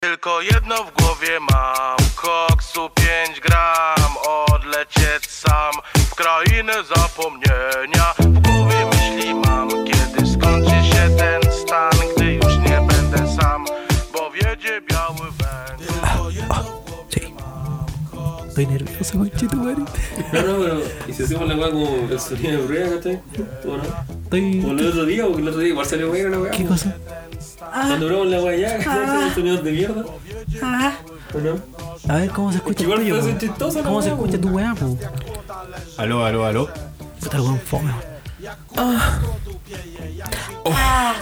Tylko 0.00 0.42
jedno 0.42 0.84
w 0.84 0.92
głowie 0.92 1.40
mam 1.40 1.96
Koksu 2.14 2.90
5 3.26 3.40
gram 3.40 4.16
Odlecieć 4.48 5.30
sam 5.30 5.72
W 5.94 6.14
krainę 6.14 6.72
zapomnienia 6.96 8.14
W 8.18 8.40
głowie 8.40 8.86
myśli 8.86 9.34
mam 9.34 9.68
Kiedy 9.70 10.26
skończy 10.26 10.70
się 10.70 11.16
ten 11.16 11.52
stan 11.52 11.90
Gdy 12.16 12.32
już 12.34 12.56
nie 12.58 12.80
będę 12.88 13.36
sam 13.36 13.64
Bo 14.12 14.30
wiedzie 14.30 14.80
biały 14.90 15.30
węgiel 15.38 15.88
Tylko 15.88 16.30
jedno 16.30 16.66
w 16.66 16.90
głowie 16.90 17.08
Sí. 17.08 17.34
Estoy 18.48 18.66
nervioso. 18.66 19.18
No, 19.18 20.42
no, 20.42 20.58
pero. 20.58 20.80
¿Y 21.08 21.12
si 21.12 21.22
hacemos 21.22 21.48
la 21.48 21.56
weá 21.56 21.70
como 21.70 22.08
el 22.10 22.20
sonido 22.20 22.62
de 22.62 22.66
prueba, 22.66 22.96
cachai? 22.96 23.20
¿O 23.64 23.76
no? 23.76 23.82
Estoy. 24.24 24.60
Como 24.60 24.72
el 24.72 24.86
otro 24.86 25.04
día, 25.06 25.24
porque 25.26 25.42
el 25.42 25.48
otro 25.48 25.60
día 25.60 25.68
igual 25.68 25.86
salió 25.86 26.10
weá 26.10 26.28
la 26.28 26.38
weá. 26.38 26.50
¿Qué 26.50 26.64
cosa? 26.64 26.96
Cuando 27.58 28.06
grabamos 28.06 28.28
la 28.28 28.40
weá. 28.40 28.78
Los 29.24 29.34
sonidos 29.34 29.64
de 29.64 29.72
mierda. 29.72 30.04
¿O 31.34 31.38
no? 31.38 31.58
A 32.08 32.16
ver 32.16 32.30
cómo 32.30 32.52
se 32.52 32.58
escucha 32.58 32.84
Igual 32.84 33.00
tuyo. 33.00 33.20
¿Cómo 33.84 34.02
se 34.02 34.10
escucha 34.10 34.40
tu 34.40 34.48
weá, 34.48 34.74
po? 34.74 34.96
Aló, 35.96 36.24
aló, 36.24 36.46
aló. 36.46 36.68
Puta, 37.20 37.36
el 37.36 37.42
weón 37.42 37.60
fome, 37.60 37.90
weón. 37.90 38.02
Ah. 38.76 39.18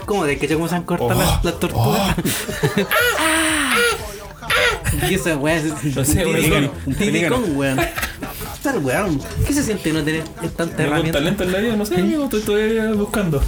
¿Cómo 0.05 0.25
de 0.25 0.39
que 0.39 0.53
cómo 0.55 0.69
se 0.69 0.75
han 0.75 0.85
cortado 0.85 1.19
las, 1.19 1.43
las 1.45 1.59
tortugas? 1.59 2.15
¿Qué 5.09 5.15
esa 5.15 5.37
weá? 5.37 5.57
Es 5.57 5.97
No 5.97 6.05
sé, 6.05 6.27
weón, 6.27 6.71
un 6.87 7.57
weón. 7.57 7.81
Weón. 8.75 9.21
¿Qué 9.47 9.53
se 9.53 9.63
siente 9.63 9.93
no 9.93 10.03
tener 10.03 10.25
tanta 10.57 10.83
herramienta? 10.83 11.19
talento 11.19 11.45
en 11.45 11.53
la 11.53 11.59
vida, 11.61 11.77
no 11.77 11.87
sé, 11.87 11.97
amigo, 11.97 12.25
estoy 12.25 12.41
todavía 12.41 12.93
buscando. 12.93 13.41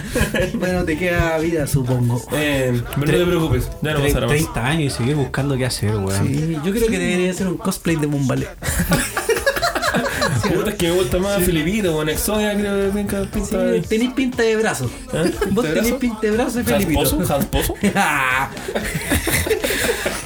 bueno, 0.54 0.84
te 0.84 0.98
queda 0.98 1.38
vida, 1.38 1.66
supongo. 1.66 2.20
Eh, 2.32 2.82
pero 2.98 3.12
no 3.12 3.18
te 3.18 3.24
preocupes, 3.26 3.70
ya 3.80 3.94
no 3.94 4.00
pasará 4.00 4.26
más. 4.26 4.36
30 4.36 4.66
años 4.66 4.92
y 4.92 4.96
seguir 4.96 5.14
buscando 5.14 5.56
qué 5.56 5.66
hacer, 5.66 5.94
weón. 5.94 6.26
Sí, 6.26 6.56
yo 6.64 6.72
creo 6.72 6.88
que 6.88 6.98
debería 6.98 7.32
ser 7.32 7.46
un 7.46 7.56
cosplay 7.56 7.96
de 7.96 8.06
Bombale. 10.48 10.56
Puta, 10.56 10.70
es 10.70 10.76
que 10.76 10.86
me 10.88 10.92
gusta 10.94 11.18
más 11.18 11.42
Filipito, 11.42 11.92
con 11.92 12.08
Exodia, 12.08 12.54
creo 12.54 12.80
que 12.80 12.88
venga 12.96 13.22
pinta 13.30 13.58
ahí. 13.60 13.80
Tenéis 13.82 14.12
pinta 14.12 14.42
de 14.42 14.56
brazo. 14.56 14.90
¿Eh? 15.12 15.32
Vos 15.50 15.64
¿De 15.64 15.70
tenés 15.70 15.84
brazo? 15.90 15.98
pinta 15.98 16.20
de 16.22 16.30
brazo 16.30 16.60
y 16.60 16.64
Felipito. 16.64 17.24
¿Jasposo? 17.26 17.74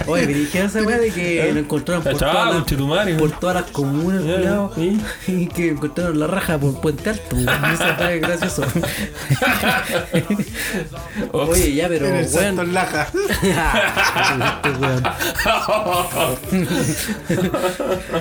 Oye, 0.06 0.26
pero 0.26 0.38
¿qué 0.50 0.62
esa 0.64 0.82
weá 0.82 0.98
de 0.98 1.10
que 1.12 1.50
lo 1.52 1.60
encontraron 1.60 2.02
por 2.02 2.16
todas, 2.16 2.34
las, 2.46 2.54
conchetumare, 2.54 3.14
por 3.14 3.30
todas 3.38 3.56
las 3.62 3.70
comunas, 3.70 4.24
Ya, 4.24 4.34
culiao, 4.34 4.72
¿y? 4.76 4.98
y 5.28 5.46
que 5.46 5.68
encontraron 5.68 6.18
la 6.18 6.26
raja 6.26 6.58
por 6.58 6.80
Puente 6.80 7.10
Alto? 7.10 7.36
Esa 7.36 7.94
fue 7.96 8.18
gracioso. 8.18 8.64
Oye, 11.32 11.74
ya, 11.74 11.86
pero 11.88 12.06
En 12.06 12.14
weón. 12.14 12.28
Santos 12.28 12.68
Laja. 12.68 13.08
Este 13.12 14.70
weón. 14.80 15.02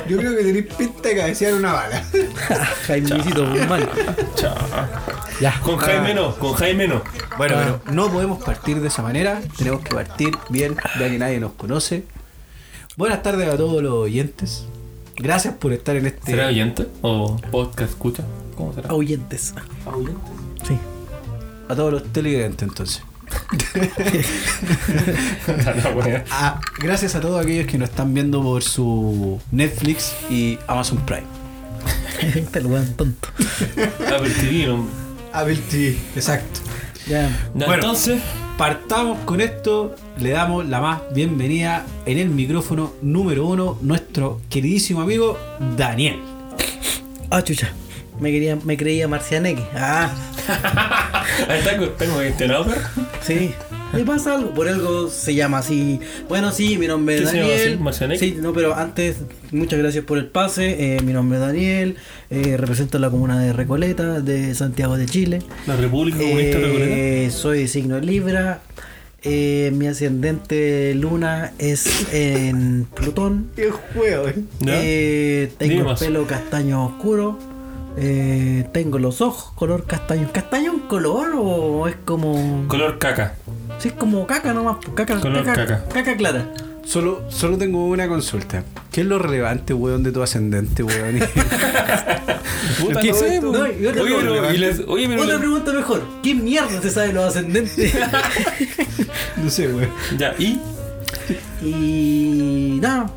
Yo 0.07 0.17
creo 0.17 0.35
que 0.37 0.43
tenéis 0.43 0.65
pinta 0.77 1.09
de 1.09 1.15
cabecear 1.15 1.53
una 1.55 1.73
bala. 1.73 1.88
Jaimecito 2.87 3.49
Guzmán. 3.49 3.89
Chao. 4.35 4.55
Ya. 5.41 5.59
Con 5.61 5.77
Jaime 5.77 6.13
no, 6.13 6.35
con 6.35 6.53
Jaime 6.53 6.87
no. 6.87 7.01
Bueno, 7.37 7.55
Ah. 7.57 7.79
pero 7.83 7.95
no 7.95 8.11
podemos 8.11 8.43
partir 8.43 8.79
de 8.81 8.89
esa 8.89 9.01
manera. 9.01 9.41
Tenemos 9.57 9.81
que 9.81 9.95
partir 9.95 10.37
bien, 10.49 10.75
ya 10.99 11.09
que 11.09 11.17
nadie 11.17 11.39
nos 11.39 11.53
conoce. 11.53 12.03
Buenas 12.97 13.23
tardes 13.23 13.47
a 13.47 13.55
todos 13.57 13.81
los 13.81 13.93
oyentes. 13.93 14.65
Gracias 15.15 15.53
por 15.55 15.71
estar 15.73 15.95
en 15.95 16.07
este. 16.07 16.31
¿Será 16.31 16.47
oyente? 16.47 16.87
¿O 17.01 17.37
podcast 17.51 17.91
escucha? 17.91 18.23
¿Cómo 18.57 18.73
será? 18.73 18.89
Ahuyentes. 18.89 19.53
¿Oyente? 19.85 20.21
Sí. 20.67 20.77
A 21.69 21.75
todos 21.75 21.93
los 21.93 22.03
televidentes, 22.11 22.67
entonces. 22.67 23.03
Ah, 26.31 26.59
gracias 26.79 27.15
a 27.15 27.21
todos 27.21 27.41
aquellos 27.43 27.67
que 27.67 27.77
nos 27.77 27.89
están 27.89 28.13
viendo 28.13 28.41
por 28.41 28.63
su 28.63 29.39
Netflix 29.51 30.13
y 30.29 30.57
Amazon 30.67 30.97
Prime. 31.05 31.23
Este 32.35 32.59
weón 32.61 32.93
tonto. 32.95 33.29
Apple 34.13 34.29
TV, 34.29 34.67
no. 34.67 34.87
Apple 35.33 35.57
TV, 35.69 35.97
exacto. 36.15 36.59
Ya. 37.07 37.21
Ya, 37.29 37.51
Bueno. 37.53 37.73
entonces, 37.75 38.21
Partamos 38.59 39.19
con 39.23 39.39
esto, 39.39 39.95
le 40.17 40.31
damos 40.31 40.67
la 40.67 40.81
más 40.81 40.99
bienvenida 41.15 41.85
en 42.05 42.17
el 42.17 42.27
micrófono 42.27 42.91
número 43.01 43.45
uno, 43.45 43.77
nuestro 43.81 44.41
queridísimo 44.49 44.99
amigo 44.99 45.37
Daniel. 45.77 46.19
Ah, 47.29 47.41
chucha. 47.41 47.71
Me, 48.19 48.31
quería, 48.33 48.57
me 48.57 48.75
creía 48.75 49.07
Marcianeque. 49.07 49.63
Ah, 49.73 50.11
ahí 51.47 51.59
está, 51.59 51.77
tengo 51.95 52.19
gestionado, 52.19 52.65
perro. 52.65 52.81
sí. 53.25 53.53
¿Le 53.93 54.05
pasa 54.05 54.35
algo? 54.35 54.51
Por 54.53 54.67
algo 54.67 55.09
se 55.09 55.33
llama 55.33 55.57
así. 55.59 55.99
Bueno, 56.27 56.51
sí, 56.51 56.77
mi 56.77 56.87
nombre 56.87 57.15
es 57.15 57.21
¿Qué 57.21 57.27
se 57.27 57.37
llama 57.75 57.91
Daniel. 57.91 58.19
Sí, 58.19 58.37
no, 58.39 58.53
pero 58.53 58.75
antes, 58.75 59.17
muchas 59.51 59.79
gracias 59.79 60.05
por 60.05 60.17
el 60.19 60.27
pase. 60.27 60.95
Eh, 60.97 61.01
mi 61.01 61.11
nombre 61.13 61.39
es 61.39 61.45
Daniel. 61.45 61.95
eh, 62.29 62.55
represento 62.57 62.99
la 62.99 63.09
comuna 63.09 63.39
de 63.39 63.51
Recoleta, 63.51 64.21
de 64.21 64.53
Santiago 64.53 64.95
de 64.97 65.05
Chile. 65.07 65.41
La 65.65 65.75
República 65.75 66.19
Comunista 66.19 66.59
Recoleta. 66.59 66.85
Eh, 66.87 67.31
soy 67.31 67.59
de 67.59 67.67
signo 67.67 67.99
Libra. 67.99 68.61
Eh, 69.23 69.71
mi 69.75 69.87
ascendente 69.87 70.93
luna 70.95 71.51
es 71.57 72.13
en 72.13 72.85
Plutón. 72.95 73.47
Qué 73.55 73.69
juego, 73.71 74.27
eh. 74.29 74.35
Eh, 74.67 75.51
Dime 75.59 75.69
tengo 75.69 75.81
el 75.81 75.85
más. 75.87 75.99
pelo 75.99 76.25
castaño 76.27 76.85
oscuro. 76.85 77.37
Eh, 77.97 78.65
tengo 78.71 78.97
los 78.99 79.19
ojos 79.19 79.51
color 79.55 79.85
castaño. 79.85 80.29
¿Castaño 80.31 80.71
un 80.71 80.79
color 80.81 81.31
o 81.35 81.87
es 81.87 81.95
como.? 82.05 82.65
Color 82.69 82.97
caca. 82.99 83.35
Sí, 83.79 83.87
es 83.89 83.93
como 83.93 84.27
caca 84.27 84.53
nomás. 84.53 84.77
pues, 84.81 84.93
Caca, 84.95 85.19
Color 85.19 85.45
caca, 85.45 85.83
caca. 85.93 86.15
clara. 86.17 86.53
Solo, 86.85 87.23
solo 87.29 87.57
tengo 87.57 87.85
una 87.85 88.07
consulta. 88.07 88.63
¿Qué 88.91 89.01
es 89.01 89.07
lo 89.07 89.19
relevante, 89.19 89.73
weón, 89.73 90.01
de 90.03 90.11
tu 90.11 90.23
ascendente, 90.23 90.81
weón? 90.83 91.19
Puta, 92.79 92.99
¿Qué 93.01 93.09
no 93.09 93.15
sé? 93.15 93.25
Oye, 93.25 93.41
No, 93.41 93.51
pero, 93.51 93.77
y 93.77 94.07
oye, 94.87 95.07
pero 95.07 95.21
Otra 95.21 95.33
les- 95.33 95.39
pregunta 95.39 95.71
mejor. 95.73 96.01
¿Qué 96.23 96.33
mierda 96.33 96.81
se 96.81 96.89
sabe 96.89 97.13
los 97.13 97.25
ascendentes? 97.25 97.93
no 99.37 99.49
sé, 99.49 99.67
weón. 99.67 99.89
Ya, 100.17 100.33
y 100.39 100.59
y. 101.61 102.79
Nada. 102.81 103.11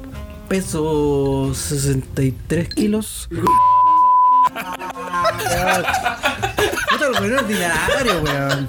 Peso 0.49 1.53
63 1.55 2.69
kilos. 2.75 3.29
Puta, 6.91 7.11
weón 7.21 7.39
ordinario, 7.39 8.23
weón. 8.23 8.69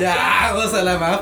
Ya, 0.00 0.52
goza 0.54 0.82
la 0.82 0.98
más. 0.98 1.20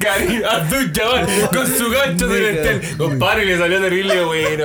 Karim 0.00 0.42
Abdul 0.44 0.92
Jabbar 0.94 1.26
con 1.50 1.66
su 1.66 1.90
gancho 1.90 2.28
celestial. 2.28 2.80
Compadre, 2.96 3.44
le 3.44 3.58
salió 3.58 3.80
terrible 3.80 4.24
bueno. 4.24 4.64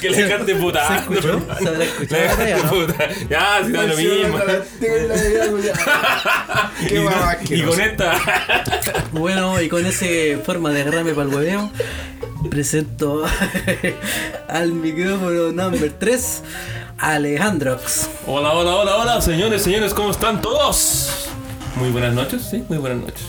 Que 0.00 0.10
le 0.10 0.28
cante 0.28 0.54
puta. 0.56 0.88
¿Se 0.88 0.94
escuchó? 0.96 1.40
¿Se 1.58 1.68
habrá 1.68 1.84
escuchado 1.84 2.64
no? 2.64 2.70
puta. 2.70 3.08
Ya, 3.28 3.60
si 3.64 3.72
da 3.72 3.82
lo 3.86 3.96
mismo. 3.96 4.38
Qué 6.88 7.00
no- 7.00 7.56
y 7.56 7.62
con 7.62 7.80
esta. 7.80 8.14
Bueno, 9.12 9.60
y 9.60 9.68
con 9.68 9.84
ese 9.86 10.38
forma 10.44 10.70
de 10.70 10.82
agarrarme 10.82 11.12
para 11.14 11.28
el 11.28 11.34
hueveo, 11.34 11.70
presento 12.50 13.24
al 14.48 14.72
micrófono 14.72 15.52
number 15.52 15.90
3, 15.92 16.42
Alejandrox. 16.98 18.08
Hola, 18.26 18.52
hola, 18.52 18.76
hola, 18.76 18.96
hola, 18.96 19.20
señores, 19.20 19.62
señores, 19.62 19.92
¿cómo 19.94 20.10
están 20.10 20.40
todos? 20.40 21.28
Muy 21.76 21.90
buenas 21.90 22.14
noches, 22.14 22.42
sí, 22.50 22.64
muy 22.68 22.78
buenas 22.78 22.98
noches. 23.00 23.24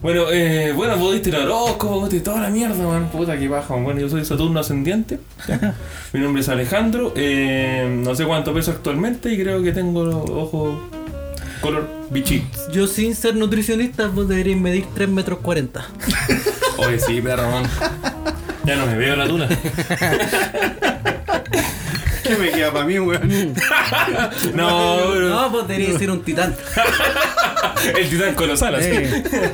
Bueno, 0.00 0.24
eh, 0.32 0.72
bueno, 0.74 0.96
pudiste 0.96 1.28
ir 1.28 1.36
al 1.36 1.50
horóscopo, 1.50 2.00
pudiste 2.00 2.20
toda 2.20 2.40
la 2.40 2.50
mierda, 2.50 2.84
man. 2.86 3.08
Puta 3.10 3.38
que 3.38 3.46
baja, 3.48 3.74
man. 3.74 3.84
Bueno, 3.84 4.00
yo 4.00 4.08
soy 4.08 4.24
Saturno 4.24 4.58
ascendiente. 4.58 5.20
Mi 6.12 6.20
nombre 6.20 6.42
es 6.42 6.48
Alejandro. 6.48 7.12
eh, 7.14 8.00
no 8.02 8.14
sé 8.14 8.24
cuánto 8.24 8.52
peso 8.52 8.72
actualmente 8.72 9.32
y 9.32 9.40
creo 9.40 9.62
que 9.62 9.70
tengo 9.72 10.02
ojos 10.02 10.74
color 11.60 11.88
bichito. 12.10 12.46
Yo 12.72 12.88
sin 12.88 13.14
ser 13.14 13.36
nutricionista, 13.36 14.08
vos 14.08 14.28
deberías 14.28 14.58
medir 14.58 14.86
3 14.94 15.08
metros 15.08 15.38
40. 15.40 15.84
Oye, 16.78 16.98
sí, 16.98 17.20
perro, 17.20 17.48
man. 17.50 17.64
Ya 18.64 18.76
no 18.76 18.86
me 18.86 18.96
veo 18.96 19.14
la 19.14 19.28
tula. 19.28 19.48
¿Qué 22.22 22.36
me 22.36 22.50
queda 22.50 22.72
para 22.72 22.84
mí, 22.84 22.98
weón? 22.98 23.28
No, 24.54 25.14
No, 25.14 25.50
vos 25.50 25.66
deberías 25.68 25.98
ser 25.98 26.10
un 26.10 26.22
titán. 26.22 26.54
el 27.98 28.08
titán 28.10 28.34
colosal, 28.34 28.74
así. 28.76 28.88
Eh, 28.90 29.52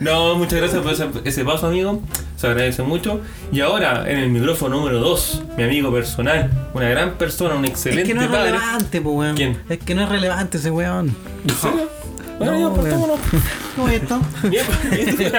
No, 0.00 0.34
muchas 0.34 0.58
gracias 0.60 0.82
por 0.82 0.92
ese, 0.92 1.06
ese 1.24 1.44
paso, 1.44 1.66
amigo. 1.68 2.00
Se 2.36 2.46
agradece 2.46 2.82
mucho. 2.82 3.20
Y 3.50 3.60
ahora, 3.60 4.04
en 4.10 4.18
el 4.18 4.28
micrófono 4.28 4.76
número 4.76 4.98
2, 5.00 5.42
mi 5.56 5.62
amigo 5.64 5.90
personal, 5.92 6.50
una 6.74 6.88
gran 6.90 7.12
persona, 7.14 7.54
un 7.54 7.64
es 7.64 7.70
excelente 7.70 8.08
que 8.08 8.14
no 8.14 8.22
es 8.22 8.28
padre. 8.28 8.52
relevante, 8.52 9.00
pues, 9.00 9.16
weón. 9.16 9.36
¿Quién? 9.36 9.62
Es 9.68 9.78
que 9.78 9.94
no 9.94 10.02
es 10.02 10.08
relevante 10.10 10.58
ese 10.58 10.70
weón. 10.70 11.16
¿En 11.48 11.54
serio? 11.56 11.88
Bueno, 12.38 12.52
No, 12.52 12.68
ya, 12.68 12.74
pues. 12.74 12.94
¿Cómo 13.74 13.88
es 13.88 14.02
esto? 14.02 14.20
Bien, 14.50 14.64
bien. 15.18 15.32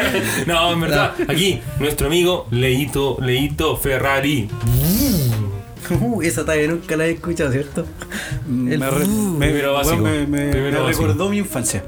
No, 0.48 0.72
en 0.74 0.82
verdad, 0.82 1.14
aquí, 1.28 1.60
nuestro 1.80 2.08
amigo 2.08 2.48
Leito, 2.50 3.18
Leito 3.22 3.78
Ferrari. 3.78 4.50
Uh, 5.90 6.22
esa 6.22 6.44
talla 6.46 6.68
nunca 6.68 6.98
la 6.98 7.06
he 7.06 7.12
escuchado, 7.12 7.52
¿cierto? 7.52 7.86
Me, 8.48 8.74
El- 8.76 8.82
re- 8.82 9.06
me- 9.06 9.46
Primero 9.48 9.74
básico. 9.74 9.98
me- 9.98 10.28
me- 10.28 10.50
Primero 10.52 10.80
me 10.80 10.86
básico. 10.86 11.04
recordó 11.08 11.30
mi 11.30 11.38
infancia. 11.38 11.84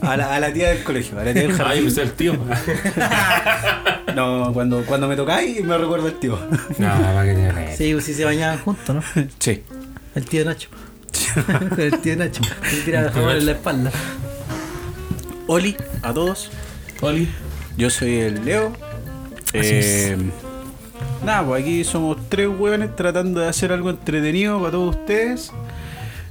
A 0.00 0.16
la, 0.16 0.34
a 0.34 0.40
la 0.40 0.52
tía 0.52 0.70
del 0.70 0.82
colegio, 0.82 1.18
a 1.18 1.24
la 1.24 1.32
tía 1.32 1.42
del 1.42 1.50
Ay, 1.52 1.56
jardín. 1.58 1.86
usted 1.86 2.02
el 2.02 2.12
tío. 2.12 2.36
No, 4.14 4.52
cuando, 4.52 4.84
cuando 4.86 5.08
me 5.08 5.16
tocáis 5.16 5.64
me 5.64 5.76
recuerdo 5.76 6.06
el 6.06 6.14
tío. 6.14 6.38
No, 6.78 6.86
para 6.88 7.24
que 7.24 7.34
te 7.34 7.76
Sí, 7.76 7.92
pues 7.94 8.04
sí 8.04 8.14
se 8.14 8.24
bañaban 8.24 8.58
juntos, 8.60 8.94
¿no? 8.94 9.02
Sí. 9.40 9.62
El 10.14 10.24
tío 10.24 10.44
Nacho. 10.44 10.68
el 11.78 11.98
tío 11.98 12.16
Nacho. 12.16 12.40
Le 12.72 12.80
tiraba 12.82 13.10
jabón 13.10 13.30
en 13.36 13.46
la 13.46 13.52
espalda. 13.52 13.90
Oli, 15.48 15.76
a 16.02 16.12
todos. 16.14 16.50
Oli. 17.00 17.28
Yo 17.76 17.90
soy 17.90 18.18
el 18.20 18.44
Leo. 18.44 18.72
Eh, 19.52 20.16
nada, 21.24 21.44
pues 21.46 21.62
aquí 21.62 21.84
somos 21.84 22.16
tres 22.28 22.48
hueones 22.48 22.94
tratando 22.96 23.40
de 23.40 23.48
hacer 23.48 23.72
algo 23.72 23.90
entretenido 23.90 24.58
para 24.58 24.72
todos 24.72 24.96
ustedes. 24.96 25.52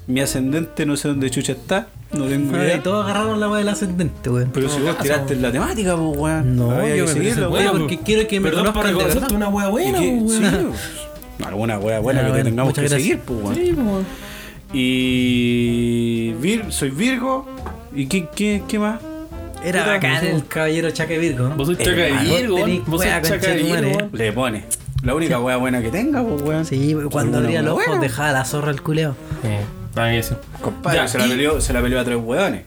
Mi 0.07 0.19
ascendente 0.19 0.85
no 0.85 0.97
sé 0.97 1.07
dónde 1.07 1.29
chucha 1.29 1.53
está. 1.53 1.87
No 2.11 2.25
tengo 2.25 2.55
idea. 2.57 2.83
todos 2.83 3.05
agarraron 3.05 3.39
la 3.39 3.47
weá 3.49 3.59
del 3.59 3.69
ascendente, 3.69 4.29
weón. 4.29 4.51
Pero 4.53 4.69
si 4.69 4.79
vos 4.81 4.97
tiraste 4.99 5.33
en 5.33 5.41
la 5.41 5.51
temática, 5.51 5.95
pues 5.95 6.17
weón. 6.17 6.55
No, 6.57 6.71
Había 6.71 6.95
yo 6.97 7.05
que 7.05 7.13
me 7.15 7.19
seguirla, 7.31 7.71
porque 7.71 7.99
quiero 7.99 8.27
que 8.27 8.39
me 8.39 8.49
Perdón 8.49 8.73
para 8.73 8.89
de 8.89 8.93
reconocerte 8.95 9.33
una 9.33 9.47
wea 9.49 9.67
buena, 9.69 9.97
pues, 9.97 10.09
sí, 10.33 10.39
weón. 10.43 10.67
pues, 11.37 11.47
alguna 11.47 11.79
wea 11.79 11.99
buena 12.01 12.21
Ah, 12.21 12.25
que 12.31 12.37
te 12.37 12.43
tengamos 12.43 12.73
que 12.73 12.81
gracias. 12.81 13.01
seguir, 13.01 13.19
pues 13.19 13.39
weón. 13.41 13.55
Sí, 13.55 13.71
pues, 13.73 13.87
weón. 13.87 14.05
Y 14.73 16.33
Vir, 16.39 16.65
soy 16.69 16.89
Virgo. 16.89 17.47
¿Y 17.95 18.07
qué, 18.07 18.27
qué, 18.35 18.61
qué 18.67 18.79
más? 18.79 18.99
Era 19.63 19.79
Puta, 19.81 19.93
bacán 19.93 20.25
el 20.25 20.45
caballero 20.47 20.91
Chaque 20.91 21.17
Virgo. 21.17 21.49
¿no? 21.49 21.55
Vos 21.55 21.69
chaca 21.77 21.91
de 21.91 22.07
hermano, 22.09 22.35
Virgo. 22.35 22.57
Vos 22.87 23.01
sois 23.01 23.23
chaca 23.23 23.53
Virgo. 23.53 24.09
Le 24.11 24.31
pone. 24.33 24.63
La 25.03 25.15
única 25.15 25.39
wea 25.39 25.57
buena 25.57 25.81
que 25.81 25.89
tenga, 25.89 26.23
pues 26.23 26.41
weón. 26.41 26.65
Sí, 26.65 26.95
cuando 27.11 27.37
abría 27.39 27.61
los 27.61 27.73
ojos 27.73 27.99
dejaba 27.99 28.31
la 28.31 28.45
zorra 28.45 28.71
el 28.71 28.81
culeo. 28.81 29.15
Nada, 29.95 30.15
eso. 30.15 30.39
Compadre, 30.61 30.97
Ya, 30.99 31.07
se, 31.07 31.19
la 31.19 31.27
y- 31.27 31.29
peleó, 31.29 31.61
se 31.61 31.71
la 31.71 31.79
peleó 31.81 31.99
a 31.99 32.03
tres 32.03 32.17
hueones. 32.19 32.63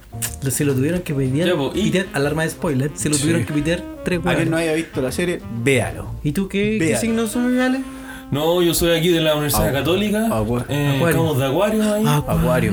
Se 0.49 0.65
lo 0.65 0.75
tuvieron 0.75 1.01
que 1.01 1.13
pitear. 1.13 1.49
Y- 1.75 1.93
alarma 2.13 2.45
de 2.45 2.51
spoiler. 2.51 2.91
Se 2.95 3.09
lo 3.09 3.17
Sí. 3.17 3.23
tuvieron 3.23 3.45
que 3.45 3.53
pitear 3.53 3.83
tres 4.05 4.21
A 4.25 4.35
quien 4.37 4.51
no 4.51 4.57
haya 4.59 4.75
visto 4.75 5.03
la 5.03 5.11
serie, 5.11 5.41
véalo. 5.65 6.15
¿Y 6.23 6.33
tú 6.33 6.47
qué, 6.49 6.77
qué 6.79 6.85
Véalo. 6.85 7.01
signo 7.01 7.27
soy, 7.27 7.59
Ale? 7.59 7.81
No, 8.31 8.61
yo 8.63 8.75
soy 8.75 8.91
aquí 8.97 9.09
de 9.09 9.21
la 9.21 9.35
Universidad 9.35 9.69
Agu- 9.71 9.73
Católica. 9.73 10.27
Agu- 10.29 10.65
Eh, 10.69 10.95
Acuario. 10.97 11.19
Campos 11.19 11.39
de 11.39 11.47
Acuario 11.47 11.95
ahí. 11.95 12.05
Acuario. 12.07 12.73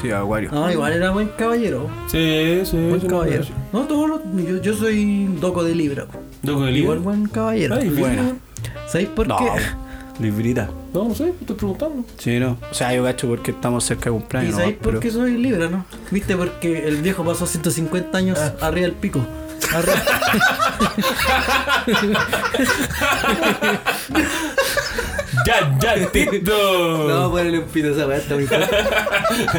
Sí, 0.00 0.10
Acuario. 0.10 0.50
No, 0.52 0.70
igual 0.70 0.92
era 0.92 1.10
buen 1.10 1.28
caballero. 1.36 1.88
Sí, 2.06 2.60
sí. 2.64 2.76
Buen 2.76 3.00
sí, 3.00 3.06
caballero. 3.06 3.44
No, 3.72 3.80
todos 3.82 4.08
los. 4.08 4.20
Yo, 4.36 4.62
yo 4.62 4.74
soy 4.74 5.26
doco 5.40 5.64
de 5.64 5.74
libro. 5.74 6.06
Doco 6.42 6.62
de 6.64 6.72
Igual 6.72 6.98
libro. 6.98 7.00
buen 7.02 7.26
caballero. 7.28 7.74
Ay, 7.74 7.88
Buena. 7.90 8.22
Virgo. 8.22 8.38
¿Sabéis 8.86 9.08
por 9.10 9.26
No, 9.28 9.36
qué? 9.38 10.22
librita. 10.22 10.68
No, 10.94 11.08
no 11.08 11.14
sé, 11.14 11.24
te 11.24 11.40
estoy 11.40 11.56
preguntando. 11.56 12.04
Sí, 12.18 12.38
no. 12.38 12.56
O 12.70 12.74
sea, 12.74 12.94
yo 12.94 13.02
cacho 13.02 13.26
porque 13.28 13.50
estamos 13.50 13.82
cerca 13.84 14.10
de 14.10 14.16
¿Y 14.16 14.18
cumpleaños. 14.18 14.54
sabéis 14.54 14.74
¿no? 14.76 14.78
por 14.82 14.88
Pero- 14.90 15.00
qué 15.00 15.10
soy 15.10 15.36
libre, 15.38 15.68
no? 15.70 15.84
¿Viste? 16.10 16.36
Porque 16.36 16.86
el 16.88 16.96
viejo 17.02 17.24
pasó 17.24 17.46
150 17.46 18.18
años 18.18 18.38
Ah. 18.38 18.52
arriba 18.60 18.86
del 18.86 18.94
pico. 18.96 19.20
Ya, 25.46 25.76
ya, 25.80 26.06
Tito. 26.12 27.08
no, 27.08 27.30
ponle 27.30 27.58
un 27.58 27.64
pito 27.64 27.88
a 27.88 27.92
esa 27.92 28.06
weá, 28.06 28.18
está 28.18 28.34
muy. 28.34 28.46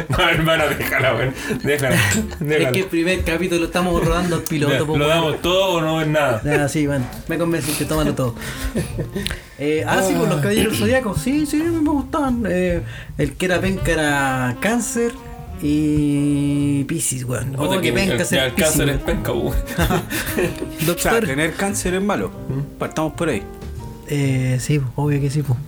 No, 0.08 0.28
hermano, 0.30 0.64
déjala, 0.78 1.14
weón. 1.14 1.34
Déjala. 1.62 1.96
Es 1.96 2.72
que 2.72 2.80
el 2.80 2.86
primer 2.86 3.22
capítulo 3.24 3.64
estamos 3.66 4.02
rodando 4.04 4.38
Ya, 4.38 4.44
piloto. 4.48 4.86
po, 4.86 4.96
¿Lo 4.96 5.06
weón. 5.06 5.16
damos 5.16 5.42
todo 5.42 5.74
o 5.74 5.80
no 5.80 6.00
es 6.00 6.06
nada? 6.08 6.40
Ah, 6.64 6.68
sí, 6.68 6.86
bueno, 6.86 7.04
me 7.28 7.36
convenciste, 7.38 7.84
tómalo 7.86 8.14
todo. 8.14 8.34
Eh, 9.58 9.84
ah, 9.86 10.00
sí, 10.06 10.14
por 10.14 10.28
los 10.28 10.40
caballeros 10.40 10.78
zodiacos, 10.78 11.20
sí, 11.20 11.44
sí, 11.44 11.56
me 11.58 11.90
gustaban. 11.90 12.44
Eh, 12.48 12.82
el 13.18 13.32
que 13.36 13.46
era 13.46 13.60
penca 13.60 13.92
era 13.92 14.56
cáncer 14.60 15.12
y 15.62 16.84
Pisces, 16.84 17.24
weón. 17.24 17.52
Puta 17.52 17.76
Oh, 17.76 17.80
que 17.80 17.92
penca 17.92 18.18
ya, 18.18 18.24
ser 18.24 18.42
el 18.44 18.54
cáncer 18.54 18.88
es 18.90 18.98
penca, 18.98 19.32
weón. 19.32 19.46
weón. 19.78 20.02
O 20.80 20.84
sea, 20.98 21.12
Doctor. 21.12 21.26
tener 21.26 21.52
cáncer 21.54 21.94
es 21.94 22.02
malo. 22.02 22.30
Partamos 22.78 23.14
por 23.14 23.28
ahí. 23.28 23.42
Eh, 24.08 24.58
sí, 24.60 24.80
obvio 24.96 25.20
que 25.20 25.30
sí, 25.30 25.42
pues. 25.42 25.58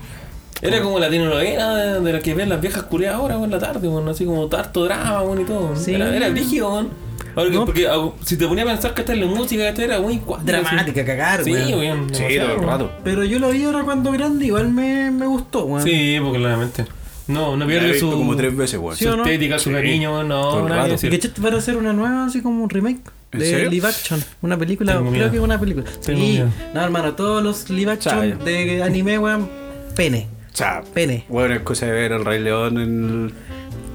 Era 0.62 0.80
como 0.80 0.98
la 0.98 1.10
telenovela 1.10 1.74
de, 1.74 2.00
de 2.00 2.12
la 2.12 2.20
que 2.20 2.34
ven 2.34 2.48
las 2.48 2.60
viejas 2.60 2.82
culiadas 2.84 3.18
ahora, 3.18 3.34
weón, 3.36 3.52
en 3.52 3.60
la 3.60 3.66
tarde, 3.66 3.88
weón. 3.88 4.08
Así 4.08 4.24
como 4.24 4.48
harto 4.52 4.84
drama, 4.84 5.22
weón, 5.22 5.40
y 5.42 5.44
todo. 5.44 5.76
Sí. 5.76 5.94
Era, 5.94 6.14
era 6.14 6.28
brígido, 6.30 6.72
weón. 6.72 6.88
Ahora 7.34 7.50
que- 7.50 7.56
No. 7.56 7.64
Porque 7.66 7.86
ah, 7.86 8.10
si 8.24 8.36
te 8.36 8.46
ponía 8.48 8.64
a 8.64 8.66
pensar 8.66 8.94
que 8.94 9.02
esta 9.02 9.12
es 9.12 9.18
la 9.18 9.26
música, 9.26 9.62
que 9.62 9.68
esta 9.68 9.84
era 9.84 10.00
muy. 10.00 10.20
Dramática, 10.44 11.04
cagar, 11.04 11.44
Sí, 11.44 11.52
weón. 11.52 11.78
weón. 11.78 12.14
Sí, 12.14 12.22
todo 12.38 12.54
el 12.54 12.62
rato. 12.62 12.90
Pero 13.04 13.24
yo 13.24 13.38
lo 13.38 13.50
vi 13.50 13.64
ahora 13.64 13.82
cuando 13.84 14.10
grande, 14.12 14.46
igual 14.46 14.68
me, 14.72 15.10
me 15.10 15.26
gustó, 15.26 15.64
weón. 15.66 15.82
Sí, 15.82 16.16
porque 16.22 16.38
claramente. 16.38 16.86
No, 17.28 17.56
no 17.56 17.66
pierde 17.66 17.92
visto 17.92 18.10
su, 18.10 18.16
como 18.16 18.36
tres 18.36 18.56
veces, 18.56 18.78
weón. 18.78 18.96
Sí, 18.96 19.04
su 19.04 19.16
no? 19.16 19.24
estética, 19.24 19.58
su 19.58 19.70
Sí. 19.70 19.74
cariño, 19.74 20.22
No, 20.22 20.68
nada 20.68 20.84
que 20.84 20.92
rato. 20.92 21.06
¿Y 21.06 21.10
decir. 21.10 21.32
van 21.38 21.54
a 21.54 21.56
hacer 21.58 21.76
una 21.76 21.92
nueva, 21.92 22.26
así 22.26 22.40
como 22.40 22.62
un 22.62 22.70
remake? 22.70 23.00
¿En 23.32 23.40
de 23.40 23.46
serio? 23.50 23.70
live 23.70 23.88
action, 23.88 24.22
una 24.42 24.56
película, 24.56 24.92
Tengo 24.92 25.04
creo 25.10 25.12
miedo. 25.12 25.30
que 25.32 25.36
es 25.38 25.42
una 25.42 25.58
película. 25.60 25.86
Tengo 26.04 26.20
sí, 26.20 26.26
miedo. 26.26 26.48
no 26.72 26.80
hermano, 26.82 27.14
todos 27.14 27.42
los 27.42 27.68
live 27.70 27.92
action 27.92 28.14
Sabe. 28.14 28.36
de 28.44 28.82
anime, 28.82 29.18
weón, 29.18 29.48
pene, 29.96 30.28
sea, 30.52 30.82
pene. 30.94 31.24
bueno, 31.28 31.54
es 31.54 31.60
cosa 31.62 31.86
de 31.86 31.92
ver 31.92 32.12
el 32.12 32.24
Rey 32.24 32.40
León 32.40 32.78
en 32.78 33.04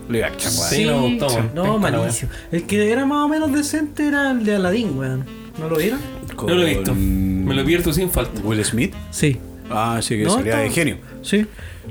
el 0.08 0.14
live 0.14 0.26
action, 0.26 0.54
weón. 0.58 0.70
Sí. 0.70 0.84
No, 0.86 1.02
Penca 1.74 1.92
la 1.92 1.98
malísimo. 2.00 2.32
El 2.52 2.64
que 2.64 2.92
era 2.92 3.06
más 3.06 3.26
o 3.26 3.30
menos 3.30 3.54
decente 3.54 4.06
era 4.08 4.32
el 4.32 4.44
de 4.44 4.56
Aladdin, 4.58 4.98
weón. 4.98 5.26
¿No 5.58 5.70
lo 5.70 5.78
vieron? 5.78 6.00
No 6.38 6.54
lo 6.56 6.62
he 6.64 6.66
visto. 6.76 6.92
Con 6.92 7.46
Me 7.46 7.56
lo 7.56 7.64
pierdo 7.66 7.94
sin 7.94 8.10
falta. 8.10 8.42
Will 8.44 8.64
Smith. 8.66 8.94
Sí. 9.12 9.38
Ah, 9.74 10.00
sí, 10.02 10.18
que 10.18 10.24
No, 10.24 10.32
salía 10.32 10.58
de 10.58 10.70
genio. 10.70 10.98
Sí. 11.22 11.46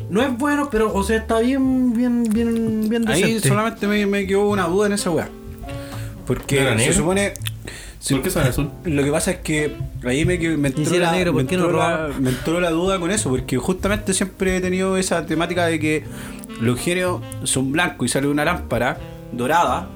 No 0.09 0.23
es 0.23 0.37
bueno, 0.37 0.69
pero, 0.71 0.93
o 0.95 1.03
sea, 1.03 1.17
está 1.19 1.41
bien, 1.41 1.93
bien, 1.93 2.25
bien, 2.25 2.89
bien 2.89 3.09
Ahí 3.09 3.23
decente. 3.23 3.49
solamente 3.49 3.87
me, 3.87 4.07
me 4.07 4.27
quedó 4.27 4.49
una 4.49 4.67
duda 4.67 4.87
en 4.87 4.93
esa 4.95 5.11
weá. 5.11 5.29
Porque 6.27 6.57
¿No 6.57 6.69
era 6.69 6.79
se 6.79 6.93
supone. 6.93 7.33
¿Por 8.09 8.23
qué 8.23 8.29
azul? 8.39 8.71
Lo 8.85 9.05
que 9.05 9.11
pasa 9.11 9.31
es 9.33 9.37
que 9.41 9.77
ahí 10.05 10.25
me, 10.25 10.39
me 10.39 10.69
entró, 10.69 10.85
si 10.87 10.99
la, 10.99 11.13
negro, 11.13 11.33
¿por 11.35 11.45
me 11.45 11.57
no 11.57 11.71
la- 11.71 12.09
me 12.19 12.31
entró 12.31 12.59
la 12.59 12.71
duda 12.71 12.99
con 12.99 13.11
eso, 13.11 13.29
porque 13.29 13.59
justamente 13.59 14.15
siempre 14.15 14.57
he 14.57 14.61
tenido 14.63 14.97
esa 14.97 15.27
temática 15.27 15.67
de 15.67 15.79
que 15.79 16.05
los 16.63 16.79
genios 16.79 17.21
son 17.45 17.73
blancos 17.73 18.07
y 18.07 18.09
sale 18.09 18.27
una 18.29 18.45
lámpara 18.45 18.99
dorada. 19.33 19.89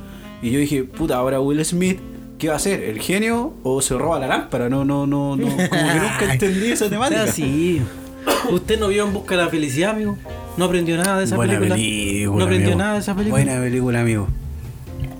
Y 0.43 0.51
yo 0.51 0.59
dije, 0.59 0.85
puta, 0.85 1.17
ahora 1.17 1.41
Will 1.41 1.65
Smith, 1.65 1.99
¿qué 2.45 2.49
va 2.49 2.55
a 2.55 2.57
hacer? 2.57 2.83
¿El 2.83 3.01
genio 3.01 3.55
o 3.63 3.81
se 3.81 3.97
roba 3.97 4.19
la 4.21 4.27
lámpara? 4.27 4.69
No, 4.69 4.85
no, 4.85 5.07
no, 5.07 5.35
no. 5.37 5.45
Como 5.47 5.57
que 5.57 5.63
nunca 5.71 6.33
entendí 6.33 6.71
esa 6.73 6.89
temática. 6.91 7.27
sí. 7.27 7.81
¿Usted 8.51 8.79
no 8.79 8.89
vio 8.89 9.07
en 9.07 9.13
busca 9.15 9.37
de 9.37 9.43
la 9.45 9.49
felicidad, 9.49 9.91
amigo? 9.93 10.17
¿No 10.59 10.67
aprendió 10.67 10.97
nada 10.97 11.19
de 11.19 11.25
esa 11.25 11.37
Buena 11.37 11.55
película? 11.55 11.75
película. 11.77 12.39
¿No 12.39 12.45
aprendió 12.45 12.67
amigo. 12.69 12.79
nada 12.79 12.93
de 12.95 13.01
esa 13.01 13.15
película? 13.15 13.43
Buena 13.45 13.61
película, 13.63 14.01
amigo. 14.01 14.29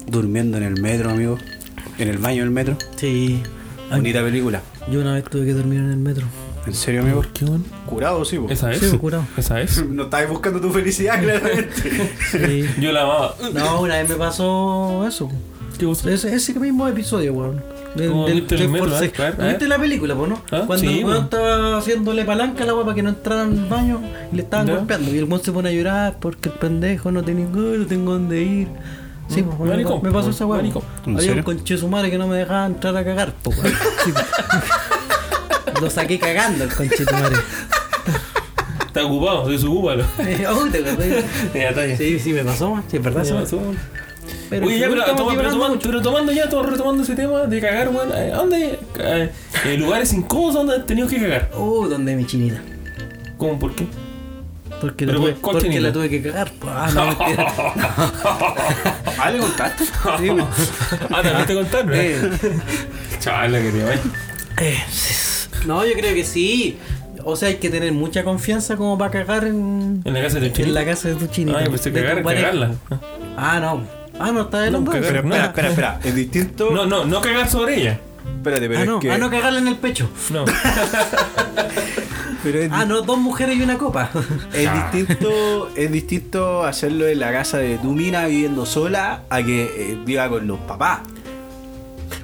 Durmiendo 0.07 0.57
en 0.59 0.63
el 0.65 0.81
metro, 0.81 1.11
amigo. 1.11 1.39
En 1.99 2.09
el 2.09 2.19
baño 2.19 2.43
del 2.43 2.51
metro. 2.51 2.77
Sí. 2.97 3.43
Ay, 3.91 3.97
Bonita 4.01 4.23
película. 4.23 4.61
yo 4.91 5.01
una 5.01 5.15
vez 5.15 5.25
tuve 5.25 5.47
que 5.47 5.53
dormir 5.55 5.79
en 5.81 5.91
el 5.91 5.97
metro. 5.97 6.27
¿En 6.67 6.73
serio, 6.75 7.03
amigo? 7.03 7.23
¿Qué, 7.35 7.45
weón? 7.45 7.65
Curado, 7.87 8.25
sí, 8.25 8.39
po. 8.39 8.49
¿Esa 8.51 8.73
es? 8.73 8.81
Sí, 8.81 8.97
curado. 8.99 9.27
¿Esa 9.37 9.61
es? 9.61 9.85
No 9.87 10.05
estabas 10.05 10.29
buscando 10.31 10.61
tu 10.61 10.71
felicidad, 10.71 11.23
claramente. 11.23 11.73
Sí. 12.31 12.65
Yo 12.81 12.93
la 12.93 13.03
amaba. 13.03 13.35
No, 13.55 13.81
una 13.83 13.99
vez 13.99 14.09
me 14.09 14.17
pasó 14.17 15.07
eso. 15.07 15.31
¿Qué 15.79 15.85
cosa? 15.87 16.11
Ese, 16.11 16.35
ese 16.35 16.59
mismo 16.59 16.87
episodio, 16.89 17.33
weón. 17.33 17.63
¿Cómo 17.97 18.27
del- 18.27 18.47
del 18.47 18.69
metro? 18.69 18.89
Force-. 18.91 19.13
¿Viste 19.49 19.69
la 19.69 19.79
película, 19.79 20.15
po, 20.15 20.27
no? 20.27 20.41
Ah, 20.51 20.63
Cuando 20.67 20.77
sí, 20.89 20.99
el 21.01 21.05
weón 21.05 21.25
estaba 21.25 21.79
haciéndole 21.79 22.25
palanca 22.25 22.63
a 22.65 22.67
la 22.67 22.75
weá 22.75 22.85
para 22.85 22.95
que 22.95 23.03
no 23.03 23.09
entraran 23.11 23.53
al 23.59 23.65
baño 23.67 24.01
y 24.33 24.37
le 24.37 24.43
estaban 24.43 24.67
Ya. 24.67 24.75
golpeando. 24.77 25.13
Y 25.13 25.19
el 25.19 25.25
weón 25.25 25.43
se 25.43 25.53
pone 25.53 25.69
a 25.69 25.73
llorar 25.73 26.17
porque 26.21 26.49
el 26.49 26.55
pendejo 26.57 27.11
no 27.13 27.21
"Ay, 27.27 27.35
no 27.35 27.87
tengo 27.87 28.13
dónde 28.13 28.43
ir. 28.43 28.69
Sí, 29.29 29.43
pues, 29.43 29.59
me, 29.59 29.67
maricón, 29.69 30.01
me 30.03 30.11
pasó 30.11 30.31
esa 30.31 30.45
weá. 30.47 30.59
maricón. 30.61 30.83
¿En 31.07 31.13
Había 31.15 31.21
serio? 31.29 31.37
un 31.39 31.43
conche 31.45 31.79
su 31.79 31.89
madre 31.89 32.11
que 32.11 32.19
no 32.19 32.27
me 32.29 32.37
dejaba 32.37 32.67
entrar 32.67 32.97
a 32.97 33.05
cagar, 33.05 33.33
po, 33.43 33.51
weón. 33.51 33.73
Sí. 34.05 34.13
Lo 35.81 35.91
saqué 35.91 36.19
cagando 36.19 36.65
el 36.65 36.75
conche 36.75 37.05
tu 37.05 37.15
madre. 37.15 37.37
Está 38.87 39.05
ocupado, 39.07 39.49
desocúpalo. 39.49 40.05
Oh, 40.49 40.67
¿te 40.71 40.79
acordás? 40.79 41.25
Ya 41.55 41.69
está 41.71 41.87
ya. 41.87 41.97
Sí, 41.97 42.19
sí, 42.19 42.33
me 42.33 42.45
pasó, 42.45 42.69
weón. 42.71 42.85
sí, 42.89 42.97
es 42.99 43.03
verdad. 43.03 43.23
Ya 43.25 43.31
eso. 43.31 43.41
pasó, 43.41 43.57
weón. 43.59 43.79
Pero 44.51 44.67
Oye, 44.67 44.79
ya, 44.79 44.89
pero, 44.89 45.05
toma- 45.17 45.35
pero 45.37 45.51
tomando, 45.51 45.79
pero 45.79 46.03
tomando 46.03 46.33
ya, 46.33 46.49
todo 46.49 46.63
retomando 46.65 47.03
ese 47.03 47.15
tema 47.15 47.41
de 47.47 47.61
cagar, 47.61 47.89
weón. 47.89 48.13
¿A 48.13 48.37
dónde? 48.37 48.79
eh, 48.99 49.31
eh, 49.65 49.77
lugares 49.79 50.13
incómodos 50.13 50.55
donde 50.55 50.77
has 50.77 50.87
tenido 50.87 51.09
que 51.09 51.21
cagar. 51.21 51.51
Uh, 51.57 51.87
¿dónde 51.89 52.15
mi 52.17 52.27
chinita? 52.27 52.61
¿Cómo? 53.39 53.59
¿Por 53.59 53.75
qué? 53.75 53.87
Porque, 54.81 55.07
la 55.07 55.13
Pero, 55.13 55.23
tuve, 55.23 55.35
¿cuál 55.35 55.55
porque 55.55 55.69
chinita? 55.69 55.87
la 55.89 55.93
tuve 55.93 56.11
que 56.11 56.23
cagar. 56.23 56.53
Ah, 56.67 56.91
no, 56.95 57.07
mentira. 57.07 57.47
Ah, 59.19 59.31
¿le 59.31 59.39
contaste? 59.39 59.85
Sí. 60.19 60.29
Ah, 61.11 61.23
también 61.23 61.47
te 61.47 61.55
contaron, 61.55 61.95
Eh, 61.95 62.17
¿eh? 62.17 62.31
Chaval, 63.21 63.53
que 63.53 63.71
te 63.71 63.85
vaya. 63.85 64.01
eh, 64.61 64.79
no, 65.67 65.85
yo 65.87 65.93
creo 65.95 66.15
que 66.15 66.25
sí. 66.25 66.77
O 67.25 67.37
sea, 67.37 67.49
hay 67.49 67.55
que 67.57 67.71
tener 67.71 67.91
mucha 67.93 68.23
confianza 68.25 68.77
como 68.77 68.99
para 68.99 69.11
cagar 69.11 69.45
en, 69.45 70.03
En 70.05 70.13
la 70.13 70.21
casa 70.21 70.35
de 70.35 70.41
tu 70.41 70.47
en 70.47 70.53
chinito. 70.53 70.75
la 70.75 70.85
casa 70.85 71.09
de 71.09 71.15
tu 71.15 71.27
chinita. 71.29 71.59
De 71.61 71.71
tu 71.79 71.93
cagar, 71.93 72.23
cagarla. 72.23 72.75
Ah, 73.37 73.59
no. 73.61 74.04
Ah, 74.19 74.31
no, 74.33 74.43
está 74.43 74.59
hombro. 74.69 74.93
cagar. 74.93 75.09
Pero 75.09 75.19
espera, 75.21 75.23
No. 75.23 75.35
espera, 75.47 75.69
espera. 75.69 76.01
Es 76.05 76.15
distinto. 76.15 76.71
No, 76.71 76.87
no, 76.87 77.05
no 77.05 77.21
cagar 77.21 77.49
sobre 77.49 77.81
ella. 77.81 78.01
Espérate, 78.37 78.69
pero 78.69 78.81
Ah, 78.81 78.85
no, 78.85 78.95
es 78.97 79.01
que. 79.03 79.13
ah, 79.13 79.19
no 79.19 79.31
cagarla 79.31 79.59
en 79.59 79.69
el 79.69 79.77
pecho. 79.77 80.09
No. 80.31 80.45
Pero 82.43 82.59
es, 82.61 82.69
Ah, 82.73 82.85
no, 82.85 83.03
dos 83.03 83.19
mujeres 83.19 83.57
y 83.57 83.63
una 83.63 83.77
copa. 83.79 84.11
es 84.53 84.71
distinto, 84.73 85.71
es 85.77 85.91
distinto 85.91 86.63
hacerlo 86.65 87.07
en 87.07 87.19
la 87.21 87.33
casa 87.33 87.59
de 87.59 87.79
tu 87.79 87.93
mina 87.93 88.27
viviendo 88.27 88.67
sola 88.67 89.23
a 89.31 89.43
que 89.43 89.63
eh, 89.65 89.99
viva 90.05 90.29
con 90.29 90.47
los 90.47 90.59
papás. 90.61 91.01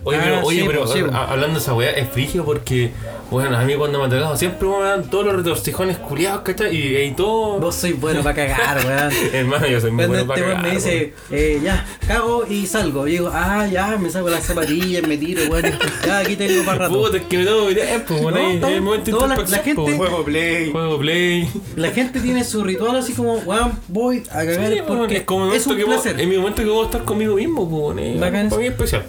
Oye, 0.02 0.16
Ah, 0.18 0.22
pero, 0.24 0.40
oye, 0.46 0.60
sí, 0.60 0.66
pero 0.66 0.80
pues, 0.80 0.92
sí, 0.92 0.98
a- 1.00 1.02
pues. 1.04 1.14
hablando 1.16 1.54
de 1.54 1.60
esa 1.60 1.74
weá, 1.74 1.90
es 1.90 2.08
frigio 2.08 2.44
porque, 2.44 2.90
bueno, 3.30 3.56
a 3.56 3.64
mí 3.64 3.74
cuando 3.74 3.98
me 3.98 4.06
ha 4.06 4.08
tocado 4.08 4.34
siempre 4.36 4.66
me 4.66 4.82
dan 4.82 5.10
todos 5.10 5.26
los 5.26 5.36
retorcijones 5.36 5.98
culiados, 5.98 6.40
¿cachai? 6.40 6.74
Y, 6.74 6.96
y 6.96 7.10
todo. 7.12 7.58
Vos 7.60 7.74
sois 7.74 8.00
bueno 8.00 8.22
para 8.22 8.34
cagar, 8.34 8.78
weón. 8.86 9.12
Hermano, 9.34 9.66
yo 9.66 9.78
soy 9.80 9.90
muy 9.90 10.06
Cuando 10.06 10.24
bueno 10.24 10.32
este 10.34 10.42
para 10.42 10.46
weón 10.46 10.56
cagar. 10.56 10.68
me 10.68 10.74
dice, 10.74 11.14
eh, 11.30 11.60
ya, 11.62 11.86
cago 12.06 12.46
y 12.48 12.66
salgo. 12.66 13.06
Y 13.06 13.10
digo, 13.12 13.30
ah, 13.32 13.66
ya, 13.70 13.98
me 13.98 14.08
saco 14.08 14.30
las 14.30 14.42
zapatillas, 14.44 15.06
me 15.06 15.18
tiro, 15.18 15.42
weón. 15.50 15.66
Ya, 16.06 16.18
aquí 16.20 16.34
tengo 16.36 16.64
para 16.64 16.78
rato. 16.78 16.94
Puta, 16.94 17.16
es 17.18 17.22
que 17.24 17.36
me 17.38 17.44
tengo 17.44 17.66
mi 17.66 17.74
tiempo, 17.74 18.14
weón. 18.14 18.60
No, 18.60 18.66
ahí, 18.66 18.80
momento 18.80 19.10
Toda 19.10 19.28
la- 19.28 19.36
la 19.36 19.58
gente-. 19.58 19.96
Juego 19.96 20.24
play. 20.24 20.70
Juego 20.72 20.98
play. 20.98 21.48
La 21.76 21.90
gente 21.90 22.20
tiene 22.20 22.42
su 22.44 22.64
ritual 22.64 22.96
así 22.96 23.12
como, 23.12 23.34
weón, 23.34 23.72
voy 23.88 24.22
a 24.30 24.44
cagar 24.46 24.72
Sí, 24.72 24.80
porque 24.88 25.16
es 25.18 25.22
como 25.24 25.52
es 25.52 25.66
momento 25.66 25.70
un 25.72 25.76
que 25.76 25.84
puedo- 25.84 26.00
placer. 26.02 26.20
es 26.20 26.26
mi 26.26 26.36
momento 26.38 26.62
que 26.62 26.68
puedo 26.68 26.84
estar 26.86 27.04
conmigo 27.04 27.34
mismo, 27.34 27.64
weón. 27.64 28.18
Para 28.18 28.42
mí 28.44 28.48
es 28.64 28.70
especial. 28.70 29.04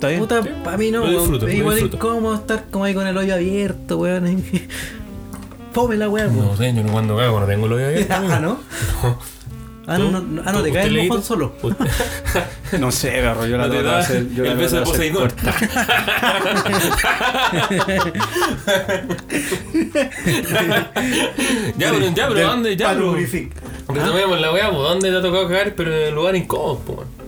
¿Está 0.00 0.08
bien? 0.08 0.20
Puta, 0.20 0.42
para 0.64 0.78
mí 0.78 0.90
no, 0.90 1.06
disfruto, 1.06 1.46
Es 1.46 1.52
lo 1.52 1.58
igual 1.58 1.76
disfruto. 1.76 1.96
incómodo 1.98 2.34
estar 2.36 2.64
como 2.70 2.84
ahí 2.86 2.94
con 2.94 3.06
el 3.06 3.14
hoyo 3.18 3.34
abierto, 3.34 3.98
weón. 3.98 4.42
Fome 5.74 5.96
la 5.98 6.08
weón, 6.08 6.34
No 6.38 6.56
sé, 6.56 6.72
yo 6.74 6.82
no 6.82 6.90
cuando 6.92 7.18
cago, 7.18 7.38
no 7.38 7.44
tengo 7.46 7.68
lo 7.68 7.76
de 7.76 7.84
abierto. 7.86 8.14
Ah, 8.30 8.40
¿no? 8.40 8.58
Ah, 9.86 9.98
no, 9.98 10.10
no, 10.20 10.42
ah, 10.46 10.52
no, 10.52 10.62
te 10.62 10.72
cae 10.72 10.86
el 10.86 11.08
mojón 11.08 11.22
solo. 11.22 11.52
No 12.78 12.90
sé, 12.92 13.10
perro, 13.10 13.44
yo 13.46 13.58
la 13.58 13.66
No 13.66 13.72
te 13.72 13.80
trato 13.80 13.88
de 13.88 13.92
da 13.92 13.98
hacer. 13.98 14.32
Yo 14.32 14.44
el 14.46 14.56
beso 14.56 14.76
de 14.76 14.82
Poseidón. 14.86 15.32
Ya, 21.76 21.90
pero, 21.90 22.10
ya, 22.14 22.28
pero 22.28 22.40
¿dónde? 22.48 22.76
Ya. 22.76 22.94
Retomemos 22.94 24.40
la 24.40 24.52
weá, 24.52 24.70
pues, 24.70 24.82
¿dónde 24.82 25.10
te 25.10 25.16
ha 25.16 25.22
tocado 25.22 25.48
cagar? 25.48 25.74
Pero 25.74 25.94
en 25.94 26.08
el 26.08 26.14
lugar 26.14 26.36
incómodo, 26.36 26.78
po, 26.78 26.92
weón. 26.94 27.19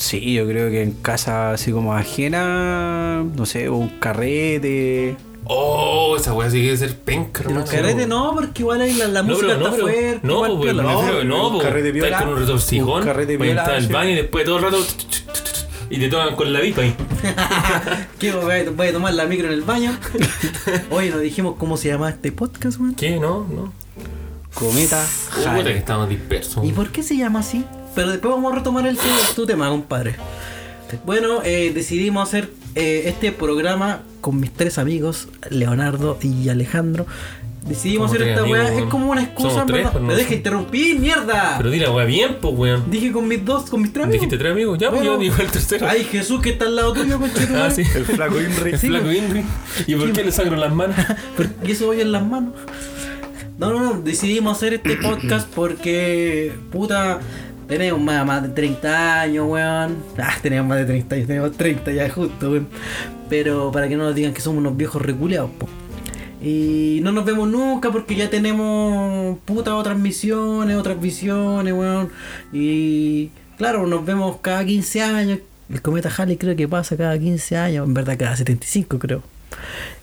Sí, 0.00 0.32
yo 0.32 0.46
creo 0.46 0.70
que 0.70 0.82
en 0.82 0.92
casa 0.92 1.52
así 1.52 1.72
como 1.72 1.94
ajena, 1.94 3.22
no 3.36 3.44
sé, 3.44 3.68
o 3.68 3.76
un 3.76 3.90
carrete. 4.00 5.14
Oh, 5.44 6.16
esa 6.16 6.32
weá 6.32 6.48
sí 6.50 6.62
que 6.62 6.74
ser 6.76 6.96
penca, 6.96 7.42
En 7.42 7.48
hermano. 7.50 7.60
los 7.60 7.70
carretes 7.70 8.08
no, 8.08 8.34
porque 8.34 8.62
igual 8.62 8.80
ahí 8.80 8.94
la, 8.94 9.08
la 9.08 9.22
No, 9.22 9.28
música 9.28 9.48
pero, 9.48 9.58
no, 9.58 9.64
está 9.66 9.76
pero, 9.76 9.88
fuerte. 9.88 10.20
no, 10.22 10.32
igual 10.46 10.56
pues, 10.58 10.74
no, 10.74 11.24
no, 11.24 11.46
un 11.48 11.52
pues, 11.54 11.64
carrete 11.66 11.92
piola, 11.92 12.18
con 12.18 12.28
un 12.28 12.38
retorcijón, 12.38 13.00
un 13.00 13.04
carrete 13.04 13.36
vas 13.36 13.42
a 13.42 13.44
piola, 13.50 13.60
entrar 13.62 13.76
al 13.78 13.88
baño 13.88 14.10
y 14.10 14.14
después 14.14 14.44
todo 14.46 14.56
el 14.56 14.62
rato 14.62 14.78
y 15.90 15.98
te 15.98 16.08
tocan 16.08 16.34
con 16.36 16.52
la 16.52 16.60
vipa 16.60 16.80
ahí. 16.80 16.94
¿Qué 18.18 18.32
voy 18.32 18.54
a, 18.54 18.70
voy 18.70 18.86
a 18.86 18.92
tomar 18.92 19.12
la 19.12 19.26
micro 19.26 19.48
en 19.48 19.52
el 19.52 19.62
baño? 19.62 19.94
Oye, 20.90 21.10
nos 21.10 21.20
dijimos 21.20 21.56
cómo 21.58 21.76
se 21.76 21.88
llama 21.88 22.08
este 22.08 22.32
podcast, 22.32 22.80
weón. 22.80 22.94
¿Qué? 22.94 23.18
No, 23.18 23.46
no. 23.52 23.72
Cometa. 24.54 25.04
Puta 25.34 25.64
que 25.64 25.76
estamos 25.76 26.08
dispersos. 26.08 26.64
¿Y 26.64 26.72
por 26.72 26.90
qué 26.90 27.02
se 27.02 27.16
llama 27.18 27.40
así? 27.40 27.64
Pero 27.94 28.10
después 28.10 28.32
vamos 28.34 28.52
a 28.52 28.56
retomar 28.56 28.86
el 28.86 28.96
tu, 28.96 29.08
tu 29.34 29.46
tema, 29.46 29.68
compadre. 29.68 30.14
Bueno, 31.04 31.40
eh, 31.44 31.70
decidimos 31.74 32.28
hacer 32.28 32.50
eh, 32.74 33.02
este 33.06 33.30
programa 33.32 34.00
con 34.20 34.40
mis 34.40 34.52
tres 34.52 34.78
amigos, 34.78 35.28
Leonardo 35.50 36.18
y 36.20 36.48
Alejandro. 36.48 37.06
Decidimos 37.68 38.10
hacer 38.10 38.22
esta 38.28 38.42
weá, 38.44 38.72
es 38.74 38.84
como 38.84 39.10
una 39.10 39.22
excusa, 39.22 39.64
tres, 39.66 39.78
verdad. 39.84 39.90
pero 39.92 40.00
no 40.02 40.08
Me 40.08 40.14
deja 40.14 40.28
somos- 40.28 40.36
interrumpir, 40.38 40.98
mierda. 40.98 41.54
Pero 41.58 41.70
di 41.70 41.78
la 41.78 41.90
weá 41.90 42.06
bien, 42.06 42.38
pues, 42.40 42.54
weón. 42.56 42.90
Dije 42.90 43.12
con 43.12 43.28
mis 43.28 43.44
dos, 43.44 43.68
con 43.68 43.82
mis 43.82 43.92
tres 43.92 44.04
amigos. 44.04 44.20
Dijiste 44.22 44.38
tres 44.38 44.52
amigos, 44.52 44.78
ya, 44.78 44.90
pues 44.90 45.04
yo 45.04 45.18
digo 45.18 45.34
el 45.38 45.50
tercero. 45.50 45.86
Ay, 45.88 46.04
Jesús, 46.04 46.40
que 46.40 46.50
está 46.50 46.64
al 46.64 46.74
lado 46.76 46.92
tuyo, 46.94 47.18
conchetumare. 47.20 47.62
Ah, 47.64 47.70
sí. 47.70 47.82
El 47.94 48.06
flaco 48.06 48.40
Inri. 48.40 48.70
El 48.72 48.78
Sí, 48.78 48.88
flaco 48.88 49.04
pues. 49.04 49.18
Ingrid. 49.18 49.44
¿Y 49.86 49.94
por 49.94 50.12
qué 50.12 50.24
le 50.24 50.32
sangro 50.32 50.56
las 50.56 50.72
manos? 50.74 50.96
Porque 51.36 51.72
eso 51.72 51.86
voy 51.86 52.00
en 52.00 52.12
las 52.12 52.26
manos. 52.26 52.54
No, 53.58 53.70
no, 53.74 53.78
no, 53.94 54.00
decidimos 54.00 54.56
hacer 54.56 54.72
este 54.72 54.96
podcast 54.96 55.46
porque, 55.54 56.50
puta, 56.72 57.20
tenemos 57.70 58.00
más, 58.00 58.42
de 58.42 58.48
30 58.48 59.20
años, 59.22 59.46
weón. 59.48 60.02
Ah, 60.18 60.34
tenemos 60.42 60.68
más 60.68 60.78
de 60.78 60.86
30 60.86 61.14
años, 61.14 61.26
tenemos 61.28 61.52
30 61.56 61.92
ya 61.92 62.10
justo, 62.10 62.50
weón. 62.50 62.68
Pero 63.28 63.70
para 63.70 63.88
que 63.88 63.96
no 63.96 64.04
nos 64.04 64.14
digan 64.14 64.34
que 64.34 64.40
somos 64.40 64.58
unos 64.58 64.76
viejos 64.76 65.00
reculeados, 65.00 65.50
po. 65.52 65.68
Y 66.42 66.98
no 67.02 67.12
nos 67.12 67.24
vemos 67.24 67.48
nunca 67.48 67.92
porque 67.92 68.16
ya 68.16 68.28
tenemos, 68.28 69.38
puta, 69.44 69.76
otras 69.76 69.96
misiones, 69.96 70.76
otras 70.76 71.00
visiones, 71.00 71.72
weón. 71.72 72.10
Y 72.52 73.30
claro, 73.56 73.86
nos 73.86 74.04
vemos 74.04 74.38
cada 74.42 74.64
15 74.64 75.02
años. 75.02 75.38
El 75.70 75.80
cometa 75.80 76.10
Halley 76.10 76.36
creo 76.36 76.56
que 76.56 76.66
pasa 76.66 76.96
cada 76.96 77.16
15 77.16 77.56
años, 77.56 77.86
en 77.86 77.94
verdad 77.94 78.16
cada 78.18 78.36
75 78.36 78.98
creo. 78.98 79.22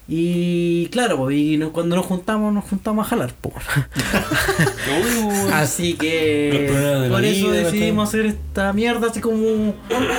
Y 0.09 0.87
claro, 0.87 1.17
pues, 1.17 1.35
y 1.37 1.57
nos- 1.57 1.71
cuando 1.71 1.97
nos 1.97 2.05
juntamos, 2.05 2.53
nos 2.53 2.63
juntamos 2.63 3.05
a 3.05 3.09
jalar. 3.09 3.33
po. 3.33 3.51
así 5.53 5.91
Los 5.91 5.99
que 5.99 7.07
por 7.11 7.25
eso 7.25 7.49
vida, 7.51 7.63
decidimos 7.63 8.09
hacer 8.09 8.25
esta 8.27 8.71
mierda, 8.73 9.07
así 9.07 9.19
como, 9.19 9.73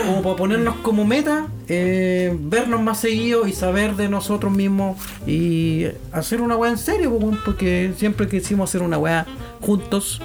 como 0.06 0.22
para 0.22 0.36
ponernos 0.36 0.76
como 0.82 1.04
meta, 1.06 1.46
eh, 1.68 2.36
vernos 2.38 2.82
más 2.82 3.00
seguido 3.00 3.46
y 3.46 3.52
saber 3.52 3.96
de 3.96 4.08
nosotros 4.08 4.52
mismos 4.52 4.98
y 5.26 5.86
hacer 6.12 6.40
una 6.42 6.56
weá 6.56 6.70
en 6.70 6.78
serio, 6.78 7.10
weón, 7.10 7.38
porque 7.44 7.92
siempre 7.96 8.28
quisimos 8.28 8.68
hacer 8.70 8.82
una 8.82 8.98
weá 8.98 9.26
juntos, 9.60 10.20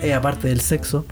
eh, 0.00 0.14
aparte 0.14 0.48
del 0.48 0.60
sexo. 0.60 1.04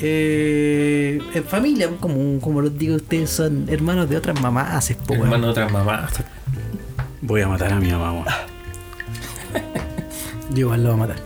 eh, 0.00 1.20
en 1.34 1.44
familia, 1.44 1.88
como, 2.00 2.40
como 2.40 2.60
les 2.62 2.76
digo, 2.78 2.96
ustedes 2.96 3.30
son 3.30 3.66
hermanos 3.68 4.08
de 4.10 4.16
otras 4.16 4.38
mamás, 4.40 4.92
po, 5.06 5.14
weón. 5.14 5.24
Hermano 5.24 5.46
de 5.46 5.50
otras 5.52 5.72
mamás. 5.72 6.12
Voy 7.20 7.42
a 7.42 7.48
matar 7.48 7.72
a 7.72 7.80
mi 7.80 7.90
mamá, 7.90 8.12
weón. 8.12 8.24
Yo 10.50 10.58
igual 10.60 10.84
lo 10.84 10.96
voy 10.96 11.04
a 11.04 11.06
matar. 11.06 11.16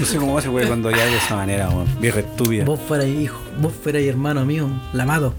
No 0.00 0.06
sé 0.06 0.18
cómo 0.18 0.40
se 0.40 0.50
puede 0.50 0.66
cuando 0.66 0.90
ya 0.90 1.04
de 1.06 1.16
esa 1.16 1.36
manera, 1.36 1.68
weón. 1.70 2.00
Vieja 2.00 2.20
estúpida. 2.20 2.64
Vos 2.64 2.80
fueras 2.86 3.06
hijo, 3.06 3.38
vos 3.60 3.72
fueras 3.72 4.02
hermano 4.02 4.44
mío, 4.44 4.68
la 4.92 5.04
mato. 5.06 5.34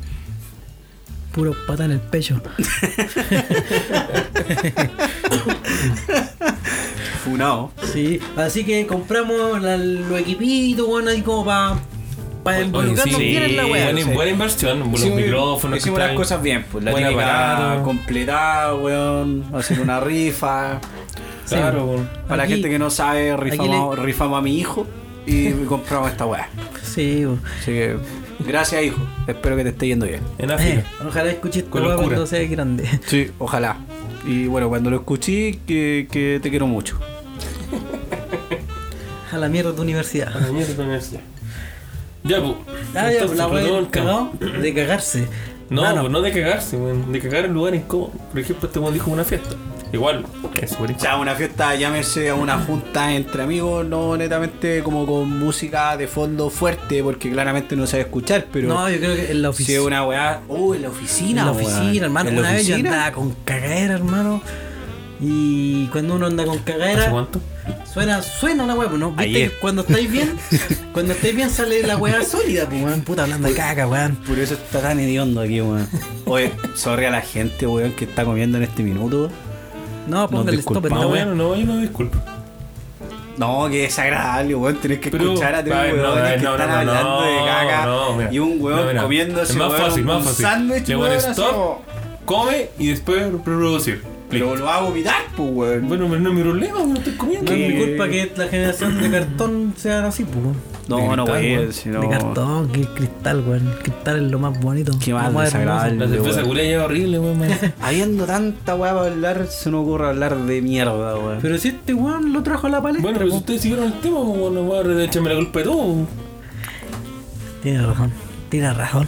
Puro 1.33 1.53
pata 1.67 1.85
en 1.85 1.91
el 1.91 1.99
pecho. 1.99 2.41
Funado. 7.23 7.71
Sí, 7.91 8.19
así 8.37 8.63
que 8.63 8.85
compramos 8.87 9.61
la- 9.61 9.77
los 9.77 10.19
equipitos, 10.19 10.87
bueno, 10.87 11.09
ahí 11.09 11.21
como 11.21 11.45
para 11.45 11.75
pa 12.45 12.61
involucrarnos 12.61 13.19
bien 13.19 13.43
en 13.43 13.57
la 13.57 13.65
wea. 13.65 13.85
buena, 13.85 14.01
sí. 14.01 14.13
buena 14.13 14.31
inversión, 14.31 14.79
los 14.79 14.87
Hicimos- 15.01 15.15
micrófonos. 15.21 15.77
Hicimos 15.79 15.99
las 15.99 16.11
cosas 16.13 16.41
bien, 16.41 16.65
pues 16.71 16.83
la 16.83 16.93
típica 16.93 17.81
completada, 17.83 18.75
weón. 18.75 19.43
Hacer 19.53 19.79
una 19.81 19.99
rifa. 19.99 20.79
Claro, 21.49 21.85
weón. 21.85 22.09
Para 22.27 22.43
Aquí- 22.43 22.53
la 22.53 22.55
gente 22.57 22.69
que 22.71 22.79
no 22.79 22.89
sabe, 22.89 23.37
rifamos, 23.37 23.99
rifamos 23.99 24.39
a 24.39 24.41
mi 24.41 24.57
hijo 24.57 24.87
y 25.27 25.51
compramos 25.67 26.09
esta 26.11 26.25
weá. 26.25 26.49
Sí, 26.83 27.23
bo. 27.25 27.37
Así 27.59 27.71
que, 27.71 27.97
gracias, 28.47 28.83
hijo. 28.83 28.97
Espero 29.27 29.55
que 29.55 29.61
te 29.63 29.69
esté 29.69 29.87
yendo 29.87 30.07
bien. 30.07 30.21
En 30.39 30.49
África. 30.49 30.79
Eh, 30.79 30.83
ojalá 31.07 31.29
escuches 31.31 31.65
locura. 31.65 31.95
cuando 31.97 32.25
sea 32.25 32.43
grande. 32.47 32.87
Sí, 33.05 33.29
ojalá. 33.37 33.77
Y 34.27 34.47
bueno, 34.47 34.69
cuando 34.69 34.89
lo 34.89 34.95
escuché, 34.97 35.59
que, 35.67 36.07
que 36.11 36.39
te 36.41 36.49
quiero 36.49 36.65
mucho. 36.65 36.97
A 39.31 39.37
la 39.37 39.47
mierda 39.49 39.69
de 39.71 39.75
tu 39.75 39.81
universidad. 39.83 40.35
A 40.35 40.39
la 40.39 40.51
mierda 40.51 40.71
de 40.71 40.77
la 40.79 40.83
universidad. 40.83 41.21
Ya, 42.25 42.41
pues. 42.41 42.53
Ah, 42.95 43.11
ya, 43.11 43.25
la 43.25 43.87
cagado 43.89 44.31
de 44.39 44.73
cagarse. 44.73 45.27
No, 45.69 45.81
Mano, 45.81 46.01
pues 46.01 46.11
no 46.11 46.21
de 46.21 46.31
cagarse, 46.31 46.77
weón. 46.77 47.11
De 47.11 47.19
cagar 47.19 47.45
en 47.45 47.53
lugares 47.53 47.81
incómodos. 47.81 48.15
Por 48.31 48.39
ejemplo, 48.39 48.67
este 48.67 48.79
weón 48.79 48.93
dijo 48.93 49.11
una 49.11 49.23
fiesta. 49.23 49.55
Igual, 49.93 50.25
es 50.61 50.71
súper 50.71 50.95
O 50.95 50.99
sea, 50.99 51.17
una 51.17 51.35
fiesta, 51.35 51.73
llámese 51.75 52.29
a 52.29 52.35
una 52.35 52.57
junta 52.59 53.13
entre 53.13 53.43
amigos, 53.43 53.85
no 53.85 54.17
netamente 54.17 54.83
como 54.83 55.05
con 55.05 55.39
música 55.39 55.95
de 55.95 56.07
fondo 56.07 56.49
fuerte, 56.49 57.01
porque 57.01 57.31
claramente 57.31 57.75
no 57.77 57.87
sabe 57.87 58.03
escuchar, 58.03 58.47
pero 58.51 58.67
no, 58.67 58.89
yo 58.89 58.97
creo 58.97 59.15
que 59.15 59.31
en 59.31 59.41
la 59.41 59.53
si 59.53 59.63
es 59.63 59.69
oficina. 59.69 59.81
una 59.85 60.05
weá. 60.05 60.41
Uh, 60.49 60.73
en 60.73 60.81
la 60.81 60.89
oficina, 60.89 61.41
en 61.41 61.45
la 61.47 61.51
oficina, 61.53 62.05
hermano. 62.05 62.29
¿En 62.29 62.35
la 62.35 62.41
Una 62.41 62.51
vez 62.51 62.67
yo 62.67 62.73
oficina? 62.75 62.89
andaba 63.05 63.11
con 63.15 63.31
cagadera, 63.45 63.93
hermano. 63.93 64.41
Y 65.21 65.85
cuando 65.87 66.15
uno 66.15 66.25
anda 66.25 66.43
con 66.45 66.55
¿Hace 66.55 66.63
cagadera, 66.63 67.09
cuánto? 67.11 67.39
Suena, 67.91 68.21
suena 68.21 68.65
la 68.65 68.75
weá, 68.75 68.87
pues 68.87 68.99
no. 68.99 69.11
¿Viste 69.11 69.49
que 69.49 69.49
cuando 69.57 69.81
estáis 69.83 70.11
bien, 70.11 70.35
cuando 70.93 71.13
estáis 71.13 71.35
bien 71.35 71.49
sale 71.49 71.81
la 71.83 71.97
weá 71.97 72.23
sólida, 72.23 72.65
pues 72.67 72.83
weón, 72.83 73.01
puta 73.01 73.23
hablando 73.23 73.47
de 73.47 73.53
caca, 73.53 73.87
weón. 73.87 74.15
Por 74.17 74.37
eso 74.39 74.53
está 74.55 74.81
tan 74.81 74.99
hediondo 74.99 75.41
aquí, 75.41 75.61
weón. 75.61 75.87
Oye, 76.25 76.51
sorry 76.75 77.05
a 77.05 77.11
la 77.11 77.21
gente, 77.21 77.67
weón, 77.67 77.93
que 77.93 78.05
está 78.05 78.25
comiendo 78.25 78.57
en 78.57 78.63
este 78.63 78.83
minuto. 78.83 79.29
No, 80.07 80.29
póngale 80.29 80.57
stop 80.59 80.85
esta 80.85 80.89
No, 80.89 81.07
weá. 81.09 81.25
bueno, 81.25 81.35
no, 81.35 81.55
yo 81.55 81.65
no 81.65 81.77
disculpo. 81.79 82.17
No, 83.37 83.67
que 83.69 83.81
desagradable, 83.81 84.55
weón. 84.55 84.75
Tenés 84.77 84.99
que 84.99 85.11
Pero, 85.11 85.25
escuchar 85.33 85.55
a 85.55 85.63
tres 85.63 85.75
ver, 85.75 85.95
no, 85.97 86.13
que 86.13 86.19
no, 86.19 86.25
están 86.27 86.43
no, 86.43 86.57
no, 86.57 86.73
hablando 86.73 87.21
de 87.23 87.35
no, 87.39 87.45
caca 87.45 87.85
no, 87.85 88.31
y 88.31 88.39
un 88.39 88.61
weón 88.61 88.95
No, 88.95 89.01
comiéndose 89.03 89.51
Es 89.53 89.57
más 89.57 89.69
weón, 89.71 89.81
fácil, 89.81 90.05
más 90.05 90.17
un 90.17 90.23
fácil. 90.23 90.45
sándwich, 90.45 90.89
weón, 90.89 91.11
stop. 91.13 91.79
Come 92.25 92.69
y 92.79 92.87
después 92.87 93.31
reproducir. 93.31 94.03
Pero 94.29 94.55
lo 94.55 94.65
va 94.65 94.77
a 94.77 94.81
vomitar, 94.81 95.21
pues, 95.37 95.49
weón. 95.51 95.87
Bueno, 95.87 96.07
pero 96.09 96.19
no 96.19 96.29
es 96.29 96.35
mi 96.35 96.41
problema, 96.41 96.77
weón, 96.79 96.97
estoy 96.97 97.13
comiendo. 97.13 97.51
No 97.51 97.57
es 97.57 97.73
mi 97.73 97.79
culpa 97.85 98.07
que 98.09 98.31
la 98.35 98.47
generación 98.47 99.01
de 99.01 99.11
cartón 99.11 99.73
sea 99.77 100.05
así, 100.07 100.23
pues. 100.23 100.37
weón. 100.37 100.55
No, 100.87 101.15
no, 101.15 101.25
cristal, 101.25 101.41
güey. 101.41 101.57
weón. 101.57 101.73
si 101.73 101.89
no- 101.89 102.01
De 102.01 102.09
cartón, 102.09 102.69
que 102.69 102.79
el 102.81 102.87
cristal, 102.89 103.43
weón. 103.47 103.67
El 103.67 103.77
cristal 103.79 104.25
es 104.25 104.31
lo 104.31 104.39
más 104.39 104.59
bonito. 104.59 104.91
Qué 105.03 105.13
más 105.13 105.33
desagradable. 105.33 105.95
La 106.05 106.07
cerveza 106.11 106.43
culia 106.43 106.63
es 106.63 106.77
horrible, 106.83 107.19
weón. 107.19 107.39
man. 107.39 107.49
Habiendo 107.81 108.25
tanta 108.25 108.75
weá 108.75 108.93
para 108.95 109.07
hablar, 109.11 109.47
se 109.47 109.69
nos 109.71 109.81
ocurre 109.81 110.07
hablar 110.07 110.35
de 110.37 110.61
mierda, 110.61 111.15
weón. 111.17 111.39
Pero 111.41 111.57
si 111.59 111.67
este 111.69 111.93
weón 111.93 112.33
lo 112.33 112.41
trajo 112.43 112.67
a 112.67 112.69
la 112.71 112.81
palestra. 112.81 113.03
Bueno, 113.03 113.19
pero 113.19 113.31
si 113.31 113.37
ustedes 113.37 113.61
siguieron 113.61 113.85
el 113.85 113.99
tema, 113.99 114.17
pues 114.21 114.37
weón, 114.39 114.99
échame 115.01 115.29
la 115.29 115.35
culpa 115.35 115.59
de 115.59 115.65
todo. 115.65 115.95
Tiene 117.63 117.85
razón, 117.85 118.11
tiene 118.49 118.73
razón. 118.73 119.07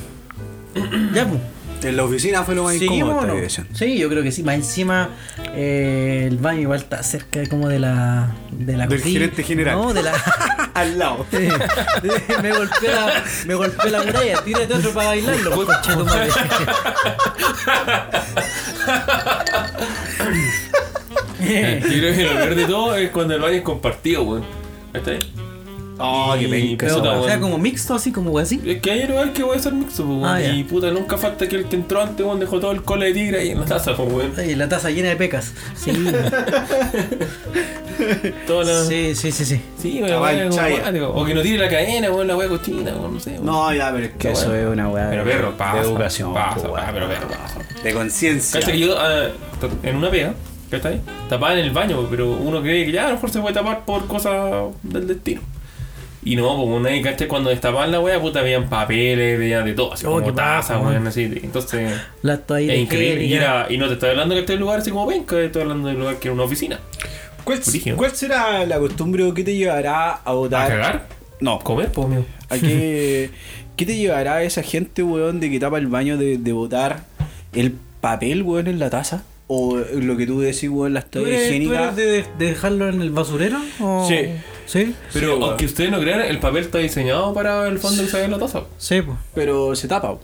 ya, 1.13 1.27
pues. 1.27 1.41
En 1.83 1.95
la 1.95 2.03
oficina 2.03 2.43
fue 2.43 2.55
lo 2.55 2.63
más 2.63 2.73
¿Seguimos 2.73 3.23
incómodo 3.23 3.27
no? 3.27 3.75
Sí, 3.75 3.97
yo 3.97 4.09
creo 4.09 4.23
que 4.23 4.31
sí. 4.31 4.41
Más 4.43 4.55
encima, 4.55 5.09
eh, 5.55 6.25
el 6.27 6.37
baño 6.37 6.61
igual 6.61 6.79
está 6.79 7.03
cerca 7.03 7.45
como 7.47 7.69
de 7.69 7.79
la. 7.79 8.31
De 8.51 8.75
la 8.75 8.87
Del 8.87 8.99
cocina. 8.99 9.19
gerente 9.19 9.43
general. 9.43 9.75
No, 9.75 9.93
de 9.93 10.03
la. 10.03 10.13
Al 10.73 10.97
lado. 10.99 11.25
me 12.41 12.51
golpeé 12.51 12.89
la, 12.89 13.23
me 13.45 13.55
golpeé 13.55 13.89
la 13.91 14.03
muralla. 14.03 14.43
Tírate 14.43 14.73
otro 14.73 14.91
para 14.91 15.07
bailarlo. 15.09 15.51
pues, 15.51 15.67
conchetumare. 15.67 16.29
Yo 21.39 21.45
creo 21.47 22.15
que 22.15 22.23
lo 22.23 22.33
peor 22.35 22.55
de 22.55 22.65
todo 22.65 22.95
es 22.95 23.09
cuando 23.11 23.35
el 23.35 23.41
baño 23.41 23.55
es 23.57 23.61
compartido, 23.61 24.23
weón. 24.23 24.45
¿Está 24.93 25.11
ahí? 25.11 25.19
Oh, 25.99 26.35
qué 26.37 26.45
Y- 26.47 26.51
penca 26.51 26.85
esa 26.87 26.95
puta, 26.97 27.09
weá. 27.11 27.19
o 27.19 27.25
sea, 27.25 27.39
como 27.39 27.57
mixto, 27.57 27.93
así 27.95 28.11
como 28.11 28.37
así. 28.37 28.61
Es 28.65 28.81
que 28.81 28.91
hay 28.91 29.07
lugar 29.07 29.33
que 29.33 29.43
voy 29.43 29.57
a 29.57 29.59
ser 29.59 29.73
mixto, 29.73 30.05
pues. 30.05 30.19
Ah, 30.23 30.39
ya. 30.39 30.49
y 30.53 30.63
puta, 30.63 30.91
nunca 30.91 31.17
falta 31.17 31.47
que 31.47 31.55
el 31.55 31.65
que 31.65 31.75
entró 31.75 32.01
antes, 32.01 32.25
weón, 32.25 32.39
dejó 32.39 32.59
todo 32.59 32.71
el 32.71 32.83
cole 32.83 33.07
de 33.07 33.13
tigre 33.13 33.39
ahí 33.39 33.49
en 33.49 33.59
la 33.59 33.65
taza, 33.65 33.95
pues, 33.95 34.11
weón. 34.11 34.33
Ay, 34.37 34.55
la 34.55 34.69
taza 34.69 34.89
llena 34.89 35.09
de 35.09 35.15
pecas. 35.15 35.53
Sí, 35.75 35.91
Toda 38.45 38.63
la... 38.63 38.83
Sí, 38.85 39.15
sí, 39.15 39.31
sí, 39.31 39.43
sí. 39.45 39.61
sí. 39.81 40.01
cuático. 40.01 41.09
O 41.09 41.25
que 41.25 41.33
no 41.33 41.41
tire 41.41 41.57
la 41.57 41.69
cadena, 41.69 42.11
weón, 42.11 42.27
la 42.27 42.37
weá 42.37 42.47
cochina, 42.47 42.91
weón, 42.91 43.15
no 43.15 43.19
sé. 43.19 43.39
No, 43.41 43.73
ya, 43.73 43.91
pero 43.91 44.05
es 44.05 44.11
que 44.13 44.31
eso 44.31 44.55
es 44.55 44.67
una 44.67 44.89
weá 44.89 45.09
Pero 45.09 45.23
perro, 45.23 45.57
pasa. 45.57 45.79
de 45.79 45.87
educación. 45.87 46.33
Pasa, 46.33 46.55
po, 46.67 46.73
weá, 46.73 46.83
weá. 46.83 46.93
pero 46.93 47.07
perro, 47.07 47.27
pasa. 47.27 47.59
De 47.83 47.93
conciencia. 47.93 48.59
Cacha 48.59 48.71
que 48.71 48.79
yo, 48.79 48.95
ah, 48.99 49.29
en 49.83 49.95
una 49.95 50.09
pega, 50.11 50.33
¿cachai? 50.69 51.01
Tapaba 51.29 51.53
en 51.53 51.59
el 51.59 51.71
baño, 51.71 52.05
pero 52.09 52.31
uno 52.33 52.61
cree 52.61 52.85
que 52.85 52.91
ya 52.91 53.05
a 53.05 53.07
lo 53.09 53.13
mejor 53.15 53.29
se 53.31 53.39
puede 53.39 53.55
tapar 53.55 53.83
por 53.85 54.05
cosas 54.07 54.65
del 54.83 55.07
destino. 55.07 55.41
Y 56.31 56.35
no, 56.35 56.47
como 56.47 56.75
una 56.77 56.89
vez, 56.89 57.03
¿cachai? 57.03 57.27
Cuando 57.27 57.49
destapaban 57.49 57.91
la 57.91 57.99
wea, 57.99 58.19
puta, 58.19 58.41
veían 58.41 58.67
papeles, 58.67 59.39
veían 59.39 59.63
de 59.65 59.73
todo, 59.73 59.93
así 59.93 60.05
Oh, 60.05 60.19
como 60.19 60.33
tazas, 60.33 60.81
weón, 60.81 61.07
así. 61.07 61.23
Entonces, 61.41 61.91
Las 62.21 62.45
toallitas 62.45 62.75
es 62.75 62.81
increíble. 62.83 63.23
Y, 63.23 63.25
higiénicas. 63.27 63.65
era, 63.65 63.67
y 63.69 63.77
no 63.77 63.87
te 63.87 63.93
estoy 63.93 64.09
hablando 64.09 64.33
que 64.35 64.41
este 64.41 64.55
lugar 64.57 64.79
así 64.79 64.89
como 64.91 65.07
penca, 65.07 65.39
estoy 65.39 65.61
hablando 65.61 65.87
del 65.87 65.97
lugar 65.99 66.17
que 66.17 66.27
era 66.27 66.33
una 66.33 66.43
oficina. 66.43 66.79
¿Cuál, 67.43 67.63
será 68.13 68.65
la 68.65 68.77
costumbre 68.77 69.23
o 69.23 69.33
qué 69.33 69.43
te 69.43 69.55
llevará 69.55 70.09
a 70.11 70.21
¿A 70.25 70.33
votar? 70.33 70.67
cagar? 70.67 71.07
No, 71.39 71.59
¿Comer? 71.59 71.91
Pues, 71.93 72.07
amigo. 72.07 72.25
¿A 72.49 72.57
qué, 72.57 73.29
¿Qué 73.77 73.85
te 73.85 73.95
llevará 73.95 74.35
a 74.35 74.43
esa 74.43 74.63
gente, 74.63 75.03
weón, 75.03 75.39
de 75.39 75.49
que 75.49 75.59
tapa 75.59 75.77
el 75.77 75.87
baño 75.87 76.17
de, 76.17 76.37
de 76.37 76.51
botar 76.51 77.03
el 77.53 77.73
papel, 78.01 78.43
weón, 78.43 78.67
en 78.67 78.79
la 78.79 78.89
taza? 78.89 79.23
¿O 79.47 79.77
lo 79.77 80.17
que 80.17 80.27
tú 80.27 80.41
decís, 80.41 80.69
weón, 80.69 80.93
las 80.93 81.05
¿Tú 81.05 81.19
toallas 81.21 81.39
eres, 81.39 81.47
tú 81.47 81.53
higiénicas? 81.55 81.97
eres 81.97 82.25
de, 82.37 82.45
de 82.45 82.51
dejarlo 82.51 82.89
en 82.89 83.01
el 83.01 83.11
basurero? 83.11 83.59
o- 83.79 84.05
Sí. 84.09 84.15
¿Sí? 84.67 84.93
Pero 85.13 85.37
weón. 85.37 85.43
aunque 85.49 85.65
ustedes 85.65 85.89
no 85.89 85.99
crean, 85.99 86.21
el 86.21 86.39
papel 86.39 86.63
está 86.65 86.77
diseñado 86.77 87.33
para 87.33 87.67
el 87.67 87.79
fondo 87.79 88.03
que 88.03 88.09
sale 88.09 88.25
en 88.25 88.31
la 88.31 88.37
taza. 88.39 88.61
Sí, 88.77 89.01
pues. 89.01 89.17
Pero 89.33 89.75
se 89.75 89.87
tapa. 89.87 90.15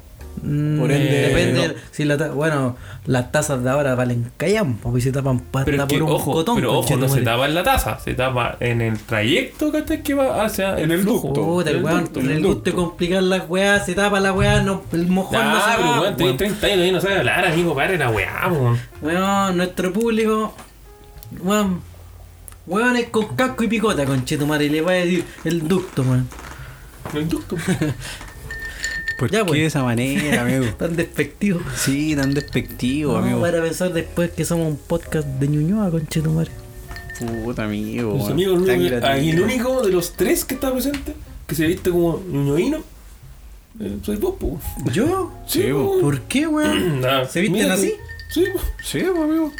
Mm, 0.41 0.79
Por 0.79 0.91
ende, 0.91 1.11
depende. 1.27 1.67
no. 1.69 1.73
Si 1.91 2.05
la 2.05 2.17
bueno, 2.29 2.75
las 3.05 3.31
tazas 3.31 3.63
de 3.63 3.69
ahora 3.69 3.93
valen 3.93 4.31
callan, 4.35 4.77
porque 4.77 4.99
se 4.99 5.11
tapan 5.11 5.39
pasta 5.39 5.65
Pero 5.65 5.83
es 5.83 5.87
que, 5.87 5.99
por 5.99 6.07
un 6.09 6.11
ojo, 6.15 6.33
cotón. 6.33 6.55
pero 6.55 6.73
ojo, 6.79 6.95
no 6.97 7.07
se 7.07 7.21
tapa 7.21 7.45
en 7.45 7.53
la 7.53 7.61
taza, 7.63 7.99
se 7.99 8.15
tapa 8.15 8.57
en 8.59 8.81
el 8.81 8.97
trayecto 8.99 9.71
que 10.03 10.13
va 10.15 10.43
hacia 10.43 10.75
el, 10.77 10.85
En 10.85 10.91
el 10.91 11.05
ducto. 11.05 11.33
Puta, 11.33 11.69
el 11.69 11.77
En 11.77 11.85
weón, 11.85 12.09
el 12.15 12.31
el 12.31 12.37
gusto 12.39 12.47
ducto. 12.55 12.69
de 12.71 12.75
complicar 12.75 13.23
las 13.23 13.47
weas, 13.47 13.85
se 13.85 13.93
tapa 13.93 14.19
la 14.19 14.33
wea, 14.33 14.61
no, 14.63 14.81
el 14.91 15.05
mojón 15.07 15.37
no 15.37 15.55
Ah, 15.55 15.71
se 15.71 15.77
pero 15.77 16.01
weón, 16.01 16.15
tenés 16.17 16.25
weón. 16.25 16.37
30 16.37 16.67
años 16.67 16.87
y 16.87 16.91
no 16.91 16.99
sabes 17.01 17.17
hablar, 17.19 17.45
amigo, 17.45 17.75
para 17.75 17.95
la 17.95 18.09
weá, 18.09 18.47
weón. 18.51 18.79
Weón, 19.03 19.55
nuestro 19.57 19.93
público, 19.93 20.53
weón, 21.41 21.79
weón 22.67 22.95
es 22.97 23.09
con 23.09 23.35
casco 23.35 23.63
y 23.63 23.67
picota, 23.67 24.05
conchetumare, 24.05 24.65
y 24.65 24.69
le 24.69 24.81
va 24.81 24.91
a 24.91 24.95
decir 24.95 25.23
el 25.43 25.67
ducto, 25.67 26.01
weón. 26.03 26.27
Hay 27.13 27.25
ducto. 27.25 27.55
¿Por 29.19 29.29
Ya, 29.31 29.39
qué 29.39 29.45
pues. 29.45 29.59
de 29.61 29.65
esa 29.67 29.83
manera, 29.83 30.41
amigo? 30.41 30.65
Tan 30.77 30.95
despectivo. 30.95 31.59
Sí, 31.75 32.15
tan 32.15 32.33
despectivo, 32.33 33.13
No, 33.13 33.19
amigo. 33.19 33.41
para 33.41 33.61
pensar 33.61 33.93
después 33.93 34.31
que 34.31 34.43
somos 34.43 34.67
un 34.67 34.77
podcast 34.77 35.27
de 35.27 35.47
Ñuñoa, 35.47 35.91
conchetumare. 35.91 36.51
Puta, 37.43 37.65
amigo. 37.65 38.15
Los 38.17 38.29
amigos, 38.29 38.67
el 38.67 38.79
único- 38.79 39.05
ahí 39.05 39.29
el 39.29 39.41
único 39.41 39.81
de 39.85 39.91
los 39.91 40.13
tres 40.13 40.43
que 40.45 40.55
está 40.55 40.71
presente 40.73 41.13
que 41.47 41.55
se 41.55 41.67
viste 41.67 41.91
como 41.91 42.21
ñoñoíno, 42.27 42.79
eh, 43.79 43.97
soy 44.01 44.15
vos. 44.17 44.33
¿Yo? 44.91 45.31
Sí, 45.47 45.65
po. 45.71 45.99
¿Por 46.01 46.21
qué, 46.21 46.47
weón? 46.47 46.99
Nah, 47.01 47.25
¿Se 47.29 47.41
visten 47.41 47.69
así? 47.71 47.93
Sí. 48.33 48.45
Sí, 48.83 48.99
amigo. 49.01 49.53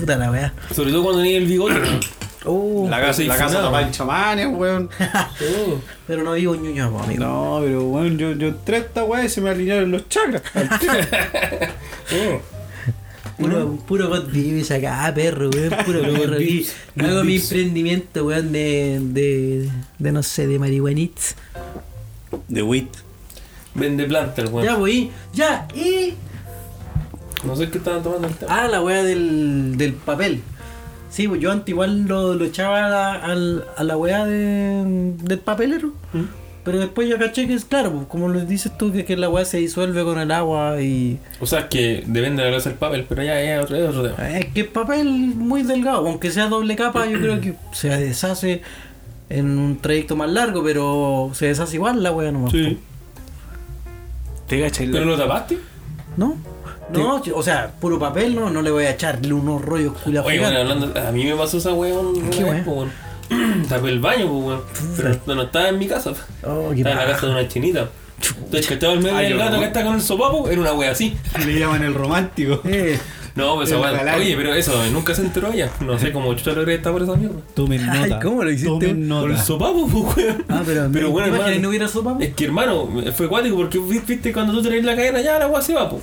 Puta 0.00 0.16
la 0.16 0.30
wea. 0.30 0.52
Sobre 0.74 0.90
todo 0.90 1.04
cuando 1.04 1.22
tenía 1.22 1.38
el 1.38 1.46
bigote. 1.46 1.80
Oh, 2.44 2.88
La 2.90 3.00
casa, 3.00 3.22
la 3.22 3.36
casa 3.36 3.46
funado. 3.50 3.66
tapa 3.70 3.82
en 3.82 3.92
chamanes, 3.92 4.48
weón. 4.50 4.90
Sí. 5.38 5.44
pero 6.08 6.24
no 6.24 6.32
vivo 6.32 6.56
en 6.56 6.64
Ñuñoa, 6.64 7.04
amigo. 7.04 7.24
No, 7.24 7.60
pero 7.62 7.84
weón, 7.84 8.18
yo, 8.18 8.32
yo 8.32 8.48
entré 8.48 8.78
a 8.78 8.80
esta 8.80 9.04
weá 9.04 9.24
y 9.24 9.28
se 9.28 9.40
me 9.40 9.50
alinearon 9.50 9.92
los 9.92 10.08
chakras. 10.08 10.42
al 10.54 10.78
tiro. 10.80 10.92
Sí. 12.08 12.16
Puro, 13.38 13.76
puro 13.86 14.08
God 14.08 14.26
Vibes 14.32 14.72
acá, 14.72 15.12
perro, 15.14 15.50
weón. 15.50 15.72
Puro 15.84 16.02
perro 16.02 16.34
aquí. 16.34 16.66
Hago 16.98 17.22
mi 17.22 17.36
emprendimiento, 17.36 18.26
weón, 18.26 18.50
de, 18.50 18.98
de, 19.00 19.70
de 20.00 20.10
no 20.12 20.24
sé, 20.24 20.48
de 20.48 20.58
marihuanits. 20.58 21.36
De 22.48 22.62
wit. 22.64 22.88
Vende 23.76 24.04
plantas, 24.06 24.50
weón. 24.50 24.66
Ya 24.66 24.74
voy, 24.74 25.12
ya, 25.32 25.68
y. 25.76 26.14
No 27.44 27.56
sé 27.56 27.68
qué 27.70 27.78
estaban 27.78 28.02
tomando 28.02 28.28
el 28.28 28.34
tema. 28.34 28.62
Ah, 28.64 28.68
la 28.68 28.80
wea 28.82 29.02
del, 29.02 29.76
del 29.76 29.92
papel. 29.94 30.40
Sí, 31.10 31.28
pues 31.28 31.40
yo 31.40 31.50
antes 31.52 31.68
igual 31.68 32.04
lo, 32.06 32.34
lo 32.34 32.44
echaba 32.44 32.86
a 32.86 32.88
la, 32.88 33.12
al- 33.14 33.64
a 33.76 33.84
la 33.84 33.96
wea 33.96 34.24
de, 34.24 35.12
del 35.22 35.38
papelero. 35.40 35.88
¿Mm? 36.12 36.22
Pero 36.64 36.78
después 36.78 37.08
yo 37.08 37.18
caché 37.18 37.48
que 37.48 37.54
es 37.54 37.64
claro, 37.64 37.90
pues, 37.92 38.06
como 38.06 38.28
lo 38.28 38.38
dices 38.44 38.70
tú, 38.78 38.92
que, 38.92 39.04
que 39.04 39.16
la 39.16 39.28
weá 39.28 39.44
se 39.44 39.58
disuelve 39.58 40.04
con 40.04 40.18
el 40.20 40.30
agua 40.30 40.80
y. 40.80 41.18
O 41.40 41.46
sea, 41.46 41.68
que 41.68 42.04
depende 42.06 42.42
de 42.42 42.50
la 42.50 42.54
clase 42.54 42.68
del 42.68 42.78
papel, 42.78 43.04
pero 43.08 43.22
ya 43.24 43.40
es 43.42 43.64
otro, 43.64 44.02
tema. 44.14 44.30
Es 44.38 44.46
que 44.52 44.60
es 44.60 44.66
papel 44.68 45.08
muy 45.08 45.64
delgado, 45.64 46.06
aunque 46.08 46.30
sea 46.30 46.46
doble 46.46 46.76
capa, 46.76 47.06
yo 47.06 47.18
creo 47.18 47.40
que 47.40 47.54
se 47.72 47.88
deshace 47.88 48.62
en 49.28 49.58
un 49.58 49.78
trayecto 49.78 50.14
más 50.14 50.30
largo, 50.30 50.62
pero 50.62 51.30
se 51.34 51.46
deshace 51.46 51.74
igual 51.76 52.00
la 52.02 52.12
weá 52.12 52.30
nomás. 52.30 52.52
Sí. 52.52 52.78
¿Te 54.46 54.60
cachai? 54.60 54.88
¿Pero 54.90 55.04
lo 55.04 55.16
tapaste? 55.18 55.58
¿No? 56.16 56.36
No, 56.90 57.22
o 57.34 57.42
sea, 57.42 57.72
puro 57.80 57.98
papel, 57.98 58.34
no, 58.34 58.50
no 58.50 58.60
le 58.62 58.70
voy 58.70 58.84
a 58.84 58.90
echarle 58.90 59.32
unos 59.32 59.62
rollos 59.62 59.94
culiados 59.98 60.28
Oye, 60.28 60.40
bueno, 60.40 60.58
hablando, 60.58 61.00
a 61.00 61.12
mí 61.12 61.24
me 61.24 61.34
pasó 61.34 61.58
esa 61.58 61.72
weón. 61.72 62.30
¿Qué 62.30 62.44
weón. 62.44 62.92
Tapé 63.68 63.88
el 63.88 64.00
baño, 64.00 64.26
po, 64.26 64.38
weón. 64.38 64.60
Pero 64.96 65.16
no, 65.26 65.34
no 65.36 65.42
estaba 65.42 65.68
en 65.68 65.78
mi 65.78 65.86
casa. 65.86 66.12
Oh, 66.44 66.70
qué 66.70 66.78
Estaba 66.78 67.02
en 67.02 67.08
la 67.08 67.14
casa 67.14 67.26
de 67.26 67.32
una 67.32 67.48
chinita. 67.48 67.88
Entonces, 68.36 68.66
que 68.66 68.74
estaba 68.74 68.92
el 68.92 69.00
medio 69.00 69.16
del 69.16 69.38
gato 69.38 69.58
que 69.58 69.66
está 69.66 69.84
con 69.84 69.94
el 69.94 70.02
sopapo, 70.02 70.48
era 70.48 70.60
una 70.60 70.72
wea 70.74 70.92
así. 70.92 71.16
Le 71.44 71.58
llaman 71.58 71.82
el 71.82 71.94
romántico. 71.94 72.60
Eh, 72.64 72.98
No, 73.34 73.54
pues 73.56 73.70
galán. 73.70 74.18
Oye, 74.18 74.36
pero 74.36 74.54
eso, 74.54 74.72
nunca 74.92 75.14
se 75.14 75.22
enteró 75.22 75.52
ella. 75.52 75.70
No 75.80 75.98
sé 75.98 76.12
cómo 76.12 76.34
chucha 76.34 76.52
logré 76.52 76.74
estar 76.74 76.92
por 76.92 77.02
esa 77.02 77.16
mierda. 77.16 77.36
Tomen 77.54 77.88
Ay, 77.88 78.10
nota. 78.10 78.20
¿cómo 78.22 78.44
lo 78.44 78.50
hiciste? 78.50 78.68
Tomen 78.68 79.08
Por 79.08 79.30
el 79.30 79.32
nota. 79.36 79.42
sopapo, 79.42 79.88
pues, 79.92 80.16
weón. 80.26 80.44
ah, 80.48 80.62
pero, 80.66 80.88
Pero 80.92 81.10
bueno, 81.10 81.28
¿te 81.28 81.28
imaginas 81.30 81.38
hermano. 81.48 81.62
no 81.62 81.68
hubiera 81.68 81.88
sopa? 81.88 82.16
Es 82.20 82.34
que 82.34 82.44
hermano, 82.44 82.88
fue 83.16 83.28
cuático 83.28 83.56
porque 83.56 83.78
vi- 83.78 84.02
viste 84.06 84.32
cuando 84.32 84.52
tú 84.52 84.62
tenés 84.62 84.84
la 84.84 84.94
cadena, 84.96 85.20
ya 85.22 85.38
la 85.38 85.46
weá 85.46 85.62
se 85.62 85.72
va, 85.74 85.88
pues. 85.88 86.02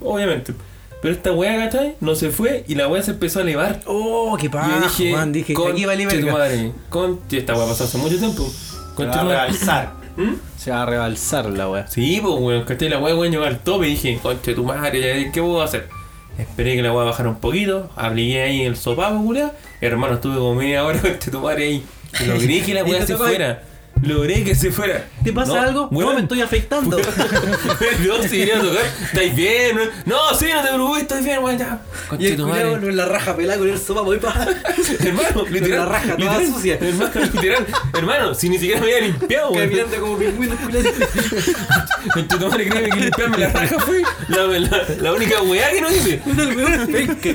Obviamente. 0.00 0.52
Pero 1.00 1.14
esta 1.14 1.32
weá, 1.32 1.56
¿cachai? 1.56 1.94
No 2.00 2.14
se 2.16 2.30
fue 2.30 2.64
y 2.66 2.74
la 2.74 2.88
weá 2.88 3.02
se 3.02 3.12
empezó 3.12 3.38
a 3.38 3.42
elevar. 3.42 3.80
Oh, 3.86 4.36
qué 4.38 4.50
paja, 4.50 4.80
yo 4.80 4.88
dije, 4.88 5.12
Juan, 5.12 5.32
dije, 5.32 5.54
conche 5.54 5.72
aquí 5.72 5.84
vale 5.84 6.06
tu 6.06 6.26
madre, 6.26 6.72
conche, 6.90 7.38
esta 7.38 7.54
weá 7.54 7.66
pasó 7.68 7.84
hace 7.84 7.98
mucho 7.98 8.18
tiempo. 8.18 8.42
Se 8.44 8.94
Conche 8.96 9.16
va 9.16 9.20
a 9.22 9.24
rebalsar. 9.28 9.92
¿Mm? 10.16 10.32
Se 10.58 10.72
va 10.72 10.82
a 10.82 10.86
rebalsar 10.86 11.46
la 11.50 11.68
weá. 11.70 11.86
Sí, 11.86 12.18
pues 12.20 12.34
weón, 12.40 12.64
¿cachai? 12.64 12.88
La 12.88 12.98
weá 12.98 13.14
weón 13.14 13.30
llegó 13.30 13.44
al 13.44 13.60
tope 13.60 13.86
y 13.86 13.90
dije, 13.90 14.18
conche 14.20 14.54
tu 14.54 14.64
madre, 14.64 15.30
¿qué 15.32 15.40
puedo 15.40 15.62
hacer? 15.62 15.88
Esperé 16.38 16.76
que 16.76 16.82
la 16.82 16.92
weá 16.92 17.04
bajara 17.04 17.28
un 17.28 17.40
poquito, 17.40 17.90
abrigué 17.96 18.42
ahí 18.42 18.62
el 18.62 18.76
sopapo, 18.76 19.22
culiao. 19.24 19.52
Hermano, 19.80 20.14
estuve 20.14 20.36
como 20.36 20.54
media 20.54 20.84
hora 20.84 21.00
conche 21.02 21.30
tu 21.30 21.40
madre 21.40 21.64
ahí. 21.64 21.84
Y 22.20 22.24
logré 22.26 22.62
que 22.62 22.74
la 22.74 22.80
¿Y 22.86 22.90
weá 22.90 23.04
se 23.06 23.16
fuera. 23.16 23.62
Logré 24.02 24.44
que 24.44 24.54
se 24.54 24.70
fuera. 24.70 25.04
¿Te 25.24 25.32
pasa 25.32 25.54
No, 25.54 25.60
algo? 25.60 25.88
No, 25.90 25.98
weón. 25.98 26.14
me 26.14 26.20
estoy 26.22 26.40
afectando. 26.40 26.96
no, 28.06 28.22
si 28.22 28.50
a 28.50 28.60
tocar, 28.60 28.84
¿estáis 29.02 29.34
bien? 29.34 29.76
No, 30.06 30.16
sí, 30.38 30.46
no 30.54 30.62
te 30.62 30.68
preocupes, 30.68 31.02
estoy 31.02 31.22
bien, 31.24 31.42
weón, 31.42 31.58
ya. 31.58 31.80
y 32.18 32.26
el 32.26 32.36
culiao 32.36 32.48
madre. 32.76 32.88
en 32.88 32.96
la 32.96 33.04
raja 33.06 33.36
pelada 33.36 33.58
con 33.58 33.68
el 33.68 33.78
sopa, 33.78 34.00
voy 34.02 34.18
para. 34.18 34.46
Hermano, 35.00 35.44
literal. 35.50 35.78
la 35.80 35.84
raja 35.86 36.16
toda 36.16 36.38
literal, 36.38 36.46
sucia. 36.46 36.78
Hermano, 36.80 37.10
literal. 37.32 37.66
Hermano, 37.94 38.34
si 38.34 38.48
ni 38.48 38.58
siquiera 38.58 38.80
me 38.80 38.86
había 38.86 39.00
limpiado, 39.08 39.50
weón. 39.50 39.68
Caminando 39.68 40.00
como 40.00 40.18
pingüino, 40.18 40.56
culiao. 40.56 40.82
Tu 42.28 42.38
madre, 42.48 42.68
créeme 42.68 42.88
que 42.90 43.00
limpiarme 43.00 43.38
la 43.38 43.48
raja 43.50 43.78
fue 43.80 44.02
la, 44.28 44.46
la, 44.46 44.82
la 45.00 45.12
única 45.12 45.42
weá 45.42 45.70
que 45.70 45.80
no 45.80 45.90
hice. 45.90 46.22
El 46.26 46.56
weón 46.56 46.86
penca, 46.86 47.28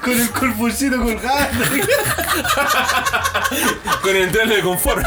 Con 0.00 0.12
el 0.20 0.30
colpulcito 0.30 0.96
colgado. 1.02 1.48
Con 4.02 4.16
el 4.16 4.22
entrarle 4.22 4.56
de 4.56 4.62
confort. 4.62 5.04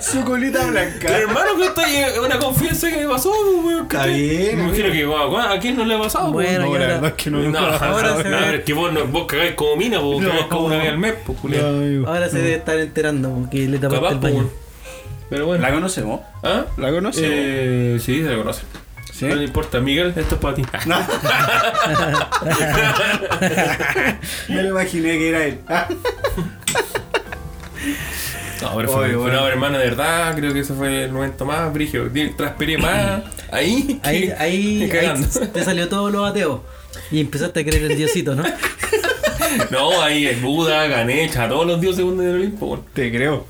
Su 0.00 0.22
colita 0.24 0.60
Pero 0.60 0.70
blanca. 0.72 1.18
hermano, 1.18 1.56
que 1.56 1.64
esto 1.64 1.80
es 1.80 2.18
una 2.18 2.38
confianza 2.38 2.90
que 2.90 2.98
me 2.98 3.08
pasó, 3.08 3.32
pues, 3.32 3.64
weón. 3.66 3.82
Está 3.84 4.06
bien, 4.06 4.56
Me 4.58 4.64
imagino 4.64 4.92
que 4.92 5.04
guau, 5.06 5.36
¿a 5.38 5.58
quién 5.58 5.76
no 5.76 5.84
le 5.84 5.94
ha 5.94 5.98
pasado? 5.98 6.32
pues? 6.32 6.46
Bueno, 6.46 6.66
No, 6.66 6.66
la 6.66 6.72
ahora- 6.84 6.94
verdad 6.94 7.06
es 7.16 7.22
que 7.24 7.30
no, 7.30 7.38
No, 7.40 7.58
ahora 7.58 8.16
se 8.16 8.22
ve- 8.28 8.56
es 8.56 8.64
que 8.64 8.72
vos, 8.74 8.92
no, 8.92 9.06
vos 9.06 9.26
cagáis 9.26 9.54
como 9.54 9.76
mina, 9.76 9.98
vos 9.98 10.22
No. 10.22 10.28
cagáis 10.28 10.46
como 10.46 10.66
una 10.66 10.76
vez 10.78 10.88
al 10.88 10.98
mes, 10.98 11.14
pues, 11.24 11.38
culiao. 11.40 12.06
Ahora 12.06 12.28
se 12.28 12.38
debe 12.38 12.54
estar 12.56 12.78
enterando 12.78 13.30
porque 13.30 13.66
le 13.66 13.78
tapaste 13.78 14.02
Capaz, 14.04 14.12
el 14.14 14.18
pues, 14.20 14.34
baño. 14.34 14.50
Pero 15.30 15.46
bueno. 15.46 15.62
¿La 15.62 15.72
conocemos? 15.72 16.20
¿Ah? 16.44 16.66
¿La 16.76 16.90
conocemos? 16.90 17.30
Eh, 17.32 17.98
sí, 18.00 18.22
se 18.22 18.28
la 18.30 18.36
conoce. 18.36 18.62
¿Sí? 19.12 19.24
No 19.24 19.34
le 19.34 19.44
importa, 19.44 19.80
Miguel, 19.80 20.12
esto 20.14 20.34
es 20.36 20.40
para 20.40 20.54
ti. 20.54 20.62
No. 20.86 20.96
Me 24.48 24.62
lo 24.62 24.68
imaginé 24.68 25.18
que 25.18 25.28
era 25.30 25.44
él. 25.46 25.58
No, 28.62 28.74
pero 28.76 28.88
fue, 28.88 29.04
Oye, 29.04 29.12
fue- 29.14 29.22
bueno. 29.22 29.40
no, 29.40 29.48
hermano, 29.48 29.78
de 29.78 29.84
verdad, 29.84 30.34
creo 30.34 30.52
que 30.52 30.60
ese 30.60 30.72
fue 30.74 31.04
el 31.04 31.12
momento 31.12 31.44
más 31.44 31.72
brígido. 31.72 32.06
Transpiré 32.36 32.78
más 32.78 33.22
ahí. 33.52 34.00
que- 34.02 34.08
Ahí, 34.08 34.32
ahí, 34.38 34.78
que 34.90 34.98
cagando. 34.98 35.28
ahí 35.40 35.48
te 35.48 35.64
salió 35.64 35.88
todo 35.88 36.10
lo 36.10 36.24
ateo. 36.24 36.64
Y 37.10 37.20
empezaste 37.20 37.60
a 37.60 37.64
creer 37.64 37.90
en 37.90 37.98
Diosito, 37.98 38.34
¿no? 38.34 38.42
No, 39.70 40.02
ahí 40.02 40.26
el 40.26 40.40
Buda, 40.40 40.86
Ganesha, 40.86 41.48
todos 41.48 41.66
los 41.66 41.80
dioses 41.80 41.98
del 41.98 42.34
Olimpo. 42.34 42.84
Te 42.92 43.10
creo. 43.10 43.46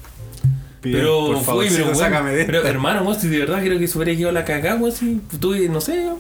Pero 0.83 1.27
por 1.27 1.43
favor, 1.43 1.67
fue, 1.67 1.77
pero, 1.77 1.95
sácame 1.95 2.31
de 2.33 2.45
pero 2.45 2.65
hermano, 2.67 3.03
vos, 3.03 3.17
si 3.19 3.29
de 3.29 3.39
verdad 3.41 3.61
creo 3.61 3.79
que 3.79 3.89
se 3.89 3.99
hubiera 3.99 4.17
quedado 4.17 4.33
la 4.33 4.45
cagada, 4.45 4.77
weón, 4.77 4.93
si 4.93 5.21
tuve, 5.41 5.69
no 5.69 5.81
sé. 5.81 6.09
O 6.09 6.19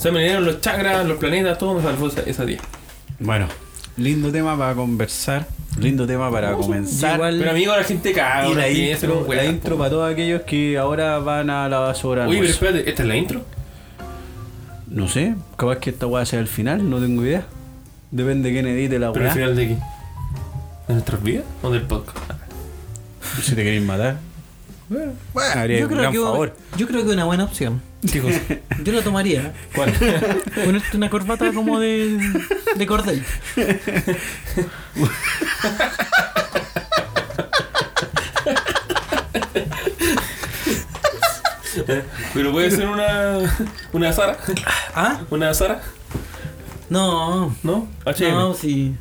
sea, 0.00 0.12
me 0.12 0.22
dieron 0.22 0.44
los 0.44 0.60
chakras, 0.60 1.06
los 1.06 1.18
planetas, 1.18 1.56
todo 1.56 1.74
me 1.74 1.82
salvó 1.82 2.08
esa, 2.08 2.20
esa 2.22 2.44
día. 2.44 2.58
Bueno, 3.18 3.48
lindo 3.96 4.30
tema 4.32 4.56
para 4.56 4.74
conversar. 4.74 5.46
Lindo 5.78 6.06
tema 6.06 6.30
para 6.30 6.54
comenzar. 6.54 7.16
Igual- 7.16 7.38
Pero 7.38 7.50
amigo, 7.50 7.76
la 7.76 7.84
gente 7.84 8.12
caga, 8.12 8.48
Y 8.48 8.54
la 8.54 8.68
intro, 8.70 9.26
la 9.28 9.44
intro 9.44 9.72
po. 9.72 9.78
para 9.78 9.90
todos 9.90 10.10
aquellos 10.12 10.42
que 10.42 10.78
ahora 10.78 11.18
van 11.18 11.50
a 11.50 11.68
la 11.68 11.80
basura. 11.80 12.26
Oye, 12.26 12.38
pero 12.38 12.50
espérate, 12.50 12.88
¿esta 12.88 13.02
es 13.02 13.08
la 13.08 13.16
intro? 13.16 13.42
No 14.88 15.06
sé, 15.08 15.34
capaz 15.56 15.76
que 15.78 15.90
esta 15.90 16.06
weá 16.06 16.24
sea 16.24 16.40
el 16.40 16.46
final, 16.48 16.88
no 16.88 16.98
tengo 16.98 17.22
idea. 17.24 17.44
Depende 18.10 18.48
de 18.48 18.54
quién 18.54 18.66
edite 18.68 18.98
la 18.98 19.12
¿Pero 19.12 19.24
al 19.26 19.28
weá. 19.28 19.34
final 19.34 19.56
de 19.56 19.68
qué? 19.68 19.74
¿De 20.88 20.94
nuestras 20.94 21.22
vidas 21.22 21.44
o 21.62 21.70
del 21.70 21.82
podcast? 21.82 22.16
Si 23.42 23.50
te 23.54 23.64
queréis 23.64 23.82
matar. 23.82 24.16
Bueno, 24.88 25.12
haría 25.54 25.78
Yo 25.80 25.84
un 25.86 25.88
creo, 25.88 26.00
gran 26.00 26.12
que, 26.12 26.18
favor. 26.20 26.56
yo 26.76 26.86
creo 26.86 27.04
que 27.04 27.10
una 27.12 27.24
buena 27.24 27.44
opción. 27.44 27.82
Yo 28.84 28.92
la 28.92 29.02
tomaría. 29.02 29.52
¿Cuál? 29.74 29.92
Ponerte 30.64 30.96
una 30.96 31.10
corbata 31.10 31.52
como 31.52 31.80
de, 31.80 32.18
de 32.76 32.86
cordel. 32.86 33.24
Pero 42.34 42.52
puede 42.52 42.70
ser 42.70 42.86
una. 42.88 43.38
Una 43.92 44.12
Sara. 44.12 44.38
¿Ah? 44.94 45.20
Una 45.30 45.52
Sara, 45.54 45.80
No. 46.88 47.54
¿no? 47.62 47.88
HM. 48.04 48.30
No, 48.30 48.54
sí. 48.54 48.94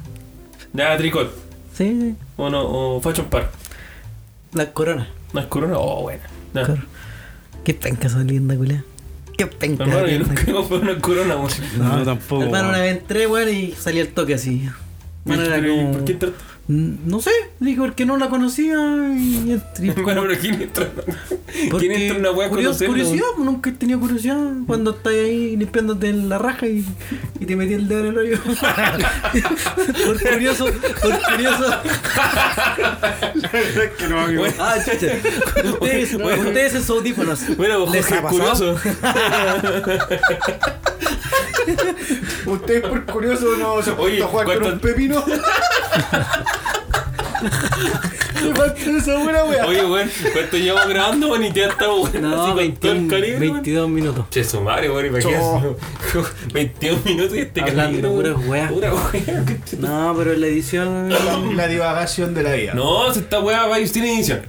Ya, 0.73 0.97
tricot. 0.97 1.31
Sí, 1.73 1.97
sí. 1.99 2.15
O 2.37 2.49
no, 2.49 2.63
o 2.65 3.01
Fashion 3.01 3.27
Park. 3.27 3.49
Las 4.53 4.67
coronas. 4.67 5.07
¿No 5.35 5.41
es 5.41 5.47
corona? 5.47 5.77
Oh, 5.77 6.01
buena. 6.03 6.23
Ya. 6.53 6.63
Claro. 6.63 6.81
Qué 7.63 7.73
penca 7.73 8.07
esa 8.07 8.19
linda, 8.19 8.55
culia. 8.55 8.83
Qué 9.37 9.47
penca. 9.47 9.83
Hermano, 9.83 10.07
yo 10.07 10.19
nunca 10.19 10.41
he 10.41 10.51
comprado 10.53 10.81
una 10.81 10.99
corona, 10.99 11.35
weón. 11.35 11.51
No, 11.77 12.03
tampoco. 12.03 12.43
Hermano, 12.43 12.69
una 12.69 12.77
weón. 12.79 12.89
vez 12.93 12.97
entré, 13.01 13.27
weón, 13.27 13.49
y 13.49 13.71
salí 13.73 13.99
al 13.99 14.07
toque 14.09 14.33
así. 14.35 14.69
Bueno, 15.25 15.43
era 15.43 15.55
Pero, 15.55 15.73
¿y 15.73 15.77
como- 15.77 15.91
¿Por 15.91 16.05
qué 16.05 16.11
entraste? 16.13 16.37
No 16.67 17.21
sé, 17.21 17.29
dije 17.59 17.77
porque 17.77 18.07
no 18.07 18.17
la 18.17 18.27
conocía 18.29 18.75
y 19.15 19.51
entré. 19.51 19.93
Bueno, 20.03 20.23
pero 20.27 20.39
¿quién 20.39 20.59
entra? 20.63 20.87
¿Quién 21.77 21.91
entra 21.91 22.15
en 22.15 22.21
una 22.21 22.31
weá 22.31 22.49
curios- 22.49 22.81
curiosidad, 22.83 23.25
pues, 23.35 23.45
nunca 23.45 23.69
he 23.69 23.73
tenido 23.73 23.99
curiosidad 23.99 24.35
cuando 24.65 24.89
estás 24.91 25.13
ahí 25.13 25.55
limpiándote 25.57 26.11
la 26.13 26.39
raja 26.39 26.65
y, 26.67 26.83
y 27.39 27.45
te 27.45 27.55
metí 27.55 27.73
el 27.75 27.87
dedo 27.87 27.99
en 27.99 28.05
el 28.07 28.17
hoyo. 28.17 28.37
por 30.05 30.19
curioso, 30.19 30.65
por 31.01 31.21
curioso. 31.21 31.81
que 33.99 34.07
no, 34.07 34.19
amigo. 34.21 34.45
Ah, 34.59 34.75
chucha. 34.83 35.13
Ustedes, 35.79 36.13
ustedes 36.15 36.73
en 36.75 36.81
sus 36.81 36.89
audífonos. 36.97 37.41
Bueno, 37.57 37.85
¿Les 37.91 38.05
Jorge, 38.07 38.19
ha 38.19 38.23
pasado? 38.23 38.79
curioso. 38.81 38.95
Usted 42.45 42.81
por 42.83 43.05
curioso 43.05 43.55
no 43.57 43.81
se 43.81 43.91
Oye, 43.91 44.23
a 44.23 44.27
jugar 44.27 44.45
con 44.47 44.55
¿cuánto- 44.57 44.73
un 44.75 44.79
pepino. 44.79 45.23
¿Qué 48.41 48.53
falta 48.53 48.79
esa 48.97 49.17
buena 49.23 49.43
wea? 49.43 49.65
Oye, 49.65 49.85
weón, 49.85 50.09
¿cuánto 50.33 50.57
llevamos 50.57 50.89
grabando, 50.89 51.27
weón? 51.29 51.43
Y 51.45 51.51
ya 51.53 51.67
estamos, 51.67 52.13
weón, 52.13 52.25
así 52.25 52.35
No, 52.35 52.47
el 52.49 52.55
21, 52.55 53.09
cariño, 53.09 53.37
weón. 53.39 53.53
22 53.53 53.89
minutos. 53.89 54.25
Che, 54.29 54.43
su 54.43 54.61
madre, 54.61 54.89
weón, 54.91 55.05
imagínate. 55.07 55.75
21 56.53 56.99
minutos 57.05 57.35
y 57.35 57.39
este 57.39 57.61
Hablando 57.61 58.01
cariño, 58.01 58.15
pura 58.15 58.33
weá. 58.49 58.69
Pura 58.69 58.93
weá. 58.93 59.59
No, 59.79 60.13
pero 60.17 60.33
la 60.35 60.47
edición. 60.47 61.09
La 61.55 61.67
divagación 61.67 62.33
de 62.33 62.43
la 62.43 62.53
vida. 62.53 62.73
No, 62.73 63.11
si 63.13 63.19
esta 63.19 63.39
weá 63.39 63.65
va 63.67 63.75
a 63.75 63.79
ir 63.79 63.87
sin 63.87 64.03
edición. 64.05 64.41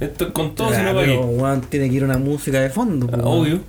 Esto 0.00 0.26
es 0.28 0.32
con 0.32 0.54
todo, 0.54 0.68
si 0.70 0.76
Ah, 0.76 0.82
no 0.84 0.94
va 0.94 1.00
a 1.00 1.04
pero 1.04 1.14
ir. 1.14 1.20
weón, 1.20 1.60
tiene 1.62 1.88
que 1.90 1.96
ir 1.96 2.04
una 2.04 2.18
música 2.18 2.60
de 2.60 2.70
fondo. 2.70 3.06
weón. 3.06 3.20
Obvio. 3.24 3.60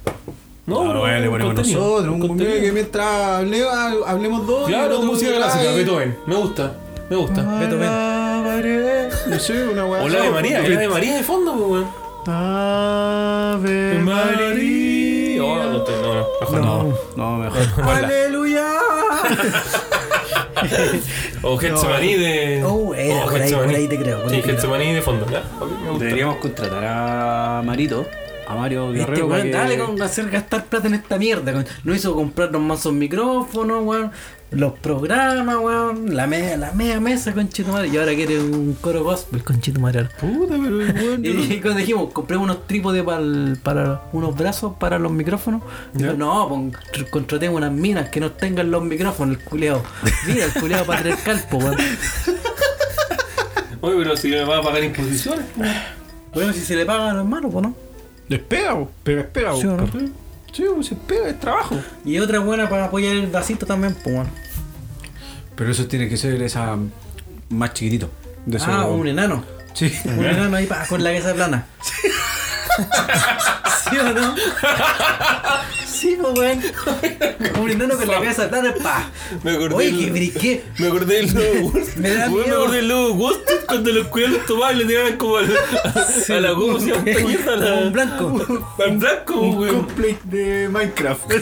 No, 0.70 0.84
No, 0.86 0.94
no, 0.94 1.02
weón, 1.02 1.22
le 1.22 1.28
un 1.28 1.32
ponemos 1.34 1.54
contenido, 1.56 1.80
nosotros, 1.82 2.14
un 2.14 2.20
contenido. 2.28 2.62
que 2.62 2.72
mientras 2.72 3.06
hable- 3.06 3.66
hablemos 4.08 4.46
dos. 4.48 4.68
Claro, 4.68 4.96
otro 4.98 5.08
música 5.08 5.32
clásica. 5.36 5.72
Beethoven. 5.74 6.18
Me 6.28 6.36
gusta, 6.36 6.74
me 7.10 7.16
gusta. 7.16 7.42
Beethoven. 7.60 7.90
No 9.30 9.40
sé, 9.40 9.68
una 9.68 9.86
wea. 9.86 10.04
O 10.04 10.10
la 10.10 10.22
de 10.22 10.30
María, 10.30 10.66
el 10.66 10.78
de 10.78 10.88
María 10.88 11.16
de 11.18 11.24
fondo, 11.24 11.54
pues, 11.56 11.70
weón. 11.72 11.88
Ave 12.28 14.00
María. 14.00 15.44
Oh, 15.44 15.56
no, 15.56 15.64
no, 15.72 15.78
no, 15.80 16.28
mejor 16.42 16.60
no. 16.62 16.84
No, 17.16 17.38
no, 17.38 17.38
mejor. 17.44 17.62
¡Aleluya! 17.90 18.68
O 21.42 21.58
Getsemaní 21.58 22.16
de. 22.16 22.64
Oh, 22.66 22.94
era, 22.94 23.24
o 23.24 23.30
por 23.30 23.34
ahí- 23.36 23.40
Getsemaní. 23.44 23.72
por 23.72 23.76
ahí 23.82 23.88
te 23.88 23.98
creo, 23.98 24.30
Sí. 24.30 24.42
Getsemaní 24.42 24.94
de 24.94 25.02
fondo, 25.02 25.26
gusta. 25.26 25.42
Deberíamos 25.98 26.36
contratar 26.38 26.84
a 26.86 27.62
Marito, 27.64 28.06
a 28.50 28.56
Mario 28.56 28.88
Este 28.88 29.00
Guerrero. 29.00 29.28
para 29.30 29.42
weón, 29.44 29.52
que- 29.52 29.58
dale 29.58 29.78
con 29.80 30.02
hacer 30.02 30.30
gastar 30.30 30.66
plata 30.66 30.88
en 30.88 30.96
esta 30.96 31.18
mierda. 31.18 31.54
con- 31.54 31.66
No 31.84 31.94
hizo 31.94 32.14
comprarnos 32.16 32.62
más 32.62 32.86
un 32.86 32.98
micrófonos, 32.98 33.84
weón. 33.86 34.12
Los 34.52 34.74
programas, 34.80 35.58
weón. 35.58 36.16
La 36.16 36.26
media, 36.26 36.58
la 36.58 36.72
media 36.72 37.00
mesa, 37.00 37.32
conchito 37.34 37.86
Y 37.86 37.96
ahora 37.98 38.16
quiere 38.16 38.40
un 38.42 38.76
coro 38.82 39.04
gospel, 39.04 39.44
conchito 39.44 39.80
madre. 39.80 40.06
Puta, 40.20 40.56
pero 40.62 40.78
weón. 40.78 41.22
no- 41.22 41.30
Y 41.54 41.62
cuando 41.62 41.80
dijimos, 41.80 42.12
compremos 42.12 42.46
unos 42.46 42.66
trípodes 42.66 43.04
para, 43.04 43.22
para 43.62 44.02
unos 44.12 44.36
brazos 44.36 44.74
para 44.80 44.98
los 44.98 45.12
micrófonos. 45.12 45.62
Dijo, 45.94 46.14
no, 46.14 46.50
pon- 46.50 46.72
tr- 46.92 47.08
contratemos 47.12 47.58
unas 47.58 47.72
minas 47.72 48.10
que 48.10 48.20
no 48.20 48.32
tengan 48.32 48.72
los 48.72 48.84
micrófonos, 48.84 49.38
el 49.38 49.44
culeado. 49.44 49.84
Mira, 50.26 50.46
el 50.46 50.54
culeado 50.54 50.86
patriarcal, 50.86 51.44
po, 51.52 51.58
weón. 51.58 51.76
Oye, 53.82 53.96
pero 53.98 54.18
si 54.18 54.30
me 54.30 54.44
va 54.44 54.58
a 54.58 54.62
pagar 54.64 54.84
imposiciones. 54.84 55.46
Bueno, 56.34 56.54
si 56.54 56.60
se 56.62 56.76
le 56.76 56.86
pagan 56.86 57.10
a 57.10 57.14
los 57.14 57.22
hermanos, 57.24 57.52
pues 57.54 57.64
no. 57.64 57.76
Les 58.30 58.40
pega, 58.40 58.74
po, 58.76 58.90
pero 59.04 59.22
es 59.22 59.28
pega, 59.28 59.52
po. 59.52 59.58
¿Sí 59.58 59.68
no? 59.68 59.88
Sí, 60.54 60.64
po, 60.76 60.84
se 60.84 60.96
pega, 60.96 61.30
es 61.30 61.40
trabajo. 61.40 61.76
Y 62.06 62.18
otra 62.20 62.40
buena 62.40 62.70
para 62.70 62.86
apoyar 62.86 63.16
el 63.16 63.28
vasito 63.28 63.66
también, 63.66 63.96
pues. 64.04 64.28
Pero 65.56 65.72
eso 65.72 65.88
tiene 65.88 66.08
que 66.08 66.16
ser 66.18 66.42
esa 66.42 66.78
más 67.50 67.74
chiquitito. 67.74 68.10
De 68.46 68.58
Ah, 68.66 68.86
un 68.86 69.08
enano. 69.08 69.44
Sí. 69.74 69.94
Un 70.06 70.24
enano 70.26 70.56
ahí 70.58 70.66
pa, 70.66 70.86
con 70.88 71.04
la 71.04 71.10
cabeza 71.12 71.34
plana. 71.34 71.66
¿Sí 71.82 72.08
o 74.00 74.14
no? 74.14 74.36
Sí, 75.86 76.18
pues, 76.22 76.34
weón. 76.38 76.62
Un 77.60 77.70
enano 77.72 77.98
con 77.98 78.08
la 78.08 78.14
cabeza 78.16 78.50
plana, 78.50 78.74
pa. 78.82 79.10
Me 79.44 79.52
acordé 79.52 79.76
Oye, 79.76 79.92
del- 79.92 80.06
que 80.06 80.12
brinqué. 80.12 80.64
Me 80.78 80.88
acordé 80.88 81.16
del 81.26 81.34
lobo 81.34 81.74
Me 81.98 82.10
da 82.14 82.30
Weón, 82.30 82.38
Me 82.40 82.44
miedo. 82.46 82.58
acordé 82.64 82.78
del 82.78 82.88
lobo 82.88 83.32
Street 83.32 83.60
cuando 83.68 83.92
los 83.92 84.08
cuidados 84.08 84.38
los 84.38 84.46
tomaban 84.46 84.76
y 84.76 84.80
le 84.80 84.86
tiraban 84.86 85.18
como 85.18 85.38
al- 85.38 85.58
a, 85.58 86.34
a 86.36 86.40
la 86.40 86.54
¿cómo 86.54 86.80
se 86.80 86.88
llama 86.88 87.04
esta 87.06 87.24
mierda? 87.26 87.54
A 87.54 87.58
la- 87.58 87.74
Un 87.76 87.92
blanco. 87.92 88.66
Al 88.86 88.98
blanco, 88.98 89.34
Un 89.42 89.58
weón. 89.58 89.76
complete 89.86 90.20
de 90.26 90.70
Minecraft. 90.70 91.22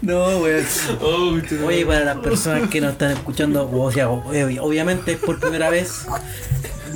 No, 0.00 0.38
weón. 0.38 0.64
Oh, 1.02 1.36
Oye, 1.66 1.84
para 1.84 2.04
las 2.04 2.18
personas 2.18 2.68
que 2.70 2.80
nos 2.80 2.92
están 2.92 3.10
escuchando, 3.12 3.68
o 3.70 3.90
sea, 3.92 4.08
ob- 4.08 4.58
obviamente 4.60 5.12
es 5.12 5.18
por 5.18 5.40
primera 5.40 5.70
vez. 5.70 6.06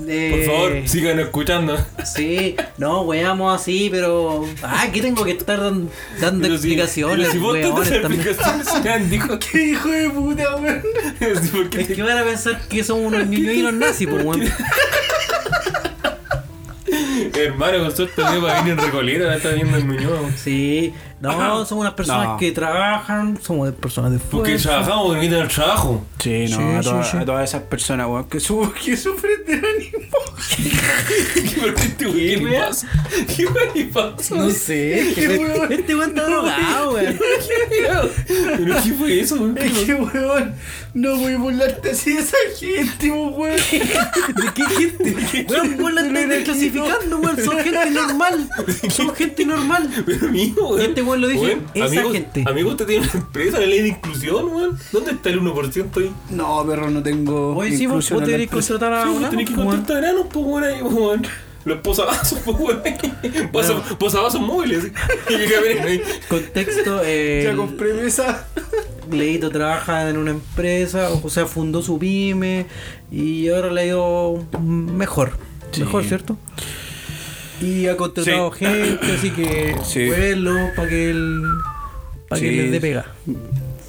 Eh, 0.08 0.30
Por 0.46 0.54
favor, 0.54 0.88
sigan 0.88 1.18
escuchando. 1.20 1.78
Sí, 2.04 2.56
no, 2.78 3.02
weamos 3.02 3.60
así, 3.60 3.88
pero. 3.90 4.46
Ah, 4.62 4.86
que 4.92 5.00
tengo 5.02 5.24
que 5.24 5.32
estar 5.32 5.60
dan- 5.60 5.88
dando 6.20 6.42
Pero 6.42 6.54
explicaciones, 6.54 7.28
si 7.30 7.38
vos 7.38 7.54
te 7.54 7.62
también. 7.62 7.94
explicaciones, 7.94 8.68
Sean, 8.82 9.10
dijo 9.10 9.38
¡Qué 9.52 9.64
hijo 9.70 9.88
de 9.88 10.10
puta, 10.10 10.56
weón! 10.56 10.82
Es 11.78 11.88
que 11.88 12.02
van 12.02 12.18
a 12.18 12.24
pensar 12.24 12.60
que 12.68 12.82
somos 12.84 13.06
unos 13.06 13.26
niños 13.26 13.72
nazis, 13.74 14.08
pues, 14.08 14.24
weón. 14.24 14.42
Hermano, 17.34 17.78
con 17.84 17.96
suerte 17.96 18.22
me 18.24 18.38
va 18.38 18.58
a 18.58 18.62
venir 18.62 18.78
en 18.78 18.84
Recoleta, 18.84 19.34
está 19.34 19.50
viendo 19.50 19.76
el 19.76 19.84
Muñoz. 19.86 20.32
Sí, 20.36 20.92
No, 21.22 21.64
somos 21.64 21.82
unas 21.82 21.94
personas 21.94 22.26
No. 22.30 22.36
que 22.36 22.50
trabajan, 22.52 23.38
somos 23.40 23.66
de 23.68 23.72
personas 23.72 24.10
de 24.12 24.18
Porque 24.18 24.50
fuerza. 24.50 24.68
trabajamos 24.70 25.06
porque 25.06 25.20
necesitan 25.20 25.42
el 25.46 25.54
trabajo. 25.54 26.04
Sí, 26.18 26.44
no, 26.50 26.56
Sí, 26.56 26.62
a, 26.62 26.82
sí, 26.82 26.88
todas- 26.88 27.10
sí. 27.10 27.16
a 27.16 27.24
todas 27.24 27.48
esas 27.48 27.62
personas, 27.62 28.06
weón, 28.08 28.24
que, 28.28 28.40
su- 28.40 28.72
que 28.84 28.96
sufren 28.96 29.44
de 29.46 29.54
ánimo. 29.54 29.98
¿Pero 31.60 31.74
qué 31.74 31.82
este 31.82 32.04
güey 32.06 32.36
le 32.36 32.44
wea? 32.44 32.66
pasa? 32.68 32.88
¿Qué 33.36 33.46
le 33.74 33.84
pasa? 33.86 34.34
No 34.34 34.50
sé, 34.50 35.00
este 35.10 35.24
este 35.74 35.94
weón 35.94 36.10
está 36.10 36.24
drogado, 36.24 36.92
weón. 36.94 37.18
¿Pero 38.28 38.82
qué 38.82 38.92
fue 38.92 39.20
eso, 39.20 39.36
güey? 39.38 39.52
Es 39.64 39.78
que, 39.84 39.94
weón, 39.94 40.54
no 40.94 41.16
voy 41.16 41.34
a 41.34 41.38
burlarte 41.38 41.90
así 41.90 42.14
de 42.14 42.20
esa 42.20 42.36
gente, 42.58 43.10
weón. 43.10 43.56
¿De 43.56 44.52
qué 44.54 44.64
gente? 44.64 45.46
Weón, 45.48 45.76
vos 45.78 45.92
la 45.92 46.00
estás 46.06 46.28
desclasificando, 46.28 47.18
weón. 47.18 47.44
Son 47.44 47.56
gente 47.58 47.90
normal. 47.90 48.48
Son 48.90 49.14
gente 49.14 49.44
normal. 49.46 49.90
Pero 50.04 50.28
güey. 50.28 50.54
Este 50.84 51.02
güey 51.18 51.20
lo 51.20 51.28
dije, 51.28 51.40
Güey, 51.40 51.58
esa 51.74 51.84
amigo, 51.86 52.12
gente. 52.12 52.44
Amigo, 52.46 52.70
usted 52.70 52.86
tiene 52.86 53.02
una 53.04 53.12
empresa, 53.20 53.60
la 53.60 53.66
ley 53.66 53.82
de 53.82 53.88
inclusión, 53.88 54.44
weón. 54.48 54.78
¿Dónde 54.92 55.10
está 55.12 55.30
el 55.30 55.40
1% 55.40 55.96
ahí? 56.00 56.12
No, 56.30 56.66
perro, 56.66 56.90
no 56.90 57.02
tengo. 57.02 57.56
Oye, 57.56 57.76
sí, 57.76 57.86
vos, 57.86 57.96
vos 58.10 58.22
empresa. 58.44 58.74
contratar 58.74 58.92
a 58.92 59.04
Sí, 59.04 59.08
una. 59.10 59.30
tenés 59.30 59.48
que 59.48 59.54
weón. 59.54 59.66
contratar 59.68 60.04
enanos, 60.04 60.26
pues, 60.32 60.44
weón, 60.46 60.64
ahí, 60.64 60.82
weón. 60.82 61.26
Los 61.64 61.78
posavasos, 61.78 62.40
pues, 62.44 62.56
weón. 62.58 62.82
Posa- 63.52 63.82
Posavasos 63.98 64.40
móviles. 64.40 64.90
Contexto, 66.28 67.00
eh, 67.04 67.42
Ya 67.44 67.54
compré 67.56 67.94
mesa. 67.94 68.46
Leito 69.10 69.50
trabaja 69.50 70.08
en 70.08 70.16
una 70.16 70.30
empresa, 70.30 71.10
o 71.22 71.28
sea, 71.28 71.46
fundó 71.46 71.82
su 71.82 71.98
pyme 71.98 72.66
y 73.10 73.48
ahora 73.48 73.70
le 73.70 73.80
ha 73.82 73.86
ido 73.86 74.44
mejor. 74.60 75.32
Sí. 75.72 75.80
Mejor, 75.80 76.04
¿cierto? 76.04 76.36
Y 77.62 77.86
ha 77.86 77.96
contratado 77.96 78.52
Sí. 78.52 78.64
gente, 78.64 79.12
así 79.12 79.30
que 79.30 79.76
Sí. 79.84 80.08
verlo 80.10 80.54
para 80.76 80.88
que 80.88 81.10
él 81.10 81.42
para 82.28 82.40
que 82.40 82.48
Sí. 82.50 82.56
les 82.56 82.70
dé 82.72 82.80
pega. 82.80 83.06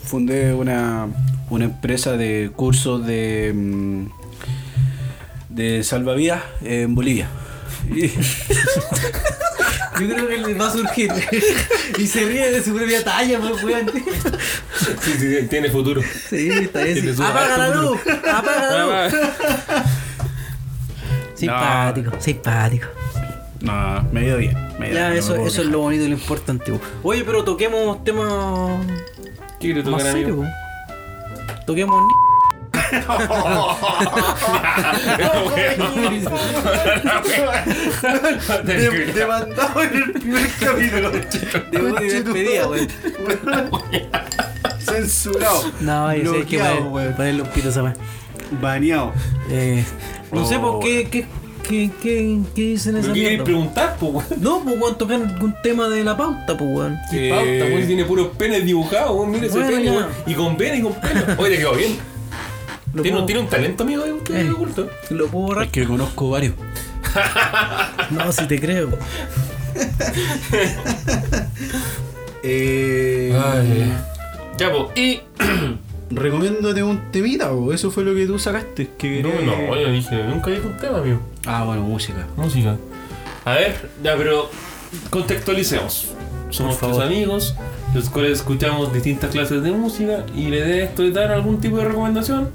Fundé 0.06 0.54
una, 0.54 1.08
una 1.50 1.66
empresa 1.66 2.12
de 2.18 2.52
cursos 2.56 3.06
de. 3.06 3.52
mm, 3.54 4.06
de 5.50 5.84
salvavidas 5.84 6.42
en 6.64 6.94
Bolivia. 6.96 7.28
Y- 7.94 8.08
Yo 10.00 10.10
creo 10.10 10.28
que 10.28 10.38
les 10.40 10.60
va 10.60 10.68
a 10.68 10.72
surgir. 10.72 11.12
y 12.00 12.08
se 12.08 12.26
ríe 12.26 12.52
de 12.52 12.64
su 12.64 12.74
propia 12.76 13.04
talla, 13.04 13.40
pues, 13.40 13.64
weón. 13.64 13.92
Sí, 15.02 15.12
sí, 15.20 15.48
tiene 15.50 15.70
futuro. 15.70 16.02
Sí, 16.30 16.50
está 16.50 16.82
bien. 16.84 17.16
Sí. 17.16 17.22
Apaga 17.22 17.58
la 17.58 17.76
luz, 17.76 18.00
apaga 18.28 18.70
la 18.88 19.08
luz. 19.10 19.20
Simpático, 21.36 22.12
simpático. 22.20 22.88
No, 23.64 24.04
me 24.12 24.20
ha 24.20 24.24
ido 24.24 24.38
bien. 24.38 24.56
me 24.78 24.86
ha 24.86 24.90
ido 24.90 24.98
Ya, 25.00 25.14
eso, 25.16 25.36
no 25.36 25.48
eso 25.48 25.62
es 25.62 25.68
lo 25.68 25.80
bonito 25.80 26.04
y 26.04 26.08
lo 26.10 26.14
importante. 26.14 26.72
po. 26.72 26.80
Oye, 27.04 27.24
pero 27.26 27.44
toquemos 27.44 28.04
temas 28.04 28.86
¿Qué 29.60 29.74
quiere 29.74 29.84
más 29.90 30.00
tocar, 30.04 30.08
amigo? 30.16 30.44
po. 30.44 30.48
Toquemos. 31.66 32.04
De- 38.64 39.14
Demandado 39.14 39.82
en 39.84 39.94
el 39.96 40.12
primer 40.14 40.48
capítulo. 40.60 41.12
Debut 41.72 42.02
y 42.02 42.06
despedida, 42.08 42.68
weón. 42.68 42.88
Censurado. 44.80 45.72
No, 45.82 46.14
yo 46.16 46.32
sé 46.32 46.38
hay 46.40 46.44
que 46.46 46.58
Bloqueado, 46.58 46.76
poner, 46.78 46.92
weón. 46.92 47.14
poner 47.16 47.36
los 47.36 47.48
pitos 47.50 47.78
a 47.78 47.84
más. 47.84 47.98
Baneado. 48.62 49.14
Eh, 49.50 49.84
no 50.32 50.46
sé 50.46 50.58
Oh. 50.58 50.62
por 50.62 50.80
qué, 50.84 51.26
qué, 51.64 51.90
qué, 52.02 52.40
qué, 52.54 52.62
dicen 52.62 52.96
esa 52.98 53.02
¿Pero 53.04 53.14
qué 53.14 53.20
querés 53.22 53.30
mierda. 53.32 53.44
preguntar, 53.46 53.96
pues, 54.00 54.12
weón? 54.14 54.26
No, 54.42 54.64
pues 54.64 54.80
weón, 54.80 54.98
tocar 54.98 55.22
algún 55.22 55.56
tema 55.64 55.88
de 55.90 56.04
la 56.04 56.16
pauta, 56.18 56.58
pues 56.58 56.70
weón. 56.76 56.98
¿Qué 57.12 57.30
pauta, 57.30 57.74
weón? 57.74 57.88
Tiene 57.88 58.06
puros 58.06 58.28
penes 58.38 58.66
dibujados, 58.66 59.16
weón. 59.16 59.32
Mira 59.32 59.48
ese 59.48 59.56
Bueno, 59.58 59.72
pene, 59.72 59.86
ya. 59.86 59.92
weón. 59.92 60.08
Y 60.28 60.34
con 60.36 60.58
pene 60.58 60.78
y 60.78 60.82
con 60.82 60.94
pelo. 60.94 61.22
Oye, 61.38 61.50
le 61.52 61.58
quedó 61.58 61.74
bien. 61.76 61.96
Lo 62.94 63.02
Tiene, 63.02 63.16
puedo, 63.18 63.26
tiene 63.26 63.42
un 63.42 63.48
talento, 63.48 63.84
amigo, 63.84 64.04
que 64.24 64.42
Eh. 64.42 64.52
oculto. 64.52 64.88
lo 65.10 65.28
puedo 65.28 65.46
borrar. 65.48 65.66
Es 65.66 65.72
que 65.72 65.86
conozco 65.86 66.30
varios. 66.30 66.54
No, 68.12 68.32
si 68.32 68.46
te 68.48 68.60
creo. 68.60 68.90
Eh, 72.44 73.34
Ya, 74.58 74.72
pues, 74.72 74.84
y. 74.98 75.22
Recomiéndate 76.12 76.84
un 76.84 77.12
temita, 77.12 77.50
po. 77.50 77.74
eso 77.74 77.90
fue 77.90 78.04
lo 78.04 78.14
que 78.14 78.28
tú 78.28 78.38
sacaste. 78.38 78.90
Que 79.00 79.24
No, 79.24 79.32
querías- 79.32 79.46
no, 79.58 79.76
yo 79.82 79.92
dije, 79.92 80.24
nunca 80.26 80.52
dije 80.52 80.68
un 80.68 80.78
tema, 80.78 81.00
amigo. 81.00 81.20
Ah, 81.46 81.64
bueno, 81.66 81.82
música. 81.84 82.28
Música. 82.36 82.78
A 83.46 83.54
ver, 83.54 83.90
ya, 84.02 84.16
pero 84.16 84.50
contextualicemos. 85.10 86.14
Somos 86.50 86.78
tres 86.78 87.00
amigos, 87.00 87.56
los 87.94 88.10
cuales 88.10 88.34
escuchamos 88.40 88.94
distintas 88.94 89.32
clases 89.32 89.64
de 89.64 89.72
música 89.72 90.24
y 90.36 90.50
la 90.50 90.58
idea 90.58 90.92
es 90.96 91.14
dar 91.14 91.32
algún 91.32 91.60
tipo 91.60 91.78
de 91.78 91.86
recomendación 91.86 92.50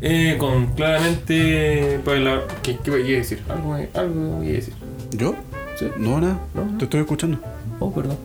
eh, 0.00 0.36
con 0.38 0.74
claramente. 0.74 2.00
Pues 2.04 2.20
la, 2.20 2.42
¿qué, 2.62 2.76
¿Qué 2.76 2.90
voy 2.90 3.14
a 3.14 3.18
decir? 3.18 3.42
Algo, 3.48 3.74
algo 3.94 4.20
voy 4.36 4.48
a 4.48 4.52
decir. 4.52 4.74
¿Yo? 5.12 5.34
Sí. 5.76 5.88
No, 5.96 6.20
nada. 6.20 6.38
No, 6.54 6.66
no. 6.66 6.78
Te 6.78 6.84
estoy 6.84 7.00
escuchando. 7.00 7.38
Oh, 7.78 7.92
perdón. 7.92 8.18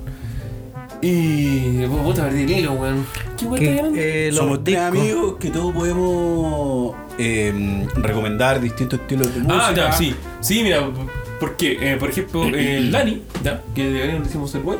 Y. 1.06 1.86
Vos 1.86 2.04
vos 2.04 2.15
te 2.15 2.22
perdí 2.22 2.44
el 2.44 2.52
hilo, 2.52 2.74
weón. 2.74 3.06
¿Qué 3.38 3.46
weón 3.46 3.60
Que, 3.60 3.65
está 3.65 3.78
llamando? 3.78 4.00
eh, 4.02 4.28
los 4.30 4.39
Somos 4.39 4.63
tres 4.63 4.78
amigos 4.80 5.36
que 5.39 5.50
todos 5.52 5.74
podemos 5.74 6.96
eh, 7.20 7.88
recomendar 7.96 8.60
distintos 8.60 9.00
estilos 9.00 9.34
de 9.34 9.41
música. 9.41 9.68
Ah, 9.68 9.74
ya, 9.74 9.91
sí. 9.91 10.15
Sí, 10.41 10.63
mira, 10.63 10.89
porque, 11.39 11.78
eh, 11.80 11.98
por 11.98 12.10
ejemplo, 12.10 12.44
el 12.54 12.91
Dani, 12.91 13.22
ya, 13.44 13.62
que 13.76 13.89
de 13.89 14.08
Dani 14.08 14.20
decimos 14.20 14.56
el 14.56 14.62
buen, 14.62 14.80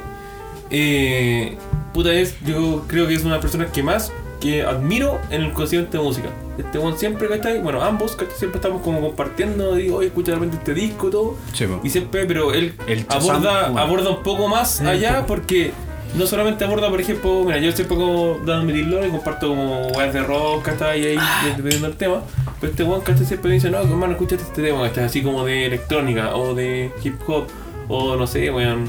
eh, 0.72 1.58
puta 1.94 2.12
es, 2.12 2.36
yo 2.44 2.86
creo 2.88 3.08
que 3.08 3.14
es 3.14 3.22
una 3.22 3.32
de 3.32 3.36
las 3.36 3.42
personas 3.42 3.72
que 3.72 3.84
más 3.84 4.12
que 4.40 4.64
admiro 4.64 5.20
en 5.30 5.44
el 5.44 5.54
conocimiento 5.54 5.98
de 5.98 6.04
música. 6.04 6.30
Este 6.58 6.78
buen 6.78 6.98
siempre, 6.98 7.28
¿cachai? 7.28 7.60
Bueno, 7.62 7.84
ambos, 7.84 8.16
¿cachai? 8.16 8.36
Siempre 8.36 8.58
estamos 8.58 8.82
como 8.82 9.00
compartiendo, 9.00 9.76
digo, 9.76 9.98
oye, 9.98 10.08
escucha 10.08 10.32
de 10.32 10.36
repente 10.40 10.58
este 10.58 10.74
disco 10.74 11.08
y 11.08 11.12
todo. 11.12 11.38
Sí. 11.54 11.66
Y 11.84 11.90
siempre, 11.90 12.26
pero 12.26 12.52
él 12.54 12.74
El 12.88 13.06
aborda, 13.10 13.68
aborda 13.68 14.10
un 14.10 14.24
poco 14.24 14.48
más 14.48 14.82
allá 14.82 15.26
porque 15.28 15.72
no 16.17 16.25
solamente 16.25 16.63
aborda, 16.65 16.89
por 16.89 16.99
ejemplo, 17.01 17.43
mira, 17.45 17.58
yo 17.60 17.71
siempre 17.71 17.97
como 17.97 18.38
dando 18.45 18.65
mi 18.65 18.73
tilón 18.73 19.08
y 19.08 19.12
comparto 19.12 19.47
como 19.49 19.88
weas 19.89 20.13
de 20.13 20.23
rock, 20.23 20.63
¿cachai? 20.63 21.01
Y 21.01 21.06
ahí 21.08 21.17
dependiendo 21.56 21.88
del 21.88 21.97
tema. 21.97 22.21
Pero 22.62 22.71
este 22.71 22.84
weón, 22.84 23.01
¿cachai? 23.01 23.25
Siempre 23.25 23.49
me 23.49 23.56
dice, 23.56 23.69
no, 23.69 23.80
hermano, 23.80 24.13
escúchate 24.13 24.43
este 24.43 24.62
tema, 24.62 24.82
¿cachai? 24.88 25.06
Así 25.06 25.21
como 25.21 25.45
de 25.45 25.65
electrónica 25.65 26.36
o 26.36 26.54
de 26.56 26.91
hip 27.04 27.15
hop 27.28 27.45
o 27.89 28.15
no 28.15 28.25
sé, 28.28 28.49
weón. 28.51 28.86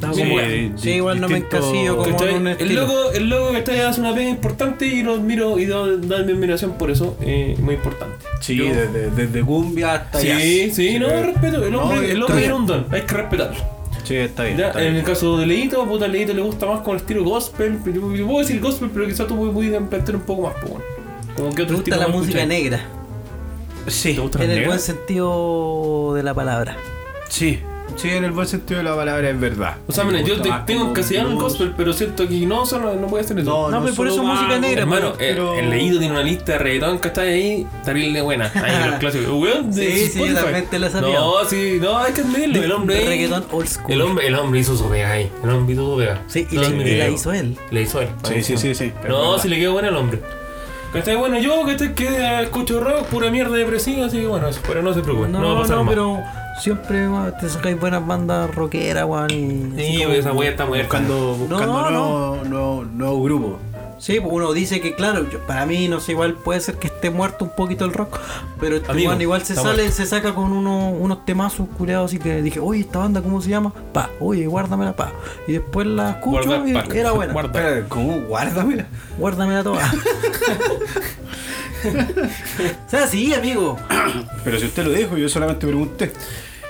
No, 0.00 0.14
Sí, 0.14 0.72
sí, 0.76 0.90
igual 0.92 1.20
no 1.20 1.28
me 1.28 1.38
encasillo 1.38 1.96
como 1.96 2.12
¿Cachai? 2.12 2.34
en 2.36 2.42
un 2.42 2.46
El 2.46 2.72
loco, 2.76 3.10
el 3.12 3.28
loco 3.28 3.50
que 3.64 3.82
hace 3.82 4.00
una 4.00 4.14
pega 4.14 4.30
importante 4.30 4.86
y 4.86 5.02
lo 5.02 5.14
admiro 5.14 5.58
y 5.58 5.66
da, 5.66 5.84
da 5.88 6.22
mi 6.22 6.30
admiración 6.34 6.74
por 6.74 6.92
eso, 6.92 7.16
eh, 7.20 7.56
muy 7.60 7.74
importante. 7.74 8.14
Sí, 8.40 8.54
Yo- 8.54 8.66
desde, 8.66 9.10
desde 9.10 9.40
cumbia 9.42 9.94
hasta 9.94 10.20
Sí, 10.20 10.26
jazz. 10.28 10.76
sí, 10.76 10.98
no, 11.00 11.08
eh. 11.08 11.22
respeto. 11.26 11.64
El 11.64 11.72
No, 11.72 11.82
hombre, 11.82 11.98
el 11.98 12.04
está 12.12 12.24
hombre 12.26 12.38
tiene 12.38 12.54
un 12.54 12.66
don, 12.68 12.86
hay 12.92 13.02
que 13.02 13.14
respetarlo. 13.16 13.77
Sí, 14.04 14.16
está 14.16 14.44
bien. 14.44 14.56
Ya, 14.56 14.68
está 14.68 14.78
en 14.80 14.84
bien. 14.92 14.96
el 14.96 15.04
caso 15.04 15.36
de 15.38 15.46
Leito, 15.46 15.84
puta, 15.86 16.04
a 16.06 16.08
Leito 16.08 16.32
le 16.34 16.42
gusta 16.42 16.66
más 16.66 16.80
con 16.80 16.94
el 16.94 17.00
estilo 17.00 17.24
gospel. 17.24 17.78
Yo, 17.84 18.14
yo 18.14 18.26
puedo 18.26 18.38
decir 18.38 18.60
gospel, 18.60 18.90
pero 18.92 19.06
quizás 19.06 19.26
tú 19.26 19.36
puedes 19.36 19.78
plantear 19.82 20.16
un 20.16 20.22
poco 20.22 20.42
más, 20.42 20.54
pues, 20.60 20.72
bueno. 20.72 20.84
Como 21.36 21.50
que 21.50 21.56
Me 21.56 21.62
otro 21.64 21.76
gusta 21.76 21.90
estilo 21.94 21.96
la 21.96 22.08
música 22.08 22.46
negra. 22.46 22.80
Sí, 23.86 24.14
¿Te 24.14 24.20
gusta 24.20 24.38
la 24.38 24.44
En 24.44 24.50
el 24.50 24.56
negra? 24.56 24.68
buen 24.70 24.80
sentido 24.80 26.12
de 26.14 26.22
la 26.22 26.34
palabra. 26.34 26.76
sí. 27.28 27.60
Sí, 27.96 28.10
en 28.10 28.24
el 28.24 28.30
buen 28.30 28.46
sentido 28.46 28.78
de 28.78 28.84
la 28.84 28.94
palabra 28.94 29.28
es 29.30 29.40
verdad. 29.40 29.76
O 29.88 29.92
sea, 29.92 30.04
mira, 30.04 30.20
yo 30.20 30.40
te- 30.40 30.50
tengo 30.66 30.88
encasillado 30.88 31.28
el 31.30 31.34
blues. 31.36 31.50
gospel, 31.52 31.74
pero 31.76 31.92
siento 31.92 32.28
que 32.28 32.46
no, 32.46 32.64
solo, 32.64 32.94
no 32.94 33.16
a 33.16 33.20
hacer 33.20 33.38
eso. 33.38 33.50
No, 33.50 33.70
No, 33.70 33.78
no 33.78 33.84
pero 33.84 33.96
por 33.96 34.06
eso 34.08 34.22
música 34.22 34.52
va- 34.52 34.58
negra, 34.58 34.82
Hermano, 34.82 35.14
pero- 35.18 35.54
el 35.58 35.70
leído 35.70 35.98
tiene 35.98 36.12
una 36.14 36.22
lista 36.22 36.52
de 36.52 36.58
reggaetón 36.58 36.98
que 37.00 37.08
está 37.08 37.22
ahí, 37.22 37.66
terrible 37.84 38.20
buena. 38.22 38.52
Ahí 38.54 38.90
los 38.90 38.98
clásicos. 39.00 39.28
Weón, 39.30 39.72
Sí, 39.74 39.80
sí, 39.86 40.18
yo 40.18 40.24
Spotify. 40.26 40.34
también 40.34 40.66
te 40.70 40.78
la 40.78 40.90
sabía. 40.90 41.14
No, 41.18 41.44
sí, 41.44 41.78
no, 41.80 41.98
hay 41.98 42.12
que 42.12 42.20
admitirlo. 42.20 42.62
El 42.62 42.72
hombre 42.72 43.04
Reggaetón 43.04 43.44
old 43.50 43.66
school. 43.68 43.92
El 43.92 44.02
hombre, 44.02 44.26
el 44.28 44.34
hombre 44.36 44.60
hizo 44.60 44.76
su 44.76 44.88
pega 44.88 45.10
ahí. 45.12 45.30
El 45.42 45.50
hombre 45.50 45.72
hizo 45.74 45.92
su 45.92 45.98
pega. 45.98 46.22
Sí, 46.28 46.46
y 46.50 46.54
No, 46.54 46.62
la, 46.62 46.68
y 46.68 46.96
la 46.98 47.08
hizo 47.08 47.32
él. 47.32 47.56
Le 47.70 47.82
hizo 47.82 48.00
él. 48.00 48.08
Sí, 48.22 48.42
sí, 48.42 48.56
sí, 48.58 48.74
sí. 48.74 48.92
No, 49.08 49.38
si 49.38 49.48
le 49.48 49.56
quedó 49.58 49.72
bueno 49.72 49.88
al 49.88 49.96
hombre. 49.96 50.20
¿Cachai? 50.92 51.16
Bueno, 51.16 51.38
yo 51.38 51.66
que, 51.66 51.92
que 51.94 52.42
escucho 52.42 52.80
rock, 52.80 53.04
pura 53.08 53.30
mierda 53.30 53.54
depresiva, 53.56 54.06
así 54.06 54.20
que 54.20 54.26
bueno, 54.26 54.48
eso, 54.48 54.60
pero 54.66 54.80
no 54.82 54.94
se 54.94 55.00
preocupen, 55.02 55.32
no, 55.32 55.40
va 55.40 55.44
a 55.44 55.48
No, 55.54 55.60
pasar 55.60 55.76
no, 55.76 55.84
más. 55.84 55.92
pero 55.94 56.18
siempre 56.58 57.08
weón, 57.08 57.34
te 57.40 57.48
sacáis 57.48 57.78
buenas 57.78 58.06
bandas 58.06 58.54
rockeras, 58.54 59.04
weón. 59.06 59.30
y 59.30 59.72
así 59.80 59.96
Sí, 59.96 60.02
como- 60.02 60.14
esa 60.14 60.32
wea 60.32 60.50
está 60.50 60.66
muerta. 60.66 60.86
Buscando, 60.98 61.34
buscando 61.34 61.66
No, 61.66 61.90
no. 61.90 61.90
nuevo, 61.90 62.44
nuevo, 62.44 62.84
nuevo 62.84 63.22
grupo. 63.22 63.58
Sí, 64.00 64.20
pues 64.20 64.32
uno 64.32 64.52
dice 64.52 64.80
que 64.80 64.94
claro, 64.94 65.28
yo- 65.28 65.40
para 65.40 65.66
mí 65.66 65.88
no 65.88 65.98
sé, 65.98 66.12
igual 66.12 66.34
puede 66.34 66.60
ser 66.60 66.76
que 66.76 66.86
esté 66.86 67.10
muerto 67.10 67.44
un 67.46 67.50
poquito 67.50 67.84
el 67.84 67.92
rock, 67.92 68.16
pero 68.60 68.76
este 68.76 68.92
Amigo, 68.92 69.12
igual 69.20 69.42
se 69.44 69.56
sale, 69.56 69.74
muerto. 69.82 69.92
se 69.96 70.06
saca 70.06 70.34
con 70.36 70.52
uno- 70.52 70.90
unos 70.90 71.24
temazos 71.24 71.66
culeados 71.76 72.12
así 72.12 72.20
que 72.20 72.40
dije, 72.40 72.60
oye, 72.60 72.82
esta 72.82 73.00
banda 73.00 73.20
cómo 73.22 73.42
se 73.42 73.50
llama, 73.50 73.72
pa, 73.92 74.10
oye, 74.20 74.46
guárdamela 74.46 74.92
pa. 74.94 75.10
Y 75.48 75.52
después 75.54 75.84
la 75.88 76.10
escucho 76.10 76.46
Guarda, 76.46 76.68
y 76.68 76.74
pa. 76.74 76.84
era 76.94 77.10
buena. 77.10 77.32
Guarda. 77.32 77.84
¿cómo? 77.88 78.20
Guárdamela. 78.28 78.86
Guárdamela 79.18 79.64
toda. 79.64 79.92
o 82.86 82.90
sea, 82.90 83.06
sí, 83.08 83.34
amigo. 83.34 83.76
Pero 84.44 84.58
si 84.60 84.66
usted 84.66 84.84
lo 84.84 84.90
dijo, 84.92 85.16
yo 85.16 85.28
solamente 85.28 85.66
pregunté. 85.66 86.12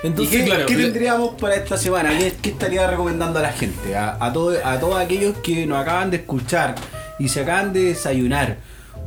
Entonces, 0.03 0.33
¿Y 0.33 0.37
qué, 0.39 0.45
claro, 0.45 0.65
qué 0.65 0.75
le- 0.75 0.83
tendríamos 0.85 1.35
para 1.35 1.55
esta 1.55 1.77
semana? 1.77 2.17
¿Qué, 2.17 2.33
qué 2.41 2.49
estaría 2.51 2.87
recomendando 2.89 3.39
a 3.39 3.41
la 3.41 3.51
gente? 3.51 3.95
A, 3.97 4.17
a, 4.23 4.31
todo- 4.31 4.55
a 4.63 4.79
todos 4.79 4.97
aquellos 4.99 5.35
que 5.39 5.65
nos 5.65 5.77
acaban 5.79 6.09
de 6.11 6.17
escuchar 6.17 6.75
y 7.19 7.27
se 7.27 7.41
acaban 7.41 7.73
de 7.73 7.85
desayunar 7.85 8.57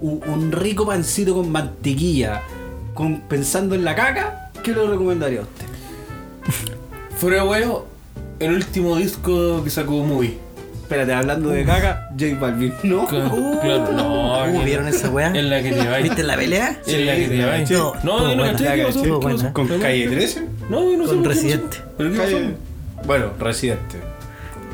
un, 0.01 0.21
un 0.27 0.53
rico 0.53 0.85
pancito 0.87 1.35
con 1.35 1.51
mantequilla, 1.51 2.43
con, 2.95 3.21
pensando 3.23 3.75
en 3.75 3.85
la 3.85 3.95
caca, 3.95 4.51
¿qué 4.63 4.73
le 4.73 4.87
recomendaría 4.87 5.41
a 5.41 5.43
usted? 5.45 5.65
Fuera 7.17 7.45
huevo, 7.45 7.87
el 8.39 8.53
último 8.53 8.97
disco 8.97 9.63
que 9.65 9.71
sacó 9.71 9.93
Movie. 10.05 10.37
Espérate, 10.93 11.13
hablando 11.15 11.49
de 11.51 11.65
caca, 11.65 12.09
J 12.19 12.37
Balvin, 12.39 12.75
¿no? 12.85 13.07
Claro, 13.07 13.59
claro, 13.63 13.93
no. 13.93 14.45
Uh, 14.45 14.59
que- 14.59 14.65
¿vieron 14.65 14.89
esa 14.89 15.09
weá? 15.11 15.29
En 15.29 15.49
la 15.51 15.63
que 15.63 15.73
te 15.73 15.89
vais. 15.89 16.03
¿Viste 16.03 16.23
la 16.23 16.37
pelea? 16.37 16.79
En 16.87 17.07
la 17.07 17.15
que 17.17 17.29
te 17.29 17.45
vais. 17.47 17.69
Sí. 17.69 17.75
No, 17.75 17.91
yo 18.03 18.03
no 18.05 18.35
buena. 18.37 18.53
caché 18.53 18.65
La 18.65 18.75
qué 18.77 18.83
pasó. 18.85 18.99
caché. 18.99 19.09
estuvo 19.09 19.21
¿Qué 19.21 19.25
pasó? 19.27 19.37
buena. 19.37 19.53
¿Con 19.55 19.69
¿Qué 19.69 19.79
Calle 19.79 20.05
pasó? 20.05 20.15
13? 20.17 20.43
No, 20.69 20.91
yo 20.91 20.97
no 20.99 21.05
sé. 21.05 21.09
Con 21.15 21.23
qué 21.23 21.29
pasó. 21.29 21.41
Residente. 21.41 21.77
¿Pero 21.97 22.11
qué 22.13 22.19
pasó? 22.19 22.33
Calle... 22.33 22.55
Bueno, 23.07 23.27
Residente. 23.41 23.97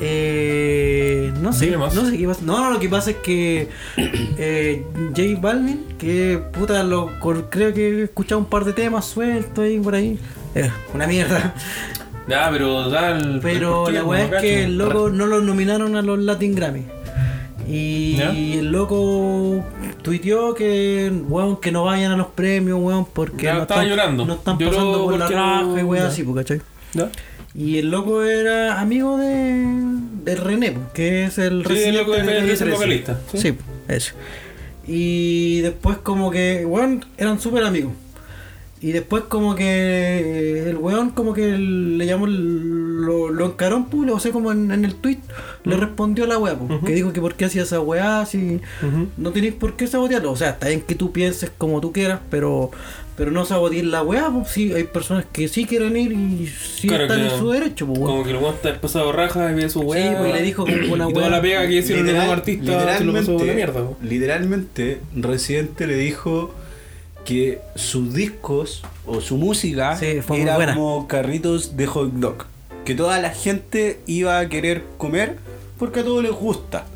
Eh, 0.00 1.32
no 1.40 1.52
sé, 1.52 1.66
Dime 1.66 1.78
más. 1.78 1.94
no 1.94 2.04
sé 2.08 2.16
qué 2.16 2.26
pasa. 2.26 2.40
No, 2.44 2.58
no, 2.58 2.70
lo 2.72 2.78
que 2.80 2.88
pasa 2.88 3.10
es 3.10 3.16
que 3.16 3.68
eh, 3.96 4.84
J 5.16 5.22
Balvin, 5.40 5.84
que 5.98 6.40
puta, 6.52 6.82
lo, 6.84 7.18
cor- 7.20 7.48
creo 7.50 7.72
que 7.74 7.88
he 7.88 8.02
escuchado 8.04 8.40
un 8.40 8.46
par 8.46 8.64
de 8.64 8.72
temas 8.72 9.04
sueltos 9.06 9.64
ahí 9.64 9.78
por 9.80 9.94
ahí. 9.94 10.18
Eh, 10.54 10.70
una 10.94 11.06
mierda. 11.06 11.54
Ya, 12.28 12.48
pero 12.50 12.90
da 12.90 13.12
el. 13.16 13.40
Pero 13.40 13.90
la 13.90 14.04
weá 14.04 14.24
es 14.24 14.40
que 14.42 14.64
el 14.64 14.76
loco 14.78 15.08
no 15.10 15.26
lo 15.26 15.40
nominaron 15.40 15.96
a 15.96 16.02
los 16.02 16.18
Latin 16.18 16.54
Grammy. 16.54 16.82
Y 17.66 18.16
¿Ya? 18.16 18.30
el 18.30 18.70
loco 18.72 19.62
tuiteó 20.02 20.54
que, 20.54 21.12
weón, 21.28 21.60
que 21.60 21.70
no 21.70 21.84
vayan 21.84 22.12
a 22.12 22.16
los 22.16 22.28
premios, 22.28 22.78
weón, 22.80 23.06
porque 23.12 23.44
Ya 23.46 23.54
no 23.54 23.62
están, 23.62 23.86
llorando. 23.86 24.24
no 24.24 24.34
están 24.34 24.58
Lloró 24.58 24.72
pasando 24.72 25.04
por 25.04 25.18
la 25.18 25.28
no- 25.28 25.36
raja 25.36 25.80
y 25.80 25.84
weón 25.84 26.06
así, 26.06 26.22
pues, 26.22 26.36
¿cachai? 26.46 26.62
¿Ya? 26.94 27.10
Y 27.54 27.78
el 27.78 27.90
loco 27.90 28.22
era 28.22 28.80
amigo 28.80 29.18
de, 29.18 29.64
de 30.24 30.34
René, 30.36 30.72
pues, 30.72 30.86
que 30.94 31.24
es 31.24 31.38
el 31.38 31.64
Sí, 31.66 31.82
el 31.84 31.96
loco 31.96 32.12
de 32.12 32.24
Calle 32.24 32.40
13, 32.42 32.64
el 32.64 32.70
vocalista, 32.70 33.20
sí. 33.32 33.38
Sí, 33.38 33.54
eso. 33.88 34.14
Y 34.86 35.60
después 35.60 35.98
como 35.98 36.30
que, 36.30 36.64
weón, 36.64 37.04
eran 37.18 37.38
súper 37.40 37.64
amigos. 37.64 37.92
Y 38.80 38.92
después 38.92 39.24
como 39.24 39.56
que 39.56 40.68
el 40.70 40.76
weón 40.76 41.10
como 41.10 41.34
que 41.34 41.48
le 41.58 42.06
llamó, 42.06 42.26
el- 42.26 42.98
lo, 43.04 43.30
lo 43.30 43.46
encaró 43.46 43.76
en 43.76 43.86
público, 43.86 44.16
o 44.16 44.20
sea, 44.20 44.30
como 44.32 44.52
en, 44.52 44.70
en 44.70 44.84
el 44.84 44.94
tweet, 44.94 45.18
le 45.64 45.76
respondió 45.76 46.24
a 46.24 46.26
la 46.28 46.38
weá, 46.38 46.56
pues, 46.56 46.80
que 46.84 46.92
dijo 46.94 47.12
que 47.12 47.20
por 47.20 47.34
qué 47.34 47.46
hacía 47.46 47.62
esa 47.62 47.80
weá, 47.80 48.24
si 48.26 48.60
no 49.16 49.30
tenéis 49.32 49.54
por 49.54 49.74
qué 49.74 49.86
sabotearlo. 49.86 50.30
O 50.30 50.36
sea, 50.36 50.50
está 50.50 50.68
bien 50.68 50.82
que 50.82 50.94
tú 50.94 51.10
pienses 51.12 51.50
como 51.58 51.80
tú 51.80 51.92
quieras, 51.92 52.20
pero 52.30 52.70
pero 53.16 53.32
no 53.32 53.44
sabotear 53.44 53.84
la 53.86 54.02
weá, 54.04 54.30
pues 54.30 54.48
sí, 54.50 54.72
hay 54.72 54.84
personas 54.84 55.24
que 55.32 55.48
sí 55.48 55.64
quieren 55.64 55.96
ir 55.96 56.12
y 56.12 56.46
sí 56.46 56.86
Claro 56.86 57.02
están 57.04 57.20
en 57.20 57.30
su 57.36 57.50
derecho, 57.50 57.84
pues 57.86 57.98
weón. 57.98 58.12
Como 58.12 58.24
que 58.24 58.30
el 58.30 58.36
weón 58.36 58.54
está 58.54 58.80
pasado 58.80 59.10
raja 59.10 59.50
y 59.50 59.54
ve 59.56 59.68
su 59.68 59.80
Sí, 59.80 59.86
weá. 59.86 60.18
pues, 60.18 60.30
y 60.30 60.32
le 60.34 60.42
dijo 60.42 60.64
como 60.64 60.92
una 60.94 61.08
Y 61.08 61.12
toda 61.12 61.26
weá. 61.26 61.36
la 61.36 61.42
pega 61.42 61.66
que 61.66 61.74
hicieron 61.78 62.06
los 62.06 62.14
Literal- 62.46 62.98
se 62.98 63.04
lo 63.04 63.12
pasó 63.12 63.36
por 63.36 63.46
la 63.46 63.54
mierda. 63.54 63.80
po. 63.84 63.96
literalmente, 64.04 65.00
Residente 65.16 65.88
le 65.88 65.96
dijo 65.96 66.54
que 67.28 67.60
sus 67.74 68.14
discos 68.14 68.82
o 69.04 69.20
su 69.20 69.36
música 69.36 69.94
Sí, 69.98 70.18
era 70.30 70.72
como 70.74 71.06
carritos 71.06 71.76
de 71.76 71.86
hot 71.86 72.10
dog. 72.14 72.46
Que 72.86 72.94
toda 72.94 73.20
la 73.20 73.28
gente 73.28 74.00
iba 74.06 74.38
a 74.38 74.48
querer 74.48 74.82
comer 74.96 75.36
porque 75.78 76.00
a 76.00 76.04
todos 76.04 76.22
les 76.22 76.32
gusta. 76.32 76.86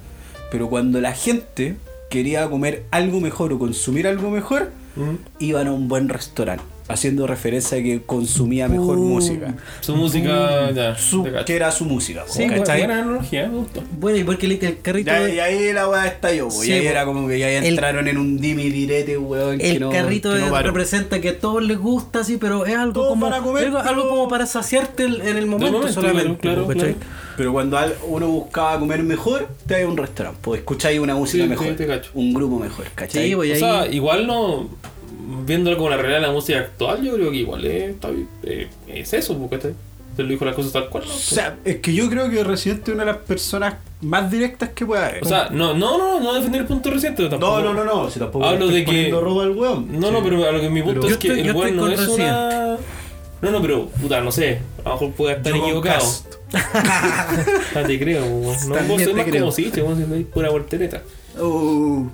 Pero 0.51 0.71
cuando 0.71 1.03
la 1.03 1.13
gente 1.13 1.77
quería 2.09 2.49
comer 2.49 2.85
algo 2.91 3.21
mejor 3.21 3.53
o 3.53 3.59
consumir 3.59 4.07
algo 4.07 4.31
mejor, 4.31 4.71
Mm. 4.97 5.17
iban 5.39 5.67
a 5.69 5.73
un 5.73 5.89
buen 5.89 6.09
restaurante. 6.09 6.65
Haciendo 6.89 7.27
referencia 7.27 7.79
a 7.79 7.83
que 7.83 8.03
consumía 8.03 8.69
mejor 8.69 8.99
Uh, 8.99 9.03
música. 9.05 9.55
Su 9.81 9.95
música, 9.97 10.71
ya. 10.73 10.97
Su- 10.99 11.25
que 11.47 11.55
era 11.57 11.71
su 11.71 11.85
música. 11.85 12.25
Sí, 12.29 12.47
¿cachai? 12.49 12.81
Buena 12.81 12.99
analogía, 13.03 13.49
me 13.49 13.59
gustó. 13.59 13.83
Bueno, 13.99 14.19
y 14.19 14.25
porque 14.25 14.47
el, 14.47 14.53
el 14.61 14.79
carrito 14.81 15.11
Ya, 15.11 15.21
de- 15.21 15.35
y 15.37 15.39
ahí 15.39 15.73
la 15.73 15.89
weá 15.89 16.07
estalló, 16.09 16.51
Sí, 16.51 16.69
y 16.71 16.73
ahí 16.73 16.87
era 16.87 17.05
como 17.05 17.29
que 17.29 17.39
ya 17.39 17.51
El- 17.51 17.65
entraron 17.65 18.09
en 18.09 18.19
un 18.19 18.39
dimi 18.41 18.69
direte, 18.69 19.17
weón. 19.17 19.59
que 19.59 19.71
El 19.71 19.81
no- 19.81 19.91
carrito 19.91 20.33
que 20.35 20.41
no 20.41 20.63
representa 20.63 21.21
que 21.21 21.31
a 21.31 21.39
todos 21.39 21.63
les 21.63 21.79
gusta, 21.79 22.25
sí, 22.25 22.37
pero 22.37 22.67
es 22.67 22.77
algo 22.77 22.93
Todo 22.95 23.09
como 23.11 23.27
para 23.31 23.41
comer, 23.43 23.73
algo, 23.77 24.09
como 24.09 24.29
para 24.29 24.47
saciarte 24.47 25.05
el- 25.05 25.21
en 25.23 25.37
el 25.37 25.47
momento, 25.47 25.73
momento, 25.79 25.95
solamente. 26.01 26.39
claro, 26.41 26.67
claro, 26.67 26.79
¿cachai? 26.81 26.97
Pero 27.37 27.53
cuando 27.53 27.79
uno 28.09 28.29
buscaba 28.29 28.79
comer 28.79 29.03
mejor, 29.03 29.49
te 29.67 29.77
hay 29.77 29.85
un 29.85 29.97
restaurante, 29.97 30.39
pues 30.43 30.61
escucháis 30.61 31.01
una 31.01 31.15
música 31.15 31.45
Sí, 31.45 31.49
mejor, 31.49 31.77
un 32.15 32.35
grupo 32.35 32.59
mejor, 32.59 32.87
¿cachai? 32.95 33.29
Sí, 33.31 33.35
pues, 33.37 33.51
O 33.51 33.55
ahí, 33.55 33.61
sea, 33.61 33.87
igual 33.87 34.27
no. 34.27 34.69
Viéndolo 35.47 35.77
como 35.77 35.91
la 35.91 35.97
realidad 35.97 36.21
de 36.21 36.27
la 36.27 36.33
música 36.33 36.59
actual, 36.59 37.03
yo 37.03 37.15
creo 37.15 37.31
que 37.31 37.37
igual 37.37 37.65
es, 37.65 37.95
eh, 38.45 38.69
es 38.89 39.13
eso, 39.13 39.37
porque 39.39 39.59
te, 39.59 39.75
te 40.17 40.23
lo 40.23 40.29
dijo 40.29 40.45
las 40.45 40.55
cosas 40.55 40.73
tal 40.73 40.89
cual. 40.89 41.05
¿no? 41.07 41.11
O 41.15 41.17
sea, 41.17 41.57
es 41.65 41.77
que 41.77 41.95
yo 41.95 42.09
creo 42.11 42.29
que 42.31 42.43
Residente 42.45 42.91
es 42.91 42.95
una 42.95 43.05
de 43.05 43.13
las 43.13 43.21
personas 43.23 43.75
más 44.01 44.31
directas 44.31 44.71
que 44.71 44.85
puede 44.85 45.05
haber. 45.05 45.23
O 45.23 45.27
sea, 45.29 45.49
no, 45.51 45.75
no, 45.75 45.97
no, 45.99 46.21
no 46.21 46.35
defender 46.35 46.63
el 46.63 46.67
punto 46.67 46.91
reciente 46.91 47.29
tampoco. 47.29 47.61
no, 47.61 47.73
no, 47.75 47.85
no, 47.85 48.05
no, 48.05 48.11
si 48.11 48.19
tampoco 48.19 48.45
Hablo 48.47 48.67
de 48.69 48.81
que- 48.81 48.87
poniendo 48.87 49.21
robo 49.21 49.41
al 49.43 49.51
weón. 49.53 50.01
No, 50.01 50.11
no, 50.11 50.23
pero 50.23 50.49
a 50.49 50.53
lo 50.53 50.61
que 50.61 50.69
mi 50.71 50.83
punto 50.83 51.01
Pero- 51.03 51.13
es 51.13 51.19
que 51.19 51.29
Yo 51.29 51.35
estoy- 51.35 51.49
el 51.49 51.55
yo 51.55 51.61
weón 51.61 51.77
no 51.77 51.89
es 51.89 52.09
una. 52.09 52.77
No, 53.43 53.51
no, 53.51 53.61
pero, 53.61 53.87
puta, 53.89 54.21
no 54.21 54.31
sé. 54.31 54.61
A 54.85 54.89
lo 54.91 54.95
mejor 54.95 55.13
puede 55.13 55.37
estar 55.37 55.53
Yo 55.53 55.63
equivocado. 55.65 55.99
Cast. 56.01 56.35
Ah, 56.55 57.83
te 57.87 57.99
creo, 57.99 58.25
weón. 58.25 58.43
no 58.69 58.75
vos 58.89 59.15
más 59.15 59.25
creo. 59.25 59.41
como 59.41 59.53
si, 59.53 59.71
no 60.07 60.15
hay 60.15 60.25
pura 60.25 60.51
voltereta. 60.51 61.03
Uh, 61.39 62.07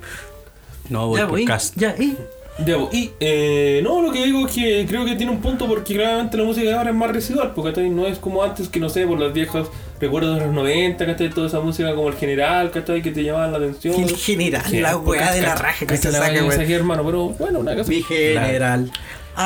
No, 0.88 1.08
voy 1.08 1.18
ya, 1.18 1.24
por 1.24 1.30
pues, 1.32 1.42
y- 1.42 1.46
cast. 1.46 1.74
ya, 1.76 1.94
y 1.98 2.16
Pues, 2.58 2.76
y 2.92 3.12
eh, 3.20 3.80
no, 3.84 4.02
lo 4.02 4.10
que 4.10 4.24
digo 4.24 4.46
es 4.46 4.52
que 4.52 4.84
creo 4.88 5.04
que 5.04 5.14
tiene 5.14 5.30
un 5.30 5.40
punto 5.40 5.66
porque 5.68 5.94
claramente 5.94 6.36
la 6.36 6.42
música 6.44 6.68
de 6.68 6.74
ahora 6.74 6.90
es 6.90 6.96
más 6.96 7.10
residual, 7.12 7.52
porque 7.54 7.70
¿cachai? 7.70 7.88
no 7.90 8.06
es 8.06 8.18
como 8.18 8.42
antes 8.42 8.68
que 8.68 8.80
no 8.80 8.88
sé, 8.88 9.06
por 9.06 9.18
los 9.18 9.32
viejos 9.32 9.68
recuerdos 10.00 10.38
de 10.38 10.46
los 10.46 10.54
90, 10.54 11.06
¿cachai? 11.06 11.30
Toda 11.30 11.46
esa 11.46 11.60
música 11.60 11.94
como 11.94 12.08
el 12.08 12.14
general, 12.16 12.70
¿cachai? 12.72 13.00
Que 13.00 13.12
te 13.12 13.22
llamaban 13.22 13.52
la 13.52 13.58
atención. 13.58 13.94
el 13.94 14.16
general, 14.16 14.62
la 14.72 14.96
weá 14.96 15.32
de 15.32 15.42
la 15.42 15.54
raja 15.54 15.86
que 15.86 15.96
se 15.96 16.10
saca, 16.10 16.32
hermano, 16.74 17.04
pero 17.04 17.28
bueno, 17.30 17.60
una 17.60 17.76
cosa. 17.76 17.90
Mi 17.90 18.02
general. 18.02 18.90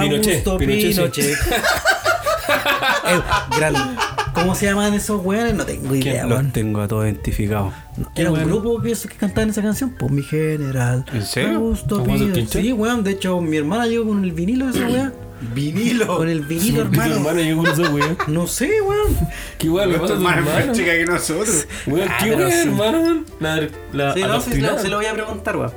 Pinochet, 0.00 0.46
Augusto 0.46 0.56
Pinochet. 0.58 1.26
Eh, 1.26 3.20
gran- 3.56 3.96
¿Cómo 4.32 4.54
se 4.54 4.66
llaman 4.66 4.94
esos 4.94 5.22
weones? 5.24 5.54
No 5.54 5.66
tengo 5.66 5.94
idea, 5.94 6.22
Los 6.24 6.38
weón. 6.38 6.52
tengo 6.52 6.80
a 6.80 6.88
todos 6.88 7.04
identificados. 7.04 7.74
Era 8.14 8.30
un 8.30 8.36
weón? 8.38 8.48
grupo 8.48 8.80
que, 8.82 8.92
que 8.94 9.16
cantaban 9.16 9.50
esa 9.50 9.62
canción, 9.62 9.90
pues 9.98 10.10
mi 10.10 10.22
general. 10.22 11.04
¿En 11.12 11.22
serio? 11.26 11.56
Augusto 11.56 11.98
¿Cómo 12.00 12.16
se 12.18 12.24
Pinochet. 12.24 12.48
Sí, 12.62 12.72
weón. 12.72 13.04
De 13.04 13.10
hecho, 13.12 13.40
mi 13.40 13.56
hermana 13.58 13.86
llegó 13.86 14.08
con 14.08 14.24
el 14.24 14.32
vinilo 14.32 14.66
de 14.66 14.78
esa 14.78 14.88
weá. 14.88 15.12
Vinilo. 15.54 16.18
Con 16.18 16.28
el 16.28 16.40
vinilo, 16.42 16.84
Mi 16.84 16.90
hermano. 16.98 17.14
hermano 17.16 17.40
llegó 17.40 17.62
con 17.64 17.72
esa 17.72 17.90
weá. 17.92 18.16
No 18.28 18.46
sé, 18.46 18.80
weón. 18.80 19.16
Qué 19.58 19.68
a 19.68 19.70
tu 20.06 20.14
más 20.20 20.36
hermano. 20.38 20.72
chica 20.72 20.92
que 20.92 21.04
nosotros. 21.04 21.66
Weón, 21.86 22.08
Ah, 22.08 22.18
qué 22.22 22.30
sí. 22.36 22.68
hermano, 22.68 23.00
weón. 23.00 23.26
La, 23.40 23.68
la 23.92 24.14
Sí, 24.14 24.20
no, 24.22 24.40
sí, 24.40 24.52
se, 24.52 24.58
lo, 24.60 24.82
lo 24.88 24.96
voy 24.98 25.06
a 25.06 25.14
preguntar, 25.14 25.56
weón. 25.56 25.72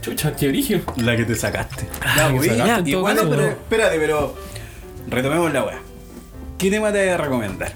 Chucha, 0.00 0.34
qué 0.36 0.48
origen. 0.48 0.82
La 0.96 1.16
que 1.16 1.24
te 1.24 1.34
sacaste. 1.34 1.86
Ya, 2.16 2.28
Oye, 2.28 2.48
que 2.48 2.56
sacaste 2.56 2.96
bueno, 2.96 3.20
caso, 3.22 3.30
pero 3.30 3.42
espérate, 3.48 3.98
pero 3.98 4.34
retomemos 5.08 5.52
la 5.52 5.64
weá. 5.64 5.78
¿Qué 6.56 6.70
tema 6.70 6.92
te 6.92 7.00
voy 7.00 7.08
a 7.08 7.16
recomendar? 7.16 7.72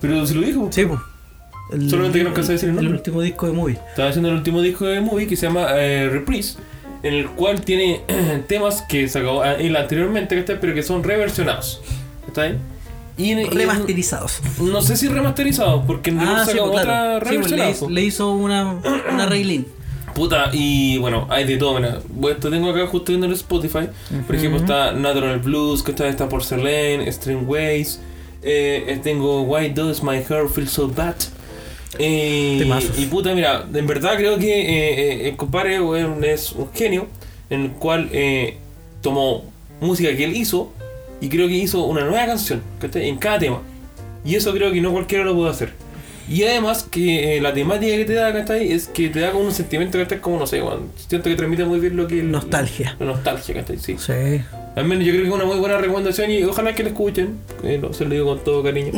Pero 0.00 0.26
se 0.26 0.34
lo 0.34 0.40
dijo. 0.40 0.68
Sí, 0.72 0.86
pues. 0.86 0.98
El- 1.72 1.88
Solamente 1.90 2.18
que 2.18 2.24
no 2.24 2.30
alcanza 2.30 2.50
a 2.50 2.54
decir 2.54 2.68
el 2.68 2.74
nombre. 2.76 2.94
último 2.94 3.20
disco 3.22 3.46
de 3.46 3.52
movie. 3.52 3.78
Estaba 3.90 4.08
haciendo 4.08 4.28
el 4.28 4.34
último 4.36 4.60
disco 4.62 4.86
de 4.86 5.00
Movie 5.00 5.26
que 5.26 5.36
se 5.36 5.46
llama 5.46 5.66
eh, 5.74 6.08
Reprise, 6.10 6.58
en 7.02 7.14
el 7.14 7.26
cual 7.30 7.60
tiene 7.62 8.02
temas 8.48 8.82
que 8.82 9.08
sacó 9.08 9.42
ah, 9.42 9.54
él 9.54 9.76
anteriormente, 9.76 10.36
pero 10.60 10.74
que 10.74 10.82
son 10.82 11.02
reversionados. 11.02 11.80
¿Está 12.26 12.42
ahí? 12.42 12.56
Y, 13.16 13.30
en- 13.32 13.38
y 13.40 13.42
en- 13.42 13.50
Remasterizados. 13.50 14.40
no 14.60 14.80
sé 14.82 14.96
si 14.96 15.08
remasterizados, 15.08 15.84
porque 15.86 16.10
en 16.10 16.20
Ah, 16.20 16.44
sí, 16.46 16.52
sacó 16.52 16.70
pues, 16.70 16.80
otra 16.80 16.82
claro. 16.84 17.12
Sí, 17.30 17.36
pues, 17.38 17.50
reversionada, 17.50 17.92
le, 17.94 18.02
hizo 18.02 18.30
una, 18.32 18.76
una 19.12 19.26
reglín. 19.26 19.66
Puta, 20.14 20.50
y 20.52 20.98
bueno, 20.98 21.26
hay 21.30 21.44
de 21.44 21.56
todo, 21.56 21.76
mira. 21.76 22.00
Bueno, 22.08 22.34
esto 22.36 22.50
tengo 22.50 22.70
acá 22.70 22.86
justo 22.86 23.12
viendo 23.12 23.26
en 23.26 23.32
Spotify. 23.32 23.88
Por 24.26 24.34
ejemplo, 24.36 24.58
está 24.60 24.92
Natural 24.92 25.38
Blues, 25.38 25.82
que 25.84 25.92
está, 25.92 26.08
está 26.08 26.28
Porcelain, 26.28 27.10
Stringways. 27.12 28.00
Eh, 28.42 28.98
tengo 29.04 29.42
Why 29.42 29.68
Does 29.68 30.02
My 30.02 30.16
Hair 30.16 30.48
Feel 30.52 30.66
So 30.68 30.88
Bad. 30.88 31.14
Eh, 31.98 32.62
y 32.98 33.06
puta, 33.06 33.34
mira, 33.34 33.66
en 33.74 33.86
verdad 33.86 34.16
creo 34.16 34.38
que 34.38 34.60
eh, 34.60 35.24
eh, 35.24 35.28
el 35.30 35.36
compadre 35.36 35.78
es 36.32 36.52
un 36.52 36.68
genio 36.72 37.08
en 37.50 37.62
el 37.62 37.70
cual 37.72 38.08
eh, 38.12 38.56
tomó 39.02 39.44
música 39.80 40.14
que 40.16 40.24
él 40.24 40.36
hizo 40.36 40.72
y 41.20 41.28
creo 41.28 41.48
que 41.48 41.54
hizo 41.54 41.84
una 41.84 42.04
nueva 42.04 42.26
canción 42.26 42.62
¿cachai? 42.80 43.08
en 43.08 43.16
cada 43.18 43.38
tema. 43.38 43.60
Y 44.24 44.34
eso 44.36 44.52
creo 44.52 44.70
que 44.72 44.80
no 44.80 44.92
cualquiera 44.92 45.24
lo 45.24 45.34
puede 45.34 45.50
hacer. 45.50 45.72
Y 46.28 46.44
además 46.44 46.84
que 46.88 47.40
la 47.42 47.52
temática 47.52 47.96
que 47.96 48.04
te 48.04 48.12
da, 48.12 48.32
¿cachai? 48.32 48.70
Es 48.72 48.86
que 48.86 49.08
te 49.08 49.18
da 49.18 49.32
como 49.32 49.46
un 49.46 49.52
sentimiento, 49.52 49.98
¿cachai? 49.98 50.20
Como, 50.20 50.38
no 50.38 50.46
sé, 50.46 50.62
weón, 50.62 50.92
siento 51.08 51.28
que 51.28 51.34
transmite 51.34 51.64
muy 51.64 51.80
bien 51.80 51.96
lo 51.96 52.06
que... 52.06 52.20
el- 52.20 52.30
Nostalgia. 52.30 52.94
La 53.00 53.06
nostalgia, 53.06 53.54
¿cachai? 53.56 53.78
Sí. 53.78 53.96
Sí. 53.98 54.40
Al 54.76 54.84
menos 54.84 55.04
yo 55.04 55.10
creo 55.12 55.22
que 55.24 55.28
es 55.28 55.34
una 55.34 55.44
muy 55.44 55.58
buena 55.58 55.78
recomendación 55.78 56.30
y 56.30 56.44
ojalá 56.44 56.72
que 56.72 56.84
la 56.84 56.90
escuchen. 56.90 57.38
se 57.92 58.04
lo 58.04 58.10
digo 58.10 58.26
con 58.26 58.44
todo 58.44 58.62
cariño. 58.62 58.92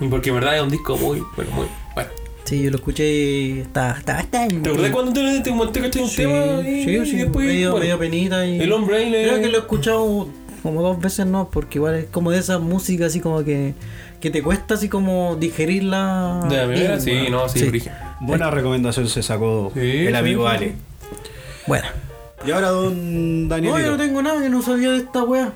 Y 0.00 0.08
porque 0.08 0.28
en 0.30 0.34
verdad 0.36 0.56
es 0.56 0.62
un 0.62 0.70
disco 0.70 0.96
muy, 0.96 1.22
bueno, 1.36 1.50
muy 1.52 1.66
bueno. 1.94 2.10
Sí, 2.44 2.62
yo 2.62 2.70
lo 2.70 2.76
escuché 2.76 3.04
y 3.12 3.60
está, 3.60 3.96
está, 3.98 4.20
está 4.20 4.46
¿Te 4.46 4.68
acordás 4.68 4.90
cuando 4.92 5.12
te, 5.12 5.40
te 5.40 5.50
monté, 5.50 5.80
¿cachai? 5.80 6.02
Un 6.02 6.08
Sí, 6.08 6.16
tema 6.16 6.60
y, 6.68 6.84
sí, 6.84 7.06
sí, 7.06 7.16
y 7.16 7.18
después, 7.18 7.44
medio, 7.46 7.70
bueno, 7.72 7.84
medio 7.84 7.98
penita 7.98 8.46
y... 8.46 8.60
el 8.60 8.72
hombre 8.72 8.98
ahí 8.98 9.10
le... 9.10 9.24
Creo 9.26 9.40
que 9.40 9.48
lo 9.48 9.56
he 9.56 9.60
escuchado 9.60 10.28
como 10.62 10.82
dos 10.82 11.00
veces 11.00 11.26
no, 11.26 11.48
porque 11.50 11.78
igual 11.78 11.94
es 11.96 12.04
como 12.06 12.30
de 12.30 12.38
esa 12.38 12.58
música 12.60 13.06
así 13.06 13.18
como 13.20 13.42
que, 13.44 13.74
que 14.20 14.30
te 14.30 14.42
cuesta 14.42 14.74
así 14.74 14.88
como 14.88 15.34
digerirla. 15.36 16.46
De 16.48 16.56
la 16.56 16.66
primera, 16.66 16.96
bien, 16.96 17.00
sí, 17.00 17.30
no, 17.30 17.48
sí, 17.48 17.64
brígido. 17.64 17.94
Buena 18.20 18.50
recomendación 18.50 19.08
se 19.08 19.22
sacó 19.24 19.70
Sí, 19.74 19.80
el 19.80 20.08
sí, 20.12 20.14
amigo 20.14 20.48
sí. 20.48 20.56
Ale. 20.56 20.72
Bueno. 21.66 21.86
Y 22.46 22.50
ahora 22.52 22.68
don 22.68 23.48
No, 23.48 23.54
Daniel. 23.54 23.74
yo 23.82 23.90
no 23.92 23.96
tengo 23.96 24.22
nada, 24.22 24.40
que 24.40 24.48
no 24.50 24.62
sabía 24.62 24.90
de 24.90 24.98
esta 24.98 25.24
wea. 25.24 25.52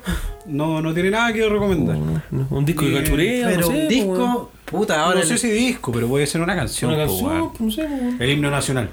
No, 0.47 0.81
no 0.81 0.93
tiene 0.93 1.11
nada 1.11 1.31
que 1.33 1.47
recomendar. 1.47 1.97
No, 1.97 2.21
no, 2.31 2.47
Un 2.49 2.65
disco 2.65 2.85
de 2.85 2.91
Eh, 2.97 3.03
cachurea, 3.03 3.47
Pero 3.47 3.61
no 3.61 3.67
sé, 3.67 3.71
un 3.73 3.75
po, 3.75 3.81
weón. 3.81 3.89
disco, 3.89 4.51
puta, 4.65 5.01
ahora 5.03 5.15
no 5.15 5.21
el- 5.21 5.27
sé 5.27 5.37
si 5.37 5.49
disco, 5.51 5.91
pero 5.91 6.07
puede 6.07 6.25
ser 6.27 6.41
una 6.41 6.55
canción. 6.55 6.91
Una 6.93 7.05
po, 7.05 7.11
canción, 7.11 7.31
weón. 7.31 7.51
no 7.59 7.71
sé, 7.71 7.83
po. 7.83 8.23
El 8.23 8.29
himno 8.29 8.49
nacional. 8.51 8.89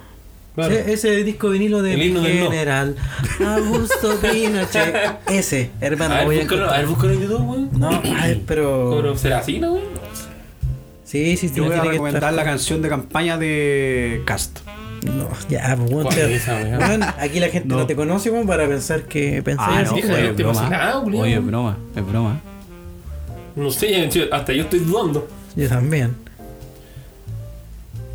Claro. 0.55 0.75
ese, 0.75 0.93
ese 0.93 1.23
disco 1.23 1.51
vinilo 1.51 1.83
de 1.83 1.95
El 1.95 2.01
del 2.01 2.15
no. 2.15 2.51
General 2.51 2.97
Augusto 3.47 4.17
Pinochet. 4.21 4.93
Ese, 5.29 5.71
hermano, 5.81 6.15
A 6.17 6.25
voy 6.25 6.35
ver, 6.37 6.47
a 6.47 6.49
búscalo, 6.49 6.71
a 6.71 6.77
ver, 6.79 6.87
búscalo 6.87 7.13
en 7.13 7.21
YouTube, 7.21 7.49
weón. 7.49 7.71
No, 7.75 7.89
a 7.91 8.27
ver, 8.27 8.41
pero. 8.45 8.91
Pero, 8.97 9.17
¿Será 9.17 9.39
así, 9.39 9.61
no, 9.61 9.75
weón? 9.75 9.85
Sí, 11.05 11.37
sí, 11.37 11.49
sí. 11.49 11.55
Yo 11.55 11.65
voy 11.65 11.75
a 11.75 11.81
que 11.83 11.89
recomendar 11.91 12.23
estar- 12.23 12.35
la 12.35 12.45
canción 12.45 12.83
de 12.83 12.89
campaña 12.89 13.39
de 13.39 14.23
Cast. 14.27 14.59
No, 15.05 15.29
ya, 15.49 15.75
pues, 15.77 15.91
weón, 15.91 16.03
¿Cuál 16.05 16.15
te- 16.15 16.35
es 16.35 16.43
esa, 16.43 16.55
weón? 16.57 16.79
weón, 16.79 17.03
aquí 17.03 17.41
la 17.41 17.49
gente 17.49 17.69
no. 17.69 17.77
No. 17.79 17.87
te 17.87 17.95
conoce, 17.97 18.31
weón, 18.31 18.47
para 18.47 18.67
pensar 18.67 19.03
que 19.03 19.43
pensáis 19.43 19.69
Ah, 19.71 19.81
así. 19.81 19.91
no, 19.91 19.97
sí, 19.97 20.03
como- 20.03 20.15
joder. 20.15 20.25
es 20.31 20.37
broma. 20.37 21.03
Oye, 21.23 21.35
es 21.35 21.47
broma, 21.47 21.79
es 21.95 22.07
broma. 22.07 22.41
No 23.57 23.71
sé, 23.71 24.09
hasta 24.33 24.53
yo 24.53 24.63
estoy 24.65 24.81
dudando. 24.81 25.29
Yo 25.57 25.69
también. 25.69 26.15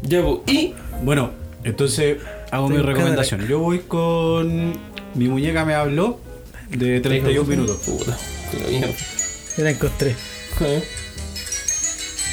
Ya, 0.04 0.22
pues, 0.22 0.38
y. 0.48 0.74
Bueno, 1.04 1.32
entonces 1.64 2.18
hago 2.52 2.70
mi 2.70 2.78
recomendación. 2.78 3.48
Yo 3.48 3.60
voy 3.60 3.80
con 3.80 4.74
Mi 5.16 5.28
muñeca 5.28 5.64
me 5.66 5.74
habló 5.76 6.20
de 6.70 7.00
31 7.00 7.48
minutos. 7.48 7.78
Puta. 7.86 8.18
Yo 9.58 9.64
la 9.64 9.70
encontré. 9.72 10.16
Eh. 10.62 10.84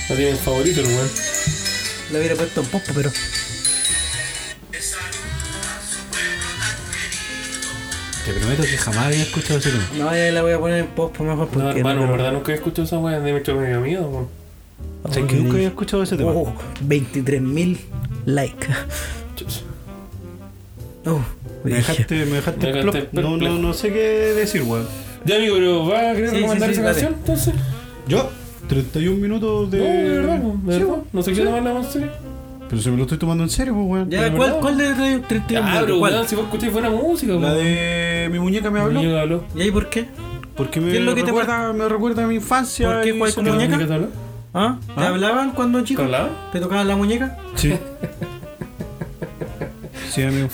No 0.09 0.17
tiene 0.17 0.35
favorito, 0.37 0.81
el 0.81 0.87
weón. 0.87 1.09
La 2.13 2.19
hubiera 2.19 2.35
puesto 2.35 2.61
un 2.63 2.67
poco, 2.69 2.85
pero. 2.95 3.11
Te 8.33 8.39
prometo 8.41 8.63
que 8.63 8.69
jamás 8.79 9.07
había 9.07 9.23
escuchado 9.23 9.59
ese 9.59 9.71
tema. 9.71 9.85
No, 9.99 10.17
ya 10.17 10.31
la 10.33 10.43
voy 10.43 10.53
a 10.53 10.59
poner 10.59 10.79
en 10.79 10.87
post 10.89 11.17
pues, 11.17 11.29
mejor 11.29 11.47
No, 11.47 11.53
porque. 11.65 11.79
hermano, 11.81 12.01
en 12.03 12.07
no, 12.07 12.13
verdad 12.13 12.33
nunca 12.33 12.53
he 12.53 12.55
escuchado 12.55 12.85
esa 12.85 12.99
weá 12.99 13.19
de 13.21 13.37
hecho 13.37 13.55
me 13.57 13.69
dio 13.69 13.81
miedo, 13.81 14.09
weón. 14.09 14.29
O 15.03 15.13
sea, 15.13 15.27
que 15.27 15.35
nunca 15.37 15.55
había 15.55 15.69
escuchado 15.69 16.03
ese 16.03 16.17
tema. 16.17 16.31
Oh, 16.33 16.53
23.000 16.87 17.79
likes. 18.27 18.69
Oh, 21.07 21.21
Me 21.65 21.71
dejaste, 21.75 22.25
me 22.27 22.37
dejaste, 22.37 22.67
Me 22.67 22.73
dejaste. 22.85 23.09
No, 23.13 23.37
no, 23.37 23.59
no 23.59 23.73
sé 23.73 23.93
qué 23.93 23.99
decir, 24.37 24.63
weón. 24.63 24.87
Ya, 25.25 25.37
amigo, 25.37 25.57
pero 25.57 25.87
¿vas 25.87 26.03
a 26.05 26.13
querer 26.15 26.31
Sí, 26.31 26.37
recomendar 26.37 26.69
sí, 26.69 26.73
esa 26.75 26.83
dale. 26.83 26.93
canción 27.01 27.15
entonces? 27.21 27.55
Yo, 28.07 28.31
31 28.69 29.17
minutos 29.21 29.71
de. 29.71 29.79
No, 29.79 29.85
de 29.85 30.09
verdad, 30.09 30.39
de 30.39 30.43
Sí, 30.43 30.79
verdad. 30.79 30.87
weón. 30.89 31.05
No 31.13 31.23
sé 31.23 31.33
qué 31.33 31.41
tomarla 31.43 31.75
más 31.75 31.93
serio. 31.93 32.09
Pero 32.71 32.81
se 32.83 32.91
me 32.91 32.97
lo 32.97 33.03
estoy 33.03 33.19
tomando 33.19 33.43
en 33.43 33.51
serio, 33.51 33.75
pues, 33.75 33.87
weón. 33.87 34.11
Ya, 34.11 34.33
¿cuál. 34.33 34.59
¿cuál 34.61 34.79
de 34.79 35.19
31 35.19 35.45
Ya, 35.49 35.61
minutos? 35.61 35.83
pero 35.87 35.99
¿Cuál? 35.99 36.13
weón, 36.15 36.29
si 36.29 36.35
vos 36.37 36.45
escucháis 36.45 36.73
buena 36.73 36.91
música, 36.91 37.33
La 37.33 37.39
weón. 37.39 37.55
de 37.57 38.29
Mi 38.33 38.39
muñeca 38.39 38.71
me 38.71 38.79
habló. 38.81 39.01
Mi 39.01 39.07
amigo 39.07 39.19
habló. 39.19 39.45
¿Y 39.57 39.63
ahí 39.63 39.71
por 39.73 39.91
qué? 39.91 40.07
Porque 40.57 40.81
me 40.81 40.93
¿Qué 40.93 40.99
es 40.99 41.05
lo 41.05 41.15
que 41.15 41.23
te 41.23 41.27
recuerda, 41.29 41.73
me 41.73 41.89
recuerda 41.89 42.25
a 42.25 42.27
mi 42.29 42.37
infancia. 42.37 42.93
¿Por 42.93 43.03
qué? 43.03 43.19
¿Cuál 43.19 43.35
con 43.35 43.45
muñeca? 43.45 43.77
¿Qué 43.79 43.85
te? 43.87 43.95
¿Ah? 44.55 44.79
¿Te 44.87 44.93
¿Ah? 45.03 45.09
hablaban 45.09 45.51
cuando 45.53 45.81
chico? 45.83 46.03
¿Te 46.03 46.07
hablaba? 46.07 46.51
¿Te 46.53 46.61
tocaban 46.61 46.87
la 46.87 46.97
muñeca? 46.97 47.39
Sí. 47.57 47.75
sí, 50.11 50.23
amigo. 50.23 50.49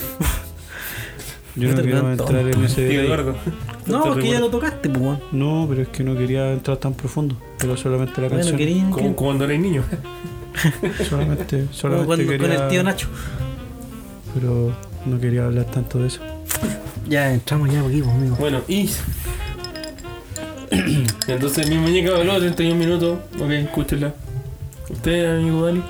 Yo 1.55 1.73
no 1.73 1.81
quiero 1.81 2.11
entrar 2.11 2.47
en 2.47 2.63
ese 2.63 2.87
Tío 2.87 3.01
detalle. 3.01 3.05
Eduardo. 3.05 3.35
No, 3.87 4.03
Te 4.03 4.09
porque 4.09 4.29
ya 4.29 4.39
lo 4.39 4.49
tocaste, 4.49 4.89
pues, 4.89 5.01
weón. 5.01 5.19
No, 5.31 5.65
pero 5.69 5.81
es 5.81 5.87
que 5.89 6.03
no 6.03 6.15
quería 6.15 6.51
entrar 6.51 6.77
tan 6.77 6.93
profundo. 6.93 7.35
Pero 7.57 7.75
solamente 7.77 8.21
la 8.21 8.27
Bueno, 8.29 8.45
canción. 8.51 8.91
como 8.91 9.15
cuando 9.15 9.45
eres 9.45 9.59
niño. 9.59 9.83
Solamente, 11.09 11.67
solamente 11.71 12.05
cuando- 12.07 12.27
quería. 12.31 12.37
con 12.55 12.63
el 12.63 12.67
tío 12.69 12.83
Nacho. 12.83 13.07
Pero 14.33 14.73
no 15.05 15.19
quería 15.19 15.45
hablar 15.45 15.65
tanto 15.65 15.99
de 15.99 16.07
eso. 16.07 16.19
Ya 17.07 17.31
entramos 17.33 17.71
ya 17.71 17.79
aquí, 17.81 18.01
pues, 18.01 18.13
amigo. 18.15 18.35
Bueno, 18.37 18.61
y. 18.67 18.89
Entonces 21.27 21.69
mi 21.69 21.77
muñeca 21.77 22.15
habló 22.15 22.37
31 22.39 22.75
minutos. 22.75 23.19
Ok, 23.39 23.49
escúchela. 23.51 24.13
¿Usted, 24.89 25.37
amigo 25.39 25.65
Dani? 25.65 25.83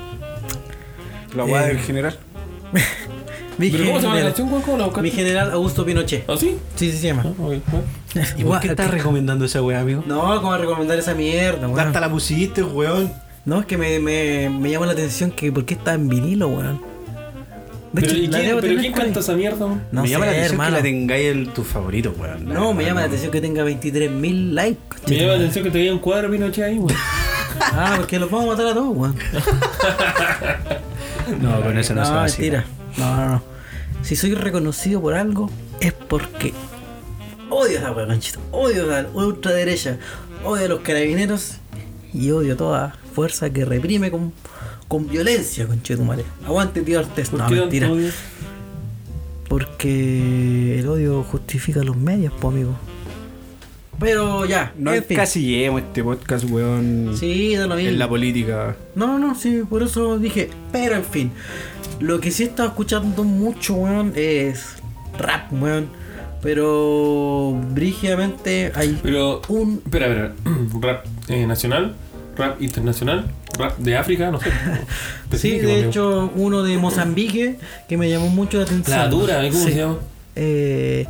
La 1.36 1.43
guada 1.43 1.65
Eh, 1.65 1.74
del 1.74 1.80
general. 1.80 2.18
Mi 3.57 3.72
¿Pero 3.72 3.86
cómo 3.86 3.97
se 3.97 4.03
llama 4.03 4.13
la 4.15 4.20
general, 4.22 4.26
canción? 4.34 4.49
¿Cómo 4.49 4.61
cómo 4.61 4.78
la 4.78 4.84
buscaste? 4.86 5.01
mi 5.09 5.11
general 5.15 5.51
Augusto 5.51 5.84
Pinochet. 5.84 6.30
¿Ah, 6.30 6.36
sí? 6.38 6.57
Sí, 6.76 6.91
sí 6.91 6.97
se 6.99 7.07
llama. 7.07 7.24
Ah, 7.26 7.32
ah. 7.74 8.22
¿Y 8.38 8.43
por 8.43 8.59
qué 8.59 8.68
estás 8.68 8.91
recomendando 8.91 9.45
esa 9.45 9.63
weá, 9.63 9.80
amigo? 9.80 10.03
No, 10.05 10.20
¿cómo 10.41 10.53
a 10.53 10.59
recomendar 10.59 10.99
esa 10.99 11.15
mierda, 11.15 11.68
weón? 11.68 11.80
Hasta 11.80 11.99
la 11.99 12.09
pusiste, 12.11 12.61
weón. 12.61 13.11
No, 13.48 13.62
es 13.62 13.66
que 13.66 13.78
me, 13.78 13.98
me, 14.00 14.50
me 14.50 14.70
llama 14.70 14.86
la 14.86 14.91
atención 14.91 15.32
que 15.32 15.52
por 15.54 15.64
qué 15.66 15.74
está 15.76 15.93
en 15.93 16.10
vinilo, 16.10 16.50
weón. 16.50 16.82
De 17.93 18.02
Pero, 18.02 18.08
hecho, 18.08 18.16
¿y 18.18 18.28
la 18.28 18.39
quién, 18.39 18.58
pero 18.60 18.80
quién 18.82 18.93
canta 18.93 19.20
esa 19.22 19.34
mierda? 19.36 19.68
No 19.91 20.02
me 20.04 20.10
llama 20.10 20.26
la 20.26 20.32
atención 20.34 20.52
hermano. 20.52 20.70
que 20.76 20.78
la 20.78 20.84
tengáis 20.84 21.26
en 21.32 21.48
tus 21.54 21.66
favoritos, 21.66 22.14
weón. 22.20 22.45
No, 22.45 22.74
me 22.74 22.84
llama 22.84 23.00
la 23.00 23.06
atención 23.08 23.32
que 23.32 23.39
tenga 23.39 23.64
23.000 23.64 24.52
likes. 24.52 24.80
Me 25.08 25.16
llama 25.16 25.30
la 25.32 25.36
atención 25.38 25.64
que 25.64 25.72
te 25.72 25.78
veía 25.78 25.93
un 25.93 26.00
cuadro 26.00 26.30
Pinochet 26.30 26.66
ahí, 26.66 26.78
weón. 26.78 26.93
Ah, 27.62 27.93
porque 27.98 28.20
los 28.20 28.30
vamos 28.30 28.50
a 28.50 28.52
matar 28.52 28.68
a 28.68 28.74
todos, 28.74 28.95
weón. 28.95 29.16
No, 31.41 31.62
con 31.62 31.78
eso 31.78 31.93
no, 31.93 32.06
se 32.06 32.12
No, 32.12 32.18
va 32.18 32.24
así. 32.26 32.41
mentira. 32.41 32.66
No, 32.98 33.16
no, 33.16 33.26
no. 33.28 33.43
Si 34.02 34.16
soy 34.16 34.34
reconocido 34.34 35.02
por 35.02 35.14
algo, 35.14 35.50
es 35.82 35.91
porque 35.93 36.54
odio 37.50 37.78
a 37.78 37.82
esa 37.82 37.91
weá, 37.91 38.08
conchito. 38.08 38.39
Odio 38.52 38.84
a 38.93 39.02
la 39.02 39.10
ultraderecha. 39.10 39.98
Odio 40.45 40.66
a 40.66 40.70
los 40.70 40.80
carabineros. 40.82 41.56
Y 42.14 42.32
odio 42.32 42.54
a 42.54 42.58
toda 42.58 42.95
fuerza 43.18 43.49
que 43.49 43.65
reprime 43.65 44.11
con, 44.11 44.32
con 44.88 45.09
violencia, 45.09 45.65
conchito 45.65 46.03
madre. 46.03 46.24
Aguante, 46.45 46.84
tío 46.84 46.99
Artes. 46.99 47.30
¿Por 47.32 47.39
No, 47.39 47.49
mentira. 47.49 47.91
odio? 47.91 48.11
Porque 49.47 50.78
el 50.80 50.88
odio 50.88 51.24
justifica 51.24 51.84
los 51.84 51.97
medios, 51.97 52.32
pues, 52.39 52.53
amigo. 52.53 52.76
Pero 53.99 54.45
ya, 54.45 54.72
No 54.78 54.93
encasillemos 54.93 55.82
este 55.82 56.03
podcast, 56.03 56.45
weón. 56.47 57.15
Sí, 57.18 57.55
da 57.55 57.65
lo 57.65 57.76
mismo. 57.76 57.89
En 57.89 57.97
la 57.97 58.07
política. 58.07 58.76
No, 58.93 59.07
no, 59.07 59.18
no, 59.18 59.34
sí, 59.34 59.63
por 59.68 59.82
eso 59.82 60.20
dije. 60.20 60.51
Pero 60.72 60.95
en 60.97 61.03
fin, 61.03 61.32
lo 61.99 62.20
que 62.20 62.30
sí 62.30 62.43
he 62.43 62.45
estado 62.45 62.70
escuchando 62.70 63.24
mucho, 63.24 63.74
weón, 63.74 64.13
es 64.15 64.76
rap, 65.18 65.51
weón. 65.51 65.88
Pero 66.43 67.59
brígidamente 67.72 68.72
hay 68.76 68.99
Pero, 69.01 69.41
un. 69.47 69.82
espera, 69.84 70.05
espera. 70.05 70.34
Rap 70.82 71.05
eh, 71.30 71.47
nacional, 71.47 71.95
rap 72.38 72.61
internacional, 72.61 73.25
rap 73.57 73.77
de 73.77 73.97
África, 73.97 74.31
no 74.31 74.39
sé. 74.39 74.49
Sí, 75.38 75.59
de 75.59 75.73
amigo. 75.73 75.89
hecho, 75.89 76.31
uno 76.35 76.63
de 76.63 76.77
Mozambique 76.77 77.57
que 77.89 77.97
me 77.97 78.09
llamó 78.09 78.29
mucho 78.29 78.57
la 78.57 78.63
atención. 78.63 78.97
La 78.97 79.07
dura, 79.09 79.41
¿cómo 79.49 79.63
Sí. 79.65 79.71
se 79.71 79.75
llama? 79.75 79.97
Eh, 80.35 81.05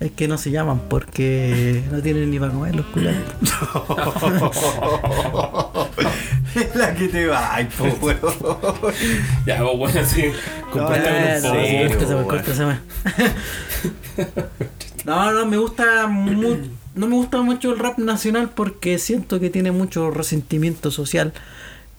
es 0.00 0.12
que 0.12 0.28
no 0.28 0.38
se 0.38 0.50
llaman 0.52 0.80
porque 0.88 1.82
no 1.90 2.00
tienen 2.00 2.30
ni 2.30 2.38
para 2.38 2.52
comer 2.52 2.76
los 2.76 2.86
culiados. 2.86 3.18
la 6.74 6.94
que 6.94 7.08
te 7.08 7.26
va, 7.26 7.54
ay, 7.56 7.68
po, 7.76 7.84
weón. 8.00 8.18
Ya, 9.46 9.62
vos, 9.62 9.76
bueno, 9.76 10.00
sí. 10.06 10.24
Compártame 10.72 11.36
un 11.36 11.42
no, 11.42 11.52
poco. 12.24 12.36
sí, 12.38 14.97
No, 15.08 15.32
no, 15.32 15.46
me 15.46 15.56
gusta 15.56 16.06
mu- 16.06 16.56
no 16.94 17.06
me 17.06 17.14
gusta 17.16 17.40
mucho 17.42 17.72
el 17.72 17.78
rap 17.78 17.98
nacional 17.98 18.50
porque 18.54 18.98
siento 18.98 19.40
que 19.40 19.50
tiene 19.50 19.72
mucho 19.72 20.10
resentimiento 20.10 20.90
social. 20.90 21.32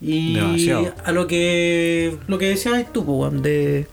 Y 0.01 0.36
Demasiado. 0.36 0.93
a 1.03 1.12
lo 1.12 1.28
que 1.28 2.18
lo 2.28 2.38
que 2.38 2.47
decías 2.49 2.86
tú, 2.93 3.05
po, 3.05 3.14
weón, 3.14 3.41
de, 3.41 3.88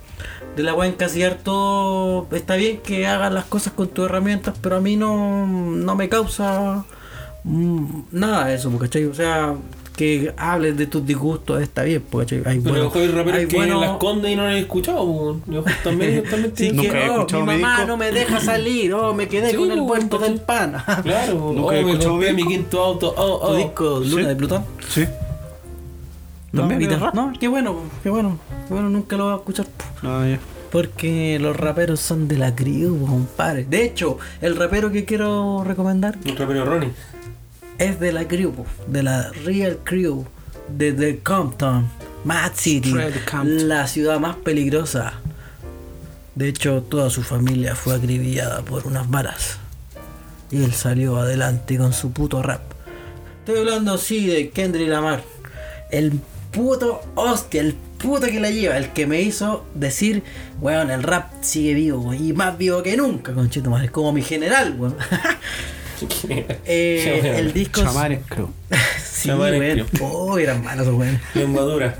de 0.57 0.63
la 0.63 0.73
weá 0.75 0.89
encasillar 0.89 1.39
todo, 1.43 2.29
está 2.33 2.55
bien 2.57 2.79
que 2.79 3.07
hagas 3.09 3.33
las 3.33 3.45
cosas 3.47 3.73
con 3.73 3.89
tus 3.89 4.05
herramientas, 4.05 4.55
pero 4.61 4.77
a 4.77 4.81
mí 4.81 4.97
no, 4.97 5.47
no 5.47 5.97
me 5.97 6.09
causa 6.09 6.85
mm, 7.45 7.87
nada 8.13 8.47
de 8.47 8.55
eso, 8.55 8.71
po, 8.71 8.79
¿cachai? 8.79 9.05
O 9.07 9.15
sea, 9.15 9.55
que 9.97 10.33
hables 10.37 10.77
de 10.77 10.87
tus 10.87 11.05
disgustos 11.07 11.63
está 11.63 11.83
bien, 11.83 12.05
¿cachai? 12.13 12.43
Hay 12.45 12.61
Pero 12.61 12.71
bueno- 12.71 12.87
ojo, 12.89 12.99
hay 12.99 13.09
raperos 13.09 13.47
que 13.47 13.57
bueno- 13.57 13.81
la 13.81 13.87
esconden 13.93 14.33
y 14.33 14.37
no 14.37 14.43
la 14.45 14.55
he 14.55 14.61
escuchado. 14.61 15.41
Yo 15.47 15.65
también, 15.85 16.23
Sí, 16.55 16.71
Nunca 16.73 16.91
que, 16.93 17.05
he 17.07 17.09
oh, 17.11 17.15
escuchado 17.15 17.45
mi 17.47 17.55
mi 17.55 17.63
mamá 17.63 17.75
disco. 17.77 17.87
no 17.89 17.97
me 17.97 18.13
deja 18.13 18.41
salir, 18.41 18.93
oh, 18.95 19.15
me 19.15 19.27
quedé 19.27 19.51
Sí, 19.51 19.57
con 19.57 19.71
el 19.71 19.79
pues, 19.79 19.87
vuelto 19.89 20.19
del 20.19 20.41
pan. 20.41 20.77
Claro. 21.03 21.35
Nunca 21.55 21.63
oh, 21.63 21.73
he 21.73 21.83
me 21.83 21.91
escuchado 21.91 22.17
mi 22.17 22.33
mi 22.35 22.47
quinto 22.47 22.81
auto. 22.83 23.15
Oh, 23.17 23.39
¿Tu 23.41 23.47
oh. 23.53 23.57
disco 23.57 24.01
Luna 24.01 24.23
Sí. 24.23 24.29
de 24.29 24.37
Plutón? 24.37 24.65
Sí. 24.89 25.05
No, 26.53 26.69
También 26.69 27.01
rap. 27.01 27.15
No, 27.15 27.33
qué 27.39 27.49
bueno, 27.49 27.77
qué 28.03 28.11
bueno. 28.11 28.39
Qué 28.69 28.75
bueno, 28.75 28.89
nunca 28.89 29.17
lo 29.17 29.25
voy 29.25 29.33
a 29.33 29.37
escuchar. 29.37 29.67
Ah, 30.03 30.25
ya. 30.29 30.39
Porque 30.71 31.39
los 31.41 31.57
raperos 31.57 32.01
son 32.01 32.29
de 32.29 32.37
la 32.39 32.55
crew, 32.55 33.07
compadre. 33.07 33.65
De 33.65 33.85
hecho, 33.85 34.19
el 34.41 34.57
rapero 34.57 34.91
que 34.91 35.05
quiero 35.05 35.65
recomendar 35.65 36.17
Un 36.27 36.37
rapero 36.37 36.65
Ronnie. 36.65 36.91
Es 37.79 38.01
de 38.01 38.13
la 38.13 38.27
crew, 38.27 38.53
de 38.87 39.03
la 39.03 39.31
Real 39.45 39.79
Crew, 39.85 40.25
de 40.69 40.93
The 40.93 41.19
Compton, 41.21 41.89
Mad 42.25 42.53
City, 42.55 42.95
Compton. 43.31 43.69
la 43.69 43.87
ciudad 43.87 44.19
más 44.21 44.37
peligrosa. 44.37 45.15
De 46.35 46.49
hecho, 46.49 46.83
toda 46.83 47.11
su 47.11 47.23
familia 47.23 47.75
fue 47.75 47.95
acribillada 47.95 48.63
por 48.63 48.87
unas 48.87 49.09
balas. 49.09 49.59
Y 50.51 50.63
él 50.63 50.73
salió 50.73 51.17
adelante 51.17 51.79
con 51.79 51.93
su 51.93 52.13
puto 52.13 52.43
rap. 52.43 52.61
Estoy 53.41 53.61
hablando 53.61 53.95
así 53.95 54.27
de 54.27 54.51
Kendrick 54.51 54.89
Lamar. 54.89 55.23
El 55.91 56.21
puto 56.53 57.01
hostia, 57.15 57.61
el 57.61 57.75
puto 57.75 58.27
que 58.27 58.41
la 58.41 58.51
lleva, 58.51 58.77
el 58.77 58.93
que 58.93 59.07
me 59.07 59.23
hizo 59.23 59.65
decir, 59.75 60.23
weón, 60.61 60.91
el 60.91 61.03
rap 61.03 61.31
sigue 61.43 61.75
vivo, 61.75 62.13
y 62.13 62.33
más 62.33 62.59
vivo 62.59 62.83
que 62.83 62.97
nunca, 62.97 63.33
conchito 63.33 63.71
madre, 63.71 63.91
como 63.91 64.13
mi 64.13 64.23
general, 64.23 64.75
weón. 64.79 64.97
Eh, 66.67 67.35
el 67.39 67.53
disco. 67.53 67.83
Chamanes, 67.83 68.21
creo. 68.29 68.51
sí, 69.05 69.29
Chamanes, 69.29 69.61
weón. 69.61 69.89
creo. 69.89 70.07
Oh, 70.09 70.39
eran 70.39 70.63
malos, 70.65 70.89
weón. 70.89 71.19
Lengua 71.35 71.63
dura. 71.63 71.95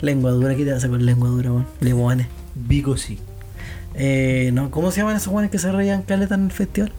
Lengua 0.00 0.30
dura, 0.30 0.54
¿qué 0.54 0.64
te 0.64 0.72
vas 0.72 0.84
a 0.84 0.88
con 0.88 1.04
lengua 1.04 1.28
dura, 1.28 1.50
weón? 1.52 1.66
Limones. 1.80 2.26
Vico 2.54 2.96
sí. 2.96 3.18
Eh, 3.94 4.50
no, 4.52 4.70
¿Cómo 4.70 4.90
se 4.90 5.00
llaman 5.00 5.16
esos 5.16 5.28
weones 5.32 5.50
que 5.50 5.58
se 5.58 5.70
reían 5.72 6.02
caleta 6.02 6.34
en 6.36 6.44
el 6.46 6.52
festival? 6.52 6.92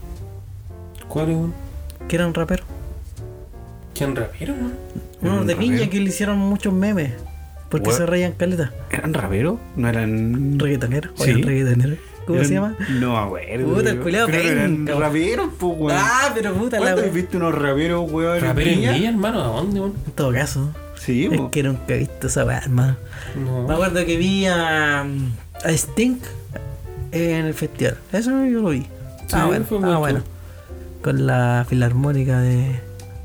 ¿Cuál 1.08 1.30
es 1.30 1.36
un? 1.36 1.54
Que 2.08 2.16
eran 2.18 2.34
raperos. 2.34 2.66
¿Quién 3.96 4.16
rapero? 4.16 4.56
Unos 5.22 5.46
de 5.46 5.56
piña 5.56 5.88
que 5.90 6.00
le 6.00 6.10
hicieron 6.10 6.38
muchos 6.38 6.74
memes. 6.74 7.12
Porque 7.70 7.88
Weón. 7.90 8.00
se 8.00 8.06
reían 8.06 8.32
caleta. 8.34 8.72
¿Eran 8.90 9.14
raperos? 9.14 9.60
¿No 9.76 9.88
eran 9.88 10.60
Reggaetoneros. 10.60 11.14
Sí. 11.16 11.24
Oigan, 11.24 11.44
reggaetoneros. 11.44 12.00
¿Cómo 12.26 12.36
eran- 12.40 12.48
se 12.48 12.54
llama? 12.54 12.76
No 13.00 13.12
me 13.14 13.18
acuerdo. 13.18 13.74
Puta, 13.74 13.90
el 13.92 14.00
weón. 14.00 14.34
eran 14.34 14.76
penca, 14.78 14.92
weón. 14.94 15.02
raperos, 15.04 15.50
pues, 15.60 15.74
weón. 15.78 15.98
Ah, 16.00 16.32
pero 16.34 16.54
puta 16.54 16.78
la 16.78 16.82
¿Cuándo 16.84 17.02
has 17.02 17.08
wea. 17.08 17.14
visto 17.14 17.38
unos 17.38 17.56
raperos, 17.56 18.12
weón? 18.12 18.38
en 18.38 18.42
¿Rapero 18.44 18.70
en? 18.72 18.80
Villa, 18.94 19.10
hermano? 19.10 19.42
¿A 19.42 19.48
dónde, 19.48 19.80
weón? 19.80 19.94
En 20.06 20.12
todo 20.14 20.32
caso. 20.34 20.72
Sí, 21.00 21.26
Es 21.32 21.38
po. 21.38 21.50
que 21.52 21.64
nunca 21.64 21.96
he 21.96 21.98
visto 22.00 22.28
esa 22.28 22.46
weá, 22.46 22.60
hermano. 22.60 22.96
No. 23.44 23.68
Me 23.68 23.74
acuerdo 23.74 24.06
que 24.06 24.18
vi 24.18 24.46
a, 24.46 25.02
a 25.02 25.72
Stink 25.76 26.24
en 27.12 27.46
el 27.46 27.54
festival. 27.54 27.98
Eso 28.12 28.30
yo 28.46 28.62
lo 28.62 28.70
vi. 28.70 28.82
Sí, 28.82 28.88
ah, 29.34 29.46
bueno, 29.46 29.66
fue 29.66 29.78
ah, 29.80 29.82
buen 29.82 30.00
bueno. 30.00 30.24
Con 31.02 31.26
la 31.26 31.66
filarmónica 31.68 32.40
de, 32.42 32.80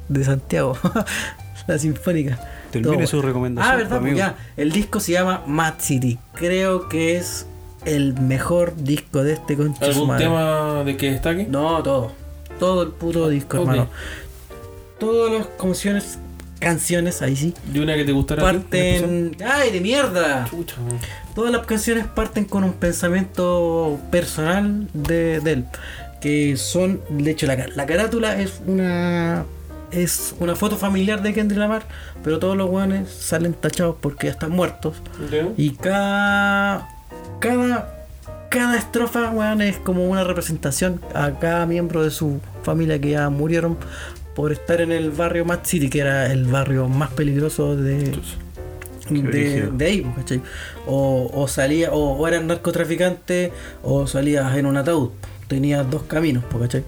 de 0.09 0.25
Santiago. 0.25 0.77
la 1.67 1.79
sinfónica. 1.79 2.39
Termine 2.71 2.97
Todo 2.97 3.07
su 3.07 3.23
recomendación, 3.23 3.73
Ah, 3.73 3.77
verdad, 3.77 3.99
amigo. 3.99 4.17
pues 4.17 4.27
ya. 4.27 4.37
El 4.57 4.73
disco 4.73 4.99
se 5.01 5.13
llama 5.13 5.43
Mad 5.47 5.75
City. 5.79 6.19
Creo 6.35 6.89
que 6.89 7.17
es 7.17 7.47
el 7.87 8.15
mejor 8.21 8.75
disco 8.77 9.23
de 9.23 9.33
este 9.35 9.57
concha 9.57 9.87
de 9.87 9.93
¿Algún 9.93 10.17
tema 10.17 10.83
de 10.85 10.97
que 10.97 11.13
destaque? 11.13 11.47
No, 11.49 11.83
todo. 11.83 12.13
Todo 12.59 12.83
el 12.83 12.89
puto 12.91 13.29
disco, 13.29 13.59
Ok. 13.59 13.63
hermano. 13.69 13.89
Todas 14.99 15.33
las 15.33 15.47
canciones, 15.59 16.19
canciones, 16.59 17.21
ahí 17.23 17.37
sí, 17.37 17.55
¿Y 17.73 17.79
una 17.79 17.95
que 17.97 18.05
te 18.05 18.13
especial? 18.13 18.39
parten. 18.41 19.37
¡Ay, 19.47 19.71
de 19.71 19.81
mierda! 19.81 20.47
Chucha. 20.49 20.77
Todas 21.35 21.53
las 21.53 21.67
canciones 21.67 22.07
parten 22.07 22.45
con 22.45 22.65
un 22.65 22.73
pensamiento 22.73 23.99
personal 24.11 24.89
de, 24.95 25.41
de 25.41 25.53
él. 25.53 25.65
Que 26.21 26.57
son, 26.57 27.01
de 27.11 27.31
hecho, 27.31 27.47
la, 27.47 27.67
la 27.75 27.87
carátula 27.87 28.41
es 28.41 28.61
una 28.67 29.45
es 29.93 30.35
una 30.41 30.57
foto 30.57 30.77
familiar 30.77 31.23
de 31.23 31.33
Kendrick 31.33 31.61
Lamar, 31.61 31.85
pero 32.25 32.39
todos 32.41 32.57
los 32.57 32.69
guanes 32.69 33.09
salen 33.09 33.55
tachados 33.55 33.97
porque 34.01 34.27
ya 34.27 34.33
están 34.33 34.51
muertos. 34.51 34.97
Y 35.57 35.71
cada 35.71 36.89
cada 37.41 37.93
cada 38.49 38.79
estrofa, 38.79 39.31
weón, 39.33 39.61
es 39.61 39.77
como 39.77 40.07
una 40.07 40.25
representación 40.25 41.01
a 41.15 41.33
cada 41.33 41.67
miembro 41.67 42.03
de 42.03 42.11
su 42.11 42.41
familia 42.63 42.99
que 42.99 43.11
ya 43.11 43.29
murieron 43.29 43.77
por 44.35 44.53
estar 44.53 44.81
en 44.81 44.93
el 44.93 45.11
barrio 45.11 45.45
Mad 45.45 45.61
City, 45.65 45.91
que 45.91 46.01
era 46.01 46.33
el 46.33 46.45
barrio 46.45 46.89
más 46.89 47.11
peligroso 47.11 47.77
de, 47.77 48.17
de, 49.11 49.71
de 49.73 49.85
ahí, 49.85 50.01
pues, 50.03 50.17
¿cachai? 50.17 50.43
O, 50.87 51.31
o 51.35 51.49
salía, 51.49 51.93
o, 51.93 52.17
o 52.17 52.29
eras 52.29 52.45
narcotraficante, 52.45 53.53
o 53.83 54.07
salías 54.07 54.57
en 54.57 54.67
un 54.67 54.77
ataúd. 54.77 55.11
Tenías 55.49 55.91
dos 55.91 56.05
caminos, 56.05 56.45
pues, 56.49 56.63
¿cachai? 56.63 56.85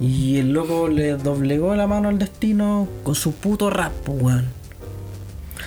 Y 0.00 0.38
el 0.38 0.52
loco 0.52 0.88
le 0.88 1.16
doblegó 1.16 1.74
la 1.74 1.86
mano 1.86 2.08
al 2.08 2.18
destino 2.18 2.88
con 3.02 3.14
su 3.14 3.34
puto 3.34 3.68
rap, 3.68 3.92
pues, 4.04 4.22
weón. 4.22 4.44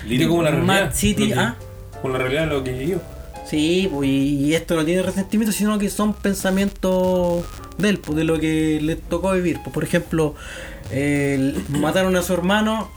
Lírico 0.08 0.32
como 0.32 0.44
la 0.44 0.52
Mad 0.52 0.68
realidad. 0.68 0.94
City, 0.94 1.34
ah. 1.34 1.56
Con 2.02 2.14
la 2.14 2.20
realidad 2.20 2.48
de 2.48 2.48
lo 2.48 2.64
que 2.64 2.72
vivió. 2.74 3.17
Sí, 3.50 3.90
pues, 3.94 4.10
y 4.10 4.54
esto 4.56 4.76
no 4.76 4.84
tiene 4.84 5.02
resentimiento, 5.04 5.54
sino 5.54 5.78
que 5.80 5.90
son 5.90 6.14
pensamientos 6.14 7.46
de 7.78 7.90
él, 7.90 8.00
pues, 8.00 8.18
de 8.18 8.24
lo 8.26 8.40
que 8.40 8.80
le 8.82 8.96
tocó 8.98 9.32
vivir. 9.32 9.60
Pues, 9.64 9.74
por 9.74 9.84
ejemplo, 9.84 10.36
el- 10.92 11.56
mataron 11.70 12.16
a 12.16 12.22
su 12.24 12.34
hermano 12.34 12.90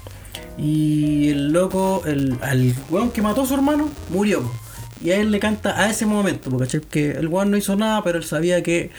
y 0.58 1.28
el 1.30 1.52
loco, 1.52 2.02
el, 2.06 2.36
al 2.42 2.74
weón 2.90 3.10
que 3.10 3.22
mató 3.22 3.42
a 3.42 3.46
su 3.46 3.54
hermano, 3.54 3.88
murió. 4.10 4.40
pues. 4.42 4.54
Y 5.02 5.12
a 5.12 5.16
él 5.16 5.30
le 5.30 5.38
canta 5.40 5.80
a 5.80 5.88
ese 5.88 6.04
momento, 6.04 6.50
porque 6.50 6.80
que 6.80 7.12
el 7.12 7.28
weón 7.28 7.50
no 7.50 7.56
hizo 7.56 7.76
nada, 7.76 8.02
pero 8.04 8.18
él 8.18 8.24
sabía 8.24 8.62
que 8.62 8.90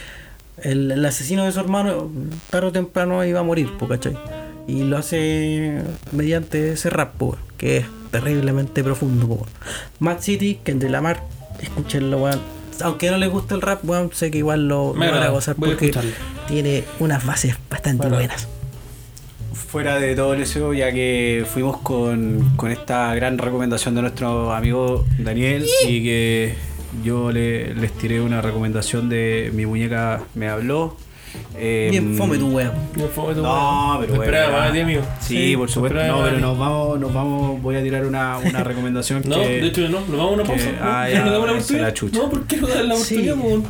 el, 0.57 0.89
el 0.91 1.05
asesino 1.05 1.43
de 1.45 1.51
su 1.51 1.59
hermano 1.59 2.09
tarde 2.49 2.67
o 2.67 2.71
temprano 2.71 3.23
iba 3.25 3.41
a 3.41 3.43
morir, 3.43 3.69
pues, 3.77 3.91
¿cachai? 3.91 4.17
Y 4.67 4.83
lo 4.83 4.97
hace 4.97 5.81
mediante 6.11 6.71
ese 6.73 6.89
rap, 6.89 7.13
pues, 7.17 7.39
que 7.57 7.77
es 7.77 7.85
terriblemente 8.09 8.83
profundo. 8.83 9.45
Mad 9.99 10.19
City, 10.21 10.59
Kendrick 10.63 10.91
Lamar, 10.91 11.21
escúchenlo, 11.61 12.17
weón. 12.17 12.39
Aunque 12.83 13.11
no 13.11 13.17
les 13.17 13.29
guste 13.29 13.53
el 13.53 13.61
rap, 13.61 13.81
weón, 13.87 14.09
sé 14.13 14.31
que 14.31 14.39
igual 14.39 14.67
lo, 14.67 14.93
Me 14.93 15.07
lo 15.07 15.13
van 15.13 15.23
a 15.23 15.29
gozar 15.29 15.55
a 15.55 15.57
porque 15.57 15.91
tiene 16.47 16.83
unas 16.99 17.25
bases 17.25 17.55
bastante 17.69 18.03
Bueno. 18.03 18.15
buenas. 18.15 18.47
Fuera 19.53 19.99
de 19.99 20.15
todo 20.15 20.33
eso, 20.33 20.73
ya 20.73 20.91
que 20.91 21.45
fuimos 21.51 21.77
con, 21.77 22.53
con 22.57 22.71
esta 22.71 23.13
gran 23.15 23.37
recomendación 23.37 23.95
de 23.95 24.01
nuestro 24.01 24.53
amigo 24.53 25.05
Daniel 25.19 25.65
y 25.87 26.03
que 26.03 26.55
yo 27.03 27.31
le- 27.31 27.73
les 27.75 27.91
tiré 27.93 28.19
una 28.19 28.41
recomendación 28.41 29.07
de 29.07 29.49
mi 29.53 29.65
muñeca 29.65 30.23
me 30.35 30.49
habló. 30.49 30.97
Eh, 31.57 31.87
Bien 31.91 32.15
fome 32.15 32.37
tu 32.37 32.47
weón. 32.49 32.71
No, 32.95 33.05
fue 33.07 33.33
tu- 33.35 33.41
No, 33.43 33.97
pero 34.01 34.15
bueno. 34.15 34.23
Esperaba 34.23 34.57
más 34.59 34.73
de. 34.73 35.01
Sí, 35.19 35.55
por 35.57 35.69
supuesto. 35.69 35.97
esperaba 35.99 36.19
No, 36.21 36.25
pero 36.29 36.39
nos 36.39 36.57
vamos, 36.57 36.99
nos 36.99 37.13
vamos, 37.13 37.61
voy 37.61 37.75
a 37.75 37.83
tirar 37.83 38.05
una, 38.05 38.37
una 38.37 38.63
recomendación 38.63 39.21
No, 39.25 39.35
que. 39.35 39.47
de 39.61 39.67
hecho 39.67 39.81
no, 39.89 39.99
nos 40.01 40.09
vamos 40.09 40.31
a 40.31 40.33
una 40.33 40.43
que- 40.43 40.49
pausa. 40.49 40.69
ah, 40.81 41.05
no, 41.07 41.13
ya, 41.13 41.19
no 41.19 41.25
le 41.25 41.31
damos 41.31 41.47
la 41.47 41.51
esa 41.53 41.59
es 41.59 41.63
oportunidad. 41.63 41.87
la 41.87 41.93
chucha. 41.93 42.17
No, 42.19 42.29
¿por 42.29 42.47
qué 42.47 42.57
no 42.57 42.67
dar 42.67 42.85
la 42.85 42.95
Sí. 42.95 43.01
oportunidad, 43.15 43.37
weón? 43.37 43.63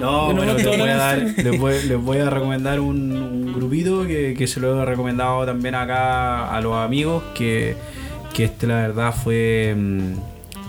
No, 0.00 0.24
Bueno, 0.26 0.44
no 0.44 0.54
les 0.54 0.66
voy, 0.66 0.80
a 0.88 0.96
dar, 0.96 1.18
les, 1.18 1.58
voy, 1.58 1.74
les 1.88 1.98
voy 2.00 2.18
a 2.18 2.30
recomendar 2.30 2.78
un, 2.78 3.10
un 3.16 3.52
grupito 3.52 4.06
que, 4.06 4.34
que 4.38 4.46
se 4.46 4.60
lo 4.60 4.80
he 4.80 4.84
recomendado 4.84 5.44
también 5.44 5.74
acá 5.74 6.54
a 6.54 6.60
los 6.60 6.76
amigos, 6.76 7.24
que, 7.34 7.74
que 8.32 8.44
este 8.44 8.66
la 8.68 8.76
verdad 8.76 9.12
fue... 9.12 9.74
mm, 9.76 10.12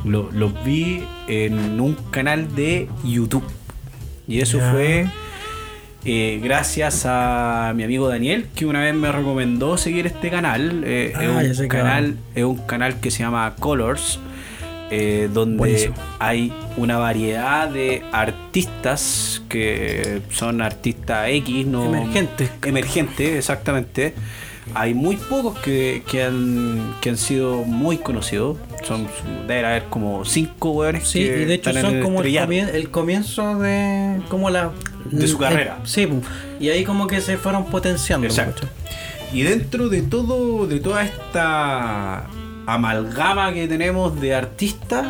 lo- 0.05 0.31
los 0.31 0.63
vi 0.63 1.03
en 1.27 1.79
un 1.79 1.95
canal 2.09 2.55
de 2.55 2.87
YouTube. 3.03 3.43
Y 4.27 4.39
eso 4.41 4.59
fue 4.71 5.07
eh, 6.05 6.39
gracias 6.41 7.03
a 7.05 7.73
mi 7.75 7.83
amigo 7.83 8.07
Daniel, 8.07 8.47
que 8.55 8.65
una 8.65 8.81
vez 8.81 8.93
me 8.95 9.11
recomendó 9.11 9.77
seguir 9.77 10.07
este 10.07 10.29
canal. 10.29 10.83
Eh, 10.85 11.13
Ah, 11.15 11.43
es, 11.43 11.59
un 11.59 11.67
canal, 11.67 12.15
es 12.35 12.43
un 12.43 12.57
canal 12.57 12.99
que 12.99 13.11
se 13.11 13.19
llama 13.19 13.55
Colors. 13.59 14.19
eh, 14.91 15.29
donde 15.31 15.57
Buenísimo. 15.57 15.93
hay 16.17 16.51
una 16.75 16.97
variedad 16.97 17.69
de 17.69 18.01
artistas 18.11 19.39
que 19.47 20.21
son 20.31 20.61
artistas 20.63 21.27
X, 21.29 21.67
no 21.67 21.85
Emergentes. 21.85 22.49
emergentes, 22.65 23.35
exactamente. 23.37 24.15
Hay 24.73 24.95
muy 24.95 25.15
pocos 25.17 25.59
que, 25.59 26.01
que 26.09 26.23
han, 26.23 26.95
que 27.01 27.09
han 27.11 27.17
sido 27.17 27.57
muy 27.65 27.97
conocidos. 27.97 28.57
Son, 28.83 29.07
debe 29.47 29.65
haber 29.65 29.83
como 29.85 30.25
cinco 30.25 30.71
hueones 30.71 31.07
Sí, 31.07 31.19
que 31.19 31.41
y 31.41 31.45
de 31.45 31.53
hecho 31.55 31.71
son 31.73 32.01
como 32.01 32.21
el, 32.21 32.27
estrellato. 32.27 32.47
comien- 32.51 32.73
el 32.73 32.89
comienzo 32.89 33.59
de 33.59 34.21
como 34.27 34.49
la 34.49 34.71
De 35.05 35.27
su 35.27 35.35
el- 35.37 35.41
carrera. 35.49 35.79
sí, 35.83 36.05
pu. 36.07 36.21
y 36.59 36.69
ahí 36.69 36.83
como 36.83 37.07
que 37.07 37.21
se 37.21 37.37
fueron 37.37 37.65
potenciando. 37.65 38.27
Exacto. 38.27 38.67
Y 39.33 39.43
dentro 39.43 39.89
de 39.89 40.01
todo, 40.01 40.65
de 40.67 40.79
toda 40.79 41.03
esta 41.03 42.25
amalgama 42.65 43.53
que 43.53 43.67
tenemos 43.67 44.19
de 44.19 44.35
artistas, 44.35 45.05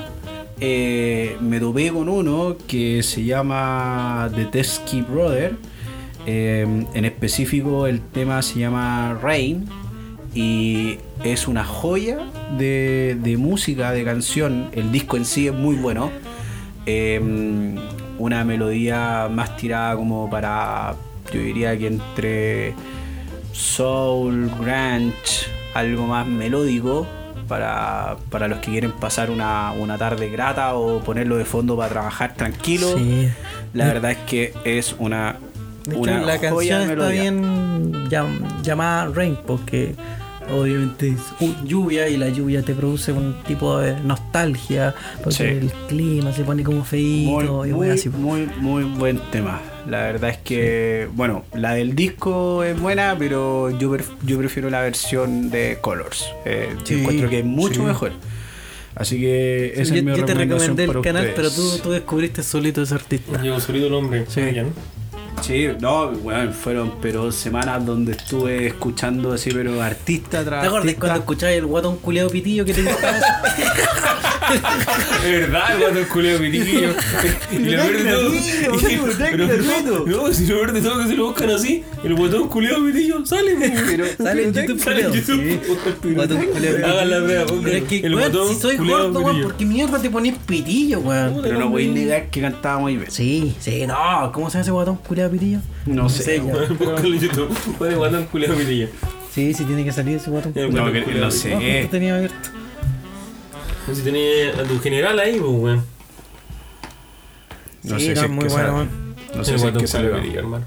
eh, 0.62 1.38
me 1.40 1.60
topé 1.60 1.90
con 1.92 2.10
uno 2.10 2.58
que 2.68 3.02
se 3.04 3.24
llama 3.24 4.30
The 4.36 4.46
Teskey 4.46 5.02
Brother. 5.02 5.56
Eh, 6.26 6.86
en 6.94 7.06
específico, 7.06 7.88
el 7.88 8.02
tema 8.02 8.42
se 8.42 8.60
llama 8.60 9.18
Rain. 9.22 9.66
Y 10.36 11.00
es 11.24 11.48
una 11.48 11.64
joya 11.66 12.20
de, 12.58 13.18
de 13.20 13.38
música, 13.38 13.92
de 13.92 14.04
canción. 14.04 14.68
El 14.74 14.92
disco 14.92 15.18
en 15.18 15.26
sí 15.26 15.48
es 15.48 15.54
muy 15.54 15.76
bueno. 15.76 16.12
Eh, 16.86 17.76
una 18.20 18.44
melodía 18.44 19.28
más 19.32 19.58
tirada 19.58 19.96
como 19.96 20.30
para, 20.30 20.94
yo 21.34 21.40
diría 21.40 21.78
que 21.78 21.88
entre 21.88 22.74
soul, 23.52 24.50
grunge, 24.60 25.48
algo 25.74 26.06
más 26.08 26.26
melódico 26.28 27.08
para, 27.48 28.18
para 28.30 28.48
los 28.48 28.60
que 28.60 28.72
quieren 28.72 28.92
pasar 28.92 29.32
una, 29.32 29.72
una 29.72 29.98
tarde 29.98 30.30
grata 30.30 30.76
o 30.76 31.00
ponerlo 31.00 31.38
de 31.38 31.46
fondo 31.46 31.76
para 31.76 31.90
trabajar 31.90 32.36
tranquilo. 32.36 32.96
Sí. 32.98 33.30
La 33.74 33.86
verdad 33.86 34.12
es 34.12 34.18
que 34.20 34.54
es 34.66 34.96
una, 35.00 35.38
De 35.86 35.92
hecho, 35.94 36.02
una 36.02 36.20
la 36.22 36.38
joya 36.38 36.50
canción 36.50 36.88
de 36.88 36.94
está 36.94 36.96
melodía. 36.96 37.22
bien 37.22 38.10
llam- 38.10 38.62
llamada 38.62 39.08
Rain 39.14 39.38
porque 39.48 39.96
obviamente 40.52 41.10
es 41.10 41.20
lluvia 41.66 42.08
y 42.10 42.18
la 42.18 42.30
lluvia 42.30 42.62
te 42.64 42.74
produce 42.74 43.12
un 43.12 43.36
tipo 43.48 43.78
de 43.80 44.00
nostalgia 44.02 44.94
porque 45.24 45.36
Sí. 45.38 45.44
el 45.44 45.72
clima 45.88 46.32
se 46.34 46.44
pone 46.44 46.64
como 46.64 46.84
feíto 46.84 47.32
Muy, 47.54 47.70
y 47.70 47.74
muy, 47.74 47.90
así. 47.90 48.10
muy, 48.10 48.48
muy 48.60 48.84
buen 48.84 49.20
tema. 49.32 49.62
La 49.90 50.00
verdad 50.04 50.30
es 50.32 50.38
que, 50.38 51.08
bueno, 51.16 51.46
la 51.54 51.74
del 51.74 51.96
disco 51.96 52.64
es 52.64 52.80
buena, 52.80 53.16
pero 53.18 53.70
yo, 53.80 53.92
pref- 53.92 54.12
yo 54.24 54.38
prefiero 54.38 54.70
la 54.70 54.82
versión 54.82 55.50
de 55.50 55.78
Colors. 55.82 56.26
Eh, 56.46 56.70
yo 56.80 56.86
Sí, 56.86 56.94
encuentro 57.00 57.30
que 57.30 57.40
es 57.40 57.46
mucho 57.46 57.76
sí. 57.76 57.82
mejor. 57.82 58.12
Así 58.96 59.20
que 59.20 59.74
esa 59.80 59.94
yo, 59.94 60.00
es 60.00 60.04
mi 60.04 60.12
yo 60.12 60.26
te 60.26 60.34
recomendación 60.34 60.78
recomendé 60.78 60.84
el 60.84 61.02
canal, 61.02 61.28
ustedes. 61.30 61.36
pero 61.36 61.50
tú, 61.52 61.78
tú 61.84 61.92
descubriste 61.92 62.44
solito 62.44 62.82
ese 62.82 62.94
artista. 62.96 63.42
Llevo 63.42 63.60
solido 63.60 63.88
el 63.88 63.94
hombre. 63.94 64.26
Sí. 64.28 64.42
Ya, 64.54 64.64
¿no? 64.64 64.70
Sí, 65.42 65.68
no, 65.80 66.12
bueno, 66.12 66.52
fueron 66.52 66.94
pero 67.02 67.32
semanas 67.32 67.86
donde 67.86 68.14
estuve 68.14 68.68
escuchando 68.68 69.34
así, 69.34 69.52
pero 69.52 69.82
artista 69.82 70.44
tras 70.44 70.62
¿Te 70.62 70.68
acuerdas 70.68 70.96
cuando 70.96 71.20
escuchabas 71.20 71.56
el 71.56 71.66
guatón 71.66 71.98
culeado 71.98 72.30
pitillo 72.30 72.66
que 72.66 72.74
te 72.74 72.84
gustaba? 72.84 73.18
Es 74.50 75.32
verdad, 75.32 75.98
el 75.98 76.08
culeo 76.08 76.40
pitillo. 76.40 76.90
Y 77.52 77.58
lo 77.60 77.84
peor 77.84 77.98
de 77.98 78.12
todo. 79.84 80.06
No, 80.06 80.34
si 80.34 80.46
lo 80.48 80.56
peor 80.56 80.74
de 80.74 80.82
todo 80.82 80.98
que 81.00 81.08
se 81.08 81.16
lo 81.16 81.26
buscan 81.28 81.50
así, 81.52 81.84
el 82.04 82.14
botón 82.16 82.48
culeo 82.48 82.84
pitillo 82.86 83.26
sale, 83.26 83.56
Pero, 83.88 84.06
Sale 84.18 84.44
en 84.44 84.54
YouTube 84.54 84.80
Sale 84.80 85.02
en 85.02 85.10
culeado. 85.10 85.16
YouTube. 85.16 86.16
Guatón 86.16 86.46
culeado. 86.46 86.88
Hagan 86.88 87.10
la 87.10 87.46
pongan 87.46 87.64
Pero 87.64 87.78
es 87.78 87.84
que, 87.84 88.10
weón, 88.10 88.48
si 88.50 88.56
soy 88.56 88.78
culeado 88.78 89.14
gordo, 89.14 89.20
weón. 89.22 89.42
¿por 89.44 89.56
qué 89.56 89.66
mierda 89.66 90.00
te 90.00 90.10
pones 90.10 90.36
pitillo, 90.46 91.00
weón? 91.00 91.40
pero 91.44 91.60
no 91.60 91.70
voy 91.70 91.90
a 91.90 91.92
negar 91.92 92.30
que 92.30 92.42
cantaba 92.42 92.80
muy 92.80 92.98
bien. 92.98 93.12
Sí, 93.12 93.56
sí, 93.60 93.86
no. 93.86 94.32
¿Cómo 94.34 94.50
se 94.50 94.60
ese 94.60 94.72
guatón 94.72 94.98
culeado 94.98 95.29
No 95.86 96.10
sé. 96.10 96.40
Búscalo 96.40 96.98
en 97.14 97.20
YouTube. 97.20 97.50
Pone 97.78 97.96
botón 97.96 98.26
culeo 98.26 98.56
pitillo. 98.56 98.88
Sí, 99.34 99.54
sí, 99.54 99.64
tiene 99.66 99.84
que 99.86 99.92
salir 99.92 100.18
ese 100.18 100.30
guatón. 100.30 100.52
El 100.56 100.74
No, 100.74 100.92
que- 100.92 101.02
no 101.06 101.32
sé. 101.32 101.52
No, 101.56 101.84
lo 101.84 101.90
tenía 101.90 102.16
abierto. 102.16 102.50
Si 103.94 104.02
tenía 104.02 104.50
a 104.60 104.64
tu 104.64 104.80
general 104.80 105.18
ahí, 105.20 105.40
pues, 105.40 105.52
weón. 105.52 105.86
No 107.84 107.98
Sí, 108.00 108.06
sé 108.08 108.14
no, 108.16 108.20
si 108.22 108.26
es 108.26 108.32
muy 108.32 108.44
que 108.46 108.50
bueno, 108.52 108.68
sale. 108.68 108.72
weón. 108.78 109.16
No 109.36 109.44
sé 109.46 109.58
si 109.60 109.66
es 109.68 109.72
que 109.74 109.88
sale. 109.88 110.38
hermano. 110.38 110.66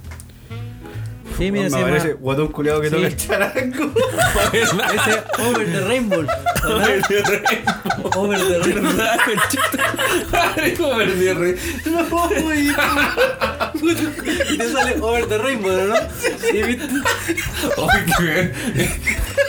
Sí, 1.38 1.50
mira, 1.50 1.70
se 1.70 1.76
llama... 1.76 1.88
parece 1.88 2.12
guatón 2.14 2.48
culeado 2.48 2.80
que 2.82 2.88
Sí. 2.90 2.94
toca 2.94 3.06
el 3.06 3.16
charango. 3.16 3.92
Ese 4.52 5.22
Over 5.48 5.72
the 5.72 5.80
Rainbow. 5.80 6.20
¿verdad? 6.22 7.00
Over 8.14 8.38
the 8.40 8.58
Rainbow. 8.58 8.82
¿Verdad, 8.92 9.16
conchito? 9.24 10.84
Over 10.88 11.18
the 11.18 11.34
Rainbow. 11.34 11.58
Y 13.82 14.58
te 14.58 14.72
sale 14.72 14.96
Over 15.00 15.26
the 15.26 15.38
Rainbow, 15.38 15.88
¿no? 15.88 15.94
Ay, 17.92 18.04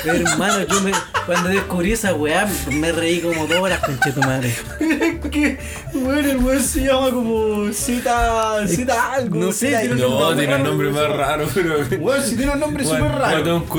qué 0.03 0.09
hermano, 0.09 0.67
yo 0.67 0.81
me, 0.81 0.91
cuando 1.25 1.49
descubrí 1.49 1.91
esa 1.93 2.13
weá, 2.13 2.47
me 2.71 2.91
reí 2.91 3.19
como 3.21 3.47
dos 3.47 3.59
horas, 3.59 3.79
conche 3.79 4.11
tu 4.11 4.21
madre. 4.21 4.53
Es 4.79 5.29
que, 5.29 5.57
bueno, 5.93 6.29
el 6.29 6.37
weón 6.37 6.61
se 6.61 6.85
llama 6.85 7.11
como 7.11 7.71
Zeta. 7.71 8.67
Zeta 8.67 9.13
algo. 9.13 9.37
No 9.37 9.51
sé, 9.51 9.67
tiene. 9.67 9.95
No, 9.95 10.35
tiene 10.35 10.55
un 10.55 10.63
nombre 10.63 10.89
más 10.91 11.09
raro, 11.09 11.47
pero. 11.53 11.75
Weón, 11.99 12.23
si 12.23 12.35
tiene 12.35 12.51
un 12.51 12.59
nombre 12.59 12.83
súper 12.83 13.03
raro. 13.03 13.63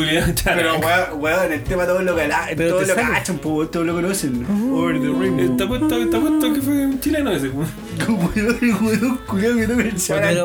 Pero 0.44 0.78
weón, 1.16 1.52
el 1.52 1.62
tema 1.64 1.86
todos 1.86 2.02
lo 2.02 2.14
todos 2.14 2.48
te 2.56 2.64
lo 2.64 2.86
sale. 2.86 2.94
cachan, 2.94 3.38
pues, 3.38 3.70
todos 3.70 3.86
lo 3.86 3.94
conocen. 3.94 4.46
Over 4.72 5.00
the 5.00 5.08
Rainbow. 5.08 5.52
Está 5.52 5.68
puesto, 5.68 5.98
está 5.98 6.20
puesto 6.20 6.52
que 6.52 6.60
fue 6.60 6.86
un 6.86 7.00
chileno 7.00 7.30
ese. 7.32 7.50
Como 8.04 8.30
weón, 8.34 8.58
el 8.60 8.74
weón 8.74 9.18
culiao 9.26 9.56
que 9.56 9.66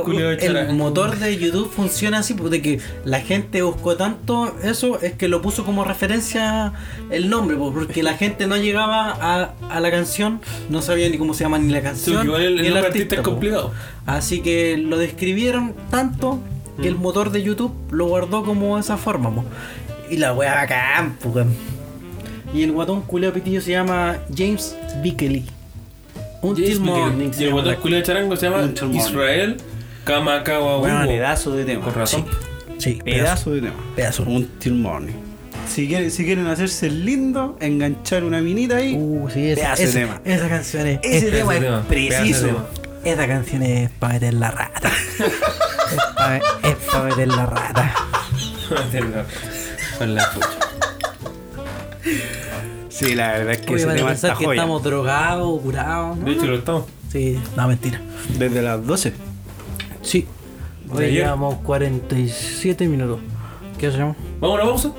culiao 0.03 0.29
de 0.29 0.45
el 0.45 0.73
motor 0.73 1.17
de 1.17 1.37
YouTube 1.37 1.71
funciona 1.71 2.19
así, 2.19 2.33
porque 2.33 2.61
que 2.61 2.79
la 3.05 3.19
gente 3.21 3.61
buscó 3.61 3.95
tanto 3.95 4.55
eso, 4.63 4.99
es 5.01 5.13
que 5.13 5.27
lo 5.27 5.41
puso 5.41 5.63
como 5.63 5.83
referencia 5.83 6.73
el 7.11 7.29
nombre, 7.29 7.57
po, 7.57 7.73
porque 7.73 8.03
la 8.03 8.13
gente 8.13 8.47
no 8.47 8.57
llegaba 8.57 9.11
a, 9.11 9.53
a 9.69 9.79
la 9.79 9.91
canción, 9.91 10.41
no 10.69 10.81
sabía 10.81 11.09
ni 11.09 11.17
cómo 11.17 11.33
se 11.33 11.43
llama 11.43 11.57
ni 11.59 11.71
la 11.71 11.79
Sí, 11.79 11.83
canción, 11.83 12.25
igual 12.25 12.41
el, 12.43 12.55
ni 12.55 12.67
el 12.67 12.77
el 12.77 12.85
artista 12.85 13.15
es 13.15 13.21
po. 13.21 13.31
complicado. 13.31 13.71
Así 14.05 14.41
que 14.41 14.77
lo 14.77 14.97
describieron 14.97 15.73
tanto 15.89 16.39
que 16.81 16.87
el 16.87 16.95
motor 16.95 17.31
de 17.31 17.43
YouTube 17.43 17.73
lo 17.91 18.05
guardó 18.07 18.43
como 18.43 18.77
esa 18.79 18.97
forma. 18.97 19.33
po. 19.33 19.43
Y 20.09 20.17
la 20.17 20.33
wea 20.33 20.55
bacán, 20.55 21.15
po. 21.15 21.33
Y 22.53 22.63
el 22.63 22.71
guatón 22.71 23.01
culeo 23.03 23.31
pitillo 23.31 23.61
se 23.61 23.71
llama 23.71 24.17
James 24.35 24.75
Bickley. 25.03 25.45
Until 26.41 26.79
Morning. 26.79 27.31
Y 27.37 27.43
el 27.43 27.51
culiao 27.77 27.99
de 27.99 28.03
charango 28.03 28.35
se 28.37 28.49
llama. 28.49 28.71
Israel 28.93 29.57
Kamakawa 30.05 30.77
Bueno, 30.77 31.05
Pedazo 31.05 31.51
de 31.51 31.65
tema. 31.65 31.83
Con 31.83 31.93
razón. 31.93 32.25
Sí, 32.77 32.99
Pedazo 33.03 33.51
de 33.51 33.61
tema. 33.61 33.75
Pedazo. 33.95 34.23
Until 34.23 34.73
morning. 34.75 35.13
Si 35.69 35.87
quieren, 35.87 36.11
si 36.11 36.25
quieren 36.25 36.47
hacerse 36.47 36.89
lindo, 36.89 37.55
enganchar 37.61 38.23
una 38.23 38.41
minita 38.41 38.77
ahí. 38.77 38.95
Uh, 38.97 39.29
sí, 39.29 39.51
esa, 39.51 39.73
esa, 39.73 39.93
tema. 39.99 40.21
esa 40.25 40.49
canción 40.49 40.87
es. 40.87 40.99
ese 41.03 41.27
es- 41.27 41.31
tema 41.33 41.55
es 41.55 41.61
tema, 41.61 41.81
preciso. 41.87 42.45
tema. 42.47 42.65
esa 43.05 43.27
canción 43.27 43.61
es 43.63 43.89
para 43.91 44.13
meter 44.15 44.33
la 44.33 44.51
rata. 44.51 44.91
es 46.63 46.75
para 46.91 47.03
meter 47.05 47.27
la 47.27 47.45
rata. 47.45 47.93
Con 49.99 50.15
la 50.15 50.31
pucha. 50.31 50.47
Sí, 52.89 53.15
la 53.15 53.31
verdad 53.33 53.51
es 53.53 53.57
que 53.61 53.73
Oye, 53.73 53.83
ese 53.83 53.93
tema 53.93 54.07
pensar 54.09 54.31
está 54.31 54.39
que 54.39 54.45
joya. 54.45 54.61
estamos 54.61 54.83
drogados 54.83 55.47
o 55.47 55.61
curados. 55.61 56.17
¿no? 56.17 56.25
De 56.25 56.31
hecho, 56.31 56.45
lo 56.45 56.55
estamos. 56.57 56.83
Sí, 57.11 57.39
no, 57.55 57.67
mentira. 57.67 58.01
Desde 58.37 58.61
las 58.61 58.85
12. 58.85 59.13
Sí. 60.01 60.27
¿De 60.93 61.05
Hoy 61.05 61.11
llevamos 61.11 61.55
47 61.63 62.87
minutos. 62.87 63.19
¿Qué 63.77 63.87
hacemos? 63.87 64.15
¿Vamos 64.39 64.57
a 64.59 64.63
la 64.63 64.69
pausa? 64.69 64.91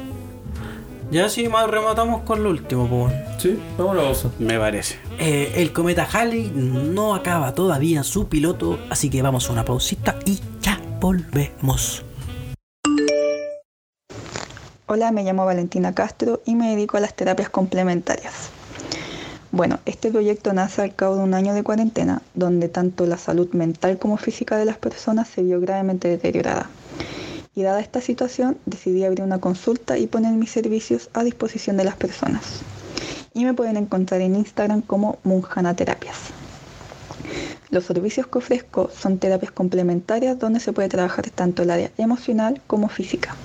Ya 1.11 1.29
sí, 1.29 1.49
más 1.49 1.69
rematamos 1.69 2.23
con 2.23 2.45
lo 2.45 2.51
último, 2.51 2.89
pues. 2.89 3.13
Sí, 3.43 3.61
vamos 3.77 3.97
a 3.97 4.01
pausa. 4.01 4.31
Me 4.39 4.61
parece. 4.61 4.97
Eh, 5.19 5.55
el 5.57 5.73
cometa 5.73 6.05
Halley 6.05 6.53
no 6.55 7.17
acaba 7.17 7.53
todavía 7.53 8.05
su 8.05 8.29
piloto, 8.29 8.79
así 8.91 9.11
que 9.11 9.21
vamos 9.21 9.49
a 9.51 9.53
una 9.53 9.65
pausita 9.65 10.17
y 10.25 10.39
ya 10.61 10.81
volvemos. 11.01 12.05
Hola, 14.87 15.11
me 15.11 15.25
llamo 15.25 15.45
Valentina 15.45 15.93
Castro 15.97 16.43
y 16.47 16.55
me 16.55 16.71
dedico 16.71 16.97
a 16.97 17.01
las 17.01 17.15
terapias 17.15 17.51
complementarias. 17.51 18.51
Bueno, 19.51 19.81
este 19.87 20.13
proyecto 20.13 20.53
nace 20.53 20.83
al 20.83 20.95
cabo 20.95 21.17
de 21.17 21.25
un 21.25 21.35
año 21.35 21.55
de 21.55 21.65
cuarentena, 21.65 22.23
donde 22.35 22.69
tanto 22.69 23.05
la 23.05 23.17
salud 23.17 23.51
mental 23.51 23.99
como 23.99 24.17
física 24.17 24.57
de 24.59 24.65
las 24.65 24.79
personas 24.79 25.27
se 25.27 25.43
vio 25.43 25.61
gravemente 25.61 26.07
deteriorada. 26.07 26.71
Y 27.55 27.63
dada 27.63 27.81
esta 27.81 28.01
situación, 28.01 28.59
decidí 28.67 29.05
abrir 29.05 29.23
una 29.23 29.41
consulta 29.41 29.99
y 29.99 30.07
poner 30.07 30.33
mis 30.35 30.51
servicios 30.51 31.11
a 31.15 31.25
disposición 31.25 31.77
de 31.77 31.85
las 31.85 31.97
personas. 31.97 32.61
Y 33.35 33.45
me 33.45 33.55
pueden 33.55 33.77
encontrar 33.77 34.21
en 34.21 34.37
Instagram 34.37 34.83
como 34.83 35.19
Munjana 35.25 35.75
Terapias. 35.75 36.17
Los 37.71 37.85
servicios 37.85 38.27
que 38.27 38.39
ofrezco 38.39 38.91
son 38.91 39.19
terapias 39.19 39.53
complementarias 39.53 40.39
donde 40.39 40.59
se 40.59 40.73
puede 40.73 40.89
trabajar 40.89 41.31
tanto 41.31 41.63
el 41.63 41.71
área 41.71 41.93
emocional 41.99 42.61
como 42.67 42.89
física. 42.89 43.37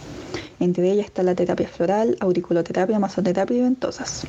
Entre 0.59 0.91
ellas 0.91 1.05
está 1.05 1.21
la 1.21 1.35
terapia 1.35 1.67
floral, 1.67 2.17
auriculoterapia, 2.19 2.97
masoterapia 2.97 3.57
y 3.57 3.61
ventosas. 3.61 4.23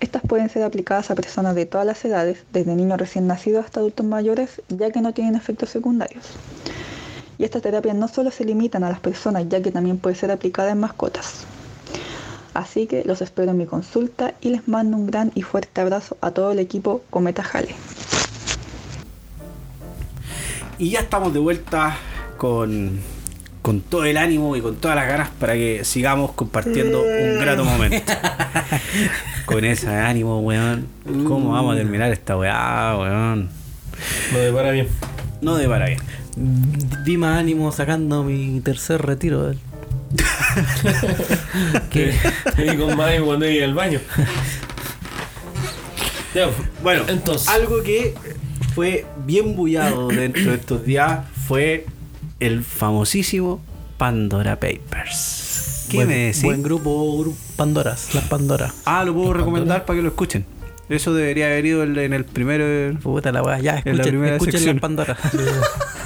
Estas 0.00 0.22
pueden 0.22 0.48
ser 0.48 0.62
aplicadas 0.62 1.10
a 1.10 1.14
personas 1.14 1.54
de 1.54 1.66
todas 1.66 1.86
las 1.86 2.04
edades, 2.04 2.44
desde 2.52 2.74
niños 2.74 2.98
recién 2.98 3.26
nacidos 3.26 3.64
hasta 3.64 3.80
adultos 3.80 4.06
mayores, 4.06 4.62
ya 4.68 4.90
que 4.90 5.00
no 5.00 5.12
tienen 5.12 5.34
efectos 5.34 5.70
secundarios. 5.70 6.24
Y 7.38 7.44
estas 7.44 7.62
terapias 7.62 7.94
no 7.94 8.08
solo 8.08 8.30
se 8.30 8.44
limitan 8.44 8.82
a 8.84 8.90
las 8.90 8.98
personas, 8.98 9.44
ya 9.48 9.62
que 9.62 9.70
también 9.70 9.98
puede 9.98 10.16
ser 10.16 10.30
aplicada 10.30 10.70
en 10.72 10.80
mascotas. 10.80 11.44
Así 12.52 12.86
que 12.88 13.04
los 13.04 13.22
espero 13.22 13.52
en 13.52 13.58
mi 13.58 13.66
consulta 13.66 14.34
y 14.40 14.50
les 14.50 14.66
mando 14.66 14.96
un 14.96 15.06
gran 15.06 15.30
y 15.36 15.42
fuerte 15.42 15.80
abrazo 15.80 16.16
a 16.20 16.32
todo 16.32 16.50
el 16.50 16.58
equipo 16.58 17.02
Cometa 17.10 17.44
Jale. 17.44 17.74
Y 20.78 20.90
ya 20.90 21.00
estamos 21.00 21.32
de 21.32 21.38
vuelta 21.38 21.96
con, 22.36 22.98
con 23.62 23.80
todo 23.80 24.04
el 24.04 24.16
ánimo 24.16 24.56
y 24.56 24.60
con 24.60 24.76
todas 24.76 24.96
las 24.96 25.06
ganas 25.06 25.28
para 25.38 25.54
que 25.54 25.84
sigamos 25.84 26.32
compartiendo 26.32 27.02
un 27.02 27.38
grato 27.38 27.64
momento. 27.64 28.12
con 29.46 29.64
ese 29.64 29.88
ánimo, 29.88 30.40
weón. 30.40 30.88
¿Cómo 31.26 31.52
vamos 31.52 31.74
a 31.74 31.76
terminar 31.76 32.10
esta 32.10 32.36
weá, 32.36 32.96
weón? 32.98 33.48
No 34.32 34.38
de 34.38 34.52
para 34.52 34.70
bien. 34.72 34.88
No 35.40 35.56
de 35.56 35.68
para 35.68 35.86
bien. 35.86 36.00
Di 36.36 37.16
más 37.16 37.38
ánimo 37.38 37.72
sacando 37.72 38.22
mi 38.22 38.60
tercer 38.60 39.02
retiro 39.02 39.44
del. 39.44 39.58
Que 41.90 42.14
y 42.56 42.76
con 42.76 42.96
más 42.96 43.12
cuando 43.20 43.48
iba 43.48 43.64
al 43.64 43.74
baño. 43.74 44.00
Ya. 46.34 46.48
Bueno, 46.82 47.04
entonces. 47.08 47.48
algo 47.48 47.82
que 47.82 48.14
fue 48.74 49.06
bien 49.26 49.56
bullado 49.56 50.08
dentro 50.08 50.50
de 50.50 50.56
estos 50.56 50.84
días 50.84 51.20
fue 51.46 51.86
el 52.40 52.62
famosísimo 52.62 53.60
Pandora 53.96 54.56
Papers. 54.60 55.86
¿Qué 55.90 55.96
buen, 55.96 56.08
me 56.08 56.16
decís? 56.26 56.42
Buen 56.42 56.62
grupo, 56.62 57.18
grupo 57.18 57.36
Pandoras, 57.56 58.14
las 58.14 58.24
Pandoras. 58.24 58.72
Ah, 58.84 59.04
lo 59.04 59.14
puedo 59.14 59.32
recomendar 59.32 59.84
para 59.84 59.96
que 59.98 60.02
lo 60.02 60.08
escuchen. 60.08 60.44
Eso 60.88 61.12
debería 61.12 61.46
haber 61.46 61.66
ido 61.66 61.82
en 61.82 62.12
el 62.12 62.24
primero. 62.24 62.98
Puta 63.00 63.32
la 63.32 63.42
weá, 63.42 63.58
ya, 63.58 63.72
la 63.72 63.78
escuchen, 63.78 64.02
primera 64.02 64.36
escuchen 64.36 64.52
sección. 64.52 64.76
las 64.76 64.80
Pandoras. 64.80 65.18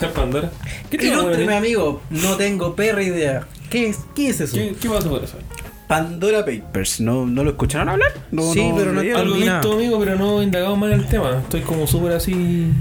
La 0.00 0.12
Pandora. 0.12 0.50
¿Qué 0.90 1.06
Ilústreme, 1.06 1.54
amigo, 1.54 2.02
no 2.10 2.36
tengo 2.36 2.74
perra 2.74 3.02
idea. 3.02 3.46
¿Qué 3.70 3.88
es, 3.88 4.00
qué 4.14 4.28
es 4.28 4.40
eso? 4.40 4.56
¿Qué, 4.56 4.74
¿Qué 4.80 4.88
pasa 4.88 5.08
por 5.08 5.24
eso? 5.24 5.38
Pandora 5.86 6.44
Papers. 6.44 7.00
¿No, 7.00 7.26
¿No 7.26 7.44
lo 7.44 7.50
escucharon 7.50 7.88
hablar? 7.88 8.12
No, 8.30 8.52
Sí, 8.52 8.72
pero 8.76 8.92
no-? 8.92 9.00
Algo 9.00 9.34
visto, 9.36 9.72
amigo, 9.72 9.98
pero 9.98 10.16
no 10.16 10.40
he 10.40 10.44
indagado 10.44 10.76
más 10.76 10.92
en 10.92 11.00
el 11.00 11.06
tema. 11.06 11.38
Estoy 11.38 11.60
como 11.62 11.86
súper 11.86 12.12
así. 12.12 12.72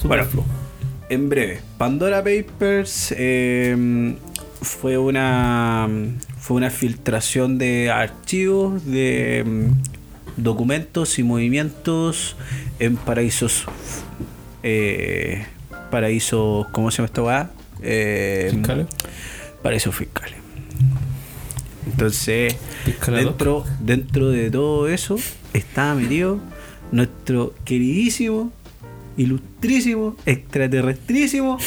Súper 0.00 0.24
Bueno. 0.26 0.44
En 1.08 1.28
breve, 1.28 1.60
Pandora 1.76 2.24
Papers 2.24 3.14
eh, 3.18 4.14
fue 4.62 4.96
una 4.96 5.86
fue 6.38 6.56
una 6.56 6.70
filtración 6.70 7.58
de 7.58 7.90
archivos 7.90 8.84
de 8.86 9.44
mm, 9.46 10.42
documentos 10.42 11.18
y 11.18 11.22
movimientos 11.22 12.36
en 12.78 12.96
paraísos 12.96 13.66
eh, 14.62 15.46
paraísos 15.92 16.66
¿cómo 16.72 16.90
se 16.90 16.96
llama 16.96 17.06
esta 17.06 17.22
weá? 17.22 17.50
Eh, 17.82 18.48
¿Fiscales? 18.50 18.86
paraísos 19.62 19.94
fiscales. 19.94 20.38
Entonces, 21.86 22.56
dentro, 23.08 23.64
dentro 23.80 24.30
de 24.30 24.50
todo 24.50 24.88
eso 24.88 25.16
estaba 25.52 25.94
metido 25.94 26.38
nuestro 26.92 27.54
queridísimo, 27.64 28.50
ilustrísimo, 29.16 30.16
extraterrestrísimo 30.26 31.58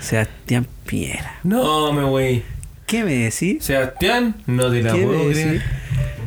Sebastián 0.00 0.66
Piera. 0.86 1.38
No, 1.44 1.92
me 1.92 2.04
wey. 2.04 2.42
¿Qué 2.86 3.04
me 3.04 3.14
decís? 3.14 3.62
Sebastián, 3.64 4.36
no 4.46 4.70
te 4.70 4.82
la 4.82 4.92
¿Qué 4.94 5.02
puedo 5.04 5.30
creer. 5.30 5.62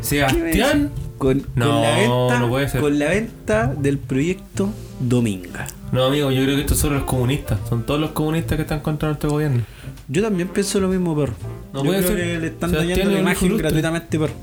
Sebastián, 0.01 0.91
Con, 1.17 1.39
con 1.39 1.49
No, 1.55 1.81
la 1.81 1.95
venta, 1.95 2.39
no 2.39 2.49
puede 2.49 2.69
ser. 2.69 2.81
con 2.81 2.99
la 2.99 3.09
venta 3.09 3.67
del 3.77 3.97
proyecto 3.97 4.69
Dominga. 4.99 5.65
No 5.93 6.03
amigo, 6.05 6.29
yo 6.31 6.43
creo 6.43 6.55
que 6.55 6.61
estos 6.61 6.77
son 6.79 6.93
los 6.95 7.03
comunistas. 7.03 7.57
Son 7.69 7.85
todos 7.85 7.99
los 8.01 8.11
comunistas 8.11 8.55
que 8.57 8.63
están 8.63 8.81
contra 8.81 9.07
nuestro 9.09 9.29
gobierno. 9.29 9.61
Yo 10.09 10.21
también 10.21 10.49
pienso 10.49 10.79
lo 10.81 10.89
mismo, 10.89 11.15
perro. 11.15 11.33
No 11.71 11.79
Yo 11.79 11.85
puede 11.85 11.99
creo 12.03 12.09
ser. 12.17 12.17
que 12.25 12.39
le 12.39 12.47
están 12.47 12.71
dañando 12.73 13.11
la 13.11 13.19
imagen 13.19 13.57
gratuitamente, 13.57 14.19
perro. 14.19 14.33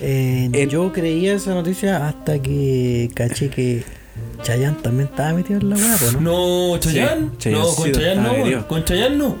Eh, 0.00 0.68
Yo 0.70 0.92
creía 0.92 1.34
esa 1.34 1.54
noticia 1.54 2.06
hasta 2.06 2.40
que 2.40 3.10
caché 3.14 3.48
que 3.50 3.82
Chayanne 4.42 4.76
también 4.82 5.08
estaba 5.08 5.32
metido 5.34 5.60
en 5.60 5.70
la 5.70 5.76
weá, 5.76 5.96
pues, 5.98 6.12
¿no? 6.20 6.20
No, 6.72 6.78
Chayán. 6.78 7.32
Sí, 7.38 7.50
no, 7.50 7.62
con 7.62 7.74
Chayancito 7.92 7.98
Chayán 8.00 8.22
no. 8.22 8.32
metido. 8.32 8.68
Con 8.68 8.84
Chayán 8.84 9.18
no. 9.18 9.36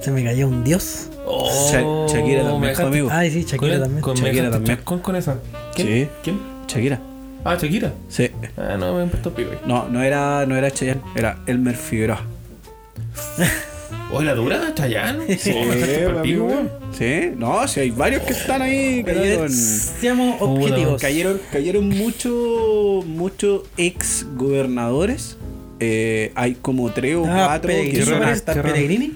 Se 0.00 0.10
me 0.10 0.24
cayó 0.24 0.48
un 0.48 0.64
dios. 0.64 1.08
Oh, 1.26 1.48
Sha- 1.70 2.06
Shakira 2.14 2.42
también 2.44 2.80
amigo. 2.80 3.08
Ay, 3.12 3.30
sí, 3.30 3.44
Shakira 3.44 3.72
con, 3.74 3.80
también. 3.82 4.00
Con, 4.02 4.16
Shakira 4.16 4.50
también. 4.50 4.76
chascón 4.78 4.98
con 5.00 5.16
esa. 5.16 5.36
¿Quién? 5.74 5.88
Sí. 5.88 6.08
¿Quién? 6.24 6.38
Shakira. 6.66 7.00
Ah, 7.44 7.56
Shakira. 7.60 7.92
Sí. 8.08 8.28
Ah, 8.56 8.76
no, 8.78 8.96
me 8.96 9.02
importó 9.04 9.32
pico. 9.32 9.50
No, 9.66 9.88
no 9.88 10.02
era, 10.02 10.44
no 10.46 10.56
era 10.56 10.70
Chayanne, 10.70 11.00
era 11.16 11.38
Elmer 11.46 11.76
Figueroa. 11.76 12.20
Oye, 14.12 14.26
la 14.26 14.34
dura, 14.34 14.74
Chayán. 14.74 15.20
Sí. 15.38 15.52
Sí, 16.98 17.32
no, 17.36 17.66
si 17.68 17.80
hay 17.80 17.90
varios 17.90 18.22
que 18.22 18.32
están 18.32 18.60
ahí. 18.62 19.04
con- 19.04 19.48
Seamos 19.50 20.36
objetivos. 20.40 21.00
Cayeron, 21.00 21.40
cayeron 21.52 21.88
muchos 21.88 23.04
muchos 23.06 23.62
ex 23.76 24.26
gobernadores. 24.36 25.36
Eh, 25.78 26.32
hay 26.34 26.54
como 26.56 26.90
tres 26.92 27.16
o 27.16 27.24
Ah, 27.26 27.44
cuatro 27.46 27.70
que 27.70 28.04
son 28.04 28.22
hasta- 28.22 28.52
está 28.52 28.62
Pellegrini. 28.62 29.14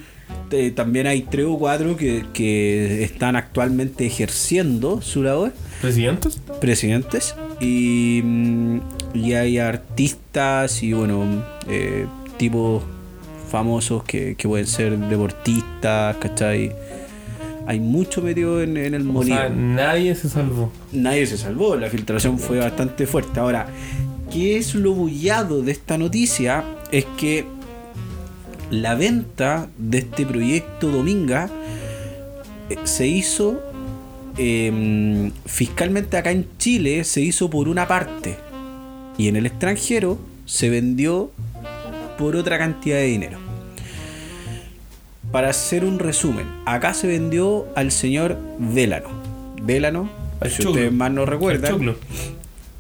eh, 0.51 0.70
también 0.70 1.07
hay 1.07 1.22
tres 1.22 1.45
o 1.47 1.59
cuatro 1.59 1.97
que, 1.97 2.25
que 2.33 3.03
están 3.05 3.37
actualmente 3.37 4.07
ejerciendo 4.07 5.03
su 5.03 5.22
labor, 5.22 5.53
¿Presidentes? 5.83 6.41
presidentes. 6.61 7.35
Y, 7.65 8.21
mm, 8.23 8.81
y 9.15 9.33
hay 9.33 9.59
artistas 9.59 10.83
y 10.83 10.93
bueno, 10.93 11.25
eh, 11.69 12.07
tipos 12.37 12.83
famosos 13.51 14.05
que, 14.05 14.35
que 14.37 14.47
pueden 14.49 14.67
ser 14.67 14.99
deportistas, 14.99 16.17
¿cachai? 16.17 16.73
Hay 17.67 17.81
mucho 17.81 18.21
metido 18.21 18.62
en, 18.62 18.77
en 18.77 18.93
el 18.95 19.03
O 19.09 19.12
molino. 19.12 19.37
sea, 19.37 19.49
nadie 19.49 20.15
se 20.15 20.29
salvó. 20.29 20.71
nadie 20.93 21.27
se 21.27 21.39
salvó, 21.39 21.77
la 21.77 21.89
filtración 21.89 22.39
fue 22.39 22.59
bastante 22.59 23.07
fuerte. 23.07 23.41
Ahora, 23.41 23.67
¿qué 24.31 24.59
es 24.59 24.75
lo 24.75 24.93
bullado 24.93 25.62
de 25.62 25.73
esta 25.73 25.97
noticia? 25.97 26.62
Es 26.93 27.07
que 27.17 27.47
la 28.71 28.95
venta 28.95 29.69
de 29.79 29.99
este 29.99 30.27
proyecto 30.27 30.89
Dominga 30.91 31.49
eh, 32.69 32.77
se 32.85 33.07
hizo 33.07 33.61
eh, 34.39 35.30
fiscalmente 35.47 36.16
acá 36.16 36.30
en 36.30 36.47
Chile, 36.59 37.05
se 37.05 37.20
hizo 37.20 37.51
por 37.51 37.68
una 37.68 37.87
parte 37.89 38.37
y 39.18 39.28
en 39.28 39.37
el 39.37 39.47
extranjero 39.47 40.18
se 40.45 40.68
vendió 40.70 41.30
por 42.18 42.37
otra 42.37 42.59
cantidad 42.59 42.97
de 42.97 43.05
dinero. 43.05 43.39
Para 45.32 45.51
hacer 45.51 45.85
un 45.85 45.99
resumen, 45.99 46.47
acá 46.64 46.95
se 46.95 47.07
vendió 47.09 47.66
al 47.74 47.91
señor 47.91 48.39
Vélano. 48.59 49.09
Vélano, 49.62 50.09
Al 50.41 50.51
si 50.51 50.59
choclo. 50.59 50.70
ustedes 50.72 50.93
más 50.93 51.11
no 51.11 51.22
El 51.22 51.28
recuerdan. 51.28 51.72
choclo. 51.72 51.97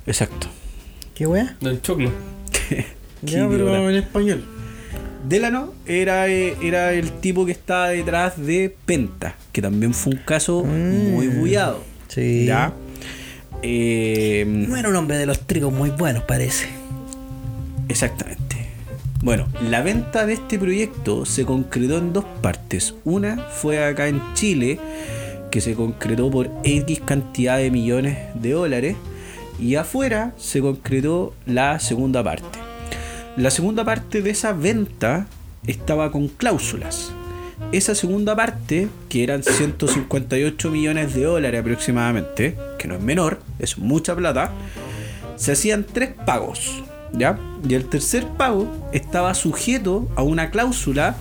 Exacto. 0.06 0.46
¿Qué 1.14 1.26
weá? 1.26 1.56
Del 1.60 1.80
choclo. 1.82 2.10
Ya, 3.22 3.48
pero 3.48 3.88
en 3.88 3.96
español. 3.96 4.44
Delano 5.24 5.72
era, 5.86 6.28
eh, 6.28 6.54
era 6.62 6.92
el 6.92 7.10
tipo 7.12 7.46
que 7.46 7.52
estaba 7.52 7.88
detrás 7.88 8.34
de 8.36 8.74
Penta, 8.84 9.34
que 9.52 9.62
también 9.62 9.94
fue 9.94 10.14
un 10.14 10.18
caso 10.20 10.62
Mm. 10.64 11.12
muy 11.12 11.28
bullado. 11.28 11.82
Sí. 12.08 12.44
¿Ya? 12.46 12.72
Eh, 13.62 14.44
No 14.46 14.76
era 14.76 14.88
un 14.90 14.96
hombre 14.96 15.16
de 15.16 15.26
los 15.26 15.40
trigos 15.40 15.72
muy 15.72 15.90
buenos, 15.90 16.22
parece. 16.24 16.66
exactamente. 17.88 18.42
Bueno, 19.22 19.46
la 19.70 19.80
venta 19.82 20.26
de 20.26 20.34
este 20.34 20.58
proyecto 20.58 21.24
se 21.24 21.46
concretó 21.46 21.96
en 21.96 22.12
dos 22.12 22.24
partes. 22.42 22.94
Una 23.04 23.38
fue 23.38 23.82
acá 23.84 24.08
en 24.08 24.20
Chile, 24.34 24.78
que 25.50 25.62
se 25.62 25.74
concretó 25.74 26.30
por 26.30 26.50
X 26.62 27.00
cantidad 27.04 27.56
de 27.56 27.70
millones 27.70 28.18
de 28.34 28.50
dólares, 28.52 28.96
y 29.58 29.76
afuera 29.76 30.34
se 30.36 30.60
concretó 30.60 31.32
la 31.46 31.78
segunda 31.80 32.22
parte. 32.22 32.58
La 33.36 33.50
segunda 33.50 33.84
parte 33.84 34.22
de 34.22 34.30
esa 34.30 34.52
venta 34.52 35.26
estaba 35.66 36.12
con 36.12 36.28
cláusulas. 36.28 37.12
Esa 37.72 37.96
segunda 37.96 38.36
parte, 38.36 38.88
que 39.08 39.24
eran 39.24 39.42
158 39.42 40.70
millones 40.70 41.14
de 41.14 41.24
dólares 41.24 41.60
aproximadamente, 41.60 42.56
que 42.78 42.86
no 42.86 42.94
es 42.94 43.00
menor, 43.00 43.40
es 43.58 43.76
mucha 43.76 44.14
plata, 44.14 44.52
se 45.34 45.52
hacían 45.52 45.84
tres 45.84 46.10
pagos. 46.24 46.84
¿Ya? 47.12 47.38
Y 47.68 47.74
el 47.74 47.86
tercer 47.86 48.26
pago 48.26 48.68
estaba 48.92 49.34
sujeto 49.34 50.08
a 50.16 50.22
una 50.22 50.50
cláusula 50.50 51.16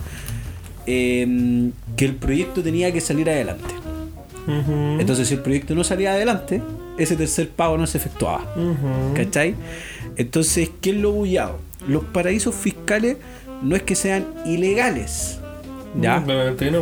eh, 0.86 1.70
que 1.96 2.04
el 2.04 2.16
proyecto 2.16 2.62
tenía 2.62 2.92
que 2.92 3.00
salir 3.00 3.28
adelante. 3.30 3.74
Entonces, 4.46 5.28
si 5.28 5.34
el 5.34 5.40
proyecto 5.40 5.74
no 5.74 5.84
salía 5.84 6.12
adelante, 6.12 6.60
ese 6.98 7.16
tercer 7.16 7.50
pago 7.50 7.76
no 7.78 7.86
se 7.86 7.98
efectuaba. 7.98 8.42
Ujú. 8.56 9.14
¿Cachai? 9.14 9.54
Entonces, 10.16 10.70
¿qué 10.80 10.90
es 10.90 10.96
lo 10.96 11.12
bullado? 11.12 11.58
Los 11.86 12.04
paraísos 12.04 12.54
fiscales 12.54 13.16
no 13.62 13.76
es 13.76 13.82
que 13.82 13.94
sean 13.94 14.26
ilegales, 14.46 15.38
¿ya? 16.00 16.20
No, 16.20 16.26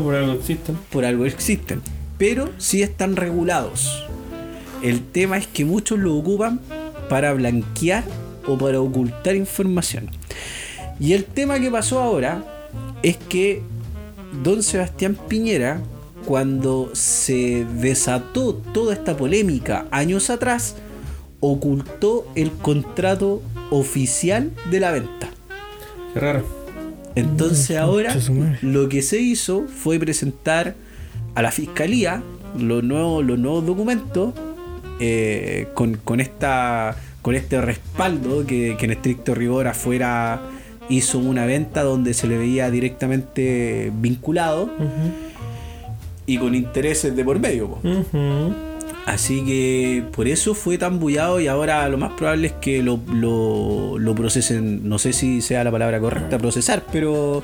por 0.02 0.14
algo 0.14 0.32
existen. 0.32 0.78
Por 0.90 1.04
algo 1.04 1.26
existen, 1.26 1.80
pero 2.18 2.50
sí 2.58 2.82
están 2.82 3.16
regulados. 3.16 4.06
El 4.82 5.00
tema 5.00 5.38
es 5.38 5.46
que 5.46 5.64
muchos 5.64 5.98
lo 5.98 6.16
ocupan 6.16 6.60
para 7.08 7.32
blanquear 7.32 8.04
o 8.46 8.58
para 8.58 8.80
ocultar 8.80 9.36
información. 9.36 10.10
Y 10.98 11.12
el 11.12 11.24
tema 11.24 11.58
que 11.60 11.70
pasó 11.70 12.00
ahora 12.00 12.44
es 13.02 13.16
que 13.16 13.62
don 14.42 14.62
Sebastián 14.62 15.16
Piñera, 15.28 15.80
cuando 16.26 16.90
se 16.94 17.64
desató 17.80 18.54
toda 18.54 18.94
esta 18.94 19.16
polémica 19.16 19.86
años 19.90 20.30
atrás, 20.30 20.76
ocultó 21.40 22.26
el 22.34 22.50
contrato 22.50 23.42
oficial 23.70 24.52
de 24.70 24.80
la 24.80 24.92
venta. 24.92 25.30
Qué 26.14 26.20
raro. 26.20 26.44
Entonces 27.14 27.76
ahora 27.76 28.16
lo 28.62 28.88
que 28.88 29.02
se 29.02 29.20
hizo 29.20 29.66
fue 29.66 29.98
presentar 29.98 30.74
a 31.34 31.42
la 31.42 31.50
fiscalía 31.50 32.22
los 32.58 32.82
nuevos, 32.82 33.24
los 33.24 33.38
nuevos 33.38 33.66
documentos 33.66 34.34
eh, 35.00 35.68
con, 35.74 35.94
con 35.94 36.20
esta 36.20 36.96
con 37.22 37.34
este 37.34 37.60
respaldo 37.60 38.44
que, 38.46 38.76
que 38.78 38.84
en 38.84 38.90
estricto 38.92 39.34
rigor 39.34 39.68
afuera 39.68 40.42
hizo 40.88 41.18
una 41.18 41.46
venta 41.46 41.82
donde 41.82 42.14
se 42.14 42.26
le 42.26 42.36
veía 42.36 42.70
directamente 42.70 43.92
vinculado 43.94 44.70
y 46.26 46.38
con 46.38 46.54
intereses 46.54 47.14
de 47.16 47.24
por 47.24 47.38
medio. 47.38 47.68
po. 47.68 47.80
Ujú. 47.88 48.54
Así 49.06 49.44
que 49.44 50.04
por 50.14 50.28
eso 50.28 50.54
fue 50.54 50.78
tan 50.78 51.00
bullado 51.00 51.40
y 51.40 51.48
ahora 51.48 51.88
lo 51.88 51.98
más 51.98 52.12
probable 52.12 52.46
es 52.48 52.52
que 52.54 52.82
lo, 52.84 53.00
lo, 53.12 53.98
lo 53.98 54.14
procesen, 54.14 54.88
no 54.88 54.98
sé 54.98 55.12
si 55.12 55.40
sea 55.40 55.64
la 55.64 55.72
palabra 55.72 55.98
correcta, 55.98 56.38
procesar, 56.38 56.84
pero 56.92 57.42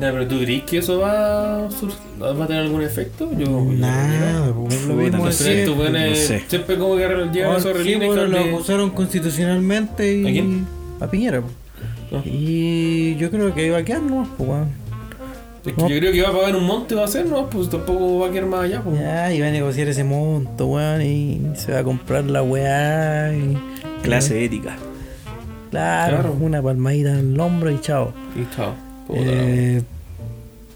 Ya, 0.00 0.10
pero 0.10 0.26
¿tú 0.26 0.40
crees 0.40 0.64
que 0.64 0.78
eso 0.78 0.98
va 0.98 1.66
a, 1.66 1.70
sur- 1.70 1.92
va 2.20 2.44
a 2.44 2.46
tener 2.48 2.64
algún 2.64 2.82
efecto? 2.82 3.30
Yo. 3.38 3.64
Nada, 3.64 4.52
pues, 4.52 4.86
lo 4.86 4.94
mismo 4.94 5.30
sé, 5.30 5.64
siempre. 5.64 5.70
weones 5.84 6.10
no 6.10 6.16
sé. 6.16 6.42
siempre 6.48 6.76
como 6.78 6.96
que 6.96 7.02
llegan 7.32 7.52
Ah, 7.52 7.56
esos 7.56 7.82
sí, 7.84 7.94
bueno, 7.94 8.26
lo 8.26 8.38
acusaron 8.40 8.90
constitucionalmente 8.90 10.16
y 10.18 10.26
¿A 10.26 10.32
quién? 10.32 10.66
a 11.00 11.06
Piñera. 11.08 11.42
pues. 11.42 11.52
Ah. 12.12 12.22
Y 12.26 13.14
yo 13.16 13.30
creo 13.30 13.54
que 13.54 13.66
iba 13.66 13.78
a 13.78 13.84
quedar, 13.84 14.02
¿no? 14.02 14.28
Pues, 14.36 14.50
weón. 14.50 14.79
Es 15.66 15.74
que 15.74 15.80
yo 15.82 15.88
creo 15.88 16.12
que 16.12 16.22
va 16.22 16.28
a 16.30 16.32
pagar 16.32 16.56
un 16.56 16.64
monte 16.64 16.94
va 16.94 17.04
a 17.04 17.08
ser, 17.08 17.26
¿no? 17.26 17.50
Pues 17.50 17.68
tampoco 17.68 18.18
va 18.20 18.28
a 18.28 18.30
quedar 18.30 18.46
más 18.46 18.60
allá, 18.64 18.80
pues. 18.82 18.98
Ya, 18.98 19.32
iba 19.32 19.46
a 19.46 19.50
negociar 19.50 19.88
ese 19.88 20.04
monto, 20.04 20.66
weón, 20.66 21.02
y 21.02 21.40
se 21.54 21.72
va 21.72 21.80
a 21.80 21.84
comprar 21.84 22.24
la 22.24 22.42
weá. 22.42 23.32
Y... 23.34 23.58
clase 24.02 24.42
ética. 24.44 24.76
Claro, 25.70 26.16
Claro. 26.18 26.36
una 26.40 26.62
palmadita 26.62 27.10
en 27.10 27.34
el 27.34 27.40
hombro 27.40 27.70
y 27.70 27.78
chao. 27.80 28.12
Y 28.34 28.56
chao. 28.56 28.74
Eh, 29.14 29.82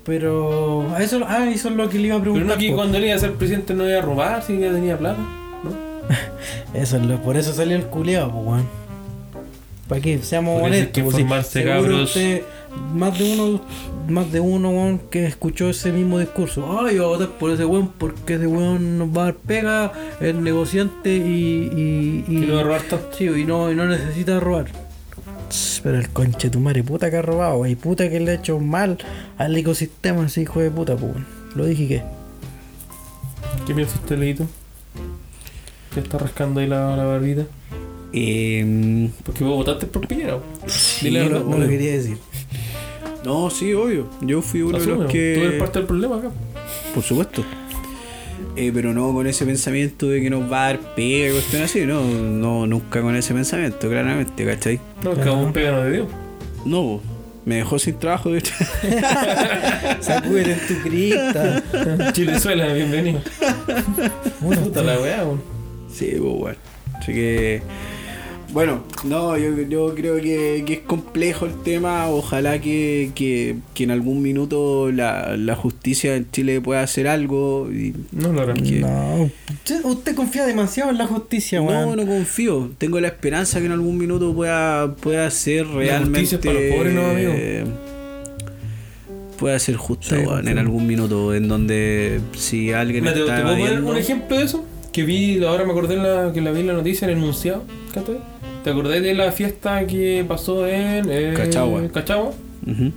pero 0.05 0.87
a 0.95 1.03
eso, 1.03 1.21
ah, 1.27 1.49
eso 1.51 1.69
es 1.71 1.75
lo 1.77 1.89
que 1.89 1.99
le 1.99 2.09
iba 2.09 2.17
a 2.17 2.21
Pero 2.21 2.33
preguntar. 2.35 2.57
no 2.59 2.61
que 2.61 2.73
cuando 2.75 2.99
él 2.99 3.07
iba 3.07 3.15
a 3.15 3.19
ser 3.19 3.33
presidente 3.35 3.73
no 3.75 3.89
iba 3.89 3.99
a 3.99 4.03
robar, 4.03 4.43
si 4.43 4.59
ya 4.59 4.71
tenía 4.71 4.99
plata. 4.99 5.19
¿no? 5.19 5.71
Eso 6.79 6.97
es 6.99 7.05
lo, 7.05 7.17
por 7.23 7.37
eso 7.37 7.53
salió 7.55 7.77
el 7.77 7.85
culeado, 7.85 8.31
pues, 8.33 8.45
weón. 8.47 8.67
¿Para 9.89 10.01
qué? 10.01 10.19
Seamos 10.19 10.61
Por 10.61 10.69
eso 10.71 10.75
hay 10.75 10.81
honestos. 10.83 11.15
que 11.15 11.25
pues, 11.25 11.47
Seguro 11.47 11.75
cabros. 11.75 12.03
usted- 12.11 12.43
más 12.95 13.19
de 13.19 13.33
uno, 13.35 13.61
más 14.09 14.31
de 14.33 14.41
uno, 14.41 14.71
weón, 14.71 14.99
que 15.11 15.27
escuchó 15.27 15.69
ese 15.71 15.93
mismo 15.93 16.19
discurso. 16.19 16.81
Ay, 16.81 16.97
yo 16.97 17.05
voy 17.09 17.15
a 17.15 17.19
votar 17.19 17.39
por 17.39 17.51
ese 17.51 17.65
weón 17.65 17.89
porque 17.99 18.35
ese 18.35 18.47
weón 18.47 18.99
nos 18.99 19.09
va 19.09 19.23
a 19.23 19.25
dar 19.27 19.35
pega, 19.37 19.93
es 20.21 20.35
negociante 20.35 21.15
y. 21.17 21.71
y, 21.75 22.25
y 22.29 22.41
Que 22.41 22.47
no 22.47 22.55
va 22.55 22.61
a 22.61 22.65
robar 22.65 22.83
tanto. 22.83 23.09
Sí, 23.17 23.25
y 23.25 23.45
no, 23.45 23.71
y 23.71 23.75
no 23.75 23.87
necesita 23.87 24.41
robar. 24.41 24.67
Pero 25.83 25.99
el 25.99 26.09
conche 26.11 26.49
tu 26.51 26.61
madre, 26.61 26.83
puta 26.83 27.11
que 27.11 27.17
ha 27.19 27.23
robado, 27.23 27.59
wey, 27.59 27.75
puta 27.77 28.09
que 28.09 28.19
le 28.19 28.31
ha 28.33 28.35
hecho 28.35 28.59
mal 28.59 28.99
al 29.37 29.57
ecosistema 29.57 30.25
ese 30.27 30.43
hijo 30.43 30.61
de 30.61 30.71
puta, 30.71 30.97
pues. 30.97 31.13
weón. 31.13 31.27
Lo 31.55 31.67
dije 31.67 31.87
que. 31.89 32.03
¿Qué 33.67 33.75
piensa 33.75 33.95
usted, 33.97 34.19
Leito? 34.19 34.47
¿Qué 35.93 36.01
está 36.01 36.19
rascando 36.19 36.61
ahí 36.61 36.67
la, 36.67 36.97
la 36.97 37.05
barbita? 37.05 37.45
Eh, 38.13 39.11
Porque 39.25 39.45
vos 39.45 39.57
votaste 39.57 39.87
por 39.87 40.07
Piñera. 40.07 40.39
sí, 40.67 41.07
Dile 41.07 41.29
no, 41.29 41.41
lo 41.41 41.69
quería 41.69 41.93
decir. 41.93 42.19
No, 43.25 43.51
sí, 43.51 43.73
obvio. 43.73 44.09
Yo 44.21 44.43
fui 44.43 44.63
uno 44.63 44.79
de 44.79 44.87
los 44.87 44.97
Tú 45.11 45.17
eres 45.17 45.53
que. 45.53 45.57
parte 45.59 45.79
del 45.79 45.87
problema 45.89 46.17
acá. 46.17 46.31
Por 46.95 47.03
supuesto. 47.03 47.45
Eh, 48.57 48.71
pero 48.73 48.93
no 48.95 49.13
con 49.13 49.27
ese 49.27 49.45
pensamiento 49.45 50.09
de 50.09 50.21
que 50.21 50.31
nos 50.31 50.51
va 50.51 50.65
a 50.65 50.67
dar 50.69 50.79
pega, 50.95 51.33
cuestión 51.33 51.63
así, 51.63 51.81
no, 51.87 52.03
no, 52.05 52.67
nunca 52.69 53.01
con 53.03 53.17
ese 53.17 53.35
pensamiento, 53.35 53.89
claramente, 53.89 54.45
¿cachai? 54.45 54.79
No, 55.03 55.11
que 55.11 55.17
Claro. 55.23 55.33
aún 55.39 55.53
pega 55.53 55.73
no 55.73 55.83
de 55.83 55.91
Dios. 55.93 56.07
No, 56.65 57.01
me 57.45 57.57
dejó 57.57 57.79
sin 57.81 57.99
trabajo, 57.99 58.31
de 58.31 58.39
hecho. 58.39 58.55
Sacúdete 60.01 60.53
en 60.53 60.59
tu 60.69 60.83
crista. 60.83 61.63
Chilezuela, 62.13 62.73
bienvenido. 62.73 63.21
Puta 64.41 64.83
la 64.83 65.01
weá. 65.01 65.25
Sí, 65.93 66.15
pues 66.19 66.35
bueno. 66.35 66.59
Así 66.99 67.13
que. 67.13 67.63
Bueno, 68.55 68.85
no, 69.03 69.37
yo, 69.37 69.61
yo 69.63 69.93
creo 69.97 70.15
que, 70.21 70.63
que 70.65 70.75
es 70.75 70.79
complejo 70.83 71.45
el 71.45 71.61
tema. 71.65 72.09
Ojalá 72.09 72.61
que, 72.61 73.11
que, 73.17 73.57
que 73.75 73.83
en 73.83 73.91
algún 73.91 74.23
minuto 74.23 74.93
la, 74.93 75.37
la 75.37 75.57
justicia 75.57 76.15
en 76.15 76.31
Chile 76.31 76.61
pueda 76.61 76.81
hacer 76.83 77.09
algo. 77.09 77.69
Y, 77.73 77.93
No 78.13 78.33
que- 78.55 78.79
No, 78.81 79.29
usted, 79.53 79.85
usted 79.85 80.15
confía 80.15 80.47
demasiado 80.47 80.91
en 80.91 80.99
la 80.99 81.07
justicia, 81.09 81.59
no, 81.59 81.65
weón. 81.67 81.97
no 81.97 82.07
confío. 82.07 82.71
Tengo 82.79 83.01
la 83.01 83.09
esperanza 83.09 83.59
que 83.59 83.67
en 83.67 83.73
algún 83.73 83.99
minuto 83.99 84.33
pueda, 84.33 84.95
pueda 84.95 85.29
ser 85.33 85.67
realmente. 85.67 86.21
justicia 86.21 86.39
es 86.39 86.45
para 86.47 86.61
los 86.61 86.75
pobres, 86.77 86.95
¿no, 86.95 87.07
amigo? 87.07 87.33
Pueda 89.37 89.59
ser 89.59 89.75
justa, 89.75 90.17
Sí, 90.17 90.25
weón, 90.25 90.47
en 90.47 90.59
algún 90.59 90.87
minuto 90.87 91.35
en 91.35 91.49
donde 91.49 92.21
si 92.37 92.73
alguien 92.73 93.05
está 93.05 93.37
te 93.37 93.43
puedo 93.43 93.59
poner 93.59 93.83
un 93.83 93.97
ejemplo 93.97 94.39
de 94.39 94.45
eso? 94.45 94.65
Que 94.93 95.03
vi, 95.03 95.45
ahora 95.45 95.65
me 95.65 95.73
acordé 95.73 95.95
en 95.95 96.05
la, 96.05 96.31
que 96.33 96.41
la 96.41 96.53
vi 96.53 96.61
en 96.61 96.69
la 96.69 96.73
noticia, 96.75 97.07
en 97.07 97.11
el 97.17 97.19
enunciado. 97.19 97.65
¿cachai? 97.93 98.19
¿Te 98.65 98.71
acordás 98.71 99.03
de 99.03 99.13
la 99.15 99.31
fiesta 99.31 99.87
que 99.87 100.25
pasó 100.27 100.67
en 100.67 101.05
eh, 101.11 101.35
Cachagua. 101.37 101.87
Cachagua? 101.93 102.33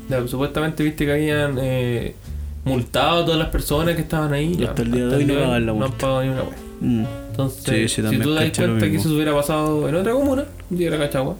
Ya, 0.10 0.26
supuestamente 0.26 0.82
viste 0.82 1.06
que 1.06 1.12
habían 1.12 1.58
eh, 1.62 2.16
multado 2.64 3.24
a 3.24 3.26
todas 3.26 3.38
las 3.38 3.50
personas 3.50 3.96
que 3.96 4.02
estaban 4.02 4.32
ahí. 4.32 4.54
Y 4.54 4.58
Ya, 4.60 4.70
hasta 4.70 4.84
el 4.84 4.92
día 4.92 5.06
de 5.08 5.16
hoy 5.18 5.26
no 5.26 5.34
día 5.34 5.44
pagan 5.44 5.66
la 5.66 5.74
No 5.74 5.86
han 5.86 5.92
pagado 5.92 6.24
ni 6.24 6.30
una 6.30 6.44
wea. 6.44 6.58
Mm. 6.80 7.06
Entonces, 7.32 7.64
Sí, 7.66 8.02
sí, 8.02 8.08
si 8.08 8.18
tú 8.18 8.34
te 8.34 8.46
das 8.46 8.58
cuenta 8.58 8.90
que 8.90 8.96
eso 8.96 9.10
hubiera 9.10 9.36
pasado 9.36 9.90
en 9.90 9.96
otra 9.96 10.14
comuna, 10.14 10.46
hubiera 10.72 10.98
Cachagua, 10.98 11.36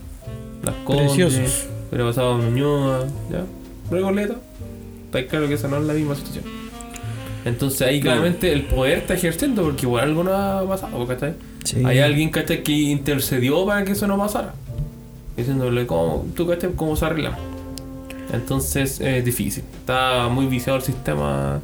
Las 0.62 0.76
Condes, 0.84 1.70
hubiera 1.90 2.06
pasado 2.06 2.38
en 2.38 2.54
Ñuñoa, 2.54 3.08
¿ya? 3.32 3.46
Recoleta, 3.90 4.36
está 5.06 5.26
claro 5.26 5.48
que 5.48 5.54
esa 5.54 5.70
no 5.70 5.78
es 5.78 5.84
la 5.84 5.94
misma 5.94 6.16
situación. 6.16 6.44
Entonces 7.46 7.82
ahí 7.82 8.02
claramente 8.02 8.52
el 8.52 8.64
poder 8.64 8.98
está 8.98 9.14
ejerciendo 9.14 9.64
porque 9.64 9.86
igual 9.86 10.04
algo 10.04 10.26
no 10.26 10.34
ha 10.34 10.68
pasado, 10.68 11.08
¿cachai? 11.08 11.34
Sí. 11.68 11.84
Hay 11.86 12.00
alguien 12.00 12.30
¿cachai? 12.30 12.64
que 12.64 12.72
intercedió 12.72 13.66
para 13.66 13.84
que 13.84 13.92
eso 13.92 14.08
no 14.08 14.18
pasara. 14.18 14.54
Diciéndole, 15.36 15.86
¿cómo, 15.86 16.26
tú, 16.36 16.48
¿cachai? 16.48 16.72
¿Cómo 16.76 16.96
se 16.96 17.06
arregla? 17.06 17.38
Entonces 18.34 19.00
es 19.02 19.24
difícil. 19.26 19.64
Está 19.80 20.30
muy 20.30 20.46
viciado 20.46 20.78
el 20.78 20.84
sistema. 20.84 21.60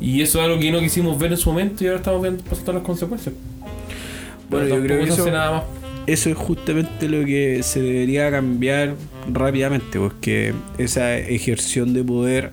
Y 0.00 0.22
eso 0.22 0.38
es 0.40 0.44
algo 0.44 0.58
que 0.60 0.70
no 0.70 0.78
quisimos 0.80 1.18
ver 1.18 1.32
en 1.32 1.38
su 1.38 1.50
momento 1.50 1.82
y 1.82 1.88
ahora 1.88 1.98
estamos 1.98 2.22
viendo 2.22 2.44
pasando 2.44 2.74
las 2.74 2.82
consecuencias. 2.82 3.34
Bueno, 4.48 4.66
Pero 4.66 4.76
yo 4.76 4.82
creo 4.84 5.04
que 5.04 5.10
eso- 5.12 5.30
nada 5.30 5.50
más. 5.50 5.62
Eso 6.06 6.28
es 6.30 6.36
justamente 6.36 7.08
lo 7.08 7.24
que 7.24 7.62
se 7.62 7.80
debería 7.80 8.30
cambiar 8.30 8.94
rápidamente, 9.32 9.98
porque 9.98 10.52
esa 10.76 11.16
ejerción 11.16 11.94
de 11.94 12.04
poder 12.04 12.50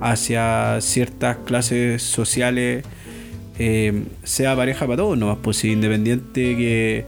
hacia 0.00 0.80
ciertas 0.80 1.36
clases 1.46 2.02
sociales 2.02 2.84
eh, 3.62 4.04
sea 4.24 4.56
pareja 4.56 4.86
para 4.86 4.96
todos, 4.96 5.18
no 5.18 5.36
pues 5.42 5.58
si 5.58 5.70
independiente 5.70 6.56
que, 6.56 7.04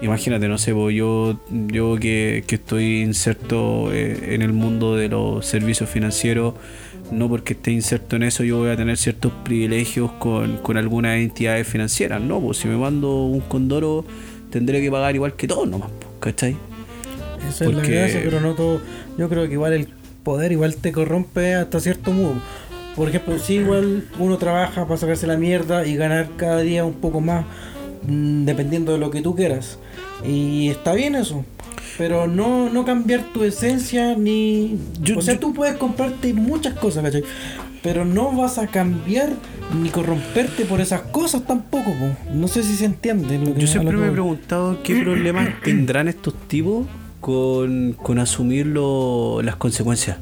imagínate, 0.00 0.48
no 0.48 0.56
sé, 0.56 0.72
pues 0.72 0.96
yo, 0.96 1.38
yo 1.50 1.96
que, 2.00 2.42
que 2.46 2.54
estoy 2.54 3.02
inserto 3.02 3.92
eh, 3.92 4.34
en 4.34 4.40
el 4.40 4.52
mundo 4.54 4.96
de 4.96 5.08
los 5.08 5.44
servicios 5.44 5.90
financieros, 5.90 6.54
no 7.12 7.28
porque 7.28 7.52
esté 7.52 7.70
inserto 7.72 8.16
en 8.16 8.22
eso 8.22 8.44
yo 8.44 8.58
voy 8.58 8.70
a 8.70 8.76
tener 8.76 8.96
ciertos 8.96 9.30
privilegios 9.44 10.10
con, 10.12 10.56
con 10.58 10.76
algunas 10.78 11.18
entidades 11.18 11.66
financieras, 11.68 12.20
no, 12.22 12.40
pues 12.40 12.56
si 12.58 12.68
me 12.68 12.76
mando 12.76 13.24
un 13.24 13.40
condoro 13.40 14.04
tendré 14.50 14.80
que 14.80 14.90
pagar 14.90 15.14
igual 15.14 15.34
que 15.34 15.46
todos 15.46 15.68
nomás, 15.68 15.90
pues, 16.00 16.10
¿cachai? 16.20 16.56
Esa 17.48 17.64
es 17.64 17.70
la 17.70 17.76
Porque- 17.78 17.90
gracia, 17.94 18.20
pero 18.24 18.40
no 18.40 18.54
todo. 18.54 18.80
Yo 19.18 19.28
creo 19.28 19.46
que 19.46 19.52
igual 19.54 19.72
el 19.74 19.88
poder 20.22 20.52
igual 20.52 20.76
te 20.76 20.92
corrompe 20.92 21.54
hasta 21.54 21.80
cierto 21.80 22.12
modo. 22.12 22.34
Por 23.00 23.08
ejemplo, 23.08 23.38
si 23.38 23.54
igual 23.54 24.04
uno 24.18 24.36
trabaja 24.36 24.84
para 24.86 24.98
sacarse 24.98 25.26
la 25.26 25.38
mierda 25.38 25.86
y 25.86 25.96
ganar 25.96 26.28
cada 26.36 26.60
día 26.60 26.84
un 26.84 26.92
poco 26.92 27.22
más, 27.22 27.46
mm, 28.06 28.44
dependiendo 28.44 28.92
de 28.92 28.98
lo 28.98 29.10
que 29.10 29.22
tú 29.22 29.34
quieras. 29.34 29.78
Y 30.22 30.68
está 30.68 30.92
bien 30.92 31.14
eso. 31.14 31.42
Pero 31.96 32.26
no, 32.26 32.68
no 32.68 32.84
cambiar 32.84 33.22
tu 33.32 33.42
esencia 33.42 34.14
ni. 34.16 34.76
Yo- 35.00 35.16
o 35.16 35.22
sea, 35.22 35.32
yo- 35.32 35.40
tú 35.40 35.54
puedes 35.54 35.76
comprarte 35.76 36.34
muchas 36.34 36.74
cosas, 36.74 37.02
¿cachai? 37.02 37.24
Pero 37.82 38.04
no 38.04 38.32
vas 38.36 38.58
a 38.58 38.66
cambiar 38.66 39.30
ni 39.82 39.88
corromperte 39.88 40.66
por 40.66 40.82
esas 40.82 41.00
cosas 41.00 41.46
tampoco, 41.46 41.92
po. 41.94 42.34
No 42.34 42.48
sé 42.48 42.62
si 42.62 42.74
se 42.74 42.84
entiende. 42.84 43.38
lo 43.38 43.54
que- 43.54 43.60
Yo 43.62 43.66
siempre 43.66 43.96
me 43.96 44.08
he 44.08 44.10
preguntado 44.10 44.82
qué 44.82 44.96
problemas 45.02 45.48
tendrán 45.64 46.06
estos 46.08 46.34
tipos 46.48 46.86
con, 47.22 47.94
con 47.94 48.18
asumir 48.18 48.66
lo- 48.66 49.40
las 49.42 49.56
consecuencias. 49.56 50.18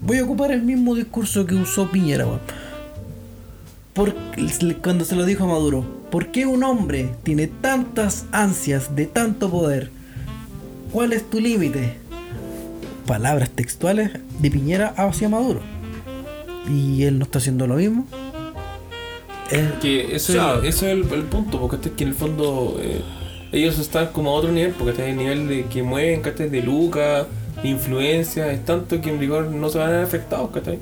Voy 0.00 0.18
a 0.18 0.24
ocupar 0.24 0.50
el 0.52 0.62
mismo 0.62 0.94
discurso 0.94 1.46
que 1.46 1.54
usó 1.54 1.90
Piñera, 1.90 2.26
weón. 2.26 2.40
Por- 3.92 4.14
cuando 4.82 5.04
se 5.04 5.16
lo 5.16 5.24
dijo 5.24 5.44
a 5.44 5.48
Maduro, 5.48 5.84
¿por 6.10 6.28
qué 6.28 6.46
un 6.46 6.62
hombre 6.64 7.10
tiene 7.22 7.48
tantas 7.48 8.24
ansias 8.32 8.94
de 8.96 9.06
tanto 9.06 9.50
poder? 9.50 9.90
¿Cuál 10.92 11.12
es 11.12 11.28
tu 11.28 11.40
límite? 11.40 11.94
Palabras 13.06 13.50
textuales 13.50 14.10
de 14.38 14.50
Piñera 14.50 14.94
hacia 14.96 15.28
Maduro. 15.28 15.60
Y 16.70 17.02
él 17.04 17.18
no 17.18 17.24
está 17.24 17.38
haciendo 17.38 17.66
lo 17.66 17.74
mismo. 17.74 18.06
Él- 19.50 19.74
Que 19.82 20.14
eso, 20.16 20.32
es, 20.62 20.74
eso 20.76 20.86
es 20.86 20.92
el, 20.92 21.12
el 21.12 21.24
punto, 21.24 21.60
porque 21.60 21.76
este 21.76 21.88
es 21.90 21.94
que 21.96 22.04
en 22.04 22.10
el 22.10 22.14
fondo 22.14 22.78
eh, 22.80 23.02
ellos 23.52 23.78
están 23.78 24.08
como 24.08 24.30
a 24.30 24.34
otro 24.34 24.52
nivel, 24.52 24.72
porque 24.72 24.92
este 24.92 25.04
es 25.04 25.10
el 25.10 25.16
nivel 25.16 25.48
de 25.48 25.66
que 25.66 25.82
mueven, 25.82 26.22
¿cachai? 26.22 26.48
De 26.48 26.62
lucas, 26.62 27.26
de 27.62 27.68
influencia, 27.68 28.52
es 28.52 28.64
tanto 28.64 29.00
que 29.00 29.10
en 29.10 29.18
rigor 29.20 29.46
no 29.50 29.68
se 29.68 29.78
van 29.78 29.88
a 29.88 29.92
ver 29.92 30.04
afectados, 30.04 30.50
¿cachai? 30.50 30.78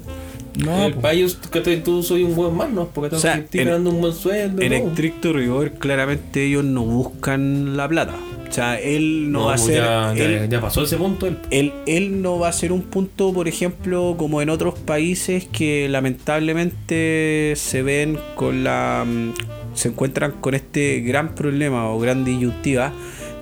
no, 0.65 0.87
el 0.87 0.95
po. 0.95 1.01
país, 1.03 1.39
¿cachai? 1.51 1.83
Tú 1.85 2.03
soy 2.03 2.25
un 2.25 2.35
buen 2.35 2.55
más, 2.57 2.71
¿no? 2.71 2.87
Porque 2.89 3.15
O 3.15 3.19
sea, 3.19 3.35
estoy 3.37 3.61
en- 3.61 3.67
ganando 3.69 3.91
un 3.91 4.01
buen 4.01 4.13
sueldo. 4.13 4.61
En 4.63 4.73
estricto 4.73 5.33
rigor, 5.33 5.73
claramente 5.73 6.45
ellos 6.45 6.65
no 6.65 6.83
buscan 6.83 7.77
la 7.77 7.87
plata. 7.89 8.15
O 8.49 8.53
sea, 8.53 8.81
él 8.81 9.31
no, 9.31 9.45
va 9.45 9.53
a 9.53 9.57
pues 9.57 9.67
ser. 9.67 9.83
Ya, 9.85 10.15
ya- 10.17 10.25
él, 10.25 10.49
ya 10.49 10.61
pasó 10.61 10.83
ese 10.83 10.97
punto. 10.97 11.27
él. 11.27 11.37
él, 11.51 11.73
él 11.87 12.23
no 12.23 12.39
va 12.39 12.49
a 12.49 12.53
ser 12.53 12.73
un 12.73 12.81
punto, 12.83 13.33
por 13.33 13.47
ejemplo, 13.47 14.15
como 14.19 14.41
en 14.41 14.49
otros 14.49 14.75
países 14.79 15.45
que 15.53 15.87
lamentablemente 15.89 17.53
se 17.57 17.83
ven 17.83 18.19
con 18.35 18.65
la. 18.65 19.05
mm, 19.07 19.33
se 19.75 19.89
encuentran 19.89 20.33
con 20.41 20.55
este 20.55 21.01
gran 21.01 21.35
problema 21.37 21.89
o 21.91 22.01
gran 22.01 22.25
disyuntiva 22.25 22.91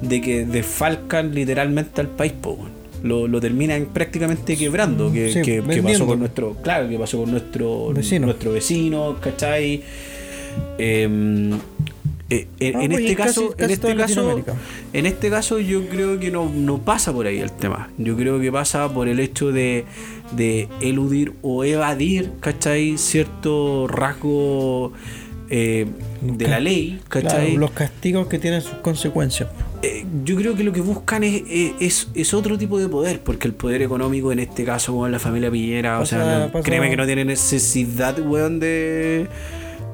de 0.02 0.20
que 0.20 0.44
desfalcan 0.44 1.34
literalmente 1.34 2.00
al 2.02 2.08
país, 2.08 2.32
po. 2.32 2.58
Lo, 3.02 3.28
lo 3.28 3.40
terminan 3.40 3.86
prácticamente 3.92 4.56
quebrando, 4.56 5.12
que, 5.12 5.32
Sí, 5.32 5.42
que- 5.42 5.62
que 5.62 5.82
pasó 5.82 6.06
con 6.06 6.18
nuestro, 6.18 6.54
claro, 6.62 6.88
que 6.88 6.98
pasó 6.98 7.18
con 7.18 7.30
nuestro 7.30 7.92
Vecino. 7.92 8.26
nuestro 8.26 8.52
vecino, 8.52 9.16
¿cachai? 9.20 9.82
Em, 10.78 11.52
eh, 12.28 12.46
en, 12.58 12.76
Ah, 12.76 12.82
en 12.84 12.90
pues, 12.90 13.02
este 13.02 13.14
casi- 13.16 13.40
caso, 13.40 13.50
casi 13.50 13.64
en 13.64 13.70
este 13.70 13.96
caso, 13.96 14.44
en 14.92 15.06
este 15.06 15.30
caso 15.30 15.58
yo 15.60 15.86
creo 15.88 16.18
que 16.18 16.30
no, 16.30 16.50
no 16.52 16.78
pasa 16.78 17.12
por 17.12 17.26
ahí 17.26 17.38
el 17.38 17.52
tema. 17.52 17.90
Yo 17.98 18.16
creo 18.16 18.40
que 18.40 18.50
pasa 18.50 18.92
por 18.92 19.08
el 19.08 19.20
hecho 19.20 19.52
de, 19.52 19.84
de 20.32 20.68
eludir 20.80 21.34
o 21.42 21.62
evadir, 21.64 22.32
¿cachai? 22.40 22.98
Cierto 22.98 23.86
rasgo 23.86 24.92
eh, 25.50 25.86
de 26.20 26.48
la 26.48 26.58
ley, 26.58 26.98
¿cachai? 27.08 27.46
Claro, 27.52 27.60
los 27.60 27.70
castigos 27.70 28.26
que 28.26 28.38
tienen 28.40 28.60
sus 28.62 28.74
consecuencias. 28.78 29.48
Eh, 29.86 30.06
yo 30.24 30.36
creo 30.36 30.54
que 30.54 30.64
lo 30.64 30.72
que 30.72 30.80
buscan 30.80 31.22
es, 31.24 31.42
es, 31.80 32.08
es- 32.14 32.34
otro 32.34 32.58
tipo 32.58 32.78
de 32.78 32.88
poder, 32.88 33.20
porque 33.20 33.48
el 33.48 33.54
poder 33.54 33.82
económico 33.82 34.32
en 34.32 34.38
este 34.40 34.64
caso, 34.64 34.92
weón, 34.94 35.12
la 35.12 35.18
familia 35.18 35.50
Piñera, 35.50 36.00
o 36.00 36.06
sea, 36.06 36.50
no- 36.52 36.62
créeme 36.62 36.90
que 36.90 36.96
no 36.96 37.06
tiene 37.06 37.24
necesidad, 37.24 38.18
weón, 38.20 38.60
de, 38.60 39.26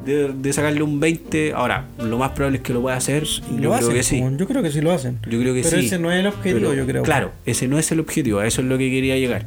de, 0.05 0.32
de 0.32 0.53
sacarle 0.53 0.82
un 0.82 0.99
20. 1.01 1.53
Ahora, 1.55 1.86
lo 1.99 2.18
más 2.18 2.30
probable 2.32 2.59
es 2.59 2.64
que 2.64 2.72
lo 2.72 2.80
pueda 2.82 2.97
hacer. 2.97 3.24
Yo 3.24 3.40
lo 3.51 3.57
creo 3.59 3.74
hacen, 3.74 3.93
que 3.95 4.03
sí. 4.03 4.22
yo 4.36 4.47
creo 4.49 4.62
que 4.62 4.70
sí 4.72 4.80
lo 4.80 4.93
hacen. 4.93 5.18
Yo 5.28 5.38
creo 5.40 5.55
que 5.55 5.62
Pero 5.62 5.78
sí. 5.80 5.86
ese 5.86 5.99
no 5.99 6.11
es 6.11 6.20
el 6.20 6.26
objetivo, 6.26 6.61
Pero, 6.70 6.74
yo 6.74 6.86
creo. 6.86 7.03
Claro, 7.03 7.32
ese 7.47 7.68
no 7.68 7.78
es 7.78 7.90
el 7.93 8.01
objetivo, 8.01 8.38
a 8.40 8.47
eso 8.47 8.61
es 8.62 8.66
lo 8.66 8.78
que 8.78 8.90
quería 8.90 9.16
llegar. 9.16 9.47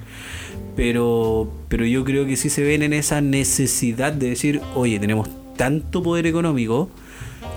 Pero, 0.76 1.50
pero 1.70 1.86
yo 1.86 2.04
creo 2.04 2.26
que 2.26 2.36
sí 2.36 2.50
se 2.50 2.62
ven 2.64 2.84
en 2.84 2.94
esa 2.94 3.22
necesidad 3.22 4.12
de 4.14 4.30
decir, 4.30 4.62
oye, 4.76 5.00
tenemos 5.00 5.30
tanto 5.56 6.04
poder 6.04 6.28
económico 6.28 6.90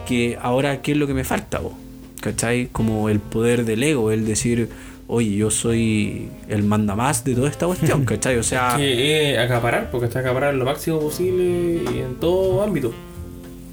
que 0.07 0.39
ahora, 0.41 0.82
¿qué 0.82 0.93
es 0.93 0.99
lo 0.99 1.07
que 1.07 1.14
me 1.14 1.24
falta? 1.24 1.59
vos? 1.59 1.72
¿Cachai? 2.20 2.68
Como 2.72 3.08
el 3.08 3.20
poder 3.20 3.64
del 3.64 3.82
ego, 3.82 4.10
el 4.10 4.26
decir, 4.26 4.68
oye, 5.06 5.36
yo 5.36 5.50
soy 5.50 6.28
el 6.48 6.62
mandamás 6.64 7.24
de 7.24 7.34
toda 7.34 7.48
esta 7.48 7.66
cuestión, 7.66 8.04
¿cachai? 8.06 8.36
O 8.38 8.42
sea, 8.42 8.74
Que 8.76 9.32
es 9.34 9.38
acaparar, 9.38 9.90
porque 9.90 10.06
está 10.06 10.20
acaparar 10.20 10.54
lo 10.54 10.64
máximo 10.64 10.98
posible 11.00 11.82
y 11.94 11.98
en 11.98 12.16
todo 12.20 12.62
ámbito. 12.62 12.92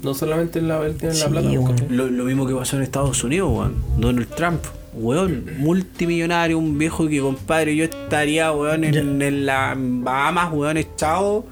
No 0.02 0.14
solamente 0.14 0.60
en 0.60 0.68
la, 0.68 0.86
en 0.86 0.96
la 1.00 1.12
Sí, 1.12 1.24
plata. 1.28 1.48
Lo, 1.90 2.06
lo 2.08 2.24
mismo 2.24 2.46
que 2.46 2.54
pasó 2.54 2.76
en 2.76 2.82
Estados 2.84 3.24
Unidos, 3.24 3.50
weón. 3.50 3.74
Donald 3.96 4.28
Trump, 4.36 4.60
weón, 4.94 5.44
multimillonario, 5.58 6.58
un 6.58 6.78
viejo 6.78 7.08
que, 7.08 7.20
compadre, 7.20 7.74
yo 7.74 7.84
estaría, 7.84 8.52
weón, 8.52 8.84
en, 8.84 9.20
en 9.20 9.46
las 9.46 9.74
Bahamas, 9.76 10.52
weón, 10.52 10.76
echado. 10.76 11.44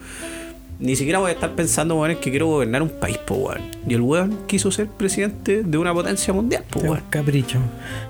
Ni 0.81 0.97
siquiera 0.97 1.21
voy 1.21 1.31
a 1.31 1.35
estar 1.35 1.55
pensando, 1.55 1.95
weón, 1.95 2.11
en 2.11 2.17
que 2.19 2.31
quiero 2.31 2.49
gobernar 2.49 2.83
un 2.83 2.89
país, 2.89 3.17
po, 3.19 3.35
weón. 3.37 3.61
Y 3.89 3.95
el 3.95 4.01
weón 4.01 4.39
quiso 4.49 4.71
ser 4.73 4.89
presidente 4.89 5.63
de 5.63 5.79
una 5.79 5.95
potencia 5.95 6.33
mundial, 6.35 6.65
po, 6.69 6.79
Es 6.81 6.85
un 6.85 6.91
weón. 6.91 7.03
capricho. 7.11 7.59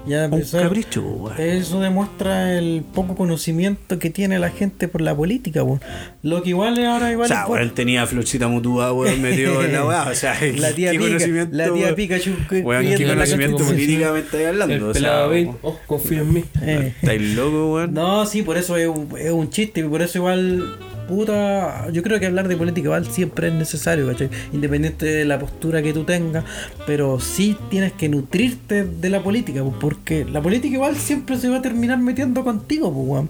Ya, 0.07 0.27
Un 0.27 0.41
eso- 0.41 0.59
capricho, 0.59 1.03
po, 1.03 1.09
weón. 1.11 1.41
Eso 1.41 1.81
demuestra 1.81 2.57
el 2.59 2.83
poco 2.95 3.15
conocimiento 3.17 3.99
que 3.99 4.09
tiene 4.11 4.39
la 4.39 4.49
gente 4.51 4.89
por 4.89 5.03
la 5.03 5.15
política, 5.15 5.63
weón. 5.63 5.81
Lo 6.23 6.43
que 6.43 6.49
igual 6.51 6.79
es 6.79 6.87
ahora 6.87 7.13
igual 7.13 7.27
O 7.27 7.29
sea, 7.29 7.43
es 7.43 7.49
weón, 7.51 7.71
tenía 7.75 8.03
a 8.03 8.07
Florcita 8.07 8.49
Mutúa, 8.49 8.93
weón, 8.95 9.21
metido 9.21 9.63
en 9.63 9.73
la 9.73 9.85
weá. 9.87 10.09
O 10.11 10.15
sea, 10.15 10.35
la 10.57 10.73
tía 10.73 10.93
¿qué 10.93 10.99
Pika, 10.99 11.11
conocimiento, 11.11 11.57
la 11.57 11.65
tía 11.65 11.73
weón? 11.85 11.95
Pikachu 11.95 12.31
que- 12.49 12.61
Weón, 12.63 12.83
¿qué 12.87 12.99
la 13.07 13.15
conocimiento 13.15 13.59
política 13.65 14.13
me 14.13 14.19
estáis 14.21 14.47
hablando? 14.49 14.75
El 14.75 14.83
O 14.85 14.95
sea, 14.95 15.29
weón, 15.29 15.59
oh, 15.63 15.79
confía 15.87 16.21
en 16.21 16.33
mí. 16.33 16.45
Eh. 16.63 16.95
¿Estáis 17.01 17.21
loco, 17.37 17.75
weón? 17.75 17.93
No, 17.93 18.25
sí, 18.25 18.43
por 18.43 18.57
eso 18.57 18.77
es 18.79 18.89
un, 18.89 19.09
es 19.19 19.31
un 19.33 19.51
chiste, 19.51 19.81
y 19.81 19.85
por 19.85 20.01
eso 20.01 20.19
igual, 20.19 20.77
puta, 21.09 21.91
yo 21.93 22.03
creo 22.03 22.19
que 22.19 22.27
hablar 22.27 22.49
de 22.49 22.57
política 22.57 22.87
igual 22.87 23.07
siempre 23.07 23.49
es 23.49 23.55
necesario, 23.55 24.07
¿cachai? 24.07 24.31
Independiente 24.53 25.07
de 25.07 25.25
la 25.25 25.39
postura 25.39 25.83
que 25.83 25.93
tú 25.93 26.05
tengas, 26.05 26.45
pero 26.87 27.21
sí 27.21 27.57
tienes 27.71 27.93
que 27.93 28.09
nutrirte 28.09 28.85
de 28.85 29.11
la 29.11 29.23
política, 29.23 29.63
porque 29.81 30.25
la 30.25 30.43
política 30.43 30.75
igual 30.75 30.97
siempre 30.97 31.37
se 31.39 31.49
va 31.49 31.59
a 31.59 31.63
terminar 31.63 31.99
metiendo 31.99 32.45
contigo, 32.45 32.93
pues. 32.93 33.29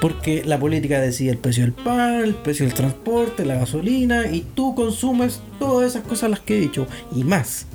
Porque 0.00 0.42
la 0.46 0.58
política 0.58 1.00
decide 1.00 1.30
el 1.30 1.38
precio 1.38 1.62
del 1.62 1.72
pan, 1.72 2.22
el 2.24 2.34
precio 2.34 2.64
del 2.64 2.74
transporte, 2.74 3.44
la 3.44 3.56
gasolina, 3.56 4.26
y 4.26 4.46
tú 4.54 4.74
consumes 4.74 5.40
todas 5.58 5.90
esas 5.90 6.04
cosas 6.04 6.30
las 6.30 6.40
que 6.40 6.56
he 6.56 6.60
dicho, 6.60 6.86
y 7.14 7.24
más. 7.24 7.66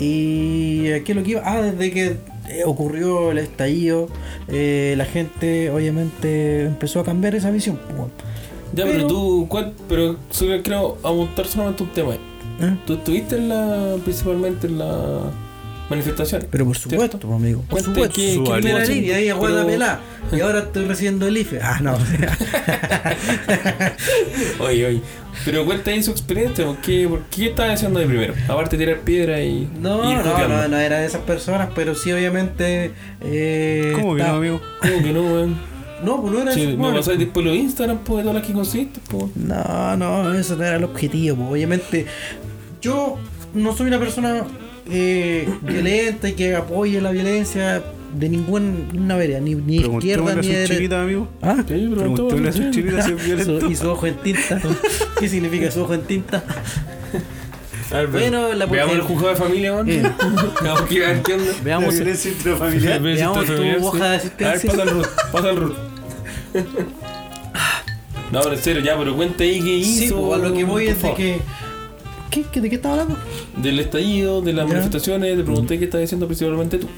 Y 0.00 0.90
aquí 0.92 1.14
lo 1.14 1.22
que 1.22 1.32
iba, 1.32 1.42
ah, 1.44 1.62
desde 1.62 1.90
que 1.92 2.16
eh, 2.48 2.62
ocurrió 2.64 3.30
el 3.30 3.38
estallido, 3.38 4.08
eh, 4.48 4.94
la 4.96 5.04
gente 5.04 5.70
obviamente 5.70 6.64
empezó 6.64 7.00
a 7.00 7.04
cambiar 7.04 7.34
esa 7.34 7.50
visión. 7.50 7.78
Ya, 8.74 8.84
pero, 8.84 8.92
Pero- 8.92 9.06
tú, 9.08 9.46
¿cuál? 9.48 9.72
Pero 9.88 10.16
solo 10.30 10.62
quiero 10.62 10.98
apuntar 11.02 11.46
solamente 11.46 11.82
un 11.82 11.88
tema. 11.90 12.14
¿Eh? 12.14 12.76
¿Tú 12.86 12.94
estuviste 12.94 13.36
en 13.36 13.48
la, 13.48 13.96
principalmente 14.04 14.66
en 14.66 14.78
la 14.78 15.20
manifestación? 15.88 16.46
Pero 16.50 16.66
por 16.66 16.76
supuesto, 16.76 17.18
pues, 17.18 17.32
amigo. 17.34 17.60
Por 17.68 17.82
Cuente 17.82 17.90
supuesto. 17.90 18.14
qué 18.14 18.42
primera 18.60 18.84
línea 18.84 19.16
ahí 19.16 19.32
pero- 19.40 19.66
pelá. 19.66 20.00
Y 20.30 20.40
ahora 20.40 20.58
estoy 20.58 20.84
recibiendo 20.84 21.26
el 21.26 21.38
IFE. 21.38 21.58
Ah, 21.62 21.78
no. 21.80 21.96
Oye, 24.60 24.86
oye. 24.86 25.00
Pero 25.44 25.64
cuenta 25.64 25.90
ahí 25.90 26.02
su 26.02 26.10
experiencia, 26.10 26.64
¿por 26.66 26.76
qué, 26.78 27.06
por 27.08 27.20
qué 27.30 27.46
estaban 27.48 27.70
haciendo 27.72 28.00
de 28.00 28.06
primero? 28.06 28.34
Aparte 28.48 28.76
de 28.76 28.84
tirar 28.84 29.00
piedra 29.02 29.40
y. 29.42 29.68
No, 29.80 30.10
y 30.10 30.14
no, 30.16 30.48
no, 30.48 30.68
no 30.68 30.76
era 30.76 30.98
de 30.98 31.06
esas 31.06 31.22
personas, 31.22 31.70
pero 31.74 31.94
sí, 31.94 32.12
obviamente. 32.12 32.90
Eh, 33.22 33.92
¿Cómo 33.94 34.14
que 34.16 34.20
está- 34.20 34.32
no, 34.32 34.38
amigo? 34.38 34.60
¿Cómo 34.82 35.02
que 35.02 35.12
no, 35.12 35.22
weón? 35.22 35.77
No, 36.04 36.20
pues 36.20 36.32
no 36.32 36.42
era 36.42 36.54
me 36.54 36.76
bueno. 36.76 36.96
pasáis 36.96 37.18
después 37.18 37.44
los 37.44 37.56
Instagram, 37.56 37.98
pues, 37.98 38.18
de 38.18 38.22
todas 38.22 38.36
las 38.36 38.46
que 38.46 38.52
consiste, 38.52 39.00
pues. 39.10 39.24
No, 39.36 39.96
no, 39.96 40.32
eso 40.34 40.56
no 40.56 40.64
era 40.64 40.76
el 40.76 40.84
objetivo. 40.84 41.36
pues. 41.36 41.50
Obviamente, 41.50 42.06
yo 42.80 43.16
no 43.54 43.76
soy 43.76 43.88
una 43.88 43.98
persona 43.98 44.44
eh, 44.90 45.48
violenta 45.62 46.28
y 46.28 46.32
que 46.34 46.54
apoye 46.54 47.00
la 47.00 47.10
violencia 47.10 47.82
de 48.14 48.28
ninguna 48.28 49.16
vereda, 49.16 49.40
ni, 49.40 49.54
ni 49.54 49.76
izquierda 49.76 50.34
ni 50.36 50.48
derecha. 50.48 51.02
amigo. 51.02 51.28
Ah, 51.42 51.56
Sí, 51.58 51.88
Preguntémosle 51.94 52.48
a 52.48 52.52
sus 52.52 52.74
si 52.74 52.80
es 52.80 53.24
violento. 53.26 53.70
y 53.70 53.76
su 53.76 53.90
ojo 53.90 54.06
en 54.06 54.14
tinta. 54.16 54.60
¿Qué 55.20 55.28
significa 55.28 55.70
su 55.70 55.82
ojo 55.82 55.94
en 55.94 56.02
tinta? 56.02 56.42
A 57.90 57.96
ver, 57.96 58.06
Bueno, 58.08 58.52
la 58.54 58.66
veamos 58.66 58.94
el 58.96 59.00
juzgado 59.02 59.30
de 59.30 59.36
familia, 59.36 59.72
weón. 59.74 59.88
Eh. 59.90 60.02
Veamos 60.62 60.82
qué 60.82 61.04
onda. 61.06 61.52
Veamos, 61.64 61.94
violencia 61.94 62.30
intrafamiliar. 62.30 63.00
Veamos 63.00 63.46
tu 63.46 63.52
hoja 63.86 63.98
de 63.98 64.04
A 64.04 64.10
ver, 64.10 64.16
asistencia. 64.20 64.70
pasa 64.70 64.82
el 64.82 64.90
root, 64.90 65.06
pasa 65.32 65.50
el 65.50 65.56
root. 65.56 65.76
No, 68.32 68.40
pero 68.42 68.54
en 68.54 68.62
serio, 68.62 68.82
ya, 68.82 68.96
pero 68.98 69.16
cuenta 69.16 69.42
ahí 69.44 69.58
qué 69.62 69.76
hizo. 69.78 70.00
Sí, 70.00 70.10
pues, 70.12 70.40
a 70.40 70.44
lo 70.48 70.52
que 70.54 70.64
voy 70.64 70.86
es 70.88 71.00
de 71.02 71.14
que. 71.14 71.40
¿Qué, 72.30 72.44
qué, 72.52 72.60
¿De 72.60 72.68
qué 72.68 72.76
estaba 72.76 73.00
hablando? 73.00 73.16
Del 73.56 73.78
estallido, 73.80 74.42
de 74.42 74.52
las 74.52 74.66
Ya. 74.66 74.72
manifestaciones, 74.74 75.34
te 75.34 75.42
pregunté 75.44 75.78
qué 75.78 75.86
estás 75.86 76.02
diciendo 76.02 76.26
principalmente 76.26 76.76
tú. 76.76 76.88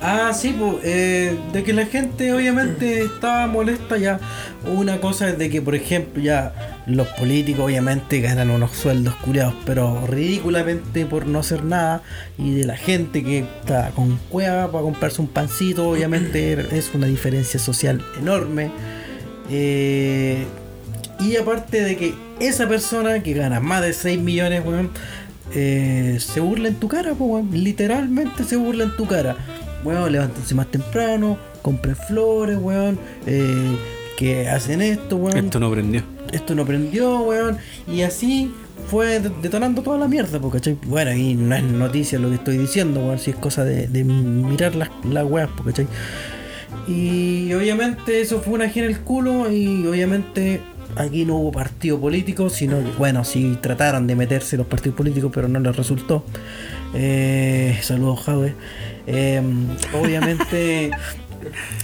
Ah, 0.00 0.32
sí, 0.32 0.54
pues, 0.58 0.76
eh, 0.84 1.36
de 1.52 1.62
que 1.62 1.74
la 1.74 1.84
gente 1.84 2.32
obviamente 2.32 3.02
estaba 3.02 3.46
molesta 3.48 3.98
ya. 3.98 4.18
Una 4.66 4.98
cosa 4.98 5.28
es 5.28 5.36
de 5.36 5.50
que, 5.50 5.60
por 5.60 5.74
ejemplo, 5.74 6.22
ya 6.22 6.82
los 6.86 7.06
políticos 7.08 7.66
obviamente 7.66 8.20
ganan 8.22 8.48
unos 8.50 8.70
sueldos 8.72 9.14
curiados, 9.16 9.54
pero 9.66 10.06
ridículamente 10.06 11.04
por 11.04 11.26
no 11.26 11.40
hacer 11.40 11.64
nada. 11.64 12.02
Y 12.38 12.54
de 12.54 12.64
la 12.64 12.76
gente 12.78 13.22
que 13.22 13.40
está 13.40 13.90
con 13.90 14.16
cueva 14.30 14.70
para 14.72 14.82
comprarse 14.84 15.20
un 15.20 15.28
pancito, 15.28 15.86
obviamente 15.90 16.52
es 16.72 16.92
una 16.94 17.06
diferencia 17.08 17.60
social 17.60 18.00
enorme. 18.18 18.70
Eh, 19.50 20.44
y 21.20 21.36
aparte 21.36 21.82
de 21.82 21.96
que 21.96 22.14
esa 22.40 22.68
persona 22.68 23.22
que 23.22 23.32
gana 23.32 23.60
más 23.60 23.82
de 23.82 23.92
6 23.92 24.18
millones, 24.20 24.62
weón, 24.64 24.90
eh, 25.54 26.16
se 26.20 26.40
burla 26.40 26.68
en 26.68 26.76
tu 26.76 26.88
cara, 26.88 27.12
weón. 27.12 27.50
Literalmente 27.52 28.44
se 28.44 28.56
burla 28.56 28.84
en 28.84 28.96
tu 28.96 29.06
cara. 29.06 29.36
Weón, 29.84 30.12
levántense 30.12 30.54
más 30.54 30.70
temprano, 30.70 31.38
compren 31.62 31.96
flores, 31.96 32.58
weón. 32.60 32.98
eh, 33.26 33.76
que 34.16 34.48
hacen 34.48 34.80
esto, 34.82 35.16
weón. 35.16 35.38
Esto 35.38 35.60
no 35.60 35.70
prendió. 35.70 36.02
Esto 36.32 36.54
no 36.54 36.64
prendió, 36.66 37.20
weón. 37.20 37.56
Y 37.86 38.02
así 38.02 38.52
fue 38.90 39.20
de- 39.20 39.30
detonando 39.42 39.82
toda 39.82 39.96
la 39.98 40.08
mierda, 40.08 40.40
po, 40.40 40.50
¿cachai? 40.50 40.76
Bueno, 40.86 41.12
y 41.12 41.34
no 41.34 41.54
es 41.54 41.62
noticia 41.62 42.18
lo 42.18 42.28
que 42.28 42.34
estoy 42.36 42.58
diciendo, 42.58 43.00
weón. 43.00 43.18
Si 43.18 43.30
es 43.30 43.36
cosa 43.36 43.64
de, 43.64 43.86
de 43.88 44.02
mirar 44.04 44.74
las, 44.74 44.90
las 45.08 45.24
weas, 45.24 45.48
po, 45.56 45.62
¿cachai? 45.64 45.86
Y 46.88 47.52
obviamente 47.52 48.20
eso 48.20 48.40
fue 48.40 48.54
una 48.54 48.68
gira 48.68 48.86
en 48.86 48.92
el 48.92 49.00
culo 49.00 49.52
y 49.52 49.86
obviamente 49.86 50.60
aquí 50.96 51.24
no 51.24 51.36
hubo 51.36 51.52
partido 51.52 52.00
político, 52.00 52.48
sino 52.48 52.80
bueno, 52.96 53.24
sí 53.24 53.58
trataron 53.60 54.06
de 54.06 54.16
meterse 54.16 54.56
los 54.56 54.66
partidos 54.66 54.96
políticos, 54.96 55.30
pero 55.34 55.48
no 55.48 55.60
les 55.60 55.76
resultó. 55.76 56.24
Eh, 56.94 57.78
saludos, 57.82 58.20
Jave. 58.24 58.54
Eh, 59.06 59.42
obviamente 59.94 60.90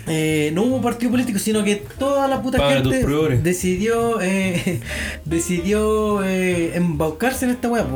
eh, 0.07 0.51
no 0.55 0.63
hubo 0.63 0.81
partido 0.83 1.11
político, 1.11 1.39
sino 1.39 1.65
que 1.65 1.77
toda 1.99 2.29
la 2.29 2.43
puta 2.43 2.59
Paga 2.59 2.83
gente 2.83 3.07
decidió 3.43 4.21
eh, 4.21 4.81
decidió 5.25 6.23
eh, 6.25 6.77
embaucarse 6.77 7.45
en 7.45 7.53
esta 7.53 7.69
weá. 7.69 7.87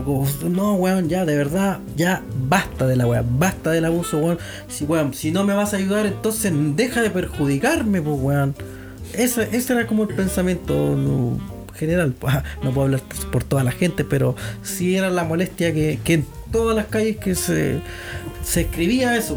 No, 0.48 0.74
weón, 0.74 1.08
ya, 1.08 1.24
de 1.24 1.36
verdad, 1.36 1.80
ya 1.96 2.22
basta 2.48 2.86
de 2.86 2.96
la 2.96 3.06
weá, 3.06 3.24
basta 3.26 3.70
del 3.70 3.84
abuso, 3.84 4.18
weón. 4.18 4.38
Si, 4.68 4.84
weón, 4.84 5.14
si 5.14 5.30
no 5.30 5.44
me 5.44 5.54
vas 5.54 5.74
a 5.74 5.76
ayudar, 5.76 6.06
entonces 6.06 6.52
deja 6.76 7.02
de 7.02 7.10
perjudicarme, 7.10 8.00
pues, 8.00 8.16
weón. 8.20 8.54
Ese, 9.14 9.48
ese 9.52 9.72
era 9.72 9.86
como 9.86 10.04
el 10.04 10.14
pensamiento 10.14 10.96
no, 10.96 11.38
general. 11.74 12.14
No 12.62 12.72
puedo 12.72 12.86
hablar 12.86 13.00
por, 13.00 13.30
por 13.30 13.44
toda 13.44 13.64
la 13.64 13.72
gente, 13.72 14.04
pero 14.04 14.36
sí 14.62 14.96
era 14.96 15.10
la 15.10 15.24
molestia 15.24 15.72
que, 15.72 15.98
que 16.04 16.14
en 16.14 16.26
todas 16.50 16.74
las 16.76 16.86
calles 16.86 17.16
que 17.18 17.34
se, 17.34 17.80
se 18.48 18.62
escribía 18.62 19.16
eso. 19.16 19.36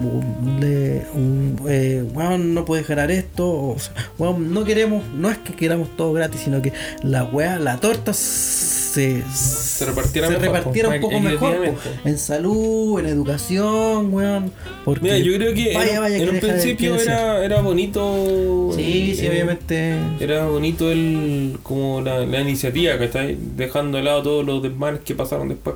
de, 0.60 1.02
un, 1.14 1.60
eh, 1.68 2.04
weón, 2.14 2.54
no 2.54 2.64
puedes 2.66 2.88
ganar 2.88 3.12
esto. 3.12 3.46
O 3.50 3.76
weón, 4.18 4.54
no 4.54 4.64
queremos, 4.64 5.04
no 5.16 5.30
es 5.30 5.38
que 5.40 5.54
queramos 5.54 5.90
todo 5.98 6.14
gratis, 6.14 6.42
sino 6.46 6.62
que 6.62 6.72
la 7.04 7.24
weá, 7.26 7.60
la 7.60 7.78
torta 7.78 8.14
se, 8.14 9.22
Se 9.34 9.86
repartiera 9.86 10.28
se 10.28 10.34
mejor, 10.38 10.56
repartiera 10.56 10.90
un 10.90 11.02
poco 11.02 11.20
mejor. 11.20 11.56
po, 11.66 11.76
en 12.06 12.18
salud, 12.18 13.00
en 13.00 13.06
educación, 13.08 14.14
weón. 14.14 14.52
Porque 14.86 15.02
Mira, 15.04 15.18
yo 15.18 15.34
creo 15.36 15.54
que 15.54 15.74
vaya, 15.74 15.96
en, 15.96 16.02
vaya 16.02 16.18
en 16.18 16.24
que 16.24 16.30
un 16.30 16.36
deja 16.36 16.48
de- 16.48 16.54
principio 16.54 16.96
era, 16.96 17.44
era 17.46 17.62
bonito. 17.62 18.72
Sí, 18.76 19.14
sí, 19.18 19.26
eh, 19.26 19.30
obviamente. 19.30 19.96
Era 20.20 20.46
bonito 20.48 20.90
el 20.92 21.58
como 21.64 22.02
la, 22.02 22.26
la 22.26 22.42
iniciativa 22.42 22.98
que 22.98 23.06
está 23.06 23.22
dejando 23.58 23.98
de 23.98 24.04
lado 24.04 24.24
todos 24.24 24.46
los 24.46 24.64
desmanes 24.64 25.02
que 25.02 25.16
pasaron 25.16 25.50
después. 25.50 25.76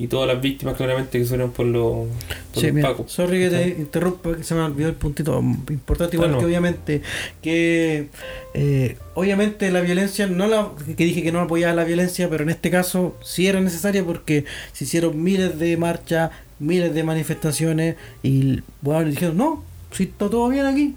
Y 0.00 0.06
todas 0.08 0.26
las 0.26 0.40
víctimas 0.42 0.76
claramente 0.76 1.18
que 1.18 1.24
fueron 1.26 1.52
por 1.52 1.66
los, 1.66 2.08
por 2.52 2.60
Sí, 2.60 2.66
los 2.68 2.74
mira, 2.74 2.88
pacos. 2.88 3.12
sorry 3.12 3.38
que 3.38 3.50
te 3.50 3.68
interrumpa, 3.78 4.34
que 4.34 4.42
se 4.42 4.54
me 4.54 4.62
olvidó 4.62 4.88
el 4.88 4.94
puntito 4.94 5.38
importante, 5.68 6.16
igual 6.16 6.30
Ah, 6.30 6.32
no. 6.32 6.38
que 6.40 6.46
obviamente 6.46 7.02
que 7.42 8.08
eh, 8.54 8.96
obviamente 9.14 9.70
la 9.70 9.82
violencia, 9.82 10.26
no 10.26 10.46
la 10.48 10.70
que 10.96 11.04
dije 11.04 11.22
que 11.22 11.30
no 11.32 11.40
apoyaba 11.40 11.74
la 11.74 11.84
violencia, 11.84 12.28
pero 12.30 12.42
en 12.44 12.50
este 12.50 12.70
caso 12.70 13.14
sí 13.22 13.46
era 13.46 13.60
necesaria 13.60 14.02
porque 14.04 14.46
se 14.72 14.84
hicieron 14.84 15.22
miles 15.22 15.58
de 15.58 15.76
marchas, 15.76 16.30
miles 16.58 16.94
de 16.94 17.04
manifestaciones 17.04 17.96
y 18.22 18.60
bueno, 18.80 19.02
le 19.02 19.10
dijeron, 19.10 19.36
no, 19.36 19.62
si 19.92 20.04
está 20.04 20.30
todo 20.30 20.48
bien 20.48 20.64
aquí. 20.66 20.94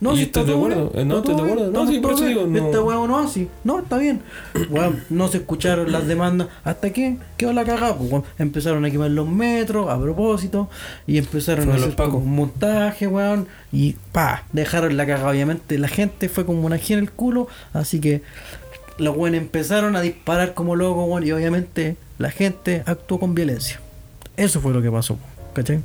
No, 0.00 0.14
¿Y 0.14 0.16
si 0.16 0.22
estás 0.22 0.42
está 0.42 0.52
de 0.54 0.58
acuerdo? 0.58 0.92
Eh, 0.94 1.04
no, 1.04 1.18
¿estás 1.18 1.36
de 1.36 1.42
acuerdo? 1.42 1.70
No, 1.70 1.86
sí, 1.86 2.00
por 2.00 2.12
eso 2.12 2.24
digo, 2.24 2.46
no. 2.46 2.66
Esta 2.66 2.78
no 2.78 3.18
así, 3.18 3.48
no, 3.64 3.80
está 3.80 3.98
bien. 3.98 4.22
Weón, 4.70 5.04
no 5.10 5.28
se 5.28 5.38
escucharon 5.38 5.92
las 5.92 6.06
demandas 6.06 6.48
hasta 6.64 6.90
que 6.90 7.18
quedó 7.36 7.52
la 7.52 7.64
cagada. 7.64 7.96
Pues, 7.96 8.22
empezaron 8.38 8.84
a 8.86 8.90
quemar 8.90 9.10
los 9.10 9.28
metros 9.28 9.90
a 9.90 10.00
propósito 10.00 10.70
y 11.06 11.18
empezaron 11.18 11.64
Fueron 11.64 11.82
a 11.82 11.86
los 11.86 11.94
hacer 11.94 12.10
como 12.10 12.24
un 12.24 12.34
montaje, 12.34 13.06
weón. 13.06 13.46
Y 13.72 13.96
pa, 14.12 14.44
dejaron 14.52 14.96
la 14.96 15.06
cagada. 15.06 15.30
Obviamente 15.30 15.76
la 15.76 15.88
gente 15.88 16.30
fue 16.30 16.46
como 16.46 16.64
una 16.64 16.78
gira 16.78 16.98
en 16.98 17.04
el 17.04 17.12
culo, 17.12 17.48
así 17.74 18.00
que 18.00 18.22
los 18.96 19.14
weones 19.14 19.42
empezaron 19.42 19.96
a 19.96 20.00
disparar 20.00 20.54
como 20.54 20.76
locos, 20.76 21.06
weón, 21.08 21.26
y 21.26 21.32
obviamente 21.32 21.96
la 22.16 22.30
gente 22.30 22.82
actuó 22.86 23.20
con 23.20 23.34
violencia. 23.34 23.80
Eso 24.38 24.62
fue 24.62 24.72
lo 24.72 24.80
que 24.80 24.90
pasó, 24.90 25.18
¿cachai? 25.52 25.80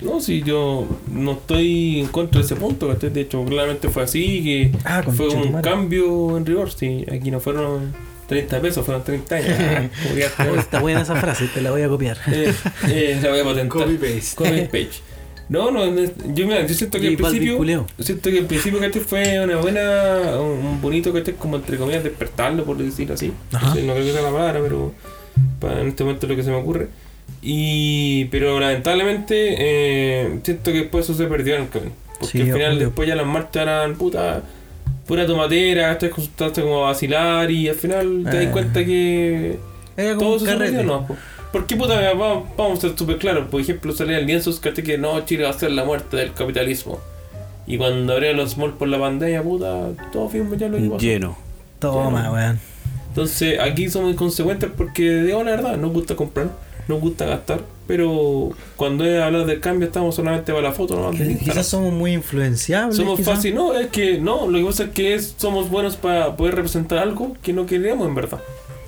No, 0.00 0.20
si 0.20 0.42
yo 0.42 0.86
no 1.10 1.32
estoy 1.32 2.00
en 2.00 2.06
contra 2.08 2.40
de 2.40 2.46
ese 2.46 2.56
punto, 2.56 2.88
¿cachai? 2.88 3.10
De 3.10 3.22
hecho, 3.22 3.44
claramente 3.44 3.88
fue 3.88 4.02
así, 4.02 4.42
que 4.42 4.72
Ah, 4.84 5.02
fue 5.02 5.28
un 5.28 5.60
cambio 5.62 6.36
en 6.36 6.44
rigor. 6.44 6.70
Sí, 6.72 7.06
aquí 7.10 7.30
no 7.30 7.40
fueron 7.40 7.92
30 8.28 8.60
pesos, 8.60 8.84
fueron 8.84 9.04
30 9.04 9.34
años. 9.36 9.48
Ah, 9.58 9.88
está. 10.16 10.48
Oh, 10.50 10.56
está 10.56 10.80
buena 10.80 11.02
esa 11.02 11.16
frase, 11.16 11.46
te 11.52 11.60
la 11.60 11.70
voy 11.70 11.82
a 11.82 11.88
copiar. 11.88 12.18
Eh, 12.32 12.52
eh, 12.88 13.20
la 13.22 13.30
voy 13.30 13.40
a 13.40 13.44
patentar. 13.44 13.68
Copy 13.68 13.96
paste. 13.96 14.36
Copy 14.36 14.60
page. 14.66 15.00
No, 15.48 15.70
no, 15.70 15.84
yo, 15.84 16.46
mira, 16.46 16.66
yo 16.66 16.74
siento 16.74 16.98
que 16.98 17.08
al 17.08 17.16
principio. 17.16 17.56
culiao. 17.58 17.86
Siento 17.98 18.30
que 18.30 18.38
al 18.38 18.46
principio 18.46 18.80
que 18.80 19.00
fue 19.00 19.40
una 19.40 19.56
buena. 19.58 20.40
Un 20.40 20.80
bonito 20.80 21.12
que 21.12 21.34
como 21.34 21.56
entre 21.56 21.76
comillas 21.76 22.02
despertarlo, 22.02 22.64
por 22.64 22.78
decirlo 22.78 23.14
así. 23.14 23.30
Ajá. 23.52 23.68
No, 23.68 23.74
sé, 23.74 23.82
no 23.82 23.92
creo 23.92 24.06
que 24.06 24.12
sea 24.12 24.22
la 24.22 24.30
palabra, 24.30 24.60
pero 24.62 24.92
para 25.60 25.80
en 25.82 25.88
este 25.88 26.02
momento 26.04 26.26
es 26.26 26.30
lo 26.30 26.36
que 26.36 26.42
se 26.42 26.50
me 26.50 26.56
ocurre. 26.56 26.88
Y. 27.44 28.24
Pero 28.26 28.58
lamentablemente 28.58 29.54
eh, 29.58 30.38
siento 30.42 30.72
que 30.72 30.78
después 30.78 31.04
eso 31.04 31.14
se 31.14 31.26
perdió 31.26 31.56
en 31.56 31.62
el 31.62 31.68
camino. 31.68 31.92
Porque 32.18 32.38
Sí, 32.38 32.40
al 32.50 32.52
final 32.56 32.72
obvio. 32.76 32.86
después 32.86 33.08
ya 33.08 33.14
las 33.16 33.26
marchas 33.26 33.62
eran 33.62 33.94
puta. 33.96 34.42
Pura 35.06 35.26
tomatera, 35.26 35.92
estás 35.92 36.10
consultaste 36.10 36.62
como 36.62 36.78
a 36.84 36.88
vacilar 36.90 37.50
y 37.50 37.68
al 37.68 37.74
final 37.74 38.24
te 38.30 38.36
das 38.38 38.46
Ah. 38.46 38.52
cuenta 38.52 38.84
que 38.84 39.58
Era 39.96 40.14
como 40.16 40.36
todo 40.36 40.46
se 40.46 40.56
perdió, 40.56 40.82
¿no? 40.82 41.06
po. 41.06 41.16
¿Por 41.52 41.66
qué 41.66 41.76
puta? 41.76 42.00
Vamos, 42.14 42.48
vamos 42.56 42.78
a 42.78 42.88
ser 42.88 42.98
súper 42.98 43.18
claros. 43.18 43.48
Por 43.50 43.60
ejemplo, 43.60 43.92
salía 43.92 44.18
el 44.18 44.26
lienzo 44.26 44.58
que 44.60 44.72
que 44.72 44.96
no, 44.98 45.20
Chile 45.26 45.44
va 45.44 45.50
a 45.50 45.52
ser 45.52 45.70
la 45.72 45.84
muerte 45.84 46.16
del 46.16 46.32
capitalismo. 46.32 46.98
Y 47.66 47.76
cuando 47.78 48.12
abrieron 48.14 48.38
los 48.38 48.56
malls 48.56 48.74
por 48.76 48.88
la 48.88 48.98
pandemia, 48.98 49.42
puta, 49.42 49.88
todo 50.12 50.28
firme 50.28 50.56
ya 50.56 50.68
lo 50.68 50.78
que 50.78 50.84
pasó. 50.84 50.98
Lleno. 50.98 51.36
Toma, 51.78 52.32
weón. 52.32 52.58
Entonces, 53.08 53.60
aquí 53.60 53.88
somos 53.88 54.12
inconsecuentes 54.12 54.70
porque, 54.76 55.22
digo 55.22 55.44
la 55.44 55.52
verdad, 55.52 55.76
nos 55.76 55.92
gusta 55.92 56.16
comprar, 56.16 56.48
nos 56.88 57.00
gusta 57.00 57.24
gastar, 57.26 57.60
pero 57.86 58.50
cuando 58.76 59.04
es 59.04 59.20
hablar 59.22 59.46
del 59.46 59.60
cambio, 59.60 59.86
estamos 59.86 60.14
solamente 60.14 60.52
para 60.52 60.68
la 60.68 60.72
foto, 60.72 60.96
no 60.96 61.10
Quizás 61.16 61.66
somos 61.66 61.92
muy 61.92 62.12
influenciables. 62.12 62.96
Somos 62.96 63.20
fácil, 63.20 63.54
no, 63.54 63.74
es 63.74 63.88
que 63.88 64.18
no, 64.18 64.46
lo 64.48 64.58
que 64.58 64.64
pasa 64.64 64.84
es 64.84 64.90
que 64.90 65.14
es, 65.14 65.34
somos 65.36 65.70
buenos 65.70 65.96
para 65.96 66.36
poder 66.36 66.54
representar 66.56 66.98
algo 66.98 67.36
que 67.42 67.52
no 67.52 67.66
queríamos 67.66 68.06
en 68.08 68.14
verdad. 68.14 68.40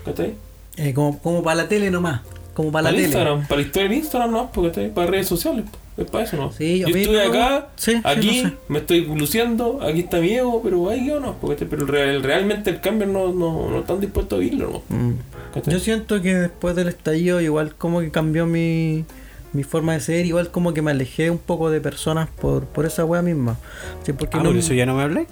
¿Cachai? 0.05 0.34
Eh, 0.76 0.92
como, 0.94 1.18
como 1.18 1.42
para 1.42 1.62
la 1.62 1.68
tele 1.68 1.90
nomás. 1.90 2.20
Como 2.55 2.70
para 2.72 2.84
la 2.84 2.88
Para 2.90 2.90
el 2.90 2.97
tele. 2.97 3.07
Instagram, 3.07 3.47
para 3.49 3.61
la 3.61 3.66
historia 3.66 3.86
en 3.86 3.92
Instagram 3.94 4.30
no, 4.30 4.51
porque 4.53 4.68
¿cachai? 4.70 4.94
para 4.94 5.07
redes 5.11 5.26
sociales, 5.28 5.64
es 5.99 6.11
para 6.11 6.24
eso 6.24 6.36
no. 6.36 6.53
Sí, 6.53 6.78
yo 6.78 6.88
estoy 6.88 7.16
acá, 7.18 7.68
sí, 7.76 7.92
sí, 7.92 8.01
aquí, 8.05 8.42
no 8.42 8.49
sé. 8.51 8.55
me 8.68 8.78
estoy 8.78 9.05
luciendo, 9.07 9.80
aquí 9.82 10.01
está 10.01 10.18
mi 10.20 10.32
ego, 10.32 10.61
pero 10.62 10.88
ahí 10.88 11.07
yo 11.07 11.20
no, 11.20 11.34
porque, 11.40 11.66
pero 11.66 11.84
real- 11.86 12.22
realmente 12.22 12.70
el 12.70 12.80
cambio 12.80 13.07
no, 13.07 13.32
no, 13.32 13.68
no 13.70 13.80
están 13.80 14.01
dispuestos 14.01 14.38
a 14.38 14.40
vivirlo, 14.40 14.82
¿no? 14.88 14.97
Mm. 14.97 15.14
¿Cachai? 15.57 15.74
Yo 15.74 15.80
siento 15.80 16.22
que 16.22 16.34
después 16.34 16.76
del 16.76 16.88
estallido 16.88 17.40
igual 17.40 17.74
como 17.76 18.00
que 18.00 18.11
cambió 18.11 18.46
mi, 18.46 19.04
mi 19.52 19.62
forma 19.64 19.92
de 19.94 20.00
ser, 20.00 20.26
igual 20.26 20.50
como 20.50 20.72
que 20.74 20.82
me 20.82 20.90
alejé 20.92 21.30
un 21.30 21.38
poco 21.38 21.70
de 21.70 21.80
personas 21.80 22.28
por, 22.40 22.64
por 22.66 22.86
esa 22.86 23.04
wea 23.04 23.22
misma. 23.22 23.57
Sí, 24.04 24.12
porque 24.12 24.36
Ah, 24.36 24.42
no, 24.42 24.50
por 24.50 24.59
eso 24.59 24.74
ya 24.74 24.86
no 24.86 24.94
me 24.94 25.02
hablé. 25.02 25.26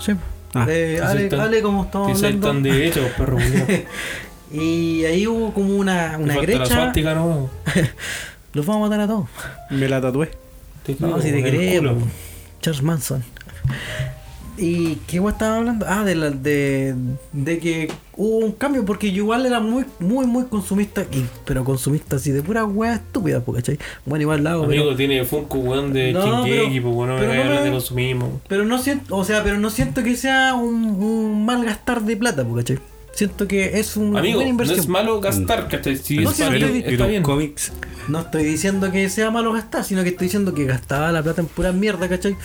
sí. 0.00 0.12
Ah. 0.56 0.66
Eh, 0.68 1.00
Ale, 1.02 1.20
soy 1.22 1.28
tan- 1.30 1.40
Ale, 1.40 1.62
como 1.62 1.82
estamos 1.84 2.16
hablando. 2.22 2.46
tan 2.46 2.62
derecho, 2.62 3.00
perro 3.18 3.36
culiao. 3.36 3.66
y 4.52 5.04
ahí 5.04 5.26
hubo 5.26 5.52
como 5.52 5.74
una, 5.76 6.16
una 6.18 6.36
grecha. 6.36 6.92
no. 7.14 7.50
Los 8.52 8.64
vamos 8.64 8.86
a 8.86 8.88
matar 8.88 9.00
a 9.04 9.08
todos. 9.08 9.28
Me 9.70 9.88
la 9.88 10.00
tatué. 10.00 10.30
No, 11.00 11.20
si 11.20 11.32
te 11.32 11.76
culo. 11.78 11.96
Charles 12.60 12.82
Manson. 12.82 13.24
¿Y 14.56 14.96
qué 15.08 15.18
wea 15.18 15.32
estaba 15.32 15.56
hablando? 15.56 15.84
Ah, 15.88 16.04
de, 16.04 16.14
la, 16.14 16.30
de, 16.30 16.94
de 17.32 17.58
que 17.58 17.90
hubo 18.16 18.38
un 18.38 18.52
cambio 18.52 18.84
porque 18.84 19.10
yo 19.10 19.24
igual 19.24 19.44
era 19.46 19.58
muy, 19.58 19.84
muy, 19.98 20.26
muy 20.26 20.44
consumista, 20.44 21.02
y, 21.10 21.24
pero 21.44 21.64
consumista 21.64 22.16
así 22.16 22.30
de 22.30 22.40
pura 22.42 22.64
wea 22.64 22.94
estúpida, 22.94 23.42
¿cachai? 23.44 23.78
Bueno, 24.06 24.22
igual 24.22 24.44
la 24.44 24.52
hago, 24.52 24.68
pero, 24.68 24.82
Amigo, 24.82 24.96
tiene 24.96 25.24
Funko, 25.24 25.58
weón, 25.58 25.92
de 25.92 26.12
No, 26.12 26.44
Shingeki, 26.46 26.80
pero- 26.80 26.82
pues, 26.82 26.94
weón, 26.96 27.08
no 27.08 27.14
me 27.16 27.20
pero 27.20 27.32
a 27.32 27.44
no 27.46 27.50
me- 27.56 27.60
de 27.62 27.70
consumismo. 27.72 28.40
pero 28.48 28.64
no 28.64 28.78
siento, 28.78 29.16
o 29.16 29.24
sea, 29.24 29.42
pero 29.42 29.58
no 29.58 29.70
siento 29.70 30.04
que 30.04 30.16
sea 30.16 30.54
un, 30.54 30.84
un 30.84 31.44
mal 31.44 31.64
gastar 31.64 32.02
de 32.02 32.16
plata, 32.16 32.46
¿cachai? 32.54 32.78
Siento 33.14 33.46
que 33.46 33.78
es 33.78 33.96
una 33.96 34.18
Amigo, 34.18 34.36
buena 34.38 34.44
no 34.48 34.50
inversión. 34.50 34.78
es 34.80 34.88
malo 34.88 35.20
gastar, 35.20 35.68
¿cachai? 35.68 35.96
Si 35.96 36.18
No, 36.18 36.30
es 36.30 36.36
pero- 36.36 36.66
ti, 36.68 36.80
pero 36.80 36.90
está 36.92 37.06
bien. 37.06 37.22
cómics. 37.22 37.72
No 38.08 38.20
estoy 38.20 38.44
diciendo 38.44 38.90
que 38.92 39.08
sea 39.08 39.30
malo 39.30 39.52
gastar, 39.52 39.82
sino 39.84 40.02
que 40.02 40.10
estoy 40.10 40.26
diciendo 40.26 40.52
que 40.52 40.64
gastaba 40.66 41.10
la 41.10 41.22
plata 41.22 41.40
en 41.40 41.46
pura 41.46 41.72
mierda, 41.72 42.06
¿cachai? 42.08 42.36